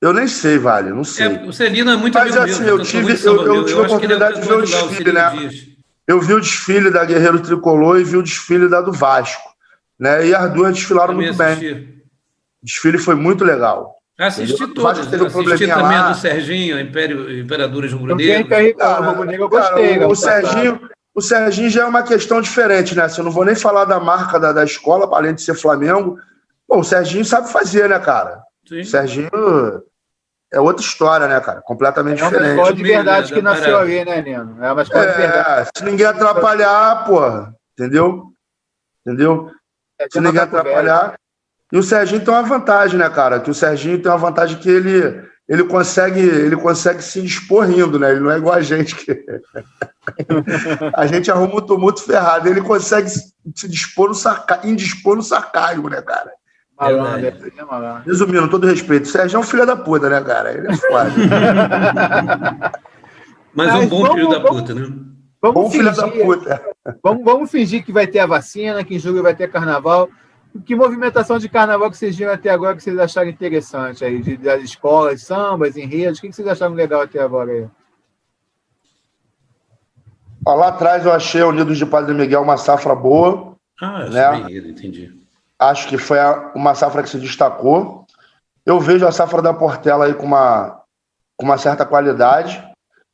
Eu 0.00 0.12
nem 0.12 0.28
sei, 0.28 0.58
Vale, 0.58 0.90
não 0.90 1.04
sei. 1.04 1.26
É, 1.26 1.44
o 1.44 1.52
Celino 1.52 1.90
é 1.90 1.96
muito 1.96 2.12
Mas 2.12 2.36
assim, 2.36 2.62
meu, 2.62 2.78
eu 2.78 2.84
tive, 2.84 3.12
eu, 3.24 3.42
eu, 3.46 3.64
tive 3.64 3.80
a 3.80 3.82
oportunidade 3.84 4.40
de 4.40 4.46
ver 4.46 4.54
o 4.54 4.60
desfile, 4.60 5.10
o 5.10 5.14
né? 5.14 5.30
Eu 6.06 6.20
vi 6.20 6.34
o 6.34 6.40
desfile 6.40 6.90
da 6.90 7.04
Guerreiro 7.04 7.40
Tricolor 7.40 7.98
e 7.98 8.04
vi 8.04 8.16
o 8.16 8.22
desfile 8.22 8.68
da 8.68 8.80
do 8.80 8.92
Vasco. 8.92 9.54
Né? 9.98 10.28
E 10.28 10.34
as 10.34 10.52
duas 10.52 10.74
desfilaram 10.74 11.14
muito 11.14 11.40
assisti. 11.40 11.74
bem. 11.74 12.02
O 12.62 12.66
desfile 12.66 12.98
foi 12.98 13.14
muito 13.14 13.44
legal. 13.44 13.94
Assisti 14.18 14.66
todos. 14.68 15.06
Teve 15.06 15.24
um 15.24 15.26
assisti 15.26 15.66
também 15.66 15.98
lá. 15.98 16.08
a 16.08 16.12
do 16.12 16.18
Serginho, 16.18 16.78
Império, 16.78 17.38
Imperadores 17.38 17.92
Rubro 17.92 18.14
Negro. 18.14 19.44
eu 19.44 19.48
gostei. 19.48 19.94
Cara, 19.94 20.08
o, 20.08 20.14
Serginho, 20.14 20.90
o 21.14 21.20
Serginho 21.20 21.70
já 21.70 21.82
é 21.82 21.86
uma 21.86 22.02
questão 22.02 22.40
diferente, 22.40 22.94
né? 22.94 23.04
Assim, 23.04 23.20
eu 23.20 23.24
não 23.24 23.32
vou 23.32 23.44
nem 23.44 23.56
falar 23.56 23.84
da 23.86 23.98
marca 23.98 24.38
da, 24.38 24.52
da 24.52 24.62
escola, 24.64 25.08
além 25.16 25.34
de 25.34 25.42
ser 25.42 25.54
Flamengo. 25.54 26.18
Pô, 26.66 26.78
o 26.78 26.84
Serginho 26.84 27.24
sabe 27.24 27.50
fazer, 27.50 27.88
né, 27.88 27.98
cara? 27.98 28.40
Sim. 28.68 28.80
O 28.80 28.84
Serginho 28.84 29.30
é 30.52 30.60
outra 30.60 30.84
história, 30.84 31.26
né, 31.26 31.40
cara? 31.40 31.60
Completamente 31.62 32.22
diferente. 32.22 32.36
É 32.36 32.52
uma 32.52 32.54
escola 32.54 32.74
de 32.74 32.82
verdade 32.82 33.34
que 33.34 33.42
nasceu 33.42 33.78
ali, 33.78 34.04
né, 34.04 34.22
Nino? 34.22 34.64
É 34.64 34.72
uma 34.72 34.82
escola 34.82 35.04
é, 35.04 35.12
de 35.12 35.18
verdade. 35.18 35.70
Se 35.76 35.84
ninguém 35.84 36.06
atrapalhar, 36.06 37.04
porra, 37.04 37.54
entendeu? 37.76 38.32
Entendeu? 39.04 39.50
É, 39.98 40.06
se 40.10 40.20
ninguém 40.20 40.40
atrapalhar. 40.40 41.16
E 41.72 41.76
o 41.76 41.82
Serginho 41.82 42.24
tem 42.24 42.32
uma 42.32 42.42
vantagem, 42.42 42.98
né, 42.98 43.10
cara? 43.10 43.40
Que 43.40 43.50
o 43.50 43.54
Serginho 43.54 44.00
tem 44.00 44.10
uma 44.10 44.18
vantagem 44.18 44.58
que 44.58 44.68
ele, 44.68 45.24
ele, 45.48 45.64
consegue, 45.64 46.20
ele 46.20 46.56
consegue 46.56 47.02
se 47.02 47.24
expor 47.24 47.66
rindo, 47.66 47.98
né? 47.98 48.12
Ele 48.12 48.20
não 48.20 48.30
é 48.30 48.38
igual 48.38 48.54
a 48.54 48.62
gente. 48.62 48.94
Que... 48.94 49.24
a 50.94 51.06
gente 51.06 51.30
arruma 51.30 51.56
um 51.56 51.66
tumulto 51.66 52.02
ferrado. 52.02 52.48
Ele 52.48 52.60
consegue 52.60 53.08
se 53.08 53.68
dispor 53.68 54.08
no 54.08 54.14
sarca... 54.14 54.60
indispor 54.62 55.16
no 55.16 55.22
sarcasmo, 55.22 55.88
né, 55.88 56.00
cara? 56.00 56.30
Malandro, 56.92 57.52
é 57.56 57.64
malandro. 57.64 58.02
Resumindo, 58.06 58.50
todo 58.50 58.66
respeito, 58.66 59.04
o 59.04 59.08
Sérgio 59.08 59.36
é 59.36 59.40
um 59.40 59.42
filho 59.42 59.66
da 59.66 59.76
puta, 59.76 60.08
né, 60.08 60.20
cara? 60.20 60.52
Ele 60.52 60.68
é 60.68 60.76
foda. 60.76 61.10
Mas, 63.54 63.68
Mas 63.72 63.74
um 63.74 63.88
bom 63.88 64.02
vamos, 64.02 64.14
filho 64.14 64.30
da 64.30 64.40
puta, 64.40 64.74
né? 64.74 64.92
Vamos 65.40 65.54
bom 65.54 65.70
fingir, 65.70 65.94
filho 65.94 65.96
da 65.96 66.08
puta. 66.08 66.62
Vamos, 67.02 67.24
vamos 67.24 67.50
fingir 67.50 67.84
que 67.84 67.92
vai 67.92 68.06
ter 68.06 68.20
a 68.20 68.26
vacina, 68.26 68.84
que 68.84 68.94
em 68.94 68.98
julho 68.98 69.22
vai 69.22 69.34
ter 69.34 69.50
carnaval. 69.50 70.08
Que 70.64 70.76
movimentação 70.76 71.38
de 71.38 71.48
carnaval 71.48 71.90
que 71.90 71.96
vocês 71.96 72.16
viram 72.16 72.32
até 72.32 72.48
agora 72.50 72.76
que 72.76 72.82
vocês 72.82 72.98
acharam 72.98 73.28
interessante 73.28 74.04
aí? 74.04 74.22
De, 74.22 74.36
das 74.36 74.62
escolas, 74.62 75.22
sambas, 75.22 75.76
enredos, 75.76 76.18
o 76.18 76.22
que 76.22 76.32
vocês 76.32 76.46
acharam 76.46 76.74
legal 76.74 77.02
até 77.02 77.20
agora 77.20 77.50
aí? 77.50 77.66
lá 80.46 80.68
atrás 80.68 81.06
eu 81.06 81.12
achei 81.12 81.40
a 81.40 81.46
Unidos 81.46 81.78
de 81.78 81.86
Padre 81.86 82.14
Miguel 82.14 82.42
uma 82.42 82.56
safra 82.56 82.94
boa. 82.94 83.56
Ah, 83.80 84.08
né? 84.08 84.40
enredo, 84.40 84.68
entendi. 84.68 85.23
Acho 85.70 85.88
que 85.88 85.96
foi 85.96 86.18
uma 86.54 86.74
safra 86.74 87.02
que 87.02 87.08
se 87.08 87.18
destacou. 87.18 88.06
Eu 88.66 88.80
vejo 88.80 89.06
a 89.06 89.12
safra 89.12 89.40
da 89.40 89.52
Portela 89.54 90.06
aí 90.06 90.14
com 90.14 90.26
uma, 90.26 90.82
com 91.36 91.44
uma 91.46 91.58
certa 91.58 91.86
qualidade. 91.86 92.62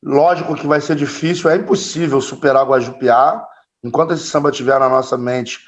Lógico 0.02 0.54
que 0.54 0.66
vai 0.66 0.80
ser 0.80 0.96
difícil, 0.96 1.50
é 1.50 1.56
impossível 1.56 2.20
superar 2.20 2.66
Guajupiá. 2.66 3.44
Enquanto 3.84 4.14
esse 4.14 4.24
samba 4.24 4.50
estiver 4.50 4.78
na 4.78 4.88
nossa 4.88 5.16
mente, 5.16 5.58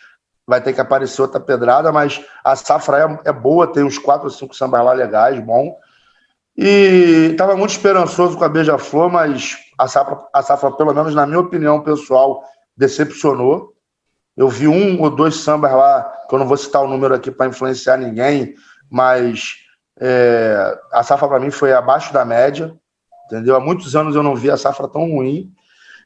vai 0.46 0.60
ter 0.60 0.72
que 0.72 0.80
aparecer 0.80 1.22
outra 1.22 1.40
pedrada, 1.40 1.92
mas 1.92 2.24
a 2.44 2.56
safra 2.56 3.20
é, 3.24 3.30
é 3.30 3.32
boa, 3.32 3.66
tem 3.66 3.84
uns 3.84 3.98
quatro 3.98 4.24
ou 4.24 4.30
cinco 4.30 4.54
sambas 4.54 4.84
lá 4.84 4.92
legais, 4.92 5.38
bom. 5.40 5.76
E 6.56 7.30
estava 7.32 7.56
muito 7.56 7.70
esperançoso 7.70 8.36
com 8.36 8.44
a 8.44 8.48
Beija-Flor, 8.48 9.10
mas 9.10 9.56
a 9.78 9.88
safra, 9.88 10.18
a 10.32 10.42
safra, 10.42 10.72
pelo 10.72 10.92
menos 10.92 11.14
na 11.14 11.26
minha 11.26 11.40
opinião 11.40 11.80
pessoal, 11.80 12.44
decepcionou. 12.76 13.72
Eu 14.36 14.48
vi 14.48 14.66
um 14.66 15.00
ou 15.00 15.10
dois 15.10 15.36
sambas 15.36 15.72
lá, 15.72 16.10
que 16.28 16.34
eu 16.34 16.38
não 16.38 16.46
vou 16.46 16.56
citar 16.56 16.82
o 16.82 16.88
número 16.88 17.14
aqui 17.14 17.30
para 17.30 17.46
influenciar 17.46 17.98
ninguém, 17.98 18.54
mas 18.90 19.58
é, 20.00 20.78
a 20.90 21.02
safra 21.02 21.28
para 21.28 21.40
mim 21.40 21.50
foi 21.50 21.72
abaixo 21.72 22.12
da 22.12 22.24
média, 22.24 22.74
entendeu? 23.26 23.54
Há 23.54 23.60
muitos 23.60 23.94
anos 23.94 24.16
eu 24.16 24.22
não 24.22 24.34
vi 24.34 24.50
a 24.50 24.56
safra 24.56 24.88
tão 24.88 25.10
ruim. 25.10 25.52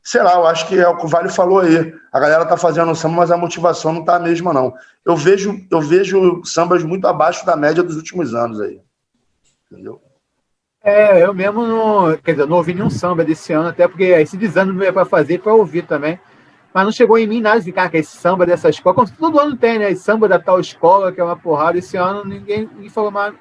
Sei 0.03 0.23
lá, 0.23 0.35
eu 0.35 0.47
acho 0.47 0.69
que 0.69 0.79
é 0.79 0.89
o 0.89 0.97
que 0.97 1.05
o 1.05 1.09
Vale 1.09 1.29
falou 1.29 1.61
aí. 1.61 1.93
A 2.13 2.21
galera 2.21 2.45
tá 2.45 2.57
fazendo 2.57 2.95
samba, 2.95 3.17
mas 3.17 3.31
a 3.31 3.37
motivação 3.37 3.93
não 3.93 4.05
tá 4.05 4.17
a 4.17 4.21
mesma, 4.21 4.53
não. 4.53 4.75
Eu 5.05 5.17
vejo, 5.17 5.61
eu 5.71 5.81
vejo 5.81 6.43
sambas 6.45 6.85
muito 6.85 7.07
abaixo 7.07 7.45
da 7.45 7.57
média 7.57 7.83
dos 7.83 7.97
últimos 7.97 8.35
anos 8.35 8.61
aí. 8.61 8.81
Entendeu? 9.71 10.01
É, 10.83 11.25
eu 11.25 11.35
mesmo 11.35 11.67
não. 11.67 12.17
Quer 12.19 12.33
dizer, 12.33 12.47
não 12.47 12.59
ouvi 12.59 12.73
nenhum 12.73 12.91
samba 12.91 13.25
desse 13.25 13.53
ano, 13.53 13.69
até 13.69 13.89
porque 13.89 14.05
esse 14.05 14.37
desânimo 14.37 14.83
é 14.85 14.93
para 14.93 15.05
fazer 15.05 15.41
para 15.41 15.55
ouvir 15.55 15.87
também 15.87 16.21
mas 16.77 16.85
não 16.85 16.93
chegou 16.93 17.17
em 17.17 17.27
mim 17.27 17.41
nada 17.41 17.59
de 17.59 17.73
cara, 17.73 17.89
que 17.89 17.97
é 17.97 18.01
esse 18.01 18.19
samba 18.19 18.45
dessa 18.45 18.69
escola, 18.69 18.95
como 18.95 19.11
todo 19.11 19.41
ano 19.41 19.57
tem, 19.57 19.79
né? 19.79 19.91
Esse 19.91 20.03
samba 20.03 20.29
da 20.29 20.39
tal 20.39 20.61
escola, 20.61 21.11
que 21.11 21.19
é 21.19 21.25
uma 21.25 21.35
porrada. 21.35 21.79
Esse 21.79 21.97
ano 21.97 22.23
ninguém, 22.23 22.69
ninguém 22.75 22.91
falou 22.91 23.11
mais. 23.11 23.35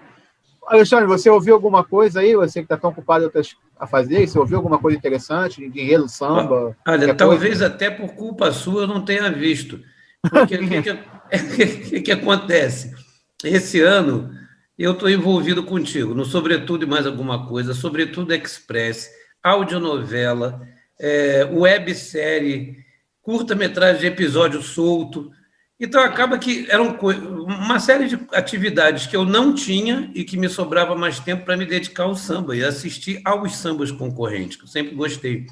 Alexandre, 0.66 1.06
você 1.06 1.30
ouviu 1.30 1.54
alguma 1.54 1.84
coisa 1.84 2.22
aí? 2.22 2.34
Você 2.34 2.62
que 2.62 2.64
está 2.66 2.78
tão 2.78 2.92
ocupado 2.92 3.30
a 3.78 3.86
fazer, 3.86 4.26
você 4.26 4.40
ouviu 4.40 4.56
alguma 4.56 4.80
coisa 4.80 4.98
interessante? 4.98 5.62
Enredo, 5.62 6.08
samba? 6.08 6.78
Olha, 6.88 7.14
talvez 7.14 7.60
coisa? 7.60 7.68
até 7.68 7.90
por 7.90 8.14
culpa 8.14 8.54
sua 8.54 8.84
eu 8.84 8.88
não 8.88 9.04
tenha 9.04 9.30
visto. 9.30 9.82
Porque 10.22 10.56
o 10.56 10.70
que, 10.70 10.82
que, 10.82 11.78
que, 11.90 12.02
que 12.04 12.12
acontece? 12.14 12.96
Esse 13.44 13.82
ano 13.82 14.32
eu 14.80 14.94
estou 14.94 15.10
envolvido 15.10 15.62
contigo, 15.62 16.14
no 16.14 16.24
Sobretudo 16.24 16.86
e 16.86 16.88
mais 16.88 17.06
alguma 17.06 17.46
coisa, 17.46 17.74
Sobretudo 17.74 18.34
Express, 18.34 19.10
audionovela, 19.44 20.62
é, 20.98 21.44
websérie 21.52 22.85
curta-metragem 23.26 24.02
de 24.02 24.08
episódio 24.08 24.62
solto. 24.62 25.32
Então 25.80 26.02
acaba 26.02 26.38
que 26.38 26.68
era 26.70 26.82
uma 26.82 27.80
série 27.80 28.08
de 28.08 28.20
atividades 28.32 29.08
que 29.08 29.16
eu 29.18 29.26
não 29.26 29.54
tinha 29.54 30.10
e 30.14 30.24
que 30.24 30.38
me 30.38 30.48
sobrava 30.48 30.96
mais 30.96 31.20
tempo 31.20 31.44
para 31.44 31.58
me 31.58 31.66
dedicar 31.66 32.04
ao 32.04 32.16
samba 32.16 32.56
e 32.56 32.64
assistir 32.64 33.20
aos 33.26 33.56
sambas 33.56 33.92
concorrentes, 33.92 34.58
que 34.58 34.64
eu 34.64 34.68
sempre 34.68 34.96
gostei. 34.96 35.48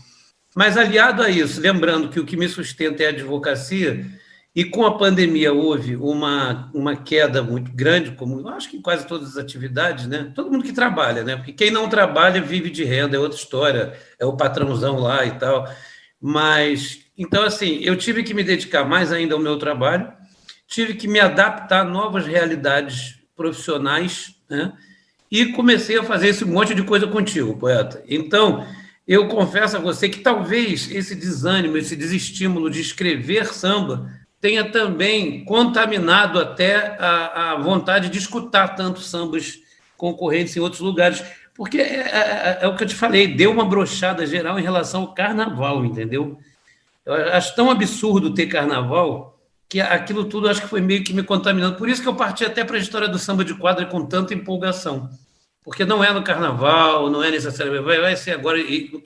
Mas 0.55 0.77
aliado 0.77 1.23
a 1.23 1.29
isso, 1.29 1.59
lembrando 1.59 2.09
que 2.09 2.19
o 2.19 2.25
que 2.25 2.37
me 2.37 2.47
sustenta 2.47 3.01
é 3.01 3.07
a 3.07 3.09
advocacia, 3.09 4.05
e 4.55 4.63
com 4.63 4.85
a 4.85 4.95
pandemia 4.99 5.51
houve 5.51 5.95
uma, 5.95 6.69
uma 6.75 6.95
queda 6.95 7.41
muito 7.41 7.71
grande, 7.71 8.11
como 8.11 8.47
acho 8.49 8.69
que 8.69 8.77
em 8.77 8.81
quase 8.83 9.07
todas 9.07 9.29
as 9.29 9.37
atividades, 9.37 10.05
né? 10.05 10.31
Todo 10.35 10.51
mundo 10.51 10.63
que 10.63 10.71
trabalha, 10.71 11.23
né? 11.23 11.35
Porque 11.37 11.53
quem 11.53 11.71
não 11.71 11.89
trabalha 11.89 12.39
vive 12.39 12.69
de 12.69 12.83
renda, 12.83 13.17
é 13.17 13.19
outra 13.19 13.37
história, 13.37 13.93
é 14.19 14.25
o 14.27 14.37
patrãozão 14.37 14.99
lá 14.99 15.25
e 15.25 15.31
tal. 15.39 15.67
Mas, 16.21 17.02
então, 17.17 17.43
assim, 17.43 17.79
eu 17.81 17.95
tive 17.95 18.23
que 18.23 18.33
me 18.33 18.43
dedicar 18.43 18.83
mais 18.83 19.11
ainda 19.11 19.35
ao 19.35 19.39
meu 19.39 19.57
trabalho, 19.57 20.11
tive 20.67 20.95
que 20.95 21.07
me 21.07 21.19
adaptar 21.19 21.81
a 21.81 21.89
novas 21.89 22.25
realidades 22.25 23.19
profissionais, 23.35 24.35
né? 24.49 24.73
E 25.29 25.47
comecei 25.47 25.97
a 25.97 26.03
fazer 26.03 26.27
esse 26.27 26.45
monte 26.45 26.75
de 26.75 26.83
coisa 26.83 27.07
contigo, 27.07 27.57
poeta. 27.57 28.03
Então, 28.07 28.65
eu 29.07 29.27
confesso 29.27 29.77
a 29.77 29.79
você 29.79 30.07
que 30.07 30.19
talvez 30.19 30.89
esse 30.91 31.15
desânimo, 31.15 31.77
esse 31.77 31.95
desestímulo 31.95 32.69
de 32.69 32.79
escrever 32.79 33.47
samba 33.47 34.11
tenha 34.39 34.69
também 34.69 35.43
contaminado 35.45 36.39
até 36.39 36.97
a, 36.99 37.53
a 37.53 37.55
vontade 37.59 38.09
de 38.09 38.17
escutar 38.17 38.75
tantos 38.75 39.09
sambas 39.09 39.59
concorrentes 39.97 40.55
em 40.55 40.59
outros 40.59 40.81
lugares. 40.81 41.23
Porque 41.55 41.77
é, 41.77 41.81
é, 41.81 41.99
é, 42.01 42.59
é, 42.61 42.67
o 42.67 42.75
que 42.75 42.83
eu 42.83 42.87
te 42.87 42.95
falei, 42.95 43.27
deu 43.27 43.51
uma 43.51 43.65
brochada 43.65 44.25
geral 44.25 44.59
em 44.59 44.63
relação 44.63 45.01
ao 45.01 45.13
carnaval, 45.13 45.85
entendeu? 45.85 46.37
Eu 47.05 47.13
acho 47.13 47.55
tão 47.55 47.69
absurdo 47.69 48.33
ter 48.33 48.47
carnaval 48.47 49.39
que 49.69 49.81
aquilo 49.81 50.25
tudo 50.25 50.47
acho 50.47 50.61
que 50.61 50.67
foi 50.67 50.81
meio 50.81 51.03
que 51.03 51.13
me 51.13 51.23
contaminando. 51.23 51.77
Por 51.77 51.89
isso 51.89 52.01
que 52.01 52.07
eu 52.07 52.15
parti 52.15 52.45
até 52.45 52.63
para 52.63 52.77
a 52.77 52.79
história 52.79 53.07
do 53.07 53.19
samba 53.19 53.43
de 53.43 53.53
quadra 53.55 53.85
com 53.85 54.05
tanta 54.05 54.33
empolgação 54.33 55.09
porque 55.63 55.85
não 55.85 56.03
é 56.03 56.11
no 56.11 56.23
carnaval, 56.23 57.09
não 57.09 57.23
é 57.23 57.31
necessariamente, 57.31 57.85
vai, 57.85 57.99
vai 58.01 58.15
ser 58.15 58.31
agora 58.31 58.59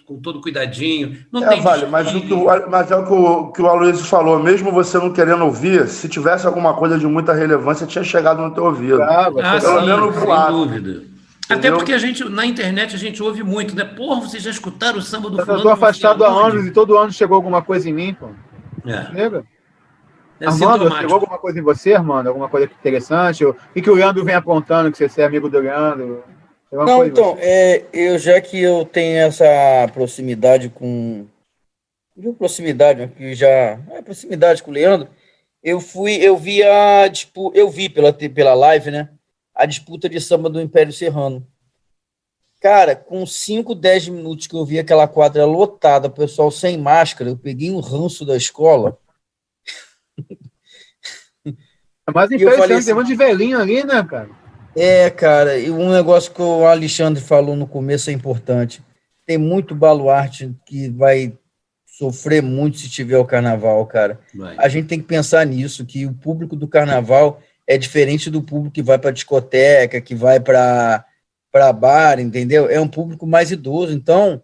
com 0.06 0.20
todo 0.20 0.42
cuidadinho. 0.42 1.18
Não 1.32 1.44
é, 1.44 1.50
tem 1.50 1.62
vale, 1.62 1.86
mas, 1.86 2.14
o 2.14 2.22
que 2.22 2.34
o, 2.34 2.46
mas 2.68 2.90
é 2.90 2.96
o 2.96 3.06
que 3.06 3.14
o, 3.14 3.52
que 3.52 3.62
o 3.62 3.68
Aloysio 3.68 4.04
falou, 4.04 4.40
mesmo 4.40 4.72
você 4.72 4.98
não 4.98 5.14
querendo 5.14 5.46
ouvir, 5.46 5.88
se 5.88 6.10
tivesse 6.10 6.48
alguma 6.48 6.74
coisa 6.74 6.98
de 6.98 7.06
muita 7.06 7.34
relevância, 7.34 7.86
tinha 7.86 8.04
chegado 8.04 8.42
no 8.42 8.52
teu 8.52 8.66
ouvido. 8.66 9.02
Ah, 9.04 9.28
ah 9.28 9.60
pelo 9.60 9.80
sim, 9.80 9.86
menos 9.86 10.16
sem 10.16 10.52
dúvida. 10.52 11.17
Entendeu? 11.50 11.70
Até 11.70 11.78
porque 11.78 11.94
a 11.94 11.98
gente, 11.98 12.24
na 12.26 12.46
internet, 12.46 12.94
a 12.94 13.00
gente 13.00 13.24
ouve 13.24 13.42
muito, 13.42 13.74
né? 13.74 13.86
Porra, 13.86 14.22
vocês 14.22 14.44
já 14.44 14.52
escutaram 14.52 15.00
o 15.00 15.02
samba 15.02 15.30
do 15.30 15.38
fulano? 15.38 15.60
Eu 15.60 15.64
tô 15.64 15.70
afastado 15.70 16.26
há 16.26 16.28
anos 16.28 16.66
e 16.66 16.72
todo 16.72 16.98
ano 16.98 17.12
chegou 17.12 17.36
alguma 17.36 17.62
coisa 17.62 17.90
em 17.90 17.94
mim, 17.94 18.14
pô. 18.14 18.30
É. 18.86 19.10
Lembra? 19.14 19.46
É 20.40 20.46
Armando, 20.46 20.94
chegou 20.96 21.16
alguma 21.16 21.38
coisa 21.38 21.58
em 21.58 21.64
você, 21.64 21.94
Armando? 21.94 22.28
Alguma 22.28 22.50
coisa 22.50 22.66
interessante? 22.66 23.46
O 23.46 23.56
que, 23.74 23.82
que 23.82 23.90
o 23.90 23.96
Leandro 23.96 24.26
vem 24.26 24.36
apontando, 24.36 24.92
que 24.92 25.08
você 25.08 25.22
é 25.22 25.26
amigo 25.26 25.50
do 25.50 25.60
Leandro? 25.60 26.24
Não, 26.72 27.06
então, 27.06 27.38
é, 27.40 27.86
eu 27.94 28.20
já 28.20 28.40
que 28.42 28.62
eu 28.62 28.86
tenho 28.86 29.20
essa 29.20 29.46
proximidade 29.94 30.70
com. 30.70 31.26
Não 32.16 32.34
proximidade, 32.34 33.00
mas 33.00 33.12
que 33.12 33.34
já. 33.34 33.80
É 33.92 34.02
proximidade 34.04 34.62
com 34.62 34.72
o 34.72 34.74
Leandro. 34.74 35.08
Eu 35.64 35.80
fui, 35.80 36.16
eu 36.16 36.38
vi 36.38 36.62
a 36.62 37.10
tipo, 37.10 37.52
eu 37.56 37.70
vi 37.70 37.90
pela, 37.90 38.12
pela 38.12 38.54
live, 38.54 38.92
né? 38.92 39.10
A 39.58 39.66
disputa 39.66 40.08
de 40.08 40.22
samba 40.22 40.50
do 40.50 40.62
Império 40.62 40.94
Serrano. 40.94 41.46
Cara, 42.62 42.96
com 42.96 43.26
5, 43.26 43.74
10 43.74 44.10
minutos 44.10 44.46
que 44.46 44.56
eu 44.56 44.64
vi 44.64 44.78
aquela 44.78 45.08
quadra 45.08 45.46
lotada, 45.46 46.08
o 46.08 46.12
pessoal 46.12 46.52
sem 46.52 46.78
máscara, 46.78 47.30
eu 47.30 47.38
peguei 47.38 47.72
um 47.72 47.80
ranço 47.80 48.24
da 48.24 48.38
escola. 48.38 48.98
É 51.46 52.12
mais 52.14 52.32
impressionante, 52.32 52.74
assim, 52.74 52.86
tem 52.86 52.94
um 52.94 52.98
monte 52.98 53.08
de 53.08 53.16
velhinho 53.16 53.60
ali, 53.60 53.84
né, 53.84 54.04
cara? 54.04 54.30
É, 54.76 55.10
cara, 55.10 55.58
e 55.58 55.70
um 55.70 55.92
negócio 55.92 56.32
que 56.32 56.42
o 56.42 56.66
Alexandre 56.66 57.22
falou 57.22 57.56
no 57.56 57.68
começo 57.68 58.10
é 58.10 58.14
importante. 58.14 58.82
Tem 59.26 59.38
muito 59.38 59.76
baluarte 59.76 60.56
que 60.66 60.88
vai 60.90 61.38
sofrer 61.86 62.42
muito 62.42 62.78
se 62.78 62.90
tiver 62.90 63.18
o 63.18 63.26
carnaval, 63.26 63.86
cara. 63.88 64.20
Vai. 64.34 64.56
A 64.58 64.70
gente 64.70 64.88
tem 64.88 65.00
que 65.00 65.08
pensar 65.08 65.46
nisso, 65.46 65.86
que 65.86 66.06
o 66.06 66.14
público 66.14 66.56
do 66.56 66.68
carnaval 66.68 67.42
é 67.68 67.78
diferente 67.78 68.30
do 68.30 68.42
público 68.42 68.74
que 68.74 68.82
vai 68.82 68.98
para 68.98 69.12
discoteca, 69.12 70.02
que 70.02 70.16
vai 70.16 70.40
para 70.40 71.06
para 71.52 71.74
bar, 71.74 72.20
entendeu? 72.20 72.70
É 72.70 72.80
um 72.80 72.88
público 72.88 73.26
mais 73.26 73.52
idoso. 73.52 73.92
Então, 73.92 74.42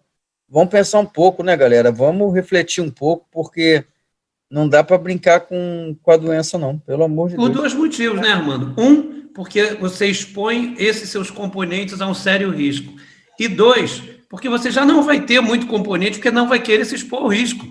vamos 0.48 0.70
pensar 0.70 0.98
um 0.98 1.06
pouco, 1.06 1.42
né, 1.42 1.56
galera? 1.56 1.92
Vamos 1.92 2.34
refletir 2.34 2.82
um 2.82 2.90
pouco, 2.90 3.26
porque 3.30 3.84
não 4.50 4.68
dá 4.68 4.82
para 4.82 4.98
brincar 4.98 5.40
com, 5.40 5.96
com 6.02 6.10
a 6.10 6.16
doença, 6.16 6.58
não, 6.58 6.78
pelo 6.78 7.04
amor 7.04 7.28
de 7.28 7.36
Por 7.36 7.42
Deus. 7.42 7.52
Por 7.52 7.60
dois 7.60 7.74
motivos, 7.74 8.20
né, 8.20 8.32
Armando? 8.32 8.74
Um, 8.80 9.28
porque 9.34 9.74
você 9.74 10.06
expõe 10.06 10.74
esses 10.78 11.08
seus 11.10 11.30
componentes 11.30 12.00
a 12.00 12.08
um 12.08 12.14
sério 12.14 12.50
risco. 12.50 12.92
E 13.38 13.48
dois, 13.48 14.02
porque 14.28 14.48
você 14.48 14.70
já 14.70 14.84
não 14.84 15.02
vai 15.02 15.20
ter 15.20 15.40
muito 15.40 15.66
componente, 15.66 16.18
porque 16.18 16.30
não 16.30 16.48
vai 16.48 16.60
querer 16.60 16.84
se 16.84 16.94
expor 16.94 17.22
ao 17.22 17.28
risco. 17.28 17.66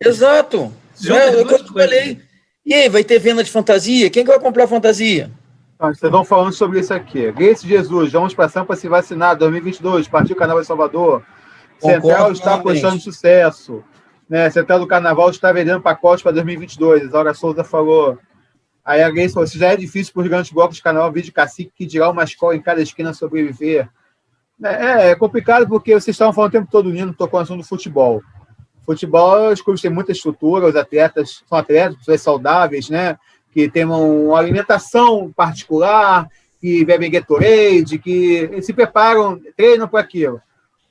Exato. 0.00 0.72
É, 1.04 1.40
é 1.40 1.42
o 1.42 1.46
que 1.46 1.54
eu 1.54 1.66
falei. 1.66 2.20
E 2.64 2.72
aí, 2.72 2.88
vai 2.88 3.04
ter 3.04 3.18
venda 3.18 3.44
de 3.44 3.50
fantasia? 3.50 4.08
Quem 4.08 4.24
que 4.24 4.30
vai 4.30 4.40
comprar 4.40 4.66
fantasia? 4.66 5.30
Ah, 5.78 5.88
vocês 5.88 6.10
vão 6.10 6.24
falando 6.24 6.52
sobre 6.52 6.80
isso 6.80 6.94
aqui. 6.94 7.30
Grace 7.32 7.66
Jesus, 7.66 8.12
vamos 8.12 8.32
para 8.32 8.48
se 8.48 8.88
vacinar 8.88 9.36
2022, 9.36 10.08
partiu 10.08 10.34
Carnaval 10.34 10.62
de 10.62 10.66
Salvador. 10.66 11.22
Concordo, 11.78 12.06
Central 12.06 12.32
está 12.32 12.54
apostando 12.54 13.00
sucesso. 13.00 13.84
Né? 14.28 14.48
Central 14.48 14.78
do 14.78 14.86
Carnaval 14.86 15.28
está 15.28 15.52
vendendo 15.52 15.82
pacotes 15.82 16.22
para 16.22 16.32
2022. 16.32 17.08
A 17.08 17.12
Laura 17.12 17.34
Souza 17.34 17.62
falou. 17.62 18.18
Aí 18.82 19.02
a 19.02 19.10
Grace 19.10 19.34
falou: 19.34 19.46
se 19.46 19.58
já 19.58 19.72
é 19.72 19.76
difícil 19.76 20.12
para 20.14 20.22
os 20.22 20.28
grandes 20.28 20.50
blocos 20.50 20.76
de 20.76 20.82
canal 20.82 21.12
vídeo 21.12 21.32
cacique 21.32 21.72
que 21.76 21.84
dirá 21.84 22.08
uma 22.08 22.24
escola 22.24 22.56
em 22.56 22.62
cada 22.62 22.80
esquina 22.80 23.12
sobreviver. 23.12 23.88
É, 24.62 25.10
é 25.10 25.14
complicado 25.14 25.66
porque 25.68 25.92
vocês 25.92 26.14
estavam 26.14 26.32
falando 26.32 26.50
o 26.50 26.52
tempo 26.52 26.68
todo, 26.70 26.88
Nino 26.88 27.12
tocou 27.12 27.40
no 27.40 27.44
assunto 27.44 27.60
do 27.60 27.68
futebol. 27.68 28.22
Futebol, 28.84 29.50
os 29.50 29.62
clubes 29.62 29.80
têm 29.80 29.90
muita 29.90 30.12
estrutura, 30.12 30.66
os 30.66 30.76
atletas 30.76 31.42
são 31.48 31.58
atletas, 31.58 31.96
pessoas 31.98 32.20
saudáveis, 32.20 32.90
né? 32.90 33.16
Que 33.52 33.68
têm 33.68 33.84
uma 33.84 34.38
alimentação 34.38 35.32
particular, 35.34 36.28
que 36.60 36.84
bebem 36.84 37.10
Gatorade, 37.10 37.98
que 37.98 38.60
se 38.62 38.72
preparam, 38.72 39.40
treinam 39.56 39.88
para 39.88 40.00
aquilo. 40.00 40.40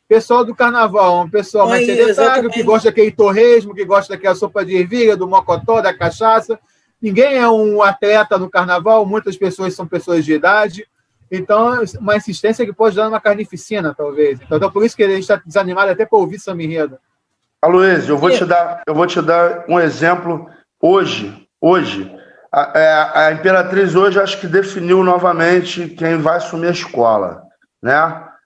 Pessoal 0.08 0.46
do 0.46 0.54
carnaval, 0.54 1.24
um 1.24 1.30
pessoal 1.30 1.68
mais 1.68 1.86
sedentário, 1.86 2.50
que 2.50 2.62
gosta 2.62 2.90
daquele 2.90 3.12
torresmo, 3.12 3.74
que 3.74 3.86
gosta 3.86 4.14
daquela 4.14 4.36
sopa 4.36 4.64
de 4.64 4.76
ervilha, 4.76 5.18
do 5.18 5.28
mocotó, 5.28 5.82
da 5.82 5.94
cachaça. 5.94 6.60
Ninguém 7.02 7.38
é 7.38 7.50
um 7.50 7.82
atleta 7.82 8.38
no 8.38 8.50
carnaval, 8.50 9.06
muitas 9.06 9.36
pessoas 9.36 9.74
são 9.74 9.88
pessoas 9.88 10.24
de 10.24 10.34
idade. 10.34 10.88
Então, 11.32 11.84
uma 12.00 12.16
insistência 12.16 12.66
que 12.66 12.72
pode 12.72 12.96
dar 12.96 13.10
uma 13.10 13.20
carnificina, 13.20 13.96
talvez. 13.98 14.40
Então, 14.40 14.72
por 14.72 14.86
isso 14.86 14.96
que 14.96 15.02
ele 15.02 15.16
está 15.16 15.42
desanimado 15.44 15.92
até 15.92 16.06
para 16.06 16.20
ouvir 16.20 16.40
Samba 16.40 16.62
Enredo. 16.62 16.98
Aloysio, 17.64 18.14
eu 18.14 18.18
vou 18.18 18.30
te 18.30 18.44
dar, 18.44 18.82
eu 18.86 18.94
vou 18.94 19.08
te 19.08 19.22
dar 19.22 19.64
um 19.70 19.80
exemplo 19.80 20.50
hoje. 20.82 21.48
Hoje, 21.62 22.14
a, 22.52 22.62
a, 22.62 23.28
a 23.28 23.32
Imperatriz 23.32 23.96
hoje 23.96 24.20
acho 24.20 24.38
que 24.38 24.48
definiu 24.48 25.02
novamente 25.02 25.88
quem 25.88 26.18
vai 26.18 26.38
assumir 26.38 26.68
a 26.68 26.72
escola, 26.72 27.42
né? 27.82 27.96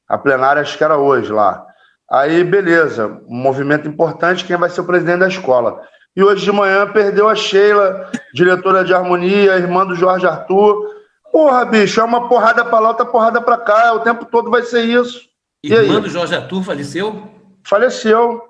A 0.07 0.19
plenária 0.19 0.61
acho 0.61 0.77
que 0.77 0.83
era 0.83 0.97
hoje 0.97 1.31
lá. 1.31 1.65
Aí, 2.09 2.43
beleza, 2.43 3.19
um 3.27 3.35
movimento 3.35 3.87
importante, 3.87 4.45
quem 4.45 4.55
vai 4.55 4.69
ser 4.69 4.81
o 4.81 4.85
presidente 4.85 5.19
da 5.19 5.27
escola. 5.27 5.81
E 6.15 6.23
hoje 6.23 6.45
de 6.45 6.51
manhã 6.51 6.85
perdeu 6.91 7.27
a 7.27 7.33
Sheila, 7.33 8.11
diretora 8.35 8.83
de 8.83 8.93
harmonia, 8.93 9.57
irmã 9.57 9.83
do 9.83 9.95
Jorge 9.95 10.27
Arthur. 10.27 10.95
Porra, 11.31 11.65
bicho, 11.65 11.99
é 11.99 12.03
uma 12.03 12.29
porrada 12.29 12.63
pra 12.63 12.79
lá, 12.79 12.89
outra 12.89 13.05
porrada 13.05 13.41
pra 13.41 13.57
cá. 13.57 13.93
O 13.93 14.01
tempo 14.01 14.25
todo 14.25 14.51
vai 14.51 14.61
ser 14.61 14.83
isso. 14.83 15.21
Irmã 15.63 15.99
do 15.99 16.09
Jorge 16.09 16.35
Arthur 16.35 16.63
faleceu? 16.63 17.27
Faleceu. 17.63 18.46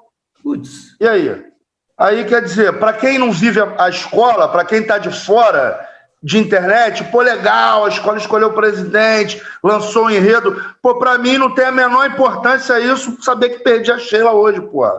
Putz. 0.47 0.95
E 0.97 1.05
aí? 1.05 1.43
Aí 1.97 2.23
quer 2.23 2.41
dizer, 2.41 2.79
para 2.79 2.93
quem 2.93 3.17
não 3.17 3.33
vive 3.33 3.59
a 3.77 3.89
escola, 3.89 4.47
para 4.47 4.63
quem 4.63 4.79
está 4.79 4.97
de 4.97 5.11
fora 5.11 5.85
de 6.23 6.37
internet, 6.37 7.03
pô, 7.05 7.21
legal, 7.21 7.83
a 7.83 7.89
escola 7.89 8.17
escolheu 8.17 8.47
o 8.47 8.53
presidente, 8.53 9.41
lançou 9.61 10.03
o 10.03 10.05
um 10.05 10.09
enredo. 10.09 10.55
Pô, 10.81 10.95
para 10.97 11.17
mim 11.17 11.37
não 11.37 11.53
tem 11.53 11.65
a 11.65 11.71
menor 11.71 12.05
importância 12.05 12.79
isso, 12.79 13.21
saber 13.21 13.49
que 13.49 13.59
perdi 13.59 13.91
a 13.91 13.97
Sheila 13.97 14.31
hoje, 14.31 14.61
porra. 14.61 14.97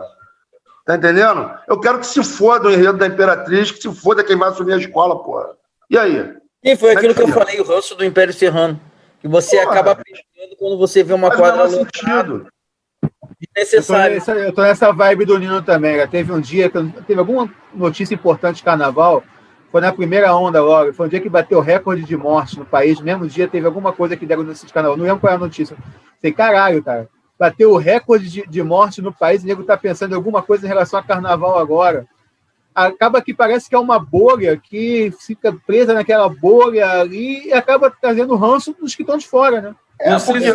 Tá 0.85 0.95
entendendo? 0.95 1.51
Eu 1.67 1.79
quero 1.79 1.97
que 1.97 2.05
se 2.05 2.23
foda 2.23 2.67
o 2.67 2.71
enredo 2.71 2.99
da 2.99 3.07
Imperatriz, 3.07 3.71
que 3.71 3.81
se 3.81 3.93
foda 3.95 4.23
quem 4.23 4.37
vai 4.37 4.49
assumir 4.49 4.73
a 4.73 4.77
escola, 4.77 5.23
porra. 5.23 5.49
E 5.89 5.97
aí? 5.97 6.35
E 6.63 6.75
foi 6.75 6.91
aquilo 6.91 7.15
que 7.15 7.23
eu 7.23 7.27
falei, 7.27 7.59
o 7.59 7.63
ranço 7.63 7.95
do 7.95 8.05
Império 8.05 8.33
Serrano. 8.33 8.79
Que 9.19 9.27
você 9.27 9.57
porra, 9.57 9.71
acaba 9.71 9.95
pensando 9.95 10.55
quando 10.59 10.77
você 10.77 11.03
vê 11.03 11.13
uma 11.13 11.35
quadra 11.35 11.63
lotada. 11.63 12.45
Necessário. 13.55 14.15
Eu 14.15 14.21
tô, 14.21 14.31
nessa, 14.31 14.45
eu 14.47 14.53
tô 14.53 14.61
nessa 14.61 14.91
vibe 14.91 15.25
do 15.25 15.37
Nino 15.37 15.61
também. 15.61 16.05
Teve 16.07 16.31
um 16.31 16.39
dia, 16.39 16.69
teve 16.69 17.19
alguma 17.19 17.49
notícia 17.73 18.13
importante 18.13 18.57
de 18.57 18.63
carnaval, 18.63 19.23
foi 19.71 19.81
na 19.81 19.93
primeira 19.93 20.35
onda 20.35 20.61
logo. 20.61 20.93
Foi 20.93 21.07
um 21.07 21.09
dia 21.09 21.19
que 21.19 21.29
bateu 21.29 21.59
recorde 21.59 22.03
de 22.03 22.17
morte 22.17 22.57
no 22.57 22.65
país. 22.65 22.99
Mesmo 22.99 23.27
dia 23.27 23.47
teve 23.47 23.65
alguma 23.65 23.93
coisa 23.93 24.17
que 24.17 24.25
deram 24.25 24.43
notícia 24.43 24.67
de 24.67 24.73
carnaval. 24.73 24.97
Não 24.97 25.05
lembro 25.05 25.19
qual 25.19 25.31
é 25.31 25.35
a 25.35 25.39
notícia. 25.39 25.77
Sei, 26.21 26.31
caralho, 26.31 26.83
cara 26.83 27.07
bateu 27.39 27.71
o 27.71 27.77
recorde 27.77 28.29
de, 28.29 28.45
de 28.45 28.61
morte 28.61 29.01
no 29.01 29.13
país, 29.13 29.41
o 29.41 29.47
nego 29.47 29.61
está 29.61 29.77
pensando 29.77 30.11
em 30.11 30.15
alguma 30.15 30.43
coisa 30.43 30.65
em 30.65 30.67
relação 30.67 30.99
a 30.99 31.03
carnaval 31.03 31.57
agora. 31.57 32.05
Acaba 32.75 33.21
que 33.21 33.33
parece 33.33 33.69
que 33.69 33.75
é 33.75 33.79
uma 33.79 33.97
bolha 33.97 34.57
que 34.57 35.11
fica 35.25 35.55
presa 35.65 35.93
naquela 35.93 36.27
bolha 36.27 36.99
ali 36.99 37.47
e 37.47 37.53
acaba 37.53 37.89
trazendo 37.89 38.35
ranço 38.35 38.73
dos 38.73 38.93
que 38.93 39.03
estão 39.03 39.17
de 39.17 39.27
fora, 39.27 39.61
né? 39.61 39.75
É, 40.01 40.17
porque, 40.17 40.47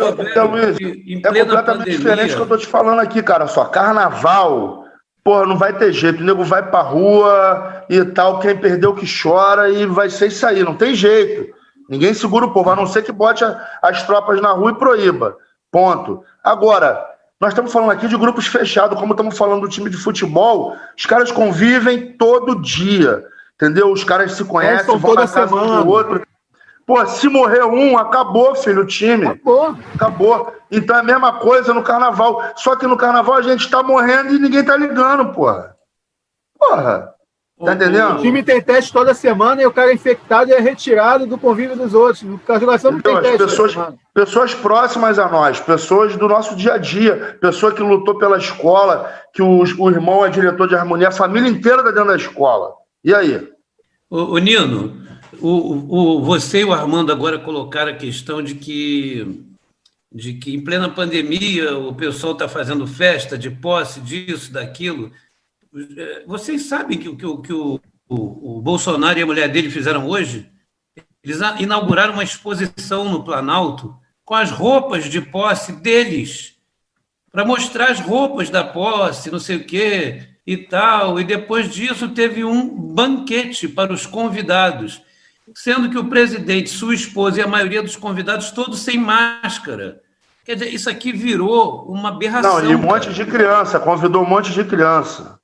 então, 1.07 1.31
é 1.31 1.39
completamente 1.39 1.65
pandemia. 1.65 1.97
diferente 1.97 2.29
do 2.29 2.35
que 2.35 2.41
eu 2.41 2.43
estou 2.43 2.57
te 2.57 2.67
falando 2.67 2.99
aqui, 2.99 3.21
cara. 3.21 3.47
Só 3.47 3.65
carnaval 3.65 4.85
porra, 5.25 5.47
não 5.47 5.57
vai 5.57 5.73
ter 5.73 5.91
jeito. 5.91 6.21
O 6.21 6.23
nego 6.23 6.43
vai 6.43 6.69
pra 6.69 6.81
rua 6.81 7.83
e 7.89 8.05
tal, 8.05 8.39
quem 8.39 8.55
perdeu 8.55 8.93
que 8.93 9.07
chora 9.07 9.67
e 9.69 9.87
vai 9.87 10.07
ser 10.07 10.27
isso 10.27 10.45
aí, 10.45 10.63
não 10.63 10.75
tem 10.75 10.93
jeito. 10.93 11.51
Ninguém 11.89 12.13
segura 12.13 12.45
o 12.45 12.53
povo, 12.53 12.69
a 12.69 12.75
não 12.75 12.85
ser 12.85 13.01
que 13.01 13.11
bote 13.11 13.43
a, 13.43 13.59
as 13.81 14.03
tropas 14.03 14.39
na 14.39 14.51
rua 14.51 14.71
e 14.71 14.75
proíba. 14.75 15.35
Ponto. 15.71 16.23
Agora, 16.43 17.03
nós 17.41 17.51
estamos 17.51 17.73
falando 17.73 17.91
aqui 17.91 18.07
de 18.07 18.15
grupos 18.15 18.45
fechados, 18.45 18.99
como 18.99 19.13
estamos 19.13 19.35
falando 19.35 19.61
do 19.61 19.69
time 19.69 19.89
de 19.89 19.97
futebol, 19.97 20.75
os 20.95 21.05
caras 21.07 21.31
convivem 21.31 22.13
todo 22.17 22.61
dia, 22.61 23.23
entendeu? 23.55 23.91
Os 23.91 24.03
caras 24.03 24.33
se 24.33 24.43
conhecem, 24.45 24.85
vão 24.85 24.99
toda 24.99 25.21
na 25.21 25.27
casa 25.27 25.47
semana. 25.47 25.79
um 25.79 25.83
do 25.83 25.89
outro. 25.89 26.25
Pô, 26.85 27.03
se 27.07 27.27
morrer 27.27 27.63
um, 27.65 27.97
acabou, 27.97 28.55
filho, 28.55 28.83
o 28.83 28.85
time. 28.85 29.25
Acabou. 29.25 29.75
Acabou. 29.95 30.53
Então 30.71 30.95
é 30.95 30.99
a 30.99 31.03
mesma 31.03 31.33
coisa 31.39 31.73
no 31.73 31.81
carnaval. 31.81 32.43
Só 32.55 32.75
que 32.75 32.85
no 32.85 32.95
carnaval 32.95 33.35
a 33.35 33.41
gente 33.41 33.69
tá 33.69 33.81
morrendo 33.81 34.33
e 34.35 34.39
ninguém 34.39 34.63
tá 34.63 34.77
ligando, 34.77 35.33
porra. 35.33 35.75
Porra. 36.59 37.15
Tá 37.57 37.71
O 37.71 37.73
entendendo? 37.73 38.19
time 38.19 38.43
tem 38.43 38.61
teste 38.61 38.91
toda 38.91 39.13
semana 39.13 39.61
e 39.61 39.65
o 39.65 39.71
cara 39.71 39.93
infectado 39.93 40.51
é 40.53 40.59
retirado 40.59 41.25
do 41.25 41.37
convívio 41.37 41.77
dos 41.77 41.93
outros. 41.93 42.21
A 42.49 42.59
jogação 42.59 42.91
não 42.91 42.99
tem 42.99 43.13
Entendeu? 43.13 43.31
As 43.31 43.37
teste. 43.37 43.49
pessoas, 43.65 43.93
pessoas 44.13 44.53
próximas 44.53 45.17
a 45.17 45.29
nós, 45.29 45.59
pessoas 45.61 46.17
do 46.17 46.27
nosso 46.27 46.53
dia 46.55 46.73
a 46.73 46.77
dia, 46.77 47.37
pessoa 47.39 47.71
que 47.71 47.81
lutou 47.81 48.17
pela 48.17 48.37
escola, 48.37 49.09
que 49.33 49.41
o, 49.41 49.63
o 49.79 49.89
irmão 49.89 50.25
é 50.25 50.29
diretor 50.29 50.67
de 50.67 50.75
harmonia, 50.75 51.07
a 51.07 51.11
família 51.11 51.49
inteira 51.49 51.81
tá 51.81 51.91
dentro 51.91 52.09
da 52.09 52.17
escola. 52.17 52.73
E 53.03 53.15
aí? 53.15 53.47
O, 54.09 54.33
o 54.33 54.37
Nino, 54.37 55.04
o, 55.41 56.17
o, 56.17 56.21
você 56.21 56.61
e 56.61 56.65
o 56.65 56.73
Armando 56.73 57.11
agora 57.11 57.39
colocaram 57.39 57.91
a 57.91 57.95
questão 57.95 58.41
de 58.41 58.55
que, 58.55 59.45
de 60.13 60.33
que 60.35 60.53
em 60.55 60.63
plena 60.63 60.89
pandemia 60.89 61.77
o 61.77 61.93
pessoal 61.93 62.33
está 62.33 62.47
fazendo 62.47 62.85
festa 62.87 63.37
de 63.37 63.49
posse 63.49 63.99
disso, 64.01 64.51
daquilo. 64.51 65.11
Eh, 65.97 66.23
Vocês 66.25 66.63
sabem 66.63 66.97
que, 66.97 67.09
o- 67.09 67.15
que, 67.17 67.47
que 67.47 67.53
o, 67.53 67.79
o, 68.07 68.57
o 68.57 68.61
Bolsonaro 68.61 69.17
e 69.19 69.21
a 69.21 69.25
mulher 69.25 69.49
dele 69.49 69.69
fizeram 69.69 70.07
hoje? 70.07 70.49
Eles 71.23 71.39
inauguraram 71.59 72.13
uma 72.13 72.23
exposição 72.23 73.09
no 73.09 73.23
Planalto 73.23 73.95
com 74.23 74.35
as 74.35 74.51
roupas 74.51 75.05
de 75.05 75.21
posse 75.21 75.71
deles, 75.73 76.55
para 77.31 77.43
mostrar 77.45 77.91
as 77.91 77.99
roupas 77.99 78.49
da 78.49 78.63
posse, 78.63 79.29
não 79.31 79.39
sei 79.39 79.57
o 79.57 79.65
quê 79.65 80.23
e 80.47 80.55
tal. 80.55 81.19
E 81.19 81.23
depois 81.23 81.69
disso 81.73 82.09
teve 82.09 82.43
um 82.45 82.69
banquete 82.69 83.67
para 83.67 83.91
os 83.91 84.05
convidados, 84.05 85.01
sendo 85.53 85.89
que 85.89 85.97
o 85.97 86.09
presidente, 86.09 86.69
sua 86.69 86.93
esposa 86.95 87.39
e 87.39 87.43
a 87.43 87.47
maioria 87.47 87.83
dos 87.83 87.95
convidados 87.95 88.51
todos 88.51 88.79
sem 88.79 88.97
máscara. 88.97 90.01
Quer 90.43 90.55
dizer, 90.55 90.73
isso 90.73 90.89
aqui 90.89 91.11
virou 91.11 91.85
uma 91.87 92.09
aberração. 92.09 92.61
Não, 92.61 92.71
e 92.71 92.75
um 92.75 92.79
monte 92.79 93.03
cara. 93.03 93.13
de 93.13 93.25
criança, 93.25 93.79
convidou 93.79 94.23
um 94.23 94.29
monte 94.29 94.51
de 94.51 94.63
criança. 94.63 95.39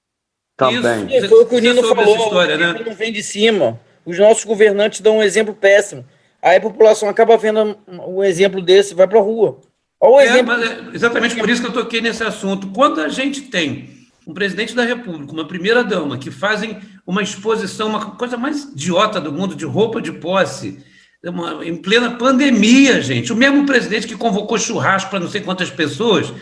Também. 0.55 1.07
Isso. 1.17 1.27
Foi 1.27 1.43
o 1.43 1.45
que 1.47 1.55
o 1.55 1.59
Você 1.59 1.73
Nino 1.73 1.87
falou, 1.95 2.17
história, 2.17 2.55
o 2.55 2.59
né? 2.59 2.73
Nino 2.73 2.85
não 2.85 2.93
vem 2.93 3.11
de 3.11 3.23
cima. 3.23 3.79
Os 4.05 4.17
nossos 4.17 4.43
governantes 4.43 5.01
dão 5.01 5.17
um 5.17 5.23
exemplo 5.23 5.53
péssimo. 5.55 6.05
Aí 6.41 6.57
a 6.57 6.61
população 6.61 7.09
acaba 7.09 7.37
vendo 7.37 7.77
um 7.87 8.23
exemplo 8.23 8.61
desse 8.61 8.93
e 8.93 8.95
vai 8.95 9.07
para 9.07 9.19
a 9.19 9.23
rua. 9.23 9.59
Olha 9.99 10.15
o 10.15 10.19
É, 10.19 10.25
exemplo. 10.25 10.45
mas 10.57 10.63
é 10.63 10.79
exatamente 10.93 11.35
por 11.35 11.49
isso 11.49 11.61
que 11.61 11.67
eu 11.67 11.73
toquei 11.73 12.01
nesse 12.01 12.23
assunto. 12.23 12.67
Quando 12.67 13.01
a 13.01 13.09
gente 13.09 13.41
tem 13.41 13.89
um 14.25 14.33
presidente 14.33 14.75
da 14.75 14.83
República, 14.83 15.31
uma 15.31 15.47
primeira-dama, 15.47 16.17
que 16.17 16.31
fazem 16.31 16.79
uma 17.05 17.21
exposição, 17.21 17.87
uma 17.87 18.11
coisa 18.11 18.37
mais 18.37 18.63
idiota 18.65 19.19
do 19.19 19.31
mundo, 19.31 19.55
de 19.55 19.65
roupa 19.65 20.01
de 20.01 20.11
posse, 20.11 20.83
uma- 21.23 21.65
em 21.65 21.75
plena 21.75 22.11
pandemia, 22.11 23.01
gente. 23.01 23.31
O 23.31 23.35
mesmo 23.35 23.65
presidente 23.65 24.07
que 24.07 24.15
convocou 24.17 24.57
churrasco 24.57 25.09
para 25.09 25.19
não 25.19 25.27
sei 25.29 25.41
quantas 25.41 25.69
pessoas. 25.69 26.33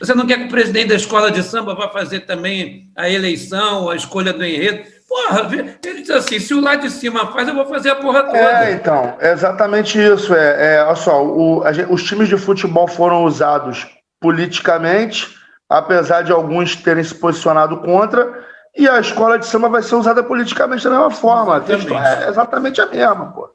Você 0.00 0.14
não 0.14 0.26
quer 0.26 0.38
que 0.38 0.44
o 0.44 0.48
presidente 0.50 0.88
da 0.88 0.94
escola 0.94 1.30
de 1.30 1.42
samba 1.42 1.74
vá 1.74 1.88
fazer 1.88 2.20
também 2.20 2.90
a 2.96 3.08
eleição, 3.10 3.90
a 3.90 3.96
escolha 3.96 4.32
do 4.32 4.44
enredo? 4.44 4.84
Porra, 5.08 5.48
ele 5.52 6.02
diz 6.02 6.10
assim: 6.10 6.38
se 6.38 6.52
o 6.54 6.60
lá 6.60 6.76
de 6.76 6.90
cima 6.90 7.32
faz, 7.32 7.48
eu 7.48 7.54
vou 7.54 7.66
fazer 7.66 7.90
a 7.90 7.94
porra 7.96 8.22
toda. 8.24 8.38
É, 8.38 8.72
então, 8.74 9.16
é 9.18 9.32
exatamente 9.32 9.98
isso. 9.98 10.34
É, 10.34 10.76
é, 10.76 10.84
olha 10.84 10.94
só, 10.96 11.24
o- 11.24 11.64
gente- 11.72 11.90
os 11.92 12.02
times 12.04 12.28
de 12.28 12.36
futebol 12.36 12.86
foram 12.86 13.24
usados 13.24 13.86
politicamente, 14.20 15.28
apesar 15.68 16.22
de 16.22 16.30
alguns 16.32 16.76
terem 16.76 17.02
se 17.02 17.14
posicionado 17.14 17.78
contra, 17.78 18.44
e 18.76 18.88
a 18.88 19.00
escola 19.00 19.38
de 19.38 19.46
samba 19.46 19.68
vai 19.68 19.82
ser 19.82 19.94
usada 19.94 20.22
politicamente 20.22 20.84
da 20.84 20.90
mesma 20.90 21.10
forma. 21.10 21.56
Exatamente. 21.56 21.94
É 21.94 22.28
exatamente 22.28 22.80
a 22.80 22.86
mesma, 22.86 23.32
pô. 23.32 23.50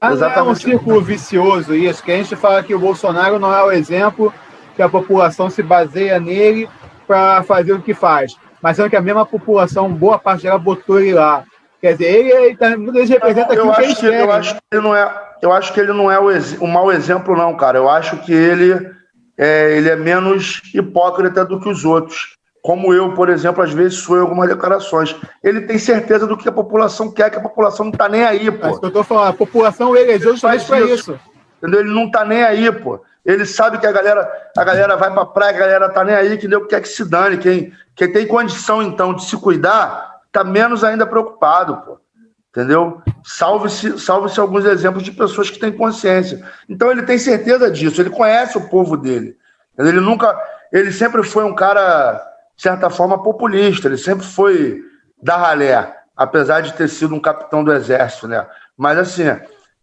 Ah, 0.00 0.12
é 0.12 0.42
um 0.42 0.54
círculo 0.54 1.00
vicioso 1.00 1.74
isso, 1.74 2.02
que 2.02 2.12
a 2.12 2.16
gente 2.16 2.36
fala 2.36 2.62
que 2.62 2.74
o 2.74 2.78
Bolsonaro 2.78 3.38
não 3.38 3.52
é 3.52 3.62
o 3.62 3.72
exemplo, 3.72 4.32
que 4.74 4.82
a 4.82 4.88
população 4.88 5.48
se 5.48 5.62
baseia 5.62 6.20
nele 6.20 6.68
para 7.06 7.42
fazer 7.42 7.72
o 7.72 7.80
que 7.80 7.94
faz. 7.94 8.36
Mas 8.60 8.76
sendo 8.76 8.90
que 8.90 8.96
a 8.96 9.00
mesma 9.00 9.24
população, 9.24 9.92
boa 9.92 10.18
parte 10.18 10.42
dela, 10.42 10.58
botou 10.58 11.00
ele 11.00 11.14
lá. 11.14 11.44
Quer 11.80 11.92
dizer, 11.92 12.06
ele, 12.06 12.32
ele, 12.32 12.56
tá, 12.56 12.72
ele 12.72 13.04
representa 13.04 13.54
eu 13.54 13.64
que 13.64 13.70
acho 13.70 13.80
eles 13.82 13.98
que, 13.98 14.06
eu 14.06 14.10
querem. 14.10 14.30
acho 14.30 14.54
que 14.54 14.60
ele 14.72 14.82
não 14.82 14.96
é, 14.96 15.22
eu 15.42 15.52
acho 15.52 15.72
que 15.72 15.80
ele 15.80 15.92
não 15.92 16.10
é 16.10 16.18
o, 16.18 16.28
o 16.60 16.66
mau 16.66 16.92
exemplo, 16.92 17.36
não, 17.36 17.56
cara. 17.56 17.78
Eu 17.78 17.88
acho 17.88 18.18
que 18.18 18.32
ele 18.32 18.90
é, 19.38 19.76
ele 19.76 19.88
é 19.88 19.96
menos 19.96 20.62
hipócrita 20.74 21.44
do 21.44 21.60
que 21.60 21.68
os 21.68 21.84
outros. 21.84 22.35
Como 22.66 22.92
eu, 22.92 23.14
por 23.14 23.28
exemplo, 23.28 23.62
às 23.62 23.72
vezes 23.72 24.00
sou 24.00 24.16
em 24.16 24.20
algumas 24.22 24.48
declarações. 24.48 25.14
Ele 25.40 25.60
tem 25.60 25.78
certeza 25.78 26.26
do 26.26 26.36
que 26.36 26.48
a 26.48 26.52
população 26.52 27.12
quer, 27.12 27.30
que 27.30 27.36
a 27.36 27.40
população 27.40 27.86
não 27.86 27.92
tá 27.92 28.08
nem 28.08 28.24
aí, 28.24 28.48
É 28.48 28.50
pô. 28.50 28.68
isso 28.68 28.80
que 28.80 28.86
eu 28.86 28.90
tô 28.90 29.04
falando. 29.04 29.28
A 29.28 29.32
população 29.32 29.96
elegeu 29.96 30.32
justamente 30.32 30.66
Faz 30.66 30.80
para 30.80 30.92
isso. 30.92 31.12
isso. 31.12 31.20
Entendeu? 31.62 31.78
Ele 31.78 31.94
não 31.94 32.10
tá 32.10 32.24
nem 32.24 32.42
aí, 32.42 32.72
pô. 32.72 33.00
Ele 33.24 33.46
sabe 33.46 33.78
que 33.78 33.86
a 33.86 33.92
galera, 33.92 34.28
a 34.58 34.64
galera 34.64 34.96
vai 34.96 35.12
pra 35.12 35.24
praia, 35.24 35.54
a 35.54 35.58
galera 35.60 35.88
tá 35.90 36.02
nem 36.02 36.16
aí, 36.16 36.36
que 36.38 36.48
nego 36.48 36.66
quer 36.66 36.80
que 36.80 36.88
se 36.88 37.04
dane. 37.04 37.38
Quem, 37.38 37.72
quem 37.94 38.12
tem 38.12 38.26
condição, 38.26 38.82
então, 38.82 39.14
de 39.14 39.24
se 39.24 39.36
cuidar, 39.36 40.22
tá 40.32 40.42
menos 40.42 40.82
ainda 40.82 41.06
preocupado, 41.06 41.76
pô. 41.76 42.00
Entendeu? 42.50 43.00
Salve-se 43.22 43.96
salve 44.00 44.40
alguns 44.40 44.64
exemplos 44.64 45.04
de 45.04 45.12
pessoas 45.12 45.50
que 45.50 45.58
têm 45.60 45.70
consciência. 45.70 46.44
Então 46.68 46.90
ele 46.90 47.02
tem 47.04 47.16
certeza 47.16 47.70
disso, 47.70 48.02
ele 48.02 48.10
conhece 48.10 48.58
o 48.58 48.68
povo 48.68 48.96
dele. 48.96 49.36
Entendeu? 49.74 49.92
Ele 49.92 50.00
nunca. 50.00 50.36
Ele 50.72 50.90
sempre 50.90 51.22
foi 51.22 51.44
um 51.44 51.54
cara, 51.54 52.20
de 52.56 52.62
certa 52.62 52.88
forma, 52.88 53.22
populista, 53.22 53.88
ele 53.88 53.98
sempre 53.98 54.24
foi 54.24 54.82
da 55.22 55.36
ralé, 55.36 55.94
apesar 56.16 56.60
de 56.60 56.72
ter 56.72 56.88
sido 56.88 57.14
um 57.14 57.20
capitão 57.20 57.62
do 57.62 57.72
exército, 57.72 58.26
né? 58.26 58.46
Mas 58.76 58.98
assim, 58.98 59.24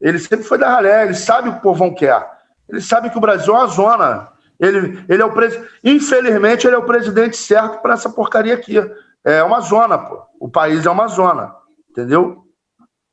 ele 0.01 0.19
sempre 0.19 0.43
foi 0.45 0.57
da 0.57 0.69
ralé, 0.69 1.05
ele 1.05 1.13
sabe 1.13 1.49
o 1.49 1.53
que 1.53 1.59
o 1.59 1.61
povão 1.61 1.93
quer. 1.93 2.27
Ele 2.67 2.81
sabe 2.81 3.09
que 3.09 3.17
o 3.17 3.21
Brasil 3.21 3.53
é 3.53 3.57
uma 3.57 3.67
zona. 3.67 4.27
Ele, 4.59 5.03
ele 5.07 5.21
é 5.21 5.25
o 5.25 5.31
pres... 5.31 5.59
Infelizmente, 5.83 6.65
ele 6.65 6.75
é 6.75 6.79
o 6.79 6.85
presidente 6.85 7.37
certo 7.37 7.81
para 7.81 7.93
essa 7.93 8.09
porcaria 8.09 8.53
aqui. 8.53 8.77
É 9.23 9.43
uma 9.43 9.59
zona, 9.59 9.97
pô. 9.97 10.23
O 10.39 10.49
país 10.49 10.85
é 10.85 10.89
uma 10.89 11.07
zona. 11.07 11.53
Entendeu? 11.89 12.43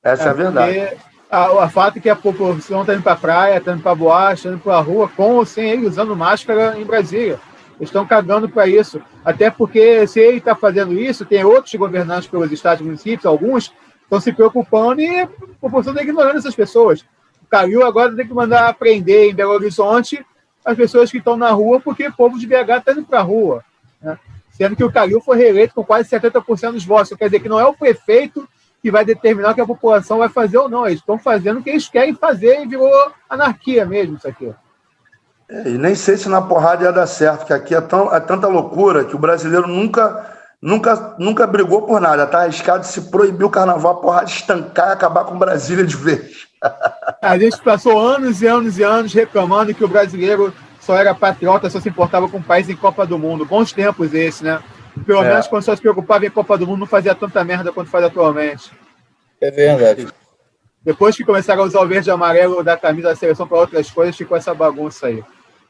Essa 0.03 0.25
é, 0.25 0.31
a 0.31 0.33
verdade. 0.33 0.99
A, 1.31 1.65
a 1.65 1.69
fato 1.69 1.99
é 1.99 2.01
que 2.01 2.09
a 2.09 2.17
população 2.17 2.81
está 2.81 2.95
indo 2.95 3.03
para 3.03 3.13
a 3.13 3.17
praia, 3.17 3.59
está 3.59 3.73
indo 3.73 3.83
para 3.83 3.93
a 3.93 3.95
boate, 3.95 4.35
está 4.35 4.49
indo 4.51 4.59
para 4.59 4.77
a 4.77 4.81
rua, 4.81 5.11
com 5.15 5.35
ou 5.35 5.45
sem 5.45 5.71
ele 5.71 5.87
usando 5.87 6.17
máscara 6.17 6.79
em 6.79 6.85
Brasília. 6.85 7.39
Estão 7.81 8.07
cagando 8.07 8.49
para 8.49 8.67
isso. 8.67 9.01
Até 9.25 9.51
porque, 9.51 10.07
se 10.07 10.21
ele 10.21 10.39
está 10.39 10.55
fazendo 10.55 10.93
isso, 10.93 11.25
tem 11.25 11.43
outros 11.45 11.75
governantes 11.75 12.29
pelos 12.29 12.53
estados 12.53 12.81
e 12.81 12.85
municípios, 12.85 13.25
alguns, 13.25 13.73
estão 14.03 14.21
se 14.21 14.33
preocupando 14.33 15.01
e 15.01 15.21
a 15.21 15.29
população 15.61 15.93
está 15.93 16.03
ignorando 16.03 16.39
essas 16.39 16.55
pessoas. 16.55 17.05
O 17.51 17.85
agora 17.85 18.15
tem 18.15 18.27
que 18.27 18.35
mandar 18.35 18.73
prender 18.75 19.31
em 19.31 19.35
Belo 19.35 19.53
Horizonte 19.53 20.25
as 20.65 20.77
pessoas 20.77 21.11
que 21.11 21.19
estão 21.19 21.37
na 21.37 21.51
rua, 21.51 21.81
porque 21.81 22.07
o 22.07 22.13
povo 22.13 22.39
de 22.39 22.47
BH 22.47 22.79
está 22.79 22.93
indo 22.93 23.05
para 23.05 23.21
a 23.21 23.23
rua. 23.23 23.65
Né? 24.01 24.19
Sendo 24.51 24.77
que 24.77 24.85
o 24.85 24.93
Calil 24.93 25.21
foi 25.21 25.37
reeleito 25.37 25.75
com 25.75 25.83
quase 25.83 26.09
70% 26.09 26.73
dos 26.73 26.85
votos. 26.85 27.17
Quer 27.17 27.25
dizer 27.25 27.41
que 27.41 27.49
não 27.49 27.59
é 27.59 27.65
o 27.65 27.75
prefeito 27.75 28.49
que 28.83 28.91
vai 28.91 29.05
determinar 29.05 29.51
o 29.51 29.55
que 29.55 29.61
a 29.61 29.67
população 29.67 30.19
vai 30.19 30.29
fazer 30.29 30.59
ou 30.59 30.69
não. 30.69 30.87
Eles 30.87 31.01
estão 31.01 31.19
fazendo 31.19 31.61
o 31.61 31.63
que 31.63 31.71
eles 31.71 31.89
querem 31.89 32.15
fazer 32.15 32.63
e 32.63 32.67
virou 32.67 33.13
anarquia 33.29 33.85
mesmo 33.85 34.17
isso 34.17 34.29
aqui. 34.29 34.53
É, 35.51 35.69
e 35.69 35.79
nem 35.79 35.95
sei 35.97 36.17
se 36.17 36.29
na 36.29 36.41
porrada 36.41 36.85
ia 36.85 36.93
dar 36.93 37.07
certo, 37.07 37.45
que 37.45 37.53
aqui 37.53 37.75
é, 37.75 37.81
tão, 37.81 38.15
é 38.15 38.21
tanta 38.21 38.47
loucura 38.47 39.05
que 39.05 39.17
o 39.17 39.19
brasileiro 39.19 39.67
nunca, 39.67 40.25
nunca, 40.63 41.17
nunca 41.19 41.47
brigou 41.47 41.83
por 41.83 42.01
nada. 42.01 42.27
Tá 42.27 42.43
arriscado 42.43 42.87
se 42.87 43.11
proibir 43.11 43.45
o 43.45 43.51
carnaval, 43.51 43.93
a 43.93 44.01
porrada 44.01 44.27
estancar 44.27 44.91
e 44.91 44.93
acabar 44.93 45.25
com 45.25 45.37
Brasília 45.37 45.85
de 45.85 45.97
vez. 45.97 46.49
A 47.21 47.37
gente 47.37 47.61
passou 47.63 47.99
anos 47.99 48.41
e 48.43 48.47
anos 48.47 48.79
e 48.79 48.83
anos 48.83 49.13
reclamando 49.13 49.75
que 49.75 49.85
o 49.85 49.89
brasileiro 49.89 50.53
só 50.81 50.97
era 50.97 51.15
patriota, 51.15 51.69
só 51.69 51.81
se 51.81 51.89
importava 51.89 52.29
com 52.29 52.39
o 52.39 52.43
país 52.43 52.69
em 52.69 52.77
Copa 52.77 53.07
do 53.07 53.19
Mundo. 53.19 53.45
Bons 53.45 53.73
tempos 53.73 54.15
esse, 54.15 54.45
né? 54.45 54.61
Pelo 55.07 55.23
É. 55.23 55.29
menos 55.29 55.47
quando 55.47 55.63
só 55.63 55.75
se 55.75 55.83
preocupava 55.83 56.27
em 56.27 56.31
Copa 56.31 56.57
do 56.57 56.67
Mundo, 56.67 56.81
não 56.81 56.87
fazia 56.87 57.15
tanta 57.15 57.43
merda 57.45 57.73
quanto 57.73 57.91
faz 57.91 58.05
atualmente. 58.05 58.71
É 59.41 59.51
verdade. 59.51 60.09
Depois 60.83 61.17
que 61.17 61.25
começaram 61.25 61.63
a 61.63 61.67
usar 61.67 61.81
o 61.81 61.87
verde 61.87 62.09
e 62.09 62.13
amarelo 62.13 62.65
da 62.65 62.77
camisa 62.77 63.09
da 63.09 63.17
seleção 63.17 63.47
para 63.47 63.59
outras 63.59 63.91
coisas, 63.91 64.17
ficou 64.17 64.37
essa 64.37 64.55
bagunça 64.55 65.07
aí. 65.09 65.23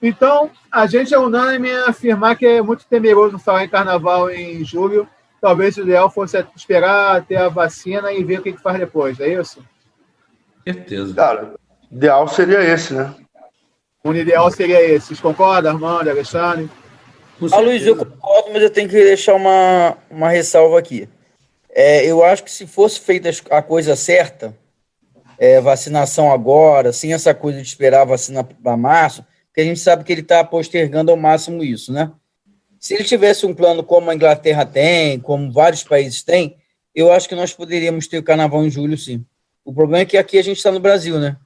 Então, 0.03 0.51
a 0.73 0.87
gente 0.87 1.13
é 1.13 1.19
unânime 1.19 1.69
em 1.69 1.77
afirmar 1.77 2.37
que 2.37 2.47
é 2.47 2.63
muito 2.63 2.87
temeroso 2.87 3.39
falar 3.39 3.65
em 3.65 3.69
carnaval 3.69 4.31
em 4.31 4.65
julho. 4.65 5.07
Talvez 5.41 5.77
o 5.77 5.83
ideal 5.83 6.11
fosse 6.11 6.43
esperar 6.57 7.25
ter 7.25 7.37
a 7.37 7.49
vacina 7.49 8.13
e 8.13 8.25
ver 8.25 8.41
o 8.41 8.43
que, 8.43 8.53
que 8.53 8.63
faz 8.63 8.79
depois, 8.79 9.21
é 9.21 9.29
isso? 9.29 9.63
Certeza. 10.65 11.15
Cara, 11.15 11.55
ideal 11.91 12.29
seria 12.29 12.63
esse, 12.63 12.95
né? 12.95 13.15
O 14.03 14.13
ideal 14.15 14.51
seria 14.51 14.83
esse. 14.83 15.09
Vocês 15.09 15.21
concordam, 15.21 15.73
Armando, 15.73 16.09
Alexandre? 16.09 16.71
Ah, 17.53 17.61
Luiz, 17.61 17.87
eu 17.87 17.97
concordo, 17.97 18.51
mas 18.53 18.63
eu 18.63 18.71
tenho 18.71 18.89
que 18.89 18.95
deixar 18.95 19.35
uma, 19.35 19.97
uma 20.11 20.29
ressalva 20.29 20.79
aqui. 20.79 21.09
É, 21.71 22.05
eu 22.05 22.23
acho 22.25 22.45
que 22.45 22.51
se 22.51 22.67
fosse 22.67 23.01
feita 23.01 23.31
a 23.51 23.63
coisa 23.63 23.97
certa, 23.97 24.57
é, 25.39 25.61
vacinação 25.61 26.31
agora, 26.31 26.93
sem 26.93 27.15
essa 27.15 27.33
coisa 27.33 27.61
de 27.61 27.67
esperar 27.67 28.03
a 28.03 28.07
vacina 28.07 28.45
para 28.45 28.77
março, 28.77 29.25
porque 29.51 29.63
a 29.63 29.65
gente 29.65 29.81
sabe 29.81 30.05
que 30.05 30.13
ele 30.13 30.21
está 30.21 30.45
postergando 30.45 31.11
ao 31.11 31.17
máximo 31.17 31.63
isso, 31.63 31.93
né? 31.93 32.13
Se 32.79 32.95
ele 32.95 33.05
tivesse 33.05 33.45
um 33.45 33.53
plano 33.53 33.83
como 33.83 34.11
a 34.11 34.15
Inglaterra 34.15 34.65
tem, 34.65 35.19
como 35.19 35.53
vários 35.53 35.83
países 35.83 36.23
têm, 36.23 36.57
eu 36.95 37.13
acho 37.13 37.29
que 37.29 37.35
nós 37.35 37.53
poderíamos 37.53 38.07
ter 38.07 38.19
o 38.19 38.23
carnaval 38.23 38.65
em 38.65 38.71
julho, 38.71 38.97
sim. 38.97 39.25
O 39.65 39.75
problema 39.75 40.03
é 40.03 40.07
que 40.07 40.17
aqui 40.17 40.39
a 40.39 40.43
gente 40.43 40.57
está 40.57 40.71
no 40.71 40.81
Brasil, 40.81 41.19
né? 41.19 41.37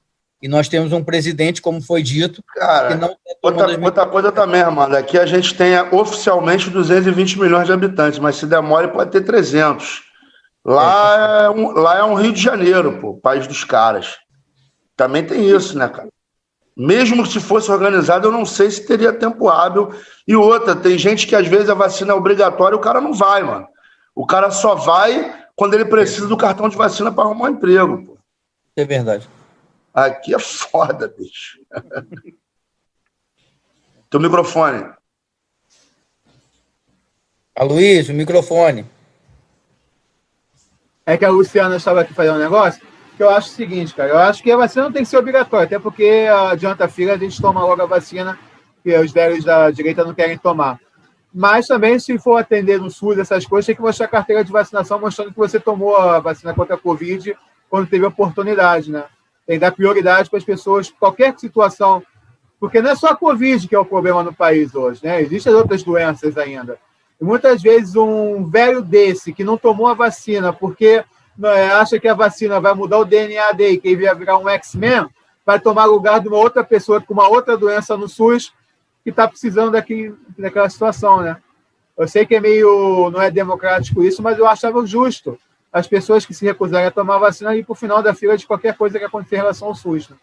E 0.40 0.46
nós 0.46 0.68
temos 0.68 0.92
um 0.92 1.02
presidente, 1.02 1.62
como 1.62 1.80
foi 1.80 2.02
dito, 2.02 2.44
Cara, 2.54 2.88
que 2.88 2.94
não 2.96 3.08
tá 3.08 3.16
outra, 3.42 3.80
outra 3.80 4.06
coisa 4.06 4.30
também, 4.30 4.60
Armando, 4.60 4.94
aqui 4.94 5.18
a 5.18 5.24
gente 5.24 5.54
tem 5.54 5.78
oficialmente 5.90 6.68
220 6.68 7.40
milhões 7.40 7.66
de 7.66 7.72
habitantes, 7.72 8.18
mas 8.18 8.36
se 8.36 8.46
demora 8.46 8.88
pode 8.88 9.10
ter 9.10 9.22
300. 9.22 10.02
Lá 10.62 11.44
é, 11.44 11.50
um, 11.50 11.70
lá 11.70 11.98
é 11.98 12.04
um 12.04 12.14
Rio 12.14 12.32
de 12.32 12.42
Janeiro, 12.42 13.00
pô, 13.00 13.14
país 13.14 13.46
dos 13.46 13.64
caras. 13.64 14.18
Também 14.96 15.24
tem 15.24 15.48
isso, 15.48 15.76
né, 15.78 15.88
cara? 15.88 16.08
Mesmo 16.76 17.24
se 17.24 17.38
fosse 17.38 17.70
organizado, 17.70 18.26
eu 18.26 18.32
não 18.32 18.44
sei 18.44 18.70
se 18.70 18.84
teria 18.84 19.12
tempo 19.12 19.48
hábil. 19.48 19.94
E 20.26 20.34
outra, 20.34 20.74
tem 20.74 20.98
gente 20.98 21.26
que 21.26 21.36
às 21.36 21.46
vezes 21.46 21.70
a 21.70 21.74
vacina 21.74 22.12
é 22.12 22.16
obrigatória 22.16 22.74
e 22.74 22.78
o 22.78 22.82
cara 22.82 23.00
não 23.00 23.12
vai, 23.12 23.42
mano. 23.42 23.68
O 24.14 24.26
cara 24.26 24.50
só 24.50 24.74
vai 24.74 25.46
quando 25.54 25.74
ele 25.74 25.84
precisa 25.84 26.26
do 26.26 26.36
cartão 26.36 26.68
de 26.68 26.76
vacina 26.76 27.12
para 27.12 27.24
arrumar 27.24 27.46
um 27.46 27.52
emprego. 27.52 28.04
Pô. 28.04 28.18
É 28.76 28.84
verdade. 28.84 29.28
Aqui 29.92 30.34
é 30.34 30.38
foda, 30.38 31.06
bicho. 31.16 31.60
Teu 34.10 34.18
microfone. 34.18 34.92
Aloysio, 37.54 38.12
o 38.12 38.16
microfone. 38.16 38.84
É 41.06 41.16
que 41.16 41.24
a 41.24 41.30
Luciana 41.30 41.76
estava 41.76 42.00
aqui 42.00 42.12
fazendo 42.12 42.36
um 42.36 42.40
negócio 42.40 42.82
que 43.16 43.22
eu 43.22 43.30
acho 43.30 43.48
o 43.48 43.52
seguinte, 43.52 43.94
cara. 43.94 44.10
Eu 44.10 44.18
acho 44.18 44.42
que 44.42 44.50
a 44.50 44.56
vacina 44.56 44.84
não 44.84 44.92
tem 44.92 45.02
que 45.02 45.08
ser 45.08 45.16
obrigatória, 45.16 45.66
até 45.66 45.78
porque 45.78 46.26
adianta 46.50 46.88
fila, 46.88 47.14
a 47.14 47.18
gente 47.18 47.40
toma 47.40 47.64
logo 47.64 47.82
a 47.82 47.86
vacina 47.86 48.38
que 48.82 48.96
os 48.96 49.12
velhos 49.12 49.44
da 49.44 49.70
direita 49.70 50.04
não 50.04 50.14
querem 50.14 50.36
tomar. 50.36 50.78
Mas 51.32 51.66
também, 51.66 51.98
se 51.98 52.16
for 52.18 52.36
atender 52.36 52.78
no 52.78 52.90
SUS, 52.90 53.18
essas 53.18 53.44
coisas, 53.44 53.66
tem 53.66 53.74
que 53.74 53.82
mostrar 53.82 54.06
a 54.06 54.08
carteira 54.08 54.44
de 54.44 54.52
vacinação 54.52 55.00
mostrando 55.00 55.32
que 55.32 55.38
você 55.38 55.58
tomou 55.58 55.96
a 55.96 56.20
vacina 56.20 56.54
contra 56.54 56.76
a 56.76 56.78
Covid 56.78 57.36
quando 57.68 57.88
teve 57.88 58.04
oportunidade, 58.04 58.92
né? 58.92 59.04
Tem 59.46 59.56
que 59.56 59.60
dar 59.60 59.72
prioridade 59.72 60.30
para 60.30 60.38
as 60.38 60.44
pessoas, 60.44 60.90
qualquer 60.90 61.36
situação. 61.36 62.02
Porque 62.60 62.80
não 62.80 62.90
é 62.90 62.94
só 62.94 63.08
a 63.08 63.16
Covid 63.16 63.66
que 63.66 63.74
é 63.74 63.78
o 63.78 63.84
problema 63.84 64.22
no 64.22 64.32
país 64.32 64.74
hoje, 64.74 65.00
né? 65.02 65.20
Existem 65.20 65.52
outras 65.52 65.82
doenças 65.82 66.38
ainda. 66.38 66.78
E 67.20 67.24
muitas 67.24 67.60
vezes 67.60 67.96
um 67.96 68.44
velho 68.44 68.80
desse 68.80 69.32
que 69.32 69.42
não 69.42 69.56
tomou 69.56 69.88
a 69.88 69.94
vacina 69.94 70.52
porque 70.52 71.04
é, 71.42 71.72
acha 71.72 71.98
que 71.98 72.08
a 72.08 72.14
vacina 72.14 72.60
vai 72.60 72.74
mudar 72.74 72.98
o 72.98 73.04
DNA 73.04 73.52
dele, 73.52 73.78
que 73.78 73.88
ele 73.88 74.06
vai 74.06 74.14
virar 74.14 74.38
um 74.38 74.48
X-Men, 74.48 75.08
vai 75.44 75.58
tomar 75.60 75.84
lugar 75.84 76.20
de 76.20 76.28
uma 76.28 76.38
outra 76.38 76.62
pessoa 76.62 77.00
com 77.00 77.12
uma 77.12 77.28
outra 77.28 77.56
doença 77.56 77.96
no 77.96 78.08
SUS 78.08 78.52
que 79.02 79.10
está 79.10 79.28
precisando 79.28 79.72
daqui, 79.72 80.14
daquela 80.38 80.68
situação, 80.68 81.20
né? 81.20 81.36
Eu 81.96 82.08
sei 82.08 82.26
que 82.26 82.34
é 82.34 82.40
meio, 82.40 83.10
não 83.10 83.20
é 83.20 83.30
democrático 83.30 84.02
isso, 84.02 84.22
mas 84.22 84.38
eu 84.38 84.48
achava 84.48 84.84
justo 84.86 85.38
as 85.72 85.86
pessoas 85.86 86.24
que 86.24 86.32
se 86.32 86.44
recusarem 86.44 86.86
a 86.86 86.90
tomar 86.90 87.16
a 87.16 87.18
vacina 87.18 87.54
ir 87.54 87.64
para 87.64 87.72
o 87.72 87.76
final 87.76 88.02
da 88.02 88.14
fila 88.14 88.36
de 88.36 88.46
qualquer 88.46 88.76
coisa 88.76 88.98
que 88.98 89.04
acontecer 89.04 89.36
em 89.36 89.38
relação 89.38 89.68
ao 89.68 89.74
SUS. 89.74 90.08
Né? 90.08 90.16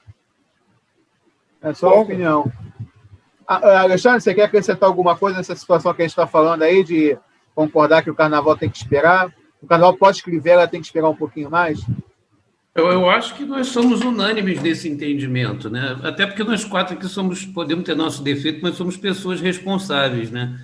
É 1.62 1.74
só 1.74 1.90
a 1.90 2.00
opinião. 2.00 2.52
Ah, 3.48 3.60
ah, 3.62 3.82
Alexandre, 3.82 4.22
você 4.22 4.34
quer 4.34 4.44
acrescentar 4.44 4.88
alguma 4.88 5.16
coisa 5.16 5.38
nessa 5.38 5.56
situação 5.56 5.94
que 5.94 6.02
a 6.02 6.06
gente 6.06 6.12
está 6.12 6.26
falando 6.26 6.64
aí, 6.64 6.84
de 6.84 7.18
concordar 7.54 8.02
que 8.02 8.10
o 8.10 8.16
carnaval 8.16 8.58
tem 8.58 8.70
que 8.70 8.78
esperar? 8.78 9.32
O 9.62 9.68
carnaval 9.68 9.96
pós-Crivella 9.96 10.62
ela 10.62 10.68
tem 10.68 10.82
que 10.82 10.88
esperar 10.88 11.10
um 11.10 11.16
pouquinho 11.16 11.50
mais? 11.50 11.80
Eu, 12.74 12.90
eu, 12.90 13.10
acho 13.10 13.36
que 13.36 13.44
nós 13.44 13.68
somos 13.68 14.02
unânimes 14.02 14.62
nesse 14.62 14.88
entendimento, 14.88 15.70
né? 15.70 16.00
Até 16.04 16.26
porque 16.26 16.44
nós 16.44 16.64
quatro 16.64 16.96
aqui 16.96 17.06
somos, 17.06 17.46
podemos 17.46 17.84
ter 17.84 17.96
nosso 17.96 18.24
defeito, 18.24 18.60
mas 18.62 18.76
somos 18.76 18.96
pessoas 18.96 19.42
responsáveis, 19.42 20.32
né? 20.32 20.58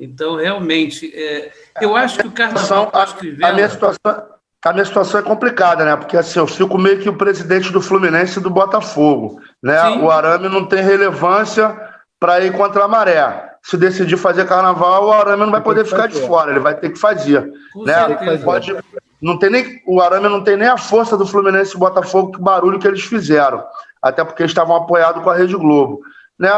Então, 0.00 0.36
realmente, 0.36 1.10
é, 1.14 1.52
eu 1.80 1.96
acho 1.96 2.18
que 2.18 2.26
o 2.26 2.32
carnaval 2.32 2.90
a, 2.92 3.48
a, 3.48 3.52
minha 3.52 3.68
situação, 3.68 4.26
a 4.64 4.72
minha 4.72 4.84
situação 4.84 5.20
é 5.20 5.22
complicada, 5.22 5.84
né? 5.84 5.96
Porque 5.96 6.16
assim, 6.16 6.40
eu 6.40 6.48
fico 6.48 6.76
meio 6.76 6.98
que 6.98 7.08
o 7.08 7.16
presidente 7.16 7.72
do 7.72 7.80
Fluminense 7.80 8.38
e 8.38 8.42
do 8.42 8.50
Botafogo, 8.50 9.40
né? 9.62 9.80
Sim. 9.92 10.02
O 10.02 10.10
Arame 10.10 10.48
não 10.48 10.66
tem 10.66 10.82
relevância 10.82 11.78
para 12.18 12.40
ir 12.44 12.52
contra 12.52 12.84
a 12.84 12.88
maré. 12.88 13.55
Se 13.68 13.76
decidir 13.76 14.16
fazer 14.16 14.46
carnaval, 14.46 15.06
o 15.06 15.12
Arame 15.12 15.44
não 15.44 15.50
vai 15.50 15.60
poder 15.60 15.84
ficar 15.84 16.06
de 16.06 16.20
fora, 16.20 16.52
ele 16.52 16.60
vai 16.60 16.76
ter 16.76 16.90
que 16.90 16.98
fazer, 17.00 17.50
Com 17.72 17.82
né? 17.84 18.38
Pode, 18.44 18.72
não 19.20 19.36
tem 19.36 19.50
nem, 19.50 19.82
o 19.84 20.00
Arame 20.00 20.28
não 20.28 20.44
tem 20.44 20.56
nem 20.56 20.68
a 20.68 20.76
força 20.76 21.16
do 21.16 21.26
Fluminense 21.26 21.74
e 21.74 21.78
Botafogo, 21.78 22.30
que 22.30 22.40
barulho 22.40 22.78
que 22.78 22.86
eles 22.86 23.02
fizeram. 23.02 23.64
Até 24.00 24.22
porque 24.22 24.42
eles 24.42 24.52
estavam 24.52 24.76
apoiados 24.76 25.20
com 25.20 25.30
a 25.30 25.34
Rede 25.34 25.56
Globo. 25.56 26.00
Né? 26.38 26.48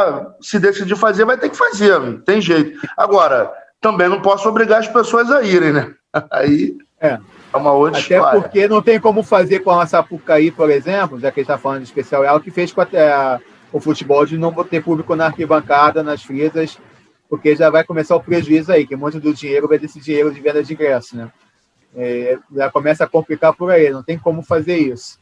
Se 0.43 0.59
decidir 0.59 0.97
fazer, 0.97 1.25
vai 1.25 1.39
ter 1.39 1.49
que 1.49 1.57
fazer, 1.57 1.99
não 1.99 2.21
tem 2.21 2.43
jeito. 2.43 2.79
Agora, 2.95 3.51
também 3.81 4.07
não 4.07 4.21
posso 4.21 4.47
obrigar 4.47 4.81
as 4.81 4.89
pessoas 4.89 5.31
a 5.31 5.43
irem, 5.43 5.73
né? 5.73 5.95
Aí 6.31 6.77
é, 7.01 7.19
é 7.55 7.57
uma 7.57 7.73
outra 7.73 8.01
Até 8.01 8.17
história. 8.17 8.39
porque 8.39 8.69
não 8.69 8.83
tem 8.83 9.01
como 9.01 9.23
fazer 9.23 9.61
com 9.61 9.71
a 9.71 9.87
Sapucaí, 9.87 10.51
por 10.51 10.69
exemplo, 10.69 11.19
já 11.19 11.33
que 11.33 11.41
a 11.41 11.43
gente 11.43 11.51
está 11.51 11.57
falando 11.57 11.79
de 11.79 11.87
especial, 11.87 12.23
é 12.23 12.27
ela 12.27 12.39
que 12.39 12.51
fez 12.51 12.71
com 12.71 12.83
a, 12.83 12.87
é, 12.93 13.41
o 13.73 13.81
futebol 13.81 14.27
de 14.27 14.37
não 14.37 14.53
ter 14.65 14.83
público 14.83 15.17
na 15.17 15.27
arquibancada, 15.27 16.03
nas 16.03 16.23
frisas, 16.23 16.79
porque 17.29 17.55
já 17.55 17.71
vai 17.71 17.85
começar 17.85 18.17
o 18.17 18.23
prejuízo 18.23 18.73
aí, 18.73 18.87
que 18.87 18.97
muito 18.97 19.21
do 19.21 19.35
dinheiro 19.35 19.69
vai 19.69 19.79
desse 19.79 20.01
dinheiro 20.01 20.33
de 20.33 20.41
venda 20.41 20.63
de 20.63 20.73
ingresso, 20.73 21.17
né? 21.17 21.31
É, 21.95 22.39
já 22.55 22.71
começa 22.71 23.05
a 23.05 23.09
complicar 23.09 23.55
por 23.55 23.71
aí, 23.71 23.91
não 23.91 24.03
tem 24.03 24.19
como 24.19 24.43
fazer 24.43 24.77
isso. 24.77 25.19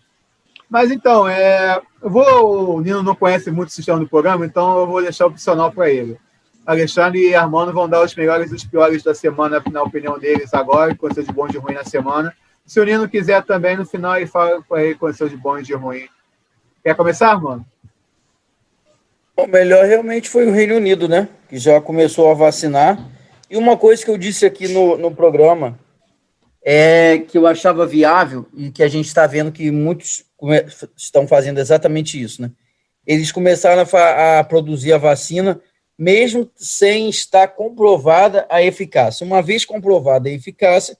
Mas 0.69 0.91
então, 0.91 1.29
é, 1.29 1.81
eu 2.03 2.11
vou, 2.11 2.77
o 2.77 2.81
Nino 2.81 3.03
não 3.03 3.15
conhece 3.15 3.51
muito 3.51 3.69
o 3.69 3.73
sistema 3.73 3.99
do 3.99 4.09
programa, 4.09 4.45
então 4.45 4.81
eu 4.81 4.87
vou 4.87 5.01
deixar 5.01 5.27
opcional 5.27 5.71
para 5.71 5.91
ele. 5.91 6.19
Alexandre 6.67 7.29
e 7.29 7.35
Armando 7.35 7.73
vão 7.73 7.89
dar 7.89 8.03
os 8.03 8.15
melhores 8.15 8.51
e 8.51 8.55
os 8.57 8.65
piores 8.65 9.03
da 9.03 9.15
semana, 9.15 9.63
na 9.71 9.83
opinião 9.83 10.19
deles 10.19 10.53
agora, 10.53 10.91
e 10.91 10.97
coisas 10.97 11.25
de 11.25 11.33
bom 11.33 11.47
e 11.47 11.53
de 11.53 11.59
ruim 11.59 11.75
na 11.75 11.85
semana. 11.85 12.35
Se 12.65 12.81
o 12.81 12.85
Nino 12.85 13.09
quiser 13.09 13.45
também, 13.45 13.77
no 13.77 13.87
final, 13.87 14.17
ele 14.17 14.27
fala 14.27 14.61
para 14.69 14.83
ele 14.83 14.97
coisas 14.97 15.31
de 15.31 15.37
bom 15.37 15.57
e 15.59 15.63
de 15.63 15.73
ruim. 15.75 16.09
Quer 16.83 16.97
começar, 16.97 17.31
Armando? 17.31 17.65
O 19.37 19.47
melhor 19.47 19.85
realmente 19.85 20.29
foi 20.29 20.47
o 20.47 20.53
Reino 20.53 20.75
Unido, 20.75 21.07
né? 21.07 21.29
Que 21.49 21.59
já 21.59 21.81
começou 21.81 22.31
a 22.31 22.35
vacinar. 22.35 22.99
E 23.49 23.57
uma 23.57 23.77
coisa 23.77 24.05
que 24.05 24.11
eu 24.11 24.19
disse 24.19 24.45
aqui 24.45 24.69
no, 24.69 24.99
no 24.99 25.15
programa, 25.15 25.79
é, 26.69 27.19
que 27.19 27.39
eu 27.39 27.47
achava 27.47 27.87
viável 27.87 28.47
e 28.53 28.73
que 28.73 28.83
a 28.83 28.89
gente 28.89 29.07
está 29.07 29.25
vendo 29.25 29.53
que 29.53 29.71
muitos 29.71 30.25
estão 30.97 31.29
fazendo 31.29 31.59
exatamente 31.59 32.21
isso, 32.21 32.43
né? 32.43 32.51
Eles 33.07 33.31
começaram 33.31 33.87
a, 33.93 34.41
a, 34.41 34.45
produzir 34.45 34.93
a 34.93 34.99
vacina 34.99 35.61
mesmo 35.97 36.51
sem 36.57 37.09
estar 37.09 37.47
comprovada 37.49 38.45
a 38.51 38.61
eficácia. 38.63 39.25
Uma 39.25 39.41
vez 39.41 39.65
comprovada 39.65 40.29
a 40.29 40.33
eficácia, 40.33 40.99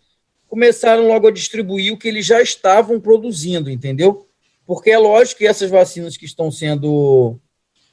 começaram 0.49 1.09
logo 1.09 1.27
a 1.27 1.33
distribuir 1.33 1.93
o 1.93 1.99
que 1.99 2.07
eles 2.07 2.25
já 2.25 2.41
estavam 2.41 3.01
produzindo, 3.01 3.69
entendeu? 3.69 4.29
Porque 4.65 4.91
é 4.91 4.99
lógico 4.99 5.39
que 5.39 5.47
essas 5.47 5.69
vacinas 5.69 6.17
que 6.17 6.25
estão 6.25 6.51
sendo 6.51 7.39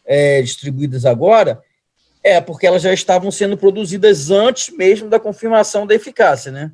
é, 0.06 0.42
distribuídas 0.44 1.06
agora 1.06 1.60
é 2.24 2.40
porque 2.40 2.66
elas 2.66 2.82
já 2.82 2.94
estavam 2.94 3.30
sendo 3.30 3.58
produzidas 3.58 4.32
antes 4.32 4.76
mesmo 4.76 5.10
da 5.10 5.20
confirmação 5.20 5.86
da 5.86 5.94
eficácia, 5.94 6.52
né? 6.52 6.72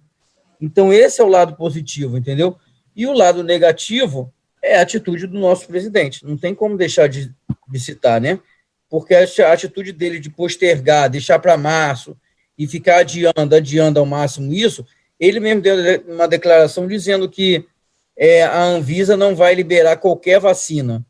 Então, 0.61 0.93
esse 0.93 1.19
é 1.19 1.23
o 1.23 1.27
lado 1.27 1.55
positivo, 1.55 2.17
entendeu? 2.17 2.55
E 2.95 3.07
o 3.07 3.13
lado 3.13 3.43
negativo 3.43 4.31
é 4.61 4.77
a 4.77 4.81
atitude 4.81 5.25
do 5.25 5.39
nosso 5.39 5.67
presidente. 5.67 6.25
Não 6.25 6.37
tem 6.37 6.53
como 6.53 6.77
deixar 6.77 7.07
de, 7.07 7.33
de 7.67 7.79
citar, 7.79 8.21
né? 8.21 8.39
Porque 8.89 9.15
a 9.15 9.53
atitude 9.53 9.91
dele 9.91 10.19
de 10.19 10.29
postergar, 10.29 11.09
deixar 11.09 11.39
para 11.39 11.57
março 11.57 12.15
e 12.57 12.67
ficar 12.67 12.97
adiando, 12.97 13.55
adiando 13.55 13.99
ao 13.99 14.05
máximo 14.05 14.53
isso, 14.53 14.85
ele 15.19 15.39
mesmo 15.39 15.61
deu 15.61 15.75
uma 16.07 16.27
declaração 16.27 16.87
dizendo 16.87 17.29
que 17.29 17.65
é, 18.17 18.43
a 18.43 18.61
Anvisa 18.63 19.15
não 19.15 19.35
vai 19.35 19.55
liberar 19.55 19.95
qualquer 19.97 20.39
vacina, 20.39 21.05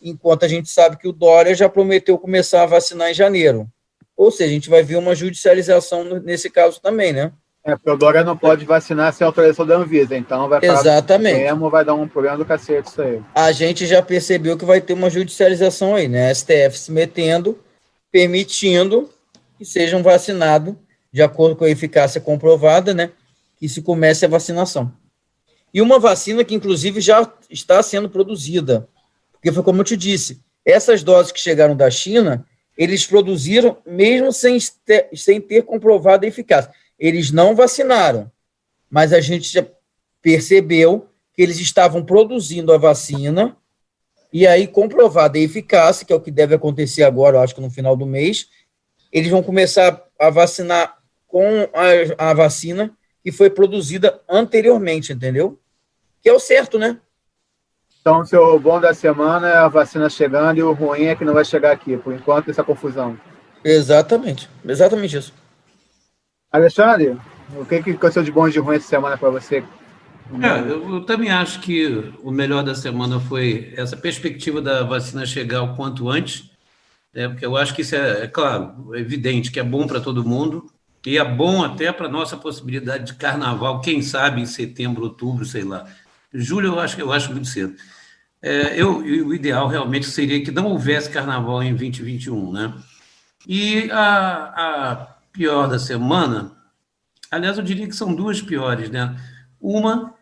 enquanto 0.00 0.44
a 0.44 0.48
gente 0.48 0.70
sabe 0.70 0.96
que 0.96 1.08
o 1.08 1.12
Dória 1.12 1.54
já 1.54 1.68
prometeu 1.68 2.16
começar 2.18 2.62
a 2.62 2.66
vacinar 2.66 3.10
em 3.10 3.14
janeiro. 3.14 3.68
Ou 4.16 4.30
seja, 4.30 4.50
a 4.50 4.54
gente 4.54 4.70
vai 4.70 4.82
ver 4.82 4.96
uma 4.96 5.14
judicialização 5.14 6.04
nesse 6.20 6.50
caso 6.50 6.80
também, 6.80 7.12
né? 7.12 7.32
É, 7.64 7.76
porque 7.76 7.96
Dória 7.96 8.24
não 8.24 8.36
pode 8.36 8.64
vacinar 8.64 9.12
sem 9.12 9.24
autorização 9.24 9.64
da 9.64 9.76
Anvisa, 9.76 10.16
então 10.16 10.48
vai 10.48 10.58
Exatamente. 10.62 11.38
Mesmo, 11.38 11.70
vai 11.70 11.84
dar 11.84 11.94
um 11.94 12.08
problema 12.08 12.36
do 12.36 12.44
cacete 12.44 12.88
isso 12.88 13.00
aí. 13.00 13.22
A 13.34 13.52
gente 13.52 13.86
já 13.86 14.02
percebeu 14.02 14.58
que 14.58 14.64
vai 14.64 14.80
ter 14.80 14.94
uma 14.94 15.08
judicialização 15.08 15.94
aí, 15.94 16.08
né? 16.08 16.34
STF 16.34 16.76
se 16.76 16.90
metendo, 16.90 17.56
permitindo 18.10 19.08
que 19.56 19.64
sejam 19.64 20.02
vacinados, 20.02 20.74
de 21.12 21.22
acordo 21.22 21.54
com 21.54 21.64
a 21.64 21.70
eficácia 21.70 22.20
comprovada, 22.20 22.92
né? 22.92 23.12
Que 23.56 23.68
se 23.68 23.80
comece 23.80 24.24
a 24.24 24.28
vacinação. 24.28 24.92
E 25.72 25.80
uma 25.80 26.00
vacina 26.00 26.42
que, 26.42 26.54
inclusive, 26.54 27.00
já 27.00 27.30
está 27.48 27.80
sendo 27.80 28.10
produzida. 28.10 28.88
Porque 29.30 29.52
foi 29.52 29.62
como 29.62 29.80
eu 29.80 29.84
te 29.84 29.96
disse, 29.96 30.40
essas 30.64 31.04
doses 31.04 31.30
que 31.30 31.38
chegaram 31.38 31.76
da 31.76 31.88
China, 31.90 32.44
eles 32.76 33.06
produziram 33.06 33.78
mesmo 33.86 34.32
sem 34.32 34.58
ter, 34.84 35.08
sem 35.14 35.40
ter 35.40 35.62
comprovado 35.62 36.24
a 36.24 36.28
eficácia. 36.28 36.72
Eles 36.98 37.30
não 37.30 37.54
vacinaram, 37.54 38.30
mas 38.90 39.12
a 39.12 39.20
gente 39.20 39.52
já 39.52 39.66
percebeu 40.20 41.08
que 41.34 41.42
eles 41.42 41.58
estavam 41.58 42.04
produzindo 42.04 42.72
a 42.72 42.78
vacina 42.78 43.56
e 44.32 44.46
aí 44.46 44.66
comprovada 44.66 45.38
a 45.38 45.42
eficácia, 45.42 46.06
que 46.06 46.12
é 46.12 46.16
o 46.16 46.20
que 46.20 46.30
deve 46.30 46.54
acontecer 46.54 47.02
agora, 47.02 47.36
eu 47.36 47.40
acho 47.42 47.54
que 47.54 47.60
no 47.60 47.70
final 47.70 47.96
do 47.96 48.06
mês, 48.06 48.48
eles 49.12 49.30
vão 49.30 49.42
começar 49.42 50.02
a 50.18 50.30
vacinar 50.30 50.98
com 51.26 51.68
a, 51.74 52.30
a 52.30 52.34
vacina 52.34 52.96
que 53.22 53.30
foi 53.30 53.50
produzida 53.50 54.20
anteriormente, 54.28 55.12
entendeu? 55.12 55.60
Que 56.22 56.28
é 56.28 56.32
o 56.32 56.40
certo, 56.40 56.78
né? 56.78 56.98
Então, 58.02 58.20
o 58.20 58.26
seu 58.26 58.58
bom 58.58 58.80
da 58.80 58.92
semana 58.92 59.48
é 59.48 59.56
a 59.56 59.68
vacina 59.68 60.10
chegando 60.10 60.58
e 60.58 60.62
o 60.62 60.72
ruim 60.72 61.04
é 61.04 61.14
que 61.14 61.24
não 61.24 61.32
vai 61.32 61.44
chegar 61.44 61.70
aqui. 61.70 61.96
Por 61.96 62.12
enquanto, 62.12 62.50
essa 62.50 62.64
confusão. 62.64 63.16
Exatamente. 63.64 64.50
Exatamente 64.66 65.16
isso. 65.16 65.32
Alexandre, 66.50 67.16
o 67.56 67.64
que, 67.64 67.80
que 67.80 67.90
aconteceu 67.92 68.24
de 68.24 68.32
bom 68.32 68.48
e 68.48 68.50
de 68.50 68.58
ruim 68.58 68.74
essa 68.74 68.88
semana 68.88 69.16
para 69.16 69.30
você? 69.30 69.62
É, 70.42 70.60
eu, 70.68 70.94
eu, 70.94 71.04
também 71.04 71.30
acho 71.30 71.60
que 71.60 72.12
o 72.22 72.32
melhor 72.32 72.64
da 72.64 72.74
semana 72.74 73.20
foi 73.20 73.72
essa 73.76 73.96
perspectiva 73.96 74.60
da 74.60 74.82
vacina 74.82 75.24
chegar 75.24 75.62
o 75.62 75.76
quanto 75.76 76.08
antes, 76.08 76.50
né, 77.14 77.28
porque 77.28 77.44
eu 77.44 77.56
acho 77.56 77.74
que 77.74 77.82
isso 77.82 77.94
é, 77.94 78.24
é 78.24 78.26
claro, 78.26 78.94
é 78.94 78.98
evidente 78.98 79.50
que 79.50 79.60
é 79.60 79.62
bom 79.62 79.86
para 79.86 80.00
todo 80.00 80.24
mundo, 80.24 80.66
e 81.04 81.18
é 81.18 81.24
bom 81.24 81.62
até 81.62 81.92
para 81.92 82.06
a 82.06 82.10
nossa 82.10 82.36
possibilidade 82.36 83.06
de 83.06 83.14
carnaval, 83.14 83.80
quem 83.80 84.00
sabe 84.00 84.40
em 84.40 84.46
setembro, 84.46 85.02
outubro, 85.04 85.44
sei 85.44 85.64
lá. 85.64 85.84
Julho 86.32 86.68
eu 86.68 86.80
acho, 86.80 86.98
eu 86.98 87.12
acho 87.12 87.30
muito 87.30 87.48
cedo. 87.48 87.74
É, 88.42 88.80
eu, 88.80 88.98
o 88.98 89.34
ideal 89.34 89.68
realmente 89.68 90.06
seria 90.06 90.42
que 90.44 90.50
não 90.50 90.66
houvesse 90.66 91.08
carnaval 91.08 91.62
em 91.62 91.70
2021, 91.70 92.52
né? 92.52 92.74
E 93.46 93.88
a, 93.90 94.92
a 94.92 94.96
pior 95.32 95.68
da 95.68 95.78
semana, 95.78 96.52
aliás, 97.30 97.56
eu 97.56 97.64
diria 97.64 97.86
que 97.86 97.94
são 97.94 98.14
duas 98.14 98.42
piores, 98.42 98.90
né? 98.90 99.16
Uma, 99.60 100.14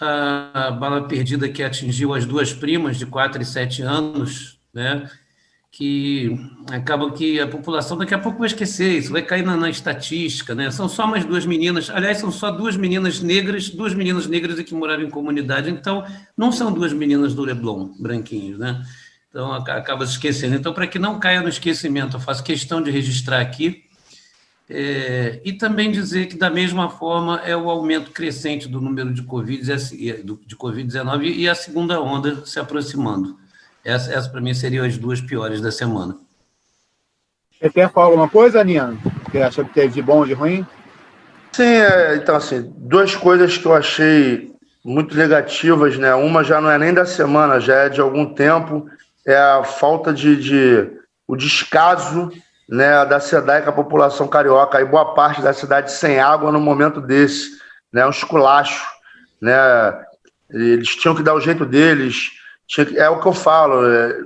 a 0.00 0.70
bala 0.70 1.06
perdida 1.06 1.48
que 1.50 1.62
atingiu 1.62 2.14
as 2.14 2.24
duas 2.24 2.52
primas 2.52 2.96
de 2.96 3.04
4 3.04 3.42
e 3.42 3.44
7 3.44 3.82
anos, 3.82 4.58
né? 4.72 5.10
Que 5.72 6.36
acaba 6.70 7.12
que 7.12 7.38
a 7.38 7.46
população 7.46 7.96
daqui 7.96 8.12
a 8.12 8.18
pouco 8.18 8.38
vai 8.38 8.48
esquecer 8.48 8.98
isso, 8.98 9.12
vai 9.12 9.22
cair 9.22 9.44
na, 9.44 9.56
na, 9.56 9.70
estatística, 9.70 10.54
né? 10.54 10.70
São 10.70 10.88
só 10.88 11.06
mais 11.06 11.24
duas 11.24 11.46
meninas, 11.46 11.88
aliás, 11.88 12.18
são 12.18 12.32
só 12.32 12.50
duas 12.50 12.76
meninas 12.76 13.20
negras, 13.20 13.70
duas 13.70 13.94
meninas 13.94 14.26
negras 14.26 14.58
e 14.58 14.64
que 14.64 14.74
moraram 14.74 15.04
em 15.04 15.10
comunidade, 15.10 15.70
então 15.70 16.04
não 16.36 16.50
são 16.50 16.72
duas 16.72 16.92
meninas 16.92 17.34
do 17.34 17.42
Leblon, 17.42 17.92
branquinhos, 17.98 18.58
né? 18.58 18.82
Então 19.28 19.52
acaba 19.52 20.04
se 20.06 20.12
esquecendo. 20.12 20.56
Então, 20.56 20.74
para 20.74 20.88
que 20.88 20.98
não 20.98 21.20
caia 21.20 21.40
no 21.40 21.48
esquecimento, 21.48 22.16
eu 22.16 22.20
faço 22.20 22.42
questão 22.42 22.82
de 22.82 22.90
registrar 22.90 23.40
aqui 23.40 23.84
é, 24.68 25.40
e 25.44 25.52
também 25.52 25.90
dizer 25.90 26.26
que, 26.26 26.36
da 26.36 26.48
mesma 26.48 26.88
forma, 26.90 27.40
é 27.44 27.56
o 27.56 27.68
aumento 27.68 28.12
crescente 28.12 28.68
do 28.68 28.80
número 28.80 29.14
de 29.14 29.22
Covid-19 29.22 30.38
de 30.46 30.56
COVID 30.56 30.88
e 31.28 31.48
a 31.48 31.54
segunda 31.54 32.00
onda 32.00 32.44
se 32.44 32.58
aproximando. 32.58 33.39
Essa, 33.84 34.12
essa 34.12 34.28
para 34.28 34.40
mim 34.40 34.54
seriam 34.54 34.84
as 34.84 34.98
duas 34.98 35.20
piores 35.20 35.60
da 35.60 35.72
semana. 35.72 36.16
Você 37.60 37.70
quer 37.70 37.90
falar 37.90 38.06
alguma 38.06 38.28
coisa, 38.28 38.60
Aninha? 38.60 38.96
Que 39.30 39.38
achou 39.38 39.64
que 39.64 39.74
teve 39.74 39.94
de 39.94 40.02
bom 40.02 40.18
ou 40.18 40.26
de 40.26 40.32
ruim? 40.32 40.66
Sim, 41.52 41.62
é, 41.62 42.16
então 42.16 42.36
assim, 42.36 42.72
duas 42.76 43.14
coisas 43.14 43.56
que 43.58 43.66
eu 43.66 43.74
achei 43.74 44.50
muito 44.84 45.16
negativas, 45.16 45.98
né? 45.98 46.14
Uma 46.14 46.42
já 46.42 46.60
não 46.60 46.70
é 46.70 46.78
nem 46.78 46.94
da 46.94 47.04
semana, 47.04 47.60
já 47.60 47.74
é 47.74 47.88
de 47.88 48.00
algum 48.00 48.32
tempo, 48.34 48.88
é 49.26 49.36
a 49.36 49.62
falta 49.62 50.12
de, 50.12 50.36
de 50.36 50.90
o 51.26 51.36
descaso 51.36 52.30
né, 52.68 53.04
da 53.04 53.20
cidade 53.20 53.64
com 53.64 53.70
a 53.70 53.74
população 53.74 54.28
carioca 54.28 54.80
e 54.80 54.84
boa 54.84 55.12
parte 55.12 55.42
da 55.42 55.52
cidade 55.52 55.92
sem 55.92 56.20
água 56.20 56.52
no 56.52 56.60
momento 56.60 57.00
desse, 57.00 57.58
né? 57.92 58.06
Um 58.06 58.10
esculacho, 58.10 58.86
né? 59.40 59.52
Eles 60.48 60.96
tinham 60.96 61.14
que 61.14 61.22
dar 61.22 61.34
o 61.34 61.40
jeito 61.40 61.66
deles, 61.66 62.30
é 62.96 63.08
o 63.08 63.20
que 63.20 63.26
eu 63.26 63.32
falo. 63.32 63.86
É, 63.86 64.16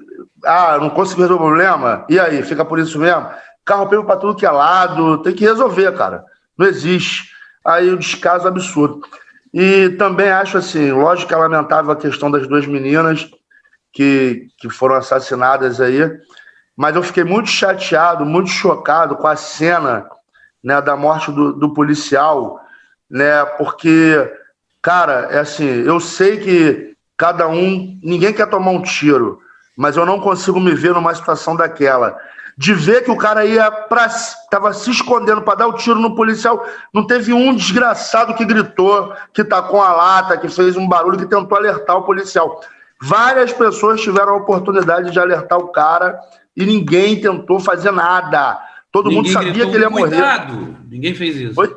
ah, 0.44 0.78
não 0.78 0.90
consegui 0.90 1.22
resolver 1.22 1.42
o 1.42 1.46
problema? 1.46 2.04
E 2.08 2.18
aí, 2.18 2.42
fica 2.42 2.64
por 2.64 2.78
isso 2.78 2.98
mesmo? 2.98 3.28
Carro 3.64 3.88
pego 3.88 4.04
para 4.04 4.16
tudo 4.16 4.36
que 4.36 4.44
é 4.44 4.50
lado, 4.50 5.22
tem 5.22 5.34
que 5.34 5.44
resolver, 5.44 5.92
cara. 5.92 6.24
Não 6.56 6.66
existe. 6.66 7.30
Aí 7.64 7.90
o 7.90 7.98
descaso 7.98 8.46
absurdo. 8.46 9.00
E 9.52 9.90
também 9.90 10.30
acho 10.30 10.58
assim, 10.58 10.90
lógico 10.90 11.28
que 11.28 11.34
é 11.34 11.36
lamentável 11.36 11.90
a 11.92 11.96
questão 11.96 12.30
das 12.30 12.46
duas 12.46 12.66
meninas 12.66 13.30
que, 13.92 14.48
que 14.58 14.68
foram 14.68 14.96
assassinadas 14.96 15.80
aí, 15.80 16.10
mas 16.76 16.96
eu 16.96 17.02
fiquei 17.02 17.22
muito 17.22 17.48
chateado, 17.48 18.26
muito 18.26 18.50
chocado 18.50 19.16
com 19.16 19.28
a 19.28 19.36
cena 19.36 20.08
né, 20.62 20.82
da 20.82 20.96
morte 20.96 21.30
do, 21.30 21.52
do 21.52 21.72
policial, 21.72 22.60
né? 23.08 23.44
Porque, 23.56 24.28
cara, 24.82 25.28
é 25.30 25.38
assim, 25.38 25.66
eu 25.66 26.00
sei 26.00 26.38
que 26.38 26.93
cada 27.16 27.48
um, 27.48 27.98
ninguém 28.02 28.32
quer 28.32 28.48
tomar 28.48 28.70
um 28.70 28.82
tiro, 28.82 29.38
mas 29.76 29.96
eu 29.96 30.06
não 30.06 30.20
consigo 30.20 30.60
me 30.60 30.74
ver 30.74 30.92
numa 30.92 31.14
situação 31.14 31.56
daquela. 31.56 32.16
De 32.56 32.72
ver 32.72 33.02
que 33.02 33.10
o 33.10 33.16
cara 33.16 33.44
ia 33.44 33.68
para 33.68 34.08
tava 34.48 34.72
se 34.72 34.88
escondendo 34.90 35.42
para 35.42 35.56
dar 35.56 35.66
o 35.66 35.72
tiro 35.72 35.98
no 35.98 36.14
policial, 36.14 36.64
não 36.92 37.04
teve 37.04 37.32
um 37.32 37.54
desgraçado 37.54 38.34
que 38.34 38.44
gritou, 38.44 39.12
que 39.32 39.42
tacou 39.42 39.82
a 39.82 39.92
lata, 39.92 40.36
que 40.36 40.48
fez 40.48 40.76
um 40.76 40.86
barulho, 40.86 41.18
que 41.18 41.26
tentou 41.26 41.58
alertar 41.58 41.96
o 41.96 42.04
policial. 42.04 42.60
Várias 43.02 43.52
pessoas 43.52 44.00
tiveram 44.00 44.34
a 44.34 44.36
oportunidade 44.36 45.10
de 45.10 45.18
alertar 45.18 45.58
o 45.58 45.68
cara 45.68 46.18
e 46.56 46.64
ninguém 46.64 47.20
tentou 47.20 47.58
fazer 47.58 47.90
nada. 47.90 48.60
Todo 48.92 49.08
ninguém 49.08 49.22
mundo 49.22 49.32
sabia 49.32 49.66
que 49.66 49.74
ele 49.74 49.84
ia 49.84 49.90
cuidado. 49.90 50.54
morrer. 50.54 50.76
Ninguém 50.88 51.14
fez 51.14 51.36
isso. 51.36 51.54
Foi? 51.54 51.76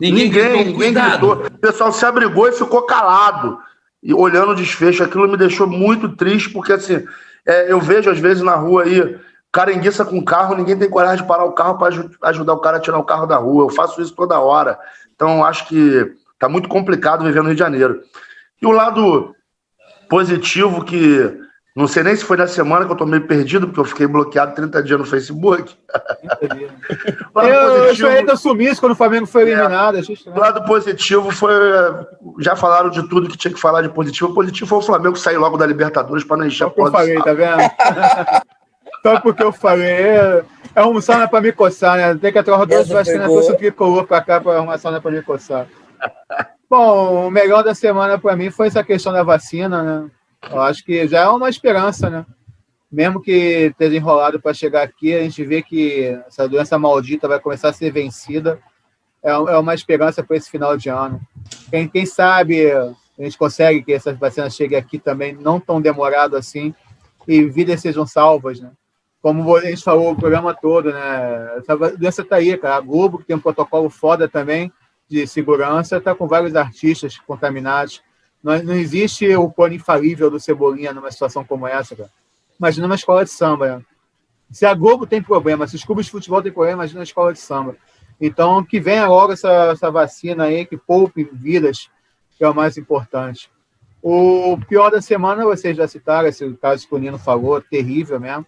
Ninguém, 0.00 0.24
ninguém, 0.24 0.64
ninguém 0.64 0.92
gritou. 0.92 1.46
O 1.46 1.58
pessoal 1.58 1.92
se 1.92 2.04
abrigou 2.04 2.48
e 2.48 2.52
ficou 2.52 2.82
calado 2.82 3.60
e 4.02 4.14
olhando 4.14 4.52
o 4.52 4.56
desfecho, 4.56 5.02
aquilo 5.02 5.28
me 5.28 5.36
deixou 5.36 5.66
muito 5.66 6.08
triste, 6.16 6.50
porque 6.50 6.72
assim, 6.72 7.04
é, 7.46 7.70
eu 7.72 7.80
vejo 7.80 8.10
às 8.10 8.18
vezes 8.18 8.42
na 8.42 8.54
rua 8.54 8.84
aí, 8.84 9.18
cara 9.52 9.72
enguiça 9.72 10.04
com 10.04 10.24
carro, 10.24 10.54
ninguém 10.54 10.78
tem 10.78 10.88
coragem 10.88 11.22
de 11.22 11.28
parar 11.28 11.44
o 11.44 11.52
carro 11.52 11.76
para 11.76 11.94
ajudar 12.22 12.52
o 12.52 12.60
cara 12.60 12.76
a 12.76 12.80
tirar 12.80 12.98
o 12.98 13.04
carro 13.04 13.26
da 13.26 13.36
rua. 13.36 13.64
Eu 13.64 13.70
faço 13.70 14.00
isso 14.00 14.14
toda 14.14 14.38
hora. 14.38 14.78
Então, 15.14 15.44
acho 15.44 15.66
que 15.66 16.14
tá 16.38 16.48
muito 16.48 16.68
complicado 16.68 17.24
viver 17.24 17.40
no 17.40 17.46
Rio 17.46 17.54
de 17.54 17.60
Janeiro. 17.60 18.00
E 18.62 18.66
o 18.66 18.70
lado 18.70 19.34
positivo 20.08 20.84
que 20.84 21.40
não 21.74 21.86
sei 21.86 22.02
nem 22.02 22.16
se 22.16 22.24
foi 22.24 22.36
na 22.36 22.48
semana 22.48 22.84
que 22.84 22.90
eu 22.90 22.96
tô 22.96 23.06
meio 23.06 23.26
perdido, 23.26 23.66
porque 23.66 23.80
eu 23.80 23.84
fiquei 23.84 24.06
bloqueado 24.06 24.56
30 24.56 24.82
dias 24.82 24.98
no 24.98 25.04
Facebook. 25.04 25.76
eu, 26.42 27.94
eu 27.94 28.08
aí 28.08 28.24
que 28.24 28.30
eu 28.30 28.36
sumisse 28.36 28.80
quando 28.80 28.92
o 28.92 28.96
Flamengo 28.96 29.26
foi 29.26 29.42
é. 29.42 29.52
eliminado. 29.52 29.96
É, 29.98 30.00
o 30.00 30.38
lado 30.38 30.64
positivo 30.64 31.30
foi. 31.30 31.52
Já 32.40 32.56
falaram 32.56 32.90
de 32.90 33.08
tudo 33.08 33.28
que 33.28 33.36
tinha 33.36 33.54
que 33.54 33.60
falar 33.60 33.82
de 33.82 33.88
positivo. 33.88 34.30
O 34.30 34.34
positivo 34.34 34.68
foi 34.68 34.78
o 34.78 34.82
Flamengo 34.82 35.16
sair 35.16 35.36
logo 35.36 35.56
da 35.56 35.66
Libertadores 35.66 36.24
para 36.24 36.38
não 36.38 36.46
encher 36.46 36.66
a 36.66 36.70
porta. 36.70 36.98
Eu 36.98 37.00
falei, 37.00 37.22
tá 37.22 37.34
vendo? 37.34 37.62
Só 39.02 39.20
porque 39.20 39.42
eu 39.42 39.52
falei. 39.52 39.86
É, 39.86 40.44
é 40.74 40.84
um 40.84 41.00
sauna 41.00 41.28
para 41.28 41.40
me 41.40 41.52
coçar, 41.52 41.96
né? 41.96 42.14
Tem 42.16 42.32
que 42.32 42.42
Vascaína 42.42 43.24
trouxe 43.24 43.52
o 43.52 43.56
tricolor 43.56 44.06
para 44.06 44.20
cá 44.22 44.40
para 44.40 44.56
arrumar 44.56 44.76
sauna 44.78 45.00
para 45.00 45.12
me 45.12 45.22
coçar. 45.22 45.66
Bom, 46.68 47.28
o 47.28 47.30
melhor 47.30 47.62
da 47.62 47.74
semana 47.74 48.18
para 48.18 48.36
mim 48.36 48.50
foi 48.50 48.68
essa 48.68 48.82
questão 48.84 49.12
da 49.12 49.22
vacina, 49.22 49.82
né? 49.82 50.10
Eu 50.48 50.60
acho 50.60 50.84
que 50.84 51.06
já 51.06 51.20
é 51.20 51.28
uma 51.28 51.48
esperança, 51.48 52.08
né? 52.08 52.24
Mesmo 52.90 53.20
que 53.20 53.68
esteja 53.70 53.96
enrolado 53.96 54.40
para 54.40 54.54
chegar 54.54 54.82
aqui, 54.82 55.14
a 55.14 55.22
gente 55.22 55.44
vê 55.44 55.62
que 55.62 56.04
essa 56.26 56.48
doença 56.48 56.78
maldita 56.78 57.28
vai 57.28 57.38
começar 57.38 57.68
a 57.68 57.72
ser 57.72 57.92
vencida. 57.92 58.58
É, 59.22 59.30
é 59.30 59.58
uma 59.58 59.74
esperança 59.74 60.22
para 60.24 60.36
esse 60.36 60.50
final 60.50 60.76
de 60.76 60.88
ano. 60.88 61.20
Quem, 61.70 61.86
quem 61.86 62.06
sabe 62.06 62.72
a 63.20 63.24
gente 63.24 63.36
consegue 63.36 63.82
que 63.82 63.92
essas 63.92 64.18
vacinas 64.18 64.54
cheguem 64.54 64.78
aqui 64.78 64.98
também, 64.98 65.34
não 65.34 65.60
tão 65.60 65.80
demorado 65.80 66.36
assim, 66.36 66.74
e 67.28 67.44
vidas 67.44 67.80
sejam 67.80 68.06
salvas, 68.06 68.60
né? 68.60 68.72
Como 69.20 69.54
a 69.54 69.60
gente 69.60 69.84
falou 69.84 70.12
o 70.12 70.16
programa 70.16 70.54
todo, 70.54 70.90
né? 70.90 71.58
Essa 71.58 71.76
doença 71.76 72.22
está 72.22 72.36
aí, 72.36 72.56
cara. 72.56 72.76
A 72.76 72.80
Globo, 72.80 73.18
que 73.18 73.24
tem 73.24 73.36
um 73.36 73.40
protocolo 73.40 73.90
foda 73.90 74.26
também 74.26 74.72
de 75.06 75.26
segurança, 75.26 75.98
está 75.98 76.14
com 76.14 76.26
vários 76.26 76.56
artistas 76.56 77.18
contaminados. 77.18 78.02
Não, 78.42 78.62
não 78.62 78.74
existe 78.74 79.34
o 79.36 79.50
plano 79.50 79.74
infalível 79.74 80.30
do 80.30 80.40
Cebolinha 80.40 80.92
numa 80.92 81.10
situação 81.10 81.44
como 81.44 81.66
essa, 81.66 81.94
cara. 81.94 82.10
Imagina 82.58 82.86
uma 82.86 82.94
escola 82.94 83.24
de 83.24 83.30
samba. 83.30 83.76
Né? 83.76 83.84
Se 84.50 84.66
a 84.66 84.74
Globo 84.74 85.06
tem 85.06 85.22
problema, 85.22 85.66
se 85.66 85.76
os 85.76 85.84
clubes 85.84 86.06
de 86.06 86.12
futebol 86.12 86.42
têm 86.42 86.52
problema, 86.52 86.82
imagina 86.82 87.00
a 87.00 87.04
escola 87.04 87.32
de 87.32 87.38
samba. 87.38 87.76
Então, 88.20 88.62
que 88.62 88.78
venha 88.78 89.06
logo 89.06 89.32
essa, 89.32 89.70
essa 89.72 89.90
vacina 89.90 90.44
aí, 90.44 90.66
que 90.66 90.76
poupe 90.76 91.24
vidas, 91.32 91.88
que 92.36 92.44
é 92.44 92.48
o 92.48 92.54
mais 92.54 92.76
importante. 92.76 93.50
O 94.02 94.58
pior 94.68 94.90
da 94.90 95.00
semana, 95.00 95.44
vocês 95.44 95.76
já 95.76 95.86
citaram, 95.86 96.28
esse 96.28 96.50
caso 96.54 96.86
que 96.86 96.94
o 96.94 96.98
Nino 96.98 97.18
falou, 97.18 97.60
terrível 97.60 98.18
mesmo. 98.18 98.46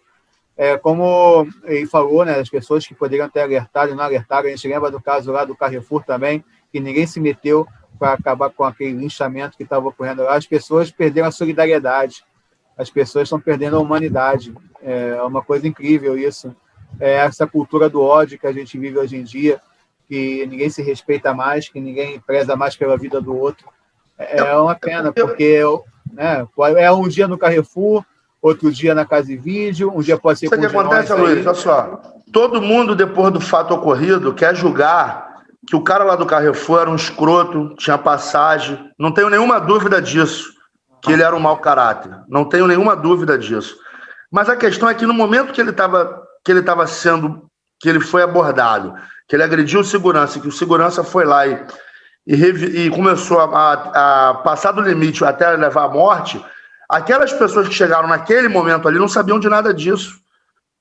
É, 0.56 0.77
como 0.77 1.47
ele 1.64 1.86
falou, 1.86 2.24
né, 2.24 2.39
as 2.39 2.51
pessoas 2.51 2.86
que 2.86 2.94
poderiam 2.94 3.28
ter 3.28 3.40
alertado 3.40 3.93
e 3.93 3.94
não 3.94 4.05
alertaram, 4.05 4.47
a 4.47 4.51
gente 4.51 4.69
lembra 4.69 4.90
do 4.90 5.01
caso 5.01 5.32
lá 5.32 5.44
do 5.44 5.56
Carrefour 5.56 6.05
também, 6.05 6.44
que 6.70 6.78
ninguém 6.78 7.06
se 7.06 7.19
meteu, 7.20 7.66
para 8.02 8.14
acabar 8.14 8.50
com 8.50 8.64
aquele 8.64 8.98
linchamento 8.98 9.56
que 9.56 9.62
estava 9.62 9.86
ocorrendo 9.86 10.24
lá, 10.24 10.34
as 10.34 10.44
pessoas 10.44 10.90
perderam 10.90 11.28
a 11.28 11.30
solidariedade. 11.30 12.24
As 12.76 12.90
pessoas 12.90 13.24
estão 13.24 13.38
perdendo 13.38 13.76
a 13.76 13.78
humanidade. 13.78 14.52
É 14.82 15.22
uma 15.22 15.40
coisa 15.40 15.68
incrível 15.68 16.18
isso. 16.18 16.52
É 16.98 17.12
essa 17.18 17.46
cultura 17.46 17.88
do 17.88 18.02
ódio 18.02 18.40
que 18.40 18.46
a 18.46 18.52
gente 18.52 18.76
vive 18.76 18.98
hoje 18.98 19.16
em 19.16 19.22
dia, 19.22 19.60
que 20.08 20.44
ninguém 20.46 20.68
se 20.68 20.82
respeita 20.82 21.32
mais, 21.32 21.68
que 21.68 21.80
ninguém 21.80 22.18
preza 22.18 22.56
mais 22.56 22.74
pela 22.74 22.96
vida 22.96 23.20
do 23.20 23.36
outro. 23.36 23.68
É 24.18 24.42
uma 24.56 24.74
pena, 24.74 25.12
porque 25.12 25.60
né, 26.12 26.44
é 26.78 26.90
um 26.90 27.06
dia 27.06 27.28
no 27.28 27.38
Carrefour, 27.38 28.04
outro 28.40 28.72
dia 28.72 28.96
na 28.96 29.04
casa 29.04 29.28
de 29.28 29.36
vídeo, 29.36 29.92
um 29.94 30.00
dia 30.00 30.18
pode 30.18 30.40
ser 30.40 30.46
Isso 30.46 30.58
que 30.58 30.66
acontece, 30.66 31.12
Luiz, 31.12 31.46
olha 31.46 31.54
só. 31.54 32.02
Todo 32.32 32.60
mundo, 32.60 32.96
depois 32.96 33.32
do 33.32 33.40
fato 33.40 33.74
ocorrido, 33.74 34.34
quer 34.34 34.56
julgar 34.56 35.31
que 35.73 35.77
o 35.77 35.81
cara 35.81 36.05
lá 36.05 36.16
do 36.16 36.27
Carrefour 36.27 36.82
era 36.82 36.90
um 36.90 36.94
escroto, 36.94 37.74
tinha 37.78 37.97
passagem. 37.97 38.78
Não 38.99 39.11
tenho 39.11 39.31
nenhuma 39.31 39.59
dúvida 39.59 40.03
disso, 40.03 40.53
que 41.01 41.11
ele 41.11 41.23
era 41.23 41.35
um 41.35 41.40
mau 41.40 41.57
caráter. 41.57 42.12
Não 42.28 42.44
tenho 42.44 42.66
nenhuma 42.66 42.94
dúvida 42.94 43.39
disso. 43.39 43.78
Mas 44.31 44.51
a 44.51 44.57
questão 44.57 44.86
é 44.86 44.94
que 44.94 45.07
no 45.07 45.15
momento 45.15 45.51
que 45.51 45.62
ele 45.62 45.70
estava 45.70 46.24
que 46.44 46.53
ele 46.53 46.61
estava 46.61 46.86
sendo, 46.86 47.47
que 47.81 47.89
ele 47.89 48.01
foi 48.01 48.23
abordado, 48.23 48.94
que 49.27 49.35
ele 49.35 49.44
agrediu 49.44 49.81
o 49.81 49.85
segurança, 49.85 50.39
que 50.39 50.47
o 50.47 50.53
segurança 50.53 51.03
foi 51.03 51.24
lá 51.24 51.47
e, 51.47 51.66
e, 52.27 52.35
e 52.35 52.90
começou 52.90 53.40
a, 53.40 53.73
a, 53.73 54.35
passar 54.44 54.73
do 54.73 54.82
limite 54.82 55.24
até 55.24 55.53
levar 55.53 55.85
à 55.85 55.89
morte, 55.89 56.44
aquelas 56.86 57.32
pessoas 57.32 57.66
que 57.66 57.73
chegaram 57.73 58.09
naquele 58.09 58.49
momento 58.49 58.86
ali 58.86 58.99
não 58.99 59.09
sabiam 59.09 59.40
de 59.40 59.49
nada 59.49 59.73
disso. 59.73 60.20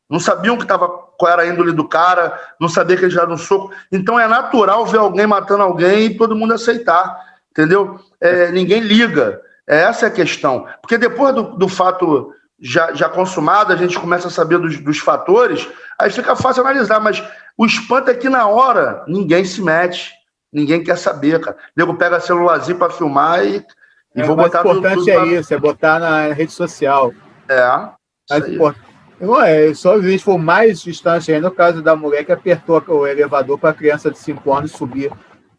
Não 0.09 0.19
sabiam 0.19 0.57
que 0.57 0.65
tava, 0.65 0.89
qual 1.21 1.31
era 1.31 1.43
a 1.43 1.47
índole 1.47 1.71
do 1.71 1.87
cara, 1.87 2.35
não 2.59 2.67
sabia 2.67 2.97
que 2.97 3.05
ele 3.05 3.13
já 3.13 3.21
era 3.21 3.31
um 3.31 3.37
soco. 3.37 3.71
Então 3.91 4.19
é 4.19 4.27
natural 4.27 4.83
ver 4.87 4.97
alguém 4.97 5.27
matando 5.27 5.61
alguém 5.61 6.05
e 6.07 6.17
todo 6.17 6.35
mundo 6.35 6.55
aceitar, 6.55 7.15
entendeu? 7.51 7.99
É, 8.19 8.51
ninguém 8.51 8.79
liga. 8.79 9.39
É 9.69 9.83
essa 9.83 10.07
é 10.07 10.09
a 10.09 10.11
questão. 10.11 10.65
Porque 10.81 10.97
depois 10.97 11.35
do, 11.35 11.43
do 11.43 11.67
fato 11.67 12.33
já, 12.59 12.91
já 12.93 13.07
consumado, 13.07 13.71
a 13.71 13.75
gente 13.75 13.99
começa 13.99 14.29
a 14.29 14.31
saber 14.31 14.57
dos, 14.57 14.79
dos 14.79 14.97
fatores, 14.97 15.69
aí 15.99 16.09
fica 16.09 16.35
fácil 16.35 16.63
analisar, 16.63 16.99
mas 16.99 17.23
o 17.55 17.67
espanto 17.67 18.09
é 18.09 18.15
que 18.15 18.27
na 18.27 18.47
hora 18.47 19.03
ninguém 19.07 19.45
se 19.45 19.61
mete, 19.61 20.11
ninguém 20.51 20.83
quer 20.83 20.97
saber, 20.97 21.39
cara. 21.39 21.55
O 21.55 21.59
nego 21.77 21.93
pega 21.93 22.19
celularzinho 22.19 22.79
para 22.79 22.91
filmar 22.91 23.45
e, 23.45 23.63
e 24.15 24.21
é, 24.21 24.23
vou 24.23 24.35
botar 24.35 24.63
no 24.63 24.71
importante 24.71 25.11
é 25.11 25.25
isso, 25.27 25.53
é 25.53 25.57
botar 25.59 25.99
na 25.99 26.33
rede 26.33 26.51
social. 26.51 27.13
É. 27.47 28.37
Importante. 28.55 28.90
Não 29.21 29.39
é, 29.39 29.71
só 29.75 29.93
a 29.93 30.01
gente 30.01 30.23
for 30.23 30.39
mais 30.39 30.81
distante 30.81 31.31
aí, 31.31 31.39
no 31.39 31.51
caso 31.51 31.83
da 31.83 31.95
mulher 31.95 32.25
que 32.25 32.31
apertou 32.31 32.83
o 32.87 33.05
elevador 33.05 33.59
para 33.59 33.69
a 33.69 33.73
criança 33.73 34.09
de 34.09 34.17
5 34.17 34.51
anos 34.51 34.71
subir 34.71 35.11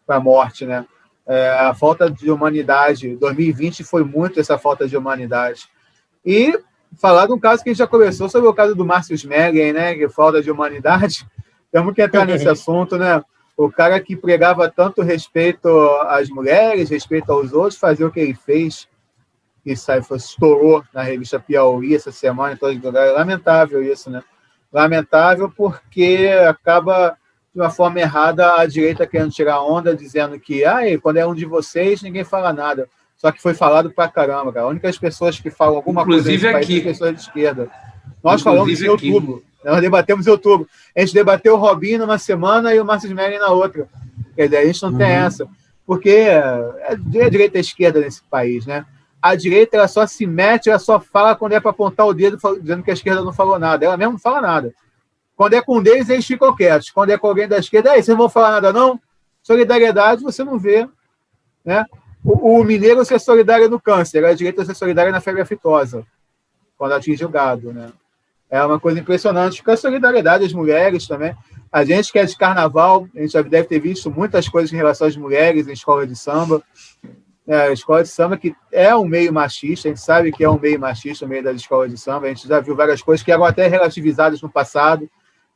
para 0.05 0.16
a 0.16 0.20
morte, 0.20 0.66
né? 0.66 0.84
É, 1.24 1.51
a 1.51 1.72
falta 1.72 2.10
de 2.10 2.28
humanidade, 2.28 3.14
2020 3.14 3.84
foi 3.84 4.02
muito 4.02 4.40
essa 4.40 4.59
falta 4.59 4.89
de 4.89 4.97
humanidade. 4.97 5.68
E 6.26 6.59
falar 6.98 7.26
de 7.26 7.32
um 7.32 7.39
caso 7.39 7.62
que 7.62 7.70
a 7.70 7.72
gente 7.72 7.78
já 7.78 7.86
conversou 7.86 8.28
sobre 8.28 8.48
o 8.48 8.55
caso 8.55 8.74
do 8.74 8.84
Márcio 8.84 9.16
Schmeling, 9.16 9.72
né? 9.72 9.94
Que 9.94 10.09
falta 10.09 10.43
de 10.43 10.51
humanidade. 10.51 11.24
Temos 11.70 11.94
que 11.94 12.02
entrar 12.02 12.26
nesse 12.26 12.48
assunto, 12.51 12.98
né? 12.98 13.22
O 13.56 13.70
cara 13.70 14.01
que 14.01 14.16
pregava 14.16 14.68
tanto 14.68 15.02
respeito 15.02 15.68
às 16.09 16.28
mulheres, 16.28 16.90
respeito 16.90 17.30
aos 17.30 17.52
outros, 17.52 17.78
fazer 17.78 18.05
o 18.05 18.10
que 18.10 18.18
ele 18.18 18.34
fez, 18.34 18.89
que 19.62 19.76
sai, 19.76 20.02
foi, 20.02 20.16
estourou 20.16 20.84
na 20.93 21.02
revista 21.02 21.39
Piauí 21.39 21.94
essa 21.94 22.10
semana, 22.10 22.59
os 22.60 22.82
lugares. 22.82 23.14
Lamentável 23.14 23.82
isso, 23.82 24.10
né? 24.10 24.22
Lamentável 24.72 25.51
porque 25.51 26.28
acaba 26.48 27.16
de 27.55 27.60
uma 27.60 27.70
forma 27.70 28.01
errada 28.01 28.56
a 28.56 28.66
direita 28.66 29.06
querendo 29.06 29.30
tirar 29.30 29.60
onda, 29.60 29.94
dizendo 29.94 30.39
que 30.40 30.64
ah, 30.64 30.80
quando 31.02 31.18
é 31.18 31.26
um 31.26 31.34
de 31.34 31.44
vocês, 31.44 32.02
ninguém 32.02 32.24
fala 32.24 32.52
nada. 32.52 32.89
Só 33.16 33.30
que 33.30 33.40
foi 33.40 33.55
falado 33.55 33.90
pra 33.93 34.09
caramba, 34.09 34.52
cara. 34.52 34.66
A 34.66 34.68
única 34.68 34.90
pessoas 34.98 35.39
que 35.39 35.51
falam 35.51 35.76
alguma 35.76 36.02
Inclusive 36.02 36.43
coisa 36.43 36.59
aqui. 36.59 36.76
são 36.76 36.84
pessoas 36.84 37.14
de 37.14 37.20
esquerda. 37.20 37.70
Nós 38.22 38.40
Inclusive 38.40 38.43
falamos 38.43 38.82
em 38.82 38.89
outubro. 38.89 39.44
Nós 39.64 39.80
debatemos 39.80 40.26
em 40.26 40.30
outubro. 40.30 40.68
A 40.97 41.01
gente 41.01 41.14
debateu 41.14 41.55
o 41.55 41.59
Robinho 41.59 42.01
numa 42.01 42.18
semana 42.18 42.74
e 42.74 42.80
o 42.80 42.84
Márcio 42.84 43.06
Smelling 43.09 43.39
na 43.39 43.51
outra. 43.51 43.86
Quer 44.34 44.47
dizer, 44.47 44.56
a 44.56 44.66
gente 44.66 44.82
não 44.82 44.90
uhum. 44.90 44.98
tem 44.98 45.06
essa. 45.06 45.47
Porque 45.86 46.10
é, 46.10 46.43
é 46.89 46.97
direita 47.28 47.59
e 47.59 47.60
esquerda 47.60 48.01
nesse 48.01 48.22
país, 48.24 48.66
né? 48.66 48.84
A 49.23 49.36
direita 49.36 49.77
ela 49.77 49.86
só 49.86 50.05
se 50.05 50.27
mete, 50.27 50.69
ela 50.69 50.81
só 50.81 50.99
fala 50.99 51.36
quando 51.36 51.53
é 51.53 51.61
para 51.61 51.70
apontar 51.70 52.05
o 52.07 52.12
dedo, 52.12 52.36
dizendo 52.61 52.82
que 52.82 52.90
a 52.90 52.94
esquerda 52.94 53.23
não 53.23 53.32
falou 53.32 53.57
nada. 53.57 53.86
Ela 53.86 53.97
mesmo 53.97 54.15
não 54.15 54.19
fala 54.19 54.40
nada. 54.40 54.74
Quando 55.36 55.55
é 55.55 55.62
com 55.62 55.78
um 55.78 55.82
deles, 55.82 56.09
eles 56.09 56.27
ficam 56.27 56.55
quietos. 56.55 56.90
Quando 56.90 57.11
é 57.11 57.19
com 57.19 57.28
alguém 57.28 57.47
da 57.47 57.59
esquerda, 57.59 57.93
aí, 57.93 58.03
vocês 58.03 58.09
não 58.09 58.16
vão 58.16 58.28
falar 58.28 58.51
nada, 58.51 58.73
não? 58.73 59.01
Solidariedade 59.43 60.23
você 60.23 60.43
não 60.43 60.59
vê. 60.59 60.89
Né? 61.65 61.86
O, 62.24 62.61
o 62.61 62.65
mineiro 62.65 63.05
ser 63.05 63.20
solidário 63.20 63.69
no 63.69 63.81
câncer, 63.81 64.24
a 64.24 64.35
direita 64.35 64.65
ser 64.65 64.74
solidária 64.74 65.12
na 65.12 65.20
febre 65.20 65.43
aftosa, 65.43 66.05
quando 66.77 66.93
atinge 66.93 67.24
o 67.24 67.28
gado. 67.28 67.73
Né? 67.73 67.93
É 68.51 68.62
uma 68.65 68.81
coisa 68.81 68.99
impressionante. 68.99 69.62
Com 69.62 69.70
a 69.70 69.77
solidariedade 69.77 70.44
das 70.44 70.53
mulheres 70.53 71.07
também. 71.07 71.35
A 71.70 71.85
gente 71.85 72.12
que 72.12 72.19
é 72.19 72.24
de 72.24 72.36
carnaval, 72.36 73.09
a 73.16 73.20
gente 73.20 73.32
já 73.32 73.40
deve 73.40 73.66
ter 73.66 73.78
visto 73.78 74.11
muitas 74.11 74.49
coisas 74.49 74.73
em 74.73 74.77
relação 74.77 75.07
às 75.07 75.16
mulheres 75.16 75.69
em 75.69 75.73
escola 75.73 76.07
de 76.07 76.15
samba 76.15 76.62
a 77.48 77.73
escola 77.73 78.02
de 78.02 78.09
samba 78.09 78.36
que 78.36 78.55
é 78.70 78.94
um 78.94 79.05
meio 79.05 79.32
machista, 79.32 79.89
a 79.89 79.90
gente 79.90 80.01
sabe 80.01 80.31
que 80.31 80.44
é 80.44 80.48
um 80.48 80.59
meio 80.59 80.78
machista, 80.78 81.24
o 81.24 81.28
meio 81.28 81.43
das 81.43 81.56
escolas 81.56 81.90
de 81.90 81.98
samba, 81.98 82.27
a 82.27 82.28
gente 82.28 82.47
já 82.47 82.60
viu 82.60 82.77
várias 82.77 83.02
coisas 83.02 83.24
que 83.24 83.32
eram 83.32 83.44
até 83.44 83.66
relativizadas 83.66 84.40
no 84.40 84.48
passado, 84.48 85.10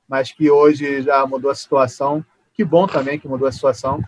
mas 0.08 0.32
que 0.32 0.50
hoje 0.50 1.02
já 1.02 1.24
mudou 1.26 1.50
a 1.50 1.54
situação. 1.54 2.24
Que 2.52 2.64
bom 2.64 2.86
também 2.86 3.18
que 3.18 3.28
mudou 3.28 3.46
a 3.46 3.52
situação, 3.52 4.02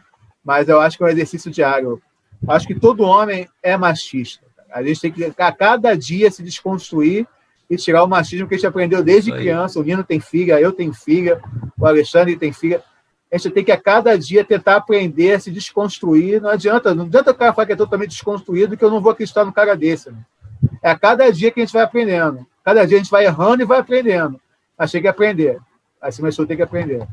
mas 0.45 0.69
eu 0.69 0.81
acho 0.81 0.97
que 0.97 1.05
é 1.05 1.07
um 1.07 1.11
exercício 1.11 1.51
diário. 1.51 2.03
Eu 2.43 2.53
acho 2.53 2.67
que 2.67 2.75
todo 2.75 3.03
homem 3.03 3.49
é 3.63 3.77
machista. 3.77 4.47
A 4.71 4.83
gente 4.83 5.01
tem 5.01 5.13
que, 5.13 5.25
a 5.25 5.53
cada 5.53 5.95
dia, 5.95 6.31
se 6.31 6.43
desconstruir 6.43 7.27
e 7.69 7.77
tirar 7.77 8.03
o 8.03 8.09
machismo 8.09 8.49
que 8.49 8.55
a 8.55 8.57
gente 8.57 8.67
aprendeu 8.67 9.03
desde 9.03 9.33
criança. 9.33 9.79
O 9.79 9.83
Nino 9.83 10.03
tem 10.03 10.21
filha, 10.21 10.61
eu 10.61 10.73
tenho 10.73 10.93
filha, 10.93 11.41
o 11.79 11.87
Alexandre 11.87 12.37
tem 12.37 12.53
filha 12.53 12.83
a 13.31 13.37
gente 13.37 13.51
tem 13.53 13.65
que 13.65 13.73
a 13.73 13.81
cada 13.81 14.19
dia 14.19 14.45
tentar 14.45 14.77
aprender 14.77 15.41
se 15.41 15.51
desconstruir. 15.51 16.41
Não 16.41 16.51
adianta, 16.51 16.95
não 16.95 17.05
adianta 17.05 17.31
o 17.31 17.35
cara 17.35 17.53
falar 17.53 17.67
que 17.67 17.73
é 17.73 17.77
totalmente 17.77 18.11
desconstruído, 18.11 18.77
que 18.77 18.85
eu 18.85 18.91
não 18.91 19.01
vou 19.01 19.13
acreditar 19.13 19.45
no 19.45 19.53
cara 19.53 19.77
desse. 19.77 20.11
Né? 20.11 20.19
É 20.83 20.91
a 20.91 20.99
cada 20.99 21.31
dia 21.31 21.51
que 21.51 21.61
a 21.61 21.65
gente 21.65 21.73
vai 21.73 21.83
aprendendo. 21.83 22.47
Cada 22.65 22.87
dia 22.87 22.97
a 22.97 23.01
gente 23.01 23.11
vai 23.11 23.27
errando 23.27 23.63
e 23.63 23.67
vai 23.67 23.79
aprendendo. 23.79 24.41
Mas 24.79 24.91
tem 24.91 25.03
que 25.03 25.09
aprender. 25.09 25.59
De 26.03 26.37
tudo, 26.37 26.47
tem 26.47 26.57
que 26.57 26.63
aprender. 26.63 27.07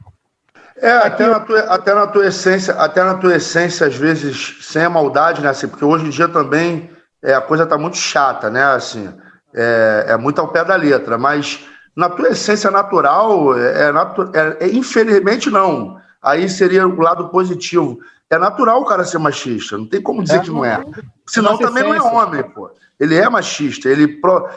É, 0.77 0.91
até 0.91 1.27
na, 1.27 1.39
tua, 1.39 1.59
até 1.61 1.93
na 1.93 2.07
tua 2.07 2.27
essência, 2.27 2.73
até 2.75 3.03
na 3.03 3.15
tua 3.15 3.35
essência, 3.35 3.87
às 3.87 3.95
vezes, 3.95 4.57
sem 4.61 4.83
a 4.83 4.89
maldade, 4.89 5.41
né? 5.41 5.49
Assim, 5.49 5.67
porque 5.67 5.85
hoje 5.85 6.05
em 6.05 6.09
dia 6.09 6.27
também 6.27 6.89
é, 7.23 7.33
a 7.33 7.41
coisa 7.41 7.63
está 7.63 7.77
muito 7.77 7.97
chata, 7.97 8.49
né? 8.49 8.63
Assim, 8.63 9.09
é, 9.53 10.05
é 10.09 10.17
muito 10.17 10.39
ao 10.39 10.49
pé 10.49 10.63
da 10.63 10.75
letra, 10.75 11.17
mas 11.17 11.65
na 11.95 12.09
tua 12.09 12.29
essência 12.29 12.69
natural, 12.69 13.57
é, 13.57 13.87
é, 13.87 13.91
natu 13.91 14.29
é, 14.33 14.65
é 14.65 14.67
infelizmente 14.67 15.49
não 15.49 15.97
aí 16.26 16.49
seria 16.49 16.88
o 16.88 16.99
lado 16.99 17.30
positivo. 17.30 17.99
É 18.30 18.38
natural 18.38 18.81
o 18.81 18.85
cara 18.85 19.06
ser 19.06 19.19
machista, 19.19 19.77
não 19.77 19.88
tem 19.88 20.02
como 20.02 20.23
dizer 20.23 20.38
é, 20.38 20.39
que 20.39 20.49
não 20.49 20.65
é. 20.65 20.84
Senão 21.27 21.57
também 21.57 21.84
não 21.84 21.93
é 21.93 22.02
homem, 22.02 22.43
pô. 22.43 22.72
Ele 22.99 23.15
é 23.15 23.30
machista, 23.30 23.88
ele 23.88 24.07
pro, 24.19 24.49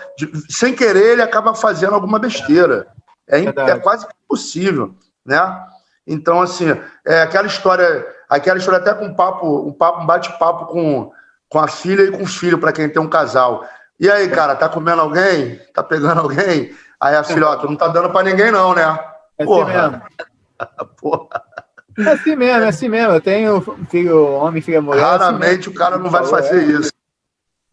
sem 0.49 0.74
querer 0.74 1.12
ele 1.12 1.23
acaba 1.23 1.55
fazendo 1.55 1.95
alguma 1.95 2.19
besteira. 2.19 2.89
É, 3.28 3.45
é 3.45 3.78
quase 3.78 4.07
impossível, 4.24 4.95
né? 5.24 5.66
Então 6.07 6.40
assim, 6.40 6.74
é 7.05 7.20
aquela 7.20 7.47
história, 7.47 8.07
aquela 8.28 8.57
história 8.57 8.81
até 8.81 8.95
com 8.95 9.05
um 9.05 9.15
papo, 9.15 9.69
um 9.69 9.73
papo, 9.73 10.03
um 10.03 10.07
bate-papo 10.07 10.66
com, 10.66 11.12
com 11.51 11.59
a 11.59 11.69
filha 11.69 12.05
e 12.05 12.11
com 12.11 12.23
o 12.23 12.27
filho 12.27 12.59
para 12.59 12.73
quem 12.73 12.89
tem 12.89 13.03
um 13.03 13.09
casal. 13.09 13.69
E 14.01 14.11
aí, 14.11 14.28
cara, 14.31 14.57
tá 14.57 14.69
comendo 14.69 15.03
alguém? 15.03 15.61
Tá 15.74 15.82
pegando 15.82 16.20
alguém? 16.20 16.74
Aí 16.99 17.15
a 17.15 17.23
filha, 17.23 17.49
ó, 17.49 17.57
tu 17.57 17.66
não 17.66 17.77
tá 17.77 17.89
dando 17.89 18.11
para 18.11 18.23
ninguém 18.23 18.51
não, 18.51 18.74
né? 18.74 18.82
É 18.82 19.43
assim 19.43 19.45
Porra. 19.45 20.03
Porra. 20.97 21.48
É 21.99 22.11
assim 22.11 22.37
mesmo, 22.37 22.65
é 22.65 22.69
assim 22.69 22.89
mesmo. 22.89 23.15
Eu 23.15 23.20
tenho 23.20 23.61
filho 23.91 24.25
homem, 24.35 24.62
filha 24.62 24.81
mulher. 24.81 25.03
Raramente 25.03 25.61
assim 25.61 25.70
o 25.70 25.75
cara 25.75 25.99
não 25.99 26.11
vai 26.11 26.25
fazer 26.25 26.62
isso. 26.65 26.93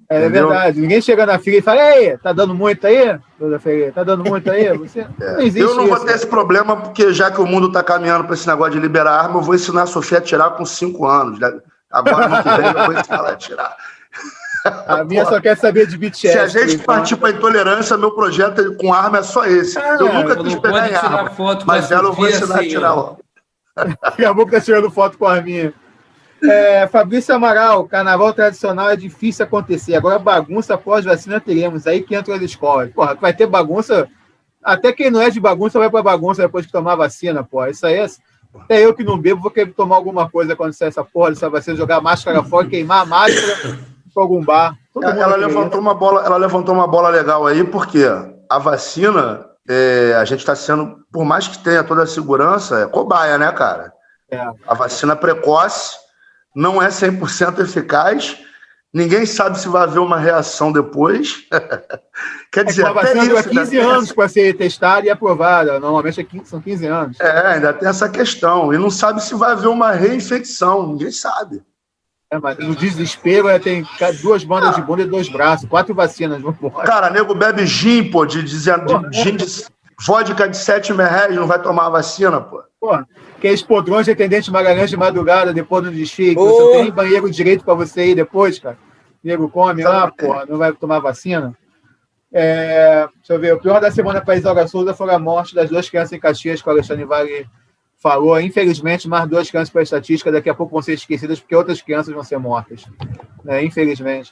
É, 0.10 0.24
é 0.24 0.30
verdade. 0.30 0.80
Ninguém 0.80 1.02
chega 1.02 1.26
na 1.26 1.40
filha 1.40 1.58
e 1.58 1.62
fala, 1.62 1.96
ei, 1.96 2.18
tá 2.18 2.32
dando 2.32 2.54
muito 2.54 2.86
aí? 2.86 3.20
Tá 3.94 4.04
dando 4.04 4.24
muito 4.24 4.50
aí? 4.52 4.78
Você... 4.78 5.06
É. 5.20 5.34
Não 5.34 5.42
existe 5.42 5.60
eu 5.60 5.76
não 5.76 5.88
vou 5.88 6.00
ter 6.00 6.14
esse 6.14 6.28
problema, 6.28 6.78
porque 6.78 7.14
já 7.14 7.32
que 7.32 7.42
o 7.42 7.46
mundo 7.46 7.72
tá 7.72 7.82
caminhando 7.82 8.26
para 8.26 8.34
esse 8.34 8.48
negócio 8.48 8.74
de 8.74 8.80
liberar 8.80 9.20
arma, 9.20 9.40
eu 9.40 9.44
vou 9.44 9.56
ensinar 9.56 9.84
a 9.84 9.88
Sofia 9.88 10.20
a 10.20 10.22
tirar 10.22 10.52
com 10.52 10.66
5 10.66 11.06
anos. 11.08 11.40
Né? 11.40 11.52
Agora, 11.92 12.44
que 12.44 12.50
vem, 12.50 12.68
eu 12.68 12.86
vou 12.86 13.00
ensinar 13.00 13.18
ela 13.18 13.32
a 13.32 13.36
tirar. 13.36 13.76
A 14.88 15.04
minha 15.04 15.24
Pô, 15.24 15.30
só 15.30 15.40
quer 15.40 15.56
saber 15.56 15.86
de 15.86 15.96
BTS. 15.96 16.32
Se 16.32 16.40
a 16.40 16.48
gente 16.48 16.74
então. 16.74 16.86
partir 16.86 17.16
para 17.18 17.30
intolerância, 17.30 17.96
meu 17.98 18.10
projeto 18.12 18.76
com 18.78 18.92
arma 18.92 19.20
é 19.20 19.24
só 19.24 19.46
esse. 19.46 19.78
Ah, 19.78 19.98
eu 20.00 20.12
nunca 20.12 20.36
quis 20.38 20.56
pegar 20.56 20.90
em 20.90 20.96
arma, 20.96 21.32
mas 21.68 21.92
ela 21.92 22.10
eu 22.10 22.14
vou 22.14 22.28
ensinar 22.28 22.56
assim, 22.56 22.66
a 22.66 22.70
tirar. 22.70 22.96
Ó. 22.96 23.16
Daqui 23.76 24.24
a 24.24 24.34
pouco 24.34 24.52
tá 24.52 24.62
tirando 24.62 24.90
foto 24.90 25.18
com 25.18 25.26
a 25.26 25.42
minha. 25.42 25.74
É, 26.44 26.88
Fabrício 26.88 27.34
Amaral, 27.34 27.88
carnaval 27.88 28.34
tradicional 28.34 28.90
é 28.90 28.96
difícil 28.96 29.46
acontecer. 29.46 29.96
Agora, 29.96 30.20
bagunça 30.20 30.78
pós-vacina 30.78 31.40
teremos. 31.40 31.88
Aí 31.88 32.02
que 32.02 32.16
entra 32.16 32.36
as 32.36 32.42
escolas. 32.42 32.92
Porra, 32.92 33.16
vai 33.16 33.34
ter 33.34 33.48
bagunça. 33.48 34.08
Até 34.64 34.92
quem 34.92 35.12
não 35.12 35.22
é 35.22 35.30
de 35.30 35.40
bagunça 35.40 35.80
vai 35.80 35.90
pra 35.90 36.02
bagunça 36.02 36.42
depois 36.42 36.66
que 36.66 36.72
tomar 36.72 36.96
vacina, 36.96 37.44
porra. 37.44 37.70
Isso 37.70 37.86
aí 37.86 37.96
é. 37.96 38.08
Até 38.58 38.86
eu 38.86 38.94
que 38.94 39.04
não 39.04 39.18
bebo 39.18 39.42
vou 39.42 39.52
querer 39.52 39.74
tomar 39.74 39.98
alguma 39.98 40.30
coisa 40.30 40.56
quando 40.56 40.74
sair 40.74 40.88
essa 40.88 41.04
porra 41.04 41.30
dessa 41.30 41.50
vacina, 41.50 41.76
jogar 41.76 41.98
a 41.98 42.02
máscara 42.02 42.42
fora, 42.42 42.68
queimar 42.68 43.02
a 43.02 43.06
máscara 43.06 43.78
para 44.14 44.24
algum 44.24 44.44
bar. 44.44 44.78
ela 44.96 45.36
levantou 45.36 45.82
uma 45.82 45.94
bola, 45.94 46.26
ela 46.26 46.38
levantou 46.38 46.74
uma 46.74 46.88
bola 46.88 47.10
legal 47.10 47.46
aí, 47.46 47.66
porque 47.66 48.06
a 48.50 48.60
vacina, 48.60 49.46
é, 49.68 50.16
a 50.16 50.26
gente 50.26 50.40
está 50.40 50.56
sendo, 50.56 51.06
por 51.12 51.26
mais 51.26 51.48
que 51.48 51.58
tenha 51.60 51.84
toda 51.84 52.04
a 52.04 52.08
segurança, 52.08 52.82
é 52.82 52.88
cobaia, 52.88 53.38
né, 53.38 53.52
cara? 53.52 53.92
É. 54.30 54.40
A 54.68 54.74
vacina 54.74 55.16
precoce 55.16 55.98
não 56.56 56.82
é 56.82 56.88
100% 56.88 57.60
eficaz 57.60 58.38
Ninguém 58.96 59.26
sabe 59.26 59.60
se 59.60 59.68
vai 59.68 59.84
haver 59.84 60.00
uma 60.00 60.18
reação 60.18 60.72
depois. 60.72 61.46
Quer 62.50 62.64
dizer, 62.64 62.84
é, 62.84 62.86
a 62.86 62.94
vacina 62.94 63.26
dura 63.26 63.44
15 63.44 63.78
anos 63.78 64.12
para 64.14 64.30
ser 64.30 64.56
testada 64.56 65.06
e 65.06 65.10
aprovada. 65.10 65.78
Normalmente 65.82 66.22
é 66.22 66.24
15, 66.24 66.46
são 66.46 66.62
15 66.62 66.86
anos. 66.86 67.20
É, 67.20 67.48
ainda 67.48 67.74
tem 67.74 67.90
essa 67.90 68.08
questão. 68.08 68.74
E 68.74 68.78
não 68.78 68.90
sabe 68.90 69.22
se 69.22 69.36
vai 69.36 69.52
haver 69.52 69.68
uma 69.68 69.92
reinfecção. 69.92 70.88
Ninguém 70.88 71.12
sabe. 71.12 71.62
É, 72.32 72.40
mas 72.40 72.58
no 72.58 72.76
desespero 72.76 73.48
é, 73.48 73.60
tem 73.60 73.86
duas 74.22 74.44
bandas 74.44 74.72
ah. 74.72 74.80
de 74.80 74.82
bunda 74.82 75.04
e 75.04 75.08
dois 75.08 75.30
braços, 75.30 75.70
quatro 75.70 75.94
vacinas. 75.94 76.42
Cara, 76.84 77.10
nego 77.10 77.36
bebe 77.36 77.66
gin, 77.66 78.10
pô, 78.10 78.26
de, 78.26 78.42
de, 78.42 78.58
de, 78.58 79.24
gin 79.24 79.36
de 79.36 79.46
vodka 80.06 80.48
de 80.48 80.58
7 80.58 80.94
reais, 80.94 81.36
não 81.36 81.48
vai 81.48 81.62
tomar 81.62 81.86
a 81.88 81.90
vacina, 81.90 82.42
pô. 82.42 82.64
Pô, 82.80 82.98
que 83.40 83.48
é 83.48 83.58
podrões 83.58 84.06
de 84.06 84.12
atendente 84.12 84.52
Magalhães 84.52 84.90
de 84.90 84.98
madrugada, 84.98 85.54
depois 85.54 85.84
do 85.84 85.92
desfile. 85.92 86.36
Oh. 86.38 86.46
Você 86.46 86.62
não 86.62 86.72
tem 86.72 86.92
banheiro 86.92 87.30
direito 87.30 87.64
para 87.64 87.74
você 87.74 88.08
ir 88.08 88.16
depois, 88.16 88.60
cara. 88.60 88.78
O 89.24 89.28
nego 89.28 89.50
come 89.50 89.84
lá, 89.84 90.12
porra, 90.12 90.46
não 90.48 90.58
vai 90.58 90.74
tomar 90.74 91.00
vacina. 91.00 91.56
É, 92.32 93.08
deixa 93.16 93.34
eu 93.34 93.40
ver, 93.40 93.54
o 93.54 93.60
pior 93.60 93.80
da 93.80 93.90
semana 93.90 94.20
para 94.20 94.36
Isaura 94.36 94.68
Souza 94.68 94.94
foi 94.94 95.10
a 95.14 95.20
morte 95.20 95.56
das 95.56 95.70
duas 95.70 95.90
crianças 95.90 96.12
em 96.12 96.20
Caxias, 96.20 96.62
o 96.62 96.70
Alexandre 96.70 97.06
Vale 97.06 97.48
falou. 98.06 98.40
Infelizmente, 98.40 99.10
mais 99.10 99.28
duas 99.28 99.50
crianças 99.50 99.72
para 99.72 99.82
a 99.82 99.84
estatística, 99.84 100.32
daqui 100.32 100.48
a 100.48 100.54
pouco 100.54 100.74
vão 100.74 100.82
ser 100.84 100.94
esquecidas, 100.94 101.40
porque 101.40 101.56
outras 101.56 101.82
crianças 101.82 102.14
vão 102.14 102.24
ser 102.24 102.38
mortas. 102.38 102.86
Né? 103.44 103.64
Infelizmente. 103.64 104.32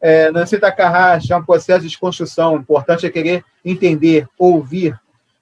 É, 0.00 0.30
Nancy 0.32 0.58
Takahashi 0.58 1.30
é 1.30 1.36
um 1.36 1.44
processo 1.44 1.82
de 1.82 1.88
desconstrução. 1.88 2.54
O 2.54 2.58
importante 2.58 3.04
é 3.04 3.10
querer 3.10 3.44
entender, 3.62 4.26
ouvir, 4.38 4.98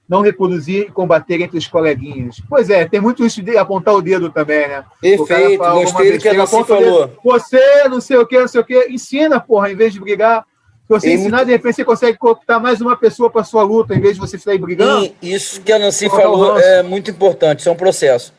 não 0.08 0.20
reproduzir 0.20 0.88
e 0.88 0.90
combater 0.90 1.40
entre 1.40 1.56
os 1.56 1.68
coleguinhas. 1.68 2.42
Pois 2.48 2.68
é, 2.68 2.88
tem 2.88 3.00
muito 3.00 3.24
isso 3.24 3.40
de 3.40 3.56
apontar 3.56 3.94
o 3.94 4.02
dedo 4.02 4.30
também, 4.30 4.66
né? 4.66 4.84
Perfeito, 5.00 5.62
gostei 5.62 6.12
do 6.12 6.18
que 6.18 6.28
a 6.28 6.34
Nancy 6.34 6.64
falou. 6.64 7.16
Você, 7.22 7.88
não 7.88 8.00
sei 8.00 8.16
o 8.16 8.26
que, 8.26 8.40
não 8.40 8.48
sei 8.48 8.60
o 8.60 8.64
que, 8.64 8.88
ensina, 8.88 9.38
porra, 9.38 9.70
em 9.70 9.76
vez 9.76 9.92
de 9.92 10.00
brigar. 10.00 10.44
Você 10.90 11.14
ensinar, 11.14 11.36
muito... 11.38 11.46
de 11.46 11.52
repente 11.52 11.76
você 11.76 11.84
consegue 11.84 12.18
cooptar 12.18 12.60
mais 12.60 12.80
uma 12.80 12.96
pessoa 12.96 13.30
para 13.30 13.44
sua 13.44 13.62
luta, 13.62 13.94
em 13.94 14.00
vez 14.00 14.14
de 14.14 14.20
você 14.20 14.36
sair 14.36 14.58
brigando. 14.58 15.14
E 15.22 15.32
isso 15.32 15.60
que 15.60 15.72
a 15.72 15.78
Nancy 15.78 16.08
falou 16.10 16.58
é 16.58 16.82
muito 16.82 17.12
importante, 17.12 17.60
isso 17.60 17.68
é 17.68 17.72
um 17.72 17.76
processo. 17.76 18.34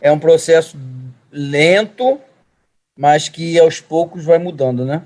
É 0.00 0.10
um 0.10 0.18
processo 0.18 0.76
lento, 1.30 2.18
mas 2.98 3.28
que 3.28 3.56
aos 3.60 3.80
poucos 3.80 4.24
vai 4.24 4.36
mudando, 4.36 4.84
né? 4.84 5.02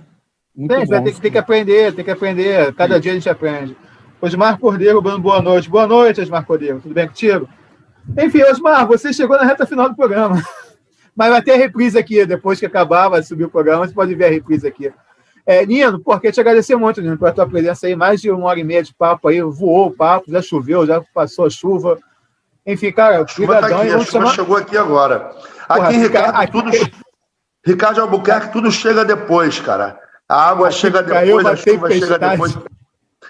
Muito 0.57 0.74
tem, 0.74 0.86
bom. 0.86 1.05
Tem, 1.05 1.12
tem 1.12 1.31
que 1.31 1.36
aprender, 1.36 1.94
tem 1.94 2.05
que 2.05 2.11
aprender. 2.11 2.73
Cada 2.73 2.98
dia 2.98 3.12
a 3.12 3.15
gente 3.15 3.28
aprende. 3.28 3.77
Osmar 4.19 4.59
Cordeiro, 4.59 5.02
boa 5.02 5.43
noite. 5.43 5.69
Boa 5.69 5.86
noite, 5.86 6.23
Osmar 6.23 6.47
Cordeiro. 6.47 6.81
Tudo 6.81 6.94
bem 6.94 7.07
contigo? 7.07 7.47
Enfim, 8.19 8.43
Osmar, 8.44 8.86
você 8.86 9.12
chegou 9.12 9.36
na 9.36 9.44
reta 9.44 9.66
final 9.66 9.90
do 9.90 9.94
programa. 9.94 10.43
Mas 11.15 11.28
vai 11.28 11.43
ter 11.43 11.52
a 11.52 11.57
reprise 11.57 11.98
aqui, 11.98 12.24
depois 12.24 12.59
que 12.59 12.65
acabar, 12.65 13.11
vai 13.11 13.23
subir 13.23 13.44
o 13.44 13.51
programa, 13.51 13.86
você 13.86 13.93
pode 13.93 14.15
ver 14.15 14.24
a 14.24 14.31
reprise 14.31 14.66
aqui. 14.66 14.90
É, 15.46 15.64
Nino, 15.66 15.98
porque 16.00 16.30
te 16.30 16.40
agradecer 16.40 16.76
muito, 16.76 17.00
Nino, 17.00 17.18
pela 17.18 17.32
tua 17.32 17.48
presença 17.48 17.86
aí. 17.86 17.96
Mais 17.96 18.20
de 18.20 18.30
uma 18.30 18.46
hora 18.46 18.60
e 18.60 18.64
meia 18.64 18.82
de 18.82 18.94
papo 18.94 19.28
aí, 19.28 19.40
voou 19.40 19.86
o 19.86 19.90
papo, 19.90 20.30
já 20.30 20.42
choveu, 20.42 20.86
já 20.86 21.02
passou 21.14 21.46
a 21.46 21.50
chuva. 21.50 21.98
Enfim, 22.66 22.92
cara, 22.92 23.26
chuva 23.26 23.60
tá 23.60 23.66
aqui, 23.66 23.74
a 23.74 23.98
chuva 23.98 24.04
chamar... 24.04 24.34
chegou 24.34 24.56
aqui 24.56 24.76
agora. 24.76 25.30
Aqui 25.68 25.80
Porra, 25.80 25.92
em 25.92 26.00
Ricardo, 26.00 26.36
aqui... 26.36 26.52
tudo. 26.52 26.70
Ricardo 27.64 28.00
Albuquerque, 28.00 28.52
tudo 28.52 28.70
chega 28.70 29.04
depois, 29.04 29.60
cara. 29.60 29.98
A 30.28 30.48
água 30.48 30.68
aqui 30.68 30.76
chega 30.76 31.02
depois, 31.02 31.46
a 31.46 31.56
chuva 31.56 31.90
chega 31.90 32.18
depois. 32.18 32.58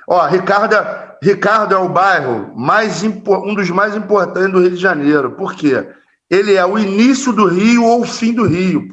Ó, 0.07 0.27
Ricardo, 0.27 0.75
é, 0.75 1.17
Ricardo 1.23 1.75
é 1.75 1.79
o 1.79 1.89
bairro 1.89 2.53
mais 2.57 3.03
um 3.03 3.55
dos 3.55 3.71
mais 3.71 3.95
importantes 3.95 4.51
do 4.51 4.61
Rio 4.61 4.71
de 4.71 4.77
Janeiro. 4.77 5.33
Por 5.33 5.55
quê? 5.55 5.89
Ele 6.29 6.55
é 6.55 6.65
o 6.65 6.79
início 6.79 7.33
do 7.33 7.47
Rio 7.47 7.85
ou 7.85 8.03
o 8.03 8.07
fim 8.07 8.33
do 8.33 8.47
Rio. 8.47 8.89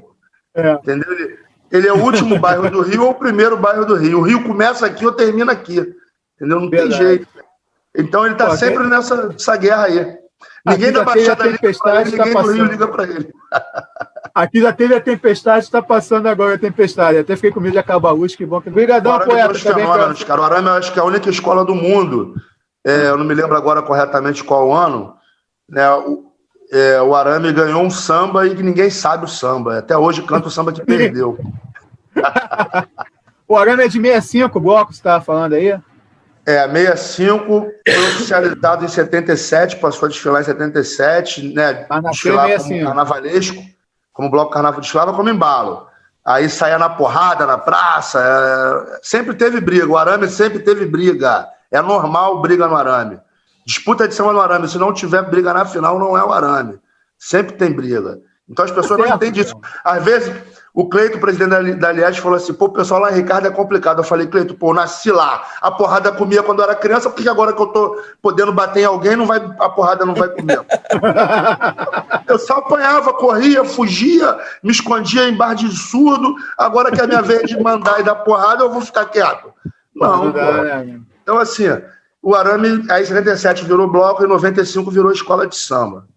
É. 0.55 0.73
Entendeu? 0.73 1.11
Ele, 1.11 1.37
ele, 1.71 1.87
é 1.87 1.93
o 1.93 2.01
último 2.03 2.37
bairro 2.39 2.69
do 2.69 2.81
Rio 2.81 3.03
ou 3.03 3.11
o 3.11 3.15
primeiro 3.15 3.57
bairro 3.57 3.85
do 3.85 3.95
Rio. 3.95 4.19
O 4.19 4.21
Rio 4.21 4.43
começa 4.43 4.85
aqui 4.85 5.05
ou 5.05 5.11
termina 5.11 5.51
aqui. 5.51 5.79
Entendeu? 6.35 6.59
Não 6.59 6.69
Verdade. 6.69 6.97
tem 6.97 7.07
jeito. 7.07 7.27
Então 7.95 8.25
ele 8.25 8.33
está 8.33 8.55
sempre 8.55 8.83
nessa, 8.85 9.27
nessa 9.27 9.55
guerra 9.57 9.85
aí. 9.85 10.17
Ninguém 10.65 10.91
da 10.91 11.03
Baixada 11.03 11.45
liga 11.45 11.59
ele, 11.63 12.11
ninguém 12.11 12.33
tá 12.33 12.41
do 12.41 12.51
Rio 12.51 12.65
liga 12.65 12.87
para 12.87 13.03
ele. 13.03 13.33
Aqui 14.35 14.61
já 14.61 14.71
teve 14.71 14.93
a 14.93 15.01
tempestade, 15.01 15.65
está 15.65 15.81
passando 15.81 16.27
agora 16.27 16.55
a 16.55 16.59
tempestade. 16.59 17.17
Até 17.17 17.35
fiquei 17.35 17.51
com 17.51 17.59
medo 17.59 17.71
de 17.71 17.79
acabar 17.79 18.09
a 18.09 18.11
luz, 18.11 18.35
que 18.35 18.45
bom. 18.45 18.57
Obrigadão, 18.57 19.19
poeta. 19.19 19.53
Fenômenos, 19.55 20.23
cara. 20.23 20.41
O 20.41 20.43
Arame, 20.43 20.67
eu 20.67 20.73
acho 20.73 20.93
que 20.93 20.99
é 20.99 21.01
a 21.01 21.05
única 21.05 21.29
escola 21.29 21.65
do 21.65 21.73
mundo. 21.73 22.35
É, 22.85 23.07
eu 23.07 23.17
não 23.17 23.25
me 23.25 23.33
lembro 23.33 23.55
agora 23.55 23.81
corretamente 23.81 24.43
qual 24.43 24.71
ano. 24.71 25.15
Né, 25.67 25.89
o, 25.91 26.26
é, 26.71 27.01
o 27.01 27.15
Arame 27.15 27.51
ganhou 27.51 27.81
um 27.81 27.89
samba 27.89 28.45
e 28.45 28.55
que 28.55 28.63
ninguém 28.63 28.89
sabe 28.89 29.25
o 29.25 29.27
samba. 29.27 29.79
Até 29.79 29.97
hoje 29.97 30.21
canta 30.21 30.47
o 30.47 30.51
samba 30.51 30.71
que 30.71 30.83
perdeu. 30.83 31.37
o 33.47 33.57
Arame 33.57 33.83
é 33.83 33.87
de 33.87 34.01
65 34.01 34.59
bloco, 34.59 34.93
você 34.93 34.99
estava 34.99 35.23
falando 35.23 35.53
aí? 35.53 35.79
É, 36.45 36.67
65 36.67 37.67
foi 37.85 38.07
oficializado 38.09 38.85
em 38.85 38.87
77, 38.87 39.77
passou 39.77 40.05
a 40.07 40.09
desfilar 40.09 40.41
em 40.41 40.45
77, 40.45 41.53
né? 41.53 41.85
Em 41.91 42.13
65. 42.13 42.85
Carnavalesco 42.85 43.77
como 44.17 44.31
bloco 44.31 44.51
carnaval 44.51 44.81
desfilava 44.81 45.13
como 45.13 45.29
embalo. 45.29 45.85
Aí 46.25 46.49
saía 46.49 46.79
na 46.79 46.89
porrada, 46.89 47.45
na 47.45 47.57
praça, 47.57 48.19
é... 48.19 48.99
sempre 49.03 49.35
teve 49.35 49.61
briga. 49.61 49.87
O 49.87 49.95
arame 49.95 50.27
sempre 50.27 50.59
teve 50.59 50.87
briga. 50.87 51.47
É 51.69 51.79
normal 51.83 52.41
briga 52.41 52.67
no 52.67 52.75
arame. 52.75 53.19
Disputa 53.67 54.07
de 54.07 54.15
cima 54.15 54.31
no 54.31 54.39
arame. 54.39 54.65
Se 54.69 54.77
não 54.77 54.93
tiver 54.93 55.21
briga 55.23 55.53
na 55.53 55.65
final, 55.65 55.99
não 55.99 56.17
é 56.17 56.23
o 56.23 56.31
arame. 56.31 56.79
Sempre 57.19 57.57
tem 57.57 57.69
briga. 57.69 58.17
Então 58.49 58.63
as 58.63 58.71
pessoas 58.71 58.97
não 58.97 59.07
entendem 59.13 59.41
isso. 59.41 59.53
Às 59.83 60.01
vezes, 60.05 60.33
o 60.73 60.87
Cleito, 60.87 61.19
presidente 61.19 61.73
da 61.73 61.89
Aliás, 61.89 62.17
falou 62.17 62.37
assim: 62.37 62.53
pô, 62.53 62.67
o 62.67 62.69
pessoal 62.69 63.01
lá 63.01 63.11
em 63.11 63.15
Ricardo 63.15 63.45
é 63.45 63.51
complicado. 63.51 63.99
Eu 63.99 64.05
falei, 64.05 64.25
Cleito, 64.25 64.55
pô, 64.55 64.73
nasci 64.73 65.11
lá. 65.11 65.43
A 65.61 65.69
porrada 65.69 66.13
comia 66.13 66.41
quando 66.41 66.59
eu 66.59 66.63
era 66.63 66.75
criança, 66.75 67.09
porque 67.09 67.27
agora 67.27 67.51
que 67.51 67.61
eu 67.61 67.67
tô 67.67 68.01
podendo 68.21 68.53
bater 68.53 68.83
em 68.83 68.85
alguém, 68.85 69.17
não 69.17 69.25
vai, 69.25 69.37
a 69.59 69.67
porrada 69.67 70.05
não 70.05 70.15
vai 70.15 70.29
comer. 70.29 70.61
eu 72.25 72.39
só 72.39 72.59
apanhava, 72.59 73.11
corria, 73.11 73.65
fugia, 73.65 74.39
me 74.63 74.71
escondia 74.71 75.27
em 75.27 75.35
bar 75.35 75.55
de 75.55 75.69
surdo. 75.75 76.33
Agora 76.57 76.89
que 76.89 77.01
é 77.01 77.03
a 77.03 77.07
minha 77.07 77.21
vez 77.21 77.49
de 77.49 77.61
mandar 77.61 77.99
e 77.99 78.03
dar 78.03 78.15
porrada, 78.15 78.63
eu 78.63 78.71
vou 78.71 78.79
ficar 78.79 79.07
quieto. 79.07 79.53
Não, 79.93 80.31
pô. 80.31 80.39
Então, 81.21 81.37
assim, 81.37 81.65
o 82.27 82.35
Arame, 82.35 82.85
aí 82.91 83.03
em 83.03 83.05
77 83.05 83.63
virou 83.63 83.87
bloco 83.87 84.21
e 84.21 84.25
em 84.25 84.27
95 84.27 84.91
virou 84.91 85.13
escola 85.13 85.47
de 85.47 85.55
samba. 85.55 86.09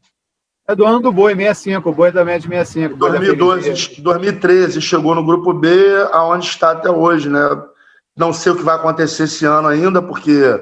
É 0.66 0.74
do 0.74 0.84
ano 0.84 0.98
do 0.98 1.12
Boi, 1.12 1.36
65. 1.36 1.88
O 1.88 1.92
Boi 1.92 2.10
também 2.10 2.34
é 2.34 2.38
de 2.40 2.48
65. 2.48 2.96
2012, 2.96 4.02
2013 4.02 4.80
chegou 4.80 5.14
no 5.14 5.24
grupo 5.24 5.54
B, 5.54 5.70
aonde 6.10 6.46
está 6.46 6.72
até 6.72 6.90
hoje, 6.90 7.28
né? 7.28 7.38
Não 8.16 8.32
sei 8.32 8.50
o 8.50 8.56
que 8.56 8.64
vai 8.64 8.74
acontecer 8.74 9.22
esse 9.22 9.46
ano 9.46 9.68
ainda, 9.68 10.02
porque 10.02 10.60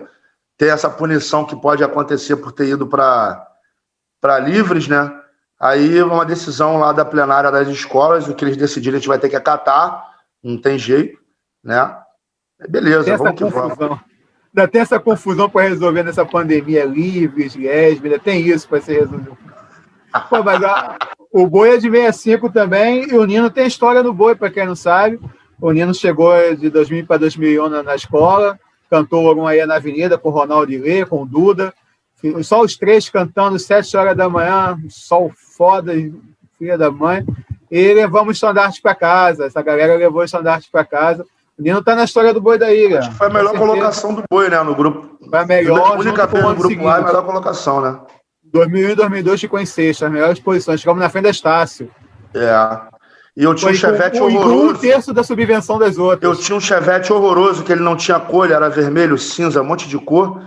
tem 0.59 0.69
essa 0.69 0.91
punição 0.91 1.47
que 1.47 1.57
pode 1.57 1.83
acontecer 1.83 2.37
por 2.37 2.53
ter 2.53 2.69
ido 2.69 2.87
para 2.87 4.39
livres, 4.41 4.87
né? 4.87 5.11
Aí 5.59 6.03
uma 6.03 6.27
decisão 6.27 6.77
lá 6.77 6.93
da 6.93 7.07
plenária 7.07 7.51
das 7.51 7.69
escolas, 7.69 8.29
o 8.29 8.35
que 8.35 8.45
eles 8.45 8.59
decidirem 8.59 8.97
a 8.97 9.01
gente 9.01 9.09
vai 9.09 9.19
ter 9.19 9.31
que 9.31 9.37
acatar, 9.37 10.15
não 10.45 10.61
tem 10.61 10.79
jeito, 10.79 11.19
né? 11.65 11.97
Beleza, 12.69 13.17
vamos 13.17 13.33
que 13.33 13.45
confusão. 13.45 13.75
vamos. 13.75 14.08
Ainda 14.59 14.67
tem 14.67 14.81
essa 14.81 14.99
confusão 14.99 15.49
para 15.49 15.69
resolver 15.69 16.03
nessa 16.03 16.27
pandemia, 16.27 16.85
livres, 16.85 17.57
ainda 17.57 18.19
tem 18.19 18.45
isso 18.45 18.69
para 18.69 18.81
ser 18.81 19.01
resolvido. 19.01 19.39
Pô, 20.29 20.43
mas 20.43 20.65
a, 20.65 20.99
o 21.33 21.47
Boi 21.47 21.71
é 21.71 21.77
de 21.77 21.89
65 21.89 22.51
também, 22.51 23.09
e 23.09 23.17
o 23.17 23.25
Nino 23.25 23.51
tem 23.51 23.69
história 23.69 24.03
no 24.03 24.13
Boi, 24.13 24.35
para 24.35 24.51
quem 24.51 24.67
não 24.67 24.75
sabe. 24.75 25.21
O 25.61 25.71
Nino 25.71 25.95
chegou 25.95 26.33
de 26.57 26.69
2000 26.71 27.07
para 27.07 27.19
2001 27.19 27.69
na, 27.69 27.83
na 27.85 27.95
escola, 27.95 28.59
cantou 28.91 29.29
alguma 29.29 29.55
na 29.65 29.77
Avenida 29.77 30.19
com 30.19 30.29
o 30.29 30.33
Ronaldo 30.33 30.73
Ilê, 30.73 31.07
com 31.07 31.23
o 31.23 31.27
Duda. 31.27 31.73
Só 32.43 32.63
os 32.63 32.77
três 32.77 33.09
cantando 33.09 33.61
sete 33.61 33.97
horas 33.97 34.17
da 34.17 34.29
manhã, 34.29 34.77
sol 34.89 35.31
foda, 35.57 35.93
filha 36.59 36.77
da 36.77 36.91
mãe. 36.91 37.25
E 37.71 37.93
levamos 37.95 38.35
estandarte 38.35 38.83
para 38.83 38.97
casa. 38.97 39.47
Essa 39.47 39.63
galera 39.63 39.95
levou 39.95 40.25
estandarte 40.25 40.69
para 40.69 40.85
casa. 40.85 41.25
O 41.59 41.63
Nino 41.63 41.83
tá 41.83 41.97
na 41.97 42.05
história 42.05 42.33
do 42.33 42.41
boi 42.41 42.57
da 42.57 42.73
ilha. 42.73 43.03
Foi 43.13 43.27
a 43.27 43.31
melhor 43.31 43.57
colocação 43.59 44.15
do 44.15 44.23
boi, 44.31 44.49
né? 44.49 44.63
No 44.63 44.77
grupo. 44.77 45.19
Foi 45.29 45.39
a 45.41 45.45
melhor. 45.45 45.79
A 45.79 45.93
única 45.99 46.27
vez 46.27 46.45
no 46.45 46.51
grupo 46.55 46.69
seguinte. 46.69 46.85
lá, 46.85 46.99
a 46.99 47.03
melhor 47.03 47.25
colocação, 47.25 47.81
né? 47.81 48.01
2001 48.45 48.91
e 48.91 48.95
2002 48.95 49.41
ficou 49.41 49.59
em 49.59 49.67
sexta, 49.67 50.07
as 50.07 50.13
melhores 50.13 50.39
posições. 50.39 50.81
Chegamos 50.81 51.03
na 51.03 51.11
frente 51.11 51.25
da 51.25 51.31
Estácio. 51.31 51.91
É. 52.33 52.53
E 53.37 53.43
eu 53.43 53.55
tinha 53.55 53.73
Foi 53.73 53.77
um 53.77 53.81
Chevette 53.81 54.19
com, 54.19 54.25
horroroso. 54.25 54.75
um 54.75 54.75
terço 54.75 55.13
da 55.13 55.23
subvenção 55.23 55.79
das 55.79 55.99
outras. 55.99 56.23
Eu 56.23 56.41
tinha 56.41 56.57
um 56.57 56.61
Chevette 56.61 57.13
horroroso, 57.13 57.65
que 57.65 57.73
ele 57.73 57.83
não 57.83 57.97
tinha 57.97 58.19
cor, 58.19 58.51
era 58.51 58.69
vermelho, 58.69 59.19
cinza, 59.19 59.61
um 59.61 59.65
monte 59.65 59.89
de 59.89 59.99
cor. 59.99 60.41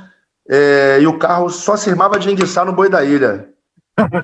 É, 0.49 0.97
e 1.01 1.07
o 1.07 1.17
carro 1.17 1.49
só 1.49 1.77
se 1.77 1.89
irmava 1.89 2.17
de 2.17 2.31
enguiçar 2.31 2.65
no 2.65 2.73
boi 2.73 2.89
da 2.89 3.03
ilha. 3.03 3.49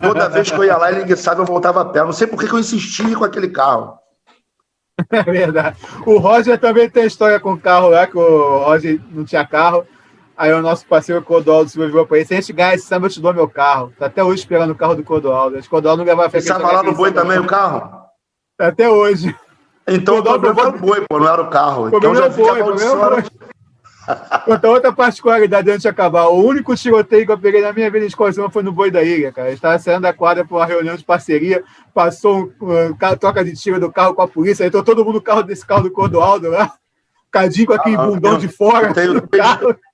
Toda 0.02 0.30
vez 0.30 0.50
que 0.50 0.58
eu 0.58 0.64
ia 0.64 0.78
lá, 0.78 0.92
ele 0.92 1.04
enguiçava, 1.04 1.42
eu 1.42 1.46
voltava 1.46 1.82
a 1.82 1.86
pé. 1.86 2.04
Não 2.04 2.14
sei 2.14 2.28
por 2.28 2.40
que, 2.40 2.48
que 2.48 2.54
eu 2.54 2.60
insistia 2.60 3.16
com 3.16 3.24
aquele 3.24 3.50
carro. 3.50 3.98
É 5.12 5.24
verdade. 5.24 5.78
O 6.06 6.18
Roger 6.18 6.60
também 6.60 6.90
tem 6.90 7.06
história 7.06 7.40
com 7.40 7.54
o 7.54 7.60
carro 7.60 7.90
lá, 7.90 8.08
que 8.08 8.18
o 8.18 8.58
Roger 8.64 9.00
não 9.12 9.24
tinha 9.24 9.46
carro. 9.46 9.86
Aí 10.36 10.54
o 10.54 10.62
nosso 10.62 10.86
parceiro 10.86 11.22
Clodoaldo 11.22 11.70
se 11.70 11.78
virou 11.78 12.06
para 12.06 12.18
ele: 12.18 12.26
se 12.26 12.34
a 12.34 12.40
gente 12.40 12.54
ganhar 12.54 12.76
esse 12.76 12.86
samba, 12.86 13.08
eu 13.08 13.10
te 13.12 13.22
dou 13.22 13.34
meu 13.34 13.50
carro. 13.50 13.92
Tá 13.98 14.06
até 14.06 14.24
hoje 14.24 14.42
esperando 14.42 14.72
o 14.72 14.76
carro 14.76 14.96
do 14.96 15.04
Clodoaldo. 15.04 15.58
O 15.58 15.70
Clodoaldo 15.70 16.04
não 16.04 16.08
leva 16.08 16.26
a. 16.26 16.30
Você 16.30 16.38
estava 16.38 16.72
lá 16.72 16.84
no 16.84 16.94
boi 16.94 17.12
também, 17.12 17.40
o 17.40 17.46
carro? 17.46 18.08
Tá 18.58 18.68
até 18.68 18.90
hoje. 18.90 19.36
Então 19.88 20.20
o 20.20 20.24
problema 20.24 20.62
era 20.62 20.70
o 20.70 20.80
boi, 20.80 21.06
pô, 21.10 21.20
não 21.20 21.28
era 21.32 21.42
o 21.42 21.50
carro. 21.50 21.86
O 21.86 21.98
então 21.98 22.16
já 22.16 22.30
fica 22.30 22.64
boi, 22.64 23.24
maldição. 24.08 24.42
Outra, 24.48 24.70
outra 24.70 24.94
particularidade 24.94 25.70
antes 25.70 25.82
de 25.82 25.88
acabar. 25.88 26.28
O 26.28 26.44
único 26.44 26.76
tiroteio 26.76 27.26
que 27.26 27.32
eu 27.32 27.38
peguei 27.38 27.62
na 27.62 27.74
minha 27.74 27.92
vida 27.92 28.06
em 28.06 28.08
escola 28.08 28.32
foi 28.50 28.64
no 28.64 28.72
Boi 28.72 28.90
da 28.90 29.04
Ilha, 29.04 29.32
cara. 29.32 29.50
Eu 29.50 29.54
estava 29.54 29.78
saindo 29.80 30.02
da 30.02 30.14
quadra 30.14 30.46
para 30.46 30.58
uma 30.58 30.66
reunião 30.66 30.96
de 30.96 31.04
parceria, 31.04 31.64
passou 31.94 32.52
um, 32.62 33.18
troca 33.20 33.44
de 33.44 33.54
tiro 33.54 33.80
do 33.80 33.92
carro 33.92 34.14
com 34.14 34.22
a 34.22 34.28
polícia, 34.28 34.66
entrou 34.66 34.84
todo 34.84 35.04
mundo 35.04 35.16
no 35.16 35.22
carro 35.22 35.44
desse 35.44 35.66
carro 35.66 35.84
do 35.84 35.92
Cordoaldo 35.92 36.50
lá. 36.50 36.74
Cadinho 37.30 37.68
com 37.68 37.74
aquele 37.74 37.98
ah, 37.98 38.06
bundão 38.06 38.34
eu, 38.34 38.38
de 38.38 38.48
fora. 38.48 38.88
Eu 38.88 38.94
tenho, 38.94 39.16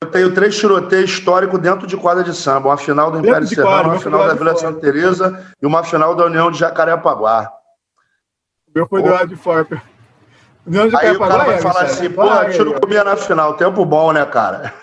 eu 0.01 0.11
tenho, 0.11 0.33
três 0.33 0.55
tiroteios 0.55 1.09
históricos 1.09 1.59
dentro 1.59 1.87
de 1.87 1.97
quadra 1.97 2.23
de 2.23 2.33
samba: 2.33 2.69
uma 2.69 2.77
final 2.77 3.09
do 3.09 3.19
Império 3.19 3.47
Serrano, 3.47 3.89
uma 3.89 3.99
final 3.99 4.27
da 4.27 4.35
Vila 4.35 4.55
Santa 4.55 4.79
Teresa 4.79 5.43
e 5.59 5.65
uma 5.65 5.83
final 5.83 6.15
da 6.15 6.25
União 6.25 6.51
de 6.51 6.59
Jacarepaguá. 6.59 7.51
O 8.67 8.71
meu 8.75 8.87
foi 8.87 9.01
do 9.01 9.09
lado 9.09 9.27
de 9.27 9.35
fora. 9.35 9.67
Aí 10.97 11.11
o 11.11 11.19
cara 11.19 11.43
vai 11.43 11.59
falar 11.59 11.81
assim, 11.83 12.09
pô, 12.09 12.21
a 12.21 12.49
gente 12.49 12.63
não 12.63 12.73
comia 12.73 13.03
na 13.03 13.15
final. 13.15 13.55
Tempo 13.55 13.85
bom, 13.85 14.11
né, 14.11 14.25
cara? 14.25 14.73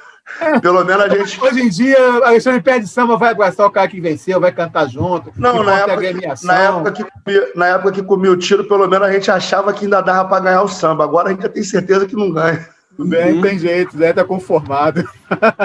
É. 0.40 0.61
Pelo 0.61 0.85
menos 0.85 1.05
a 1.05 1.09
gente. 1.09 1.43
Hoje 1.43 1.61
em 1.61 1.69
dia, 1.69 1.98
Alexandre 2.24 2.61
Pé 2.61 2.78
de 2.78 2.86
Samba 2.86 3.16
vai 3.16 3.31
abraçar 3.31 3.66
o 3.66 3.70
cara 3.70 3.89
que 3.89 4.01
venceu, 4.01 4.40
vai 4.40 4.52
cantar 4.52 4.89
junto. 4.89 5.32
Não, 5.36 5.62
na 5.62 5.81
época, 5.81 6.36
na, 6.44 6.59
época 6.59 6.93
que 6.93 7.05
na 7.55 7.66
época 7.66 7.93
que 7.93 8.02
comia 8.02 8.31
o 8.31 8.36
tiro, 8.36 8.65
pelo 8.65 8.86
menos 8.86 9.09
a 9.09 9.12
gente 9.12 9.31
achava 9.31 9.73
que 9.73 9.85
ainda 9.85 10.01
dava 10.01 10.28
para 10.28 10.44
ganhar 10.44 10.62
o 10.62 10.69
samba. 10.69 11.05
Agora 11.05 11.28
a 11.28 11.32
gente 11.32 11.43
já 11.43 11.48
tem 11.48 11.62
certeza 11.62 12.07
que 12.07 12.15
não 12.15 12.31
ganha. 12.31 12.66
Bem, 12.98 13.35
uhum. 13.35 13.40
tem 13.40 13.59
jeito, 13.59 13.97
Zé 13.97 14.12
tá 14.12 14.24
conformado. 14.24 15.09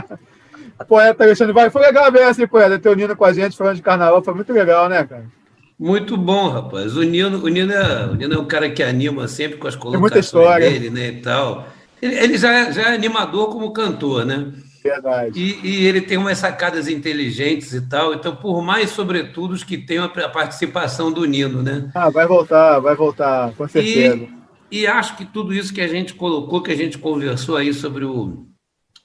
poeta 0.87 1.23
Alexandre 1.23 1.53
vai. 1.53 1.69
Foi 1.69 1.81
legal 1.81 2.11
ver 2.11 2.23
assim, 2.23 2.47
poeta, 2.47 2.79
ter 2.79 2.89
o 2.89 2.95
Nino 2.95 3.15
com 3.15 3.25
a 3.25 3.33
gente 3.33 3.57
falando 3.57 3.75
de 3.75 3.81
carnaval. 3.81 4.23
Foi 4.23 4.33
muito 4.33 4.51
legal, 4.51 4.89
né, 4.89 5.03
cara? 5.03 5.25
Muito 5.77 6.15
bom, 6.15 6.49
rapaz. 6.49 6.95
O 6.95 7.03
Nino, 7.03 7.43
o, 7.43 7.47
Nino 7.47 7.73
é, 7.73 8.05
o 8.05 8.15
Nino 8.15 8.33
é 8.33 8.39
um 8.39 8.45
cara 8.45 8.69
que 8.69 8.81
anima 8.81 9.27
sempre 9.27 9.57
com 9.57 9.67
as 9.67 9.75
colocações 9.75 10.59
dele, 10.59 10.89
né, 10.89 11.07
e 11.09 11.21
tal. 11.21 11.67
Ele, 12.01 12.15
ele 12.15 12.37
já, 12.37 12.51
é, 12.53 12.71
já 12.71 12.81
é 12.83 12.95
animador 12.95 13.49
como 13.49 13.71
cantor, 13.71 14.25
né? 14.25 14.51
Verdade. 14.81 15.39
E, 15.39 15.67
e, 15.67 15.85
ele 15.87 15.99
tem 15.99 16.17
umas 16.17 16.37
sacadas 16.37 16.87
inteligentes 16.87 17.73
e 17.73 17.81
tal. 17.89 18.13
Então, 18.13 18.35
por 18.35 18.61
mais, 18.61 18.91
sobretudo, 18.91 19.53
os 19.53 19.63
que 19.63 19.79
tem 19.79 19.97
a 19.97 20.07
participação 20.29 21.11
do 21.11 21.25
Nino, 21.25 21.63
né? 21.63 21.89
Ah, 21.95 22.09
vai 22.09 22.27
voltar, 22.27 22.79
vai 22.79 22.95
voltar, 22.95 23.51
com 23.53 23.67
certeza. 23.67 24.27
E, 24.71 24.81
e 24.81 24.87
acho 24.87 25.17
que 25.17 25.25
tudo 25.25 25.53
isso 25.53 25.73
que 25.73 25.81
a 25.81 25.87
gente 25.87 26.13
colocou, 26.13 26.61
que 26.61 26.71
a 26.71 26.75
gente 26.75 26.99
conversou 26.99 27.57
aí 27.57 27.73
sobre 27.73 28.05
o 28.05 28.45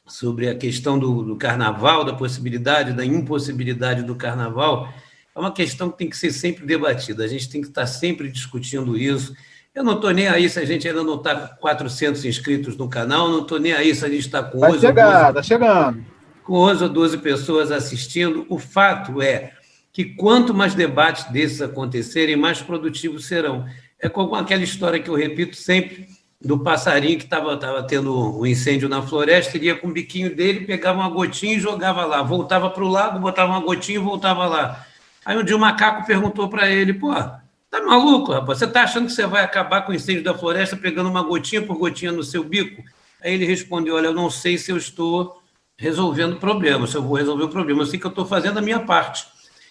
sobre 0.07 0.49
a 0.49 0.57
questão 0.57 0.99
do, 0.99 1.23
do 1.23 1.37
carnaval, 1.37 2.05
da 2.05 2.13
possibilidade, 2.13 2.93
da 2.93 3.05
impossibilidade 3.05 4.03
do 4.03 4.17
carnaval, 4.17 4.93
é 5.35 5.39
uma 5.39 5.53
questão 5.53 5.91
que 5.91 5.99
tem 5.99 6.11
que 6.11 6.17
ser 6.17 6.33
sempre 6.33 6.67
debatida. 6.67 7.25
A 7.25 7.29
gente 7.29 7.49
tem 7.49 7.61
que 7.61 7.69
estar 7.69 7.87
sempre 7.87 8.29
discutindo 8.29 8.97
isso. 8.97 9.35
Eu 9.75 9.85
não 9.85 9.95
estou 9.95 10.11
nem 10.11 10.27
aí 10.27 10.49
se 10.51 10.59
a 10.59 10.65
gente 10.65 10.89
ainda 10.89 11.05
não 11.05 11.15
está 11.15 11.35
com 11.35 11.57
400 11.57 12.25
inscritos 12.25 12.77
no 12.77 12.89
canal, 12.89 13.29
não 13.29 13.43
estou 13.43 13.59
nem 13.59 13.73
aí 13.73 13.95
se 13.95 14.05
a 14.05 14.09
gente 14.09 14.27
está 14.27 14.43
com 14.43 14.59
Vai 14.59 14.73
11 14.73 14.81
chegar, 14.81 15.29
está 15.29 15.43
chegando. 15.43 16.05
Com 16.43 16.55
11 16.55 16.83
ou 16.85 16.89
12 16.89 17.19
pessoas 17.19 17.71
assistindo. 17.71 18.45
O 18.49 18.59
fato 18.59 19.23
é 19.23 19.53
que 19.93 20.05
quanto 20.05 20.53
mais 20.53 20.75
debates 20.75 21.25
desses 21.31 21.63
acontecerem, 21.63 22.35
mais 22.35 22.61
produtivos 22.61 23.27
serão. 23.27 23.65
É 23.99 24.09
como 24.09 24.35
aquela 24.35 24.63
história 24.63 24.99
que 24.99 25.09
eu 25.09 25.15
repito 25.15 25.57
sempre 25.57 26.09
do 26.41 26.59
passarinho 26.59 27.19
que 27.19 27.25
estava 27.25 27.57
tava 27.57 27.83
tendo 27.83 28.39
um 28.41 28.47
incêndio 28.47 28.89
na 28.89 29.03
floresta, 29.03 29.57
ele 29.57 29.67
ia 29.67 29.77
com 29.77 29.89
o 29.89 29.93
biquinho 29.93 30.35
dele, 30.35 30.65
pegava 30.65 30.99
uma 30.99 31.11
gotinha 31.11 31.55
e 31.55 31.61
jogava 31.61 32.05
lá, 32.07 32.23
voltava 32.23 32.71
para 32.71 32.83
o 32.83 32.89
lago, 32.89 33.19
botava 33.19 33.53
uma 33.53 33.61
gotinha 33.61 33.99
e 33.99 34.03
voltava 34.03 34.47
lá. 34.47 34.87
Aí 35.25 35.37
um 35.37 35.45
dia 35.45 35.57
o 35.57 35.61
macaco 35.61 36.07
perguntou 36.07 36.49
para 36.49 36.71
ele, 36.71 36.95
pô, 36.95 37.13
tá 37.15 37.83
maluco, 37.85 38.33
rapaz? 38.33 38.59
Você 38.59 38.67
tá 38.67 38.85
achando 38.85 39.07
que 39.07 39.13
você 39.13 39.27
vai 39.27 39.45
acabar 39.45 39.83
com 39.83 39.93
o 39.93 39.95
incêndio 39.95 40.25
da 40.25 40.35
floresta 40.35 40.77
pegando 40.77 41.11
uma 41.11 41.23
gotinha 41.23 41.61
por 41.61 41.77
gotinha 41.77 42.11
no 42.11 42.25
seu 42.25 42.43
bico? 42.43 42.83
Aí 43.23 43.35
ele 43.35 43.45
respondeu, 43.45 43.97
olha, 43.97 44.07
eu 44.07 44.15
não 44.15 44.31
sei 44.31 44.57
se 44.57 44.71
eu 44.71 44.79
estou 44.79 45.43
resolvendo 45.77 46.35
o 46.35 46.41
problema, 46.41 46.87
se 46.87 46.97
eu 46.97 47.03
vou 47.03 47.17
resolver 47.17 47.45
o 47.45 47.49
problema, 47.49 47.83
eu 47.83 47.87
sei 47.87 47.99
que 47.99 48.07
eu 48.07 48.11
estou 48.11 48.25
fazendo 48.25 48.59
a 48.59 48.63
minha 48.63 48.81
parte. 48.81 49.27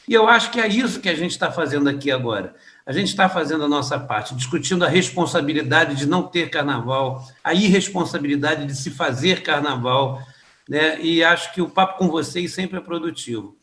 E 0.07 0.13
eu 0.13 0.27
acho 0.27 0.51
que 0.51 0.59
é 0.59 0.67
isso 0.67 0.99
que 0.99 1.09
a 1.09 1.15
gente 1.15 1.31
está 1.31 1.51
fazendo 1.51 1.87
aqui 1.87 2.11
agora. 2.11 2.55
A 2.85 2.91
gente 2.91 3.09
está 3.09 3.29
fazendo 3.29 3.63
a 3.63 3.67
nossa 3.67 3.99
parte, 3.99 4.35
discutindo 4.35 4.83
a 4.83 4.87
responsabilidade 4.87 5.95
de 5.95 6.07
não 6.07 6.23
ter 6.23 6.49
carnaval, 6.49 7.23
a 7.43 7.53
irresponsabilidade 7.53 8.65
de 8.65 8.75
se 8.75 8.89
fazer 8.89 9.43
carnaval, 9.43 10.21
né? 10.67 10.99
E 10.99 11.23
acho 11.23 11.53
que 11.53 11.61
o 11.61 11.69
papo 11.69 11.99
com 11.99 12.07
vocês 12.07 12.53
sempre 12.53 12.77
é 12.77 12.81
produtivo 12.81 13.58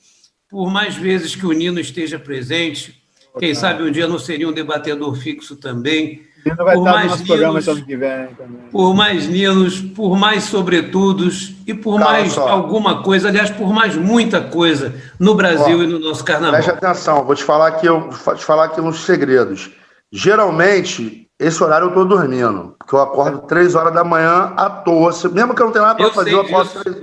por 0.48 0.70
mais 0.70 0.94
vezes 0.97 1.35
que 1.35 1.47
o 1.47 1.52
Nino 1.52 1.81
esteja 1.81 2.18
presente, 2.18 3.02
quem 3.39 3.55
sabe 3.55 3.82
um 3.82 3.90
dia 3.90 4.06
não 4.06 4.18
seria 4.18 4.48
um 4.48 4.52
debatedor 4.52 5.14
fixo 5.16 5.56
também. 5.56 6.23
Nino 6.44 6.64
vai 6.64 6.74
por 6.74 6.86
estar 6.86 6.93
mais 6.93 7.20
no 7.20 7.73
ano 7.73 7.85
que 7.85 7.97
vem 7.97 8.27
também. 8.28 8.60
Por 8.70 8.94
mais 8.94 9.27
Ninos, 9.27 9.81
por 9.81 10.16
mais 10.16 10.44
sobretudos 10.44 11.55
e 11.66 11.74
por 11.74 11.98
Calma 11.98 12.12
mais 12.12 12.32
só. 12.32 12.48
alguma 12.48 13.02
coisa, 13.02 13.28
aliás, 13.28 13.51
por 13.51 13.73
mais 13.73 13.97
muita 13.97 14.40
coisa 14.40 14.94
no 15.18 15.35
Brasil 15.35 15.78
Ó, 15.78 15.82
e 15.82 15.86
no 15.86 15.98
nosso 15.98 16.24
carnaval. 16.24 16.62
Preste 16.62 16.70
atenção, 16.70 17.24
vou 17.24 17.35
te 17.35 17.43
falar 17.43 17.66
aqui, 17.68 17.86
eu, 17.86 18.09
vou 18.09 18.35
te 18.35 18.44
falar 18.44 18.66
aqui 18.66 18.81
uns 18.81 19.05
segredos. 19.05 19.70
Geralmente, 20.12 21.28
esse 21.39 21.62
horário 21.62 21.86
eu 21.86 21.89
estou 21.89 22.05
dormindo, 22.05 22.77
porque 22.78 22.94
eu 22.94 23.01
acordo 23.01 23.40
três 23.40 23.74
horas 23.74 23.93
da 23.93 24.05
manhã 24.05 24.55
à 24.56 24.70
toa. 24.70 25.10
Mesmo 25.32 25.55
que 25.55 25.60
eu 25.60 25.66
não 25.66 25.73
tenha 25.73 25.85
nada 25.85 25.97
para 25.97 26.12
fazer, 26.12 26.32
eu 26.32 26.40
acordo 26.43 27.02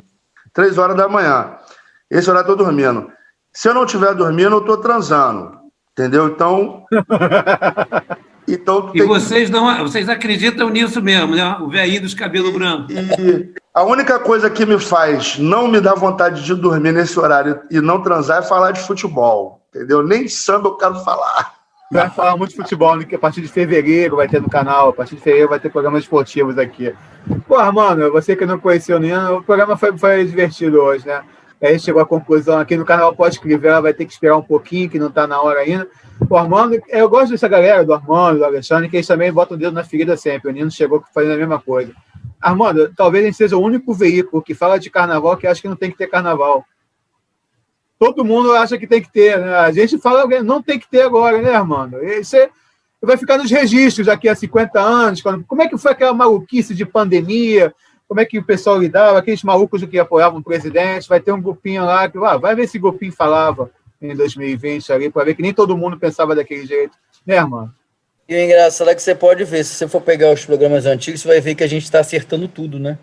três 0.54 0.78
horas 0.78 0.96
da 0.96 1.10
manhã. 1.10 1.58
Esse 2.10 2.30
horário 2.30 2.48
eu 2.48 2.54
estou 2.54 2.66
dormindo. 2.66 3.12
Se 3.54 3.70
eu 3.70 3.74
não 3.74 3.86
estiver 3.86 4.14
dormindo, 4.16 4.56
eu 4.56 4.60
estou 4.60 4.78
transando. 4.78 5.52
Entendeu? 5.92 6.28
Então. 6.28 6.86
então 8.48 8.92
e 8.96 9.04
vocês 9.04 9.50
não 9.50 9.78
vocês 9.84 10.10
acreditam 10.10 10.70
nisso 10.70 11.02
mesmo, 11.02 11.36
né? 11.36 11.58
O 11.62 11.70
velhinho 11.70 12.02
dos 12.02 12.16
cabelos 12.16 12.52
brancos. 12.52 12.96
E 12.96 13.54
a 13.74 13.84
única 13.84 14.18
coisa 14.20 14.50
que 14.50 14.66
me 14.66 14.80
faz 14.80 15.38
não 15.38 15.68
me 15.68 15.80
dar 15.80 15.94
vontade 15.94 16.44
de 16.44 16.56
dormir 16.56 16.92
nesse 16.92 17.20
horário 17.20 17.62
e 17.70 17.80
não 17.80 18.02
transar 18.02 18.40
é 18.40 18.42
falar 18.42 18.72
de 18.72 18.82
futebol. 18.82 19.62
Entendeu? 19.70 20.02
Nem 20.02 20.28
samba 20.28 20.70
eu 20.70 20.76
quero 20.76 20.96
falar. 21.04 21.54
Vai 21.92 22.10
falar 22.10 22.36
muito 22.36 22.50
de 22.50 22.56
futebol, 22.56 22.96
né? 22.96 23.06
que 23.06 23.16
a 23.16 23.20
partir 23.20 23.42
de 23.42 23.48
fevereiro 23.48 24.16
vai 24.16 24.28
ter 24.28 24.42
no 24.42 24.50
canal, 24.50 24.90
a 24.90 24.94
partir 24.94 25.16
de 25.16 25.22
fevereiro 25.22 25.50
vai 25.50 25.60
ter 25.60 25.70
programas 25.70 26.02
esportivos 26.02 26.58
aqui. 26.58 26.92
Porra, 27.48 27.72
mano, 27.72 28.12
você 28.12 28.36
que 28.36 28.48
não 28.48 28.60
conheceu 28.60 29.00
nenhum, 29.00 29.38
o 29.38 29.44
programa 29.44 29.78
foi, 29.78 29.96
foi 29.96 30.26
divertido 30.26 30.80
hoje, 30.82 31.06
né? 31.06 31.22
Aí 31.64 31.80
chegou 31.80 32.02
à 32.02 32.06
conclusão 32.06 32.60
aqui 32.60 32.76
no 32.76 32.84
canal 32.84 33.16
Pode 33.16 33.36
Escrever, 33.36 33.70
ela 33.70 33.82
vai 33.82 33.94
ter 33.94 34.06
que 34.06 34.12
esperar 34.12 34.36
um 34.36 34.42
pouquinho, 34.42 34.90
que 34.90 35.00
não 35.00 35.08
está 35.08 35.26
na 35.26 35.42
hora 35.42 35.62
ainda. 35.62 35.88
O 36.30 36.36
Armando, 36.36 36.78
eu 36.90 37.08
gosto 37.08 37.32
dessa 37.32 37.48
galera, 37.48 37.86
do 37.86 37.94
Armando, 37.94 38.40
do 38.40 38.46
Alexandre, 38.46 38.90
que 38.90 38.98
eles 38.98 39.08
também 39.08 39.32
botam 39.32 39.56
o 39.56 39.60
dedo 39.60 39.72
na 39.72 39.84
ferida 39.84 40.18
sempre. 40.18 40.50
O 40.50 40.54
Nino 40.54 40.70
chegou 40.70 41.02
fazendo 41.14 41.36
a 41.36 41.38
mesma 41.38 41.62
coisa. 41.62 41.94
Armando, 42.42 42.94
talvez 42.94 43.24
gente 43.24 43.38
seja 43.38 43.56
o 43.56 43.62
único 43.62 43.94
veículo 43.94 44.44
que 44.44 44.54
fala 44.54 44.78
de 44.78 44.90
carnaval 44.90 45.38
que 45.38 45.48
acha 45.48 45.62
que 45.62 45.70
não 45.70 45.78
tem 45.78 45.90
que 45.90 45.98
ter 45.98 46.08
carnaval. 46.08 46.66
Todo 47.98 48.26
mundo 48.26 48.52
acha 48.52 48.78
que 48.78 48.86
tem 48.86 49.02
que 49.02 49.10
ter, 49.10 49.40
né? 49.40 49.56
A 49.56 49.72
gente 49.72 49.98
fala, 49.98 50.28
não 50.44 50.62
tem 50.62 50.78
que 50.78 50.90
ter 50.90 51.04
agora, 51.04 51.42
né, 51.42 51.56
Armando? 51.56 52.04
Isso 52.04 52.36
é, 52.36 52.50
vai 53.02 53.16
ficar 53.16 53.38
nos 53.38 53.50
registros 53.50 54.08
daqui 54.08 54.28
a 54.28 54.36
50 54.36 54.82
anos. 54.82 55.22
Quando, 55.22 55.46
como 55.46 55.62
é 55.62 55.70
que 55.70 55.78
foi 55.78 55.94
aquela 55.94 56.14
maluquice 56.14 56.76
de 56.76 56.86
pandemia? 56.86 57.74
Como 58.14 58.22
é 58.22 58.26
que 58.26 58.38
o 58.38 58.44
pessoal 58.44 58.78
lidava, 58.78 59.18
aqueles 59.18 59.42
malucos 59.42 59.84
que 59.86 59.98
apoiavam 59.98 60.40
o 60.40 60.44
presidente, 60.44 61.10
vai 61.10 61.20
ter 61.20 61.32
um 61.32 61.42
grupinho 61.42 61.84
lá 61.84 62.08
que 62.08 62.16
ah, 62.20 62.38
vai 62.38 62.56
ver 62.56 62.68
se 62.68 62.78
o 62.78 62.82
grupinho 62.82 63.12
falava 63.12 63.72
em 64.00 64.16
2020 64.16 64.94
ali, 64.94 65.10
para 65.10 65.26
ver 65.26 65.34
que 65.34 65.42
nem 65.42 65.52
todo 65.52 65.76
mundo 65.76 65.98
pensava 65.98 66.36
daquele 66.36 66.64
jeito, 66.64 66.96
né, 67.26 67.38
irmão? 67.38 67.72
E 68.30 68.36
o 68.36 68.40
engraçado 68.40 68.92
é 68.92 68.94
que 68.94 69.02
você 69.02 69.16
pode 69.16 69.44
ver, 69.46 69.66
se 69.66 69.74
você 69.74 69.88
for 69.88 70.00
pegar 70.00 70.32
os 70.32 70.46
programas 70.46 70.86
antigos, 70.86 71.22
você 71.22 71.28
vai 71.28 71.42
ver 71.42 71.56
que 71.56 71.64
a 71.64 71.68
gente 71.68 71.86
está 71.86 72.02
acertando 72.02 72.48
tudo, 72.48 72.78
né? 72.78 73.00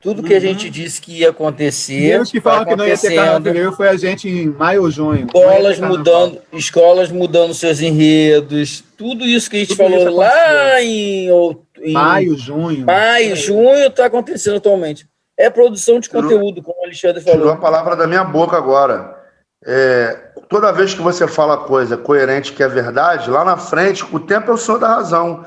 Tudo 0.00 0.22
que 0.22 0.30
uhum. 0.30 0.38
a 0.38 0.40
gente 0.40 0.70
disse 0.70 0.98
que 0.98 1.18
ia 1.18 1.28
acontecer. 1.28 2.14
E 2.14 2.18
os 2.18 2.30
que 2.30 2.40
falam 2.40 2.64
que 2.64 2.74
não 2.74 2.86
ia 2.86 2.96
ter 2.96 3.14
carnaval 3.14 3.76
foi 3.76 3.88
a 3.88 3.96
gente 3.96 4.28
em 4.28 4.46
maio 4.46 4.82
ou 4.82 4.90
junho. 4.90 5.26
Escolas 5.26 5.78
mudando, 5.78 6.38
escolas 6.54 7.10
mudando 7.10 7.52
seus 7.52 7.82
enredos, 7.82 8.82
tudo 8.96 9.26
isso 9.26 9.50
que 9.50 9.56
a 9.56 9.60
gente 9.60 9.76
tudo 9.76 9.90
falou 9.90 10.16
lá 10.16 10.80
em 10.80 11.30
outubro 11.30 11.67
em 11.82 11.92
maio, 11.92 12.36
junho. 12.36 12.86
Maio, 12.86 13.36
junho 13.36 13.86
está 13.86 14.06
acontecendo 14.06 14.56
atualmente. 14.56 15.08
É 15.36 15.48
produção 15.48 16.00
de 16.00 16.10
conteúdo, 16.10 16.62
como 16.62 16.80
o 16.80 16.84
Alexandre 16.84 17.22
falou. 17.22 17.38
Tirou 17.38 17.52
a 17.52 17.56
palavra 17.56 17.94
da 17.94 18.06
minha 18.06 18.24
boca 18.24 18.56
agora. 18.56 19.16
É, 19.64 20.32
toda 20.48 20.72
vez 20.72 20.94
que 20.94 21.00
você 21.00 21.26
fala 21.28 21.58
coisa 21.58 21.96
coerente 21.96 22.52
que 22.52 22.62
é 22.62 22.68
verdade, 22.68 23.30
lá 23.30 23.44
na 23.44 23.56
frente, 23.56 24.04
o 24.12 24.18
tempo 24.18 24.50
é 24.50 24.54
o 24.54 24.58
senhor 24.58 24.78
da 24.78 24.88
razão. 24.88 25.44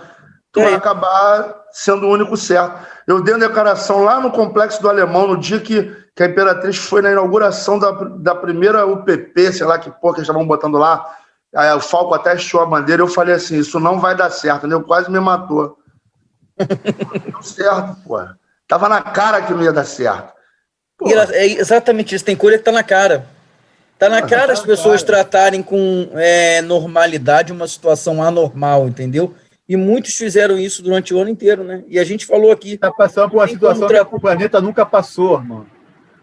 Tu 0.52 0.60
é. 0.60 0.64
vai 0.64 0.74
acabar 0.76 1.62
sendo 1.72 2.06
o 2.06 2.10
único 2.10 2.36
certo. 2.38 2.86
Eu 3.08 3.22
dei 3.22 3.34
uma 3.34 3.48
declaração 3.48 4.04
lá 4.04 4.20
no 4.20 4.32
Complexo 4.32 4.82
do 4.82 4.90
Alemão, 4.90 5.28
no 5.28 5.38
dia 5.38 5.60
que, 5.60 5.94
que 6.16 6.24
a 6.24 6.26
Imperatriz 6.28 6.78
foi 6.78 7.02
na 7.02 7.12
inauguração 7.12 7.80
da, 7.80 7.92
da 7.92 8.36
primeira 8.36 8.86
UPP, 8.86 9.54
sei 9.54 9.66
lá 9.66 9.80
que 9.80 9.90
porra 9.90 10.14
que 10.14 10.20
eles 10.20 10.28
estavam 10.28 10.46
botando 10.46 10.78
lá. 10.78 11.06
Aí 11.56 11.74
o 11.74 11.82
Falco 11.82 12.14
até 12.14 12.36
estiou 12.36 12.64
a 12.64 12.66
bandeira. 12.66 13.02
Eu 13.02 13.08
falei 13.08 13.36
assim: 13.36 13.58
Isso 13.58 13.80
não 13.80 14.00
vai 14.00 14.16
dar 14.16 14.30
certo, 14.30 14.68
né? 14.68 14.76
Eu 14.76 14.84
quase 14.84 15.12
me 15.12 15.20
matou. 15.20 15.78
Deu 17.26 17.44
certo, 17.44 17.98
pô. 18.06 18.20
Tava 18.68 18.88
na 18.88 19.02
cara 19.02 19.42
que 19.42 19.54
não 19.54 19.64
ia 19.64 19.74
dar 19.74 19.86
certo. 19.86 20.34
É 21.34 21.46
exatamente 21.46 22.16
isso, 22.16 22.24
tem 22.24 22.36
coisa 22.36 22.58
que 22.58 22.64
tá 22.64 22.72
na 22.72 22.84
cara. 22.84 23.26
Tá 23.98 24.10
na 24.10 24.18
ah, 24.18 24.22
cara 24.28 24.48
tá 24.48 24.54
as 24.54 24.62
pessoas 24.62 25.04
cara. 25.04 25.24
tratarem 25.24 25.62
com 25.62 26.10
é, 26.14 26.62
normalidade 26.62 27.52
uma 27.52 27.68
situação 27.68 28.22
anormal, 28.24 28.88
entendeu? 28.88 29.36
E 29.68 29.78
muitos 29.78 30.16
fizeram 30.16 30.58
isso 30.58 30.82
durante 30.82 31.14
o 31.14 31.20
ano 31.20 31.30
inteiro, 31.30 31.64
né? 31.64 31.84
E 31.88 32.00
a 32.00 32.04
gente 32.04 32.26
falou 32.26 32.52
aqui. 32.52 32.74
Está 32.74 32.92
passando 32.92 33.30
por 33.30 33.38
uma 33.38 33.48
situação 33.48 33.88
contra... 33.88 34.04
que 34.04 34.16
o 34.16 34.20
planeta 34.20 34.60
nunca 34.60 34.86
passou, 34.86 35.40
mano. 35.42 35.68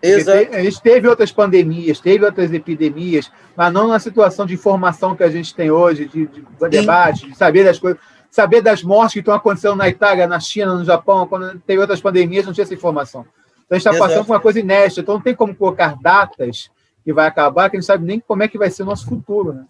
Exato. 0.02 0.54
A 0.54 0.62
gente 0.62 0.80
teve 0.80 1.08
outras 1.08 1.32
pandemias, 1.32 2.00
teve 2.00 2.24
outras 2.24 2.52
epidemias, 2.52 3.30
mas 3.56 3.72
não 3.72 3.88
na 3.88 3.98
situação 3.98 4.46
de 4.46 4.54
informação 4.54 5.16
que 5.16 5.24
a 5.24 5.30
gente 5.30 5.54
tem 5.54 5.70
hoje, 5.70 6.06
de, 6.06 6.26
de 6.26 6.44
debate, 6.70 7.28
de 7.28 7.36
saber 7.36 7.64
das 7.64 7.78
coisas, 7.78 8.00
saber 8.30 8.60
das 8.60 8.82
mortes 8.82 9.14
que 9.14 9.18
estão 9.20 9.34
acontecendo 9.34 9.76
na 9.76 9.88
Itália, 9.88 10.26
na 10.26 10.40
China, 10.40 10.74
no 10.74 10.84
Japão, 10.84 11.26
quando 11.26 11.58
teve 11.60 11.80
outras 11.80 12.00
pandemias, 12.00 12.46
não 12.46 12.52
tinha 12.52 12.64
essa 12.64 12.74
informação. 12.74 13.24
Então 13.64 13.76
a 13.76 13.78
gente 13.78 13.88
está 13.88 13.98
passando 13.98 14.24
por 14.24 14.32
uma 14.32 14.40
coisa 14.40 14.60
inédita, 14.60 15.00
então 15.00 15.14
não 15.14 15.22
tem 15.22 15.34
como 15.34 15.54
colocar 15.54 15.96
datas 16.00 16.70
que 17.04 17.12
vai 17.12 17.26
acabar, 17.26 17.68
que 17.68 17.76
a 17.76 17.80
gente 17.80 17.86
sabe 17.86 18.04
nem 18.04 18.20
como 18.20 18.42
é 18.42 18.48
que 18.48 18.58
vai 18.58 18.70
ser 18.70 18.82
o 18.82 18.86
nosso 18.86 19.06
futuro, 19.06 19.52
né? 19.52 19.64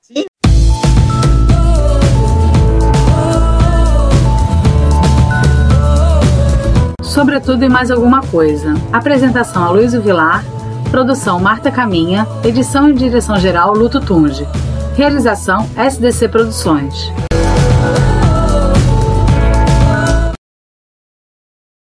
Sim. 0.00 0.24
Sobretudo 7.02 7.64
e 7.64 7.68
mais 7.68 7.90
alguma 7.90 8.20
coisa. 8.20 8.74
Apresentação 8.92 9.64
a 9.64 9.70
Luiz 9.70 9.94
Vilar, 9.94 10.44
produção 10.90 11.40
Marta 11.40 11.70
Caminha, 11.70 12.26
edição 12.44 12.90
e 12.90 12.92
direção 12.92 13.38
geral 13.38 13.72
Luto 13.72 14.00
Tunge. 14.00 14.46
Realização 14.94 15.66
SDC 15.76 16.28
Produções. 16.28 17.10
Oh, 17.88 18.15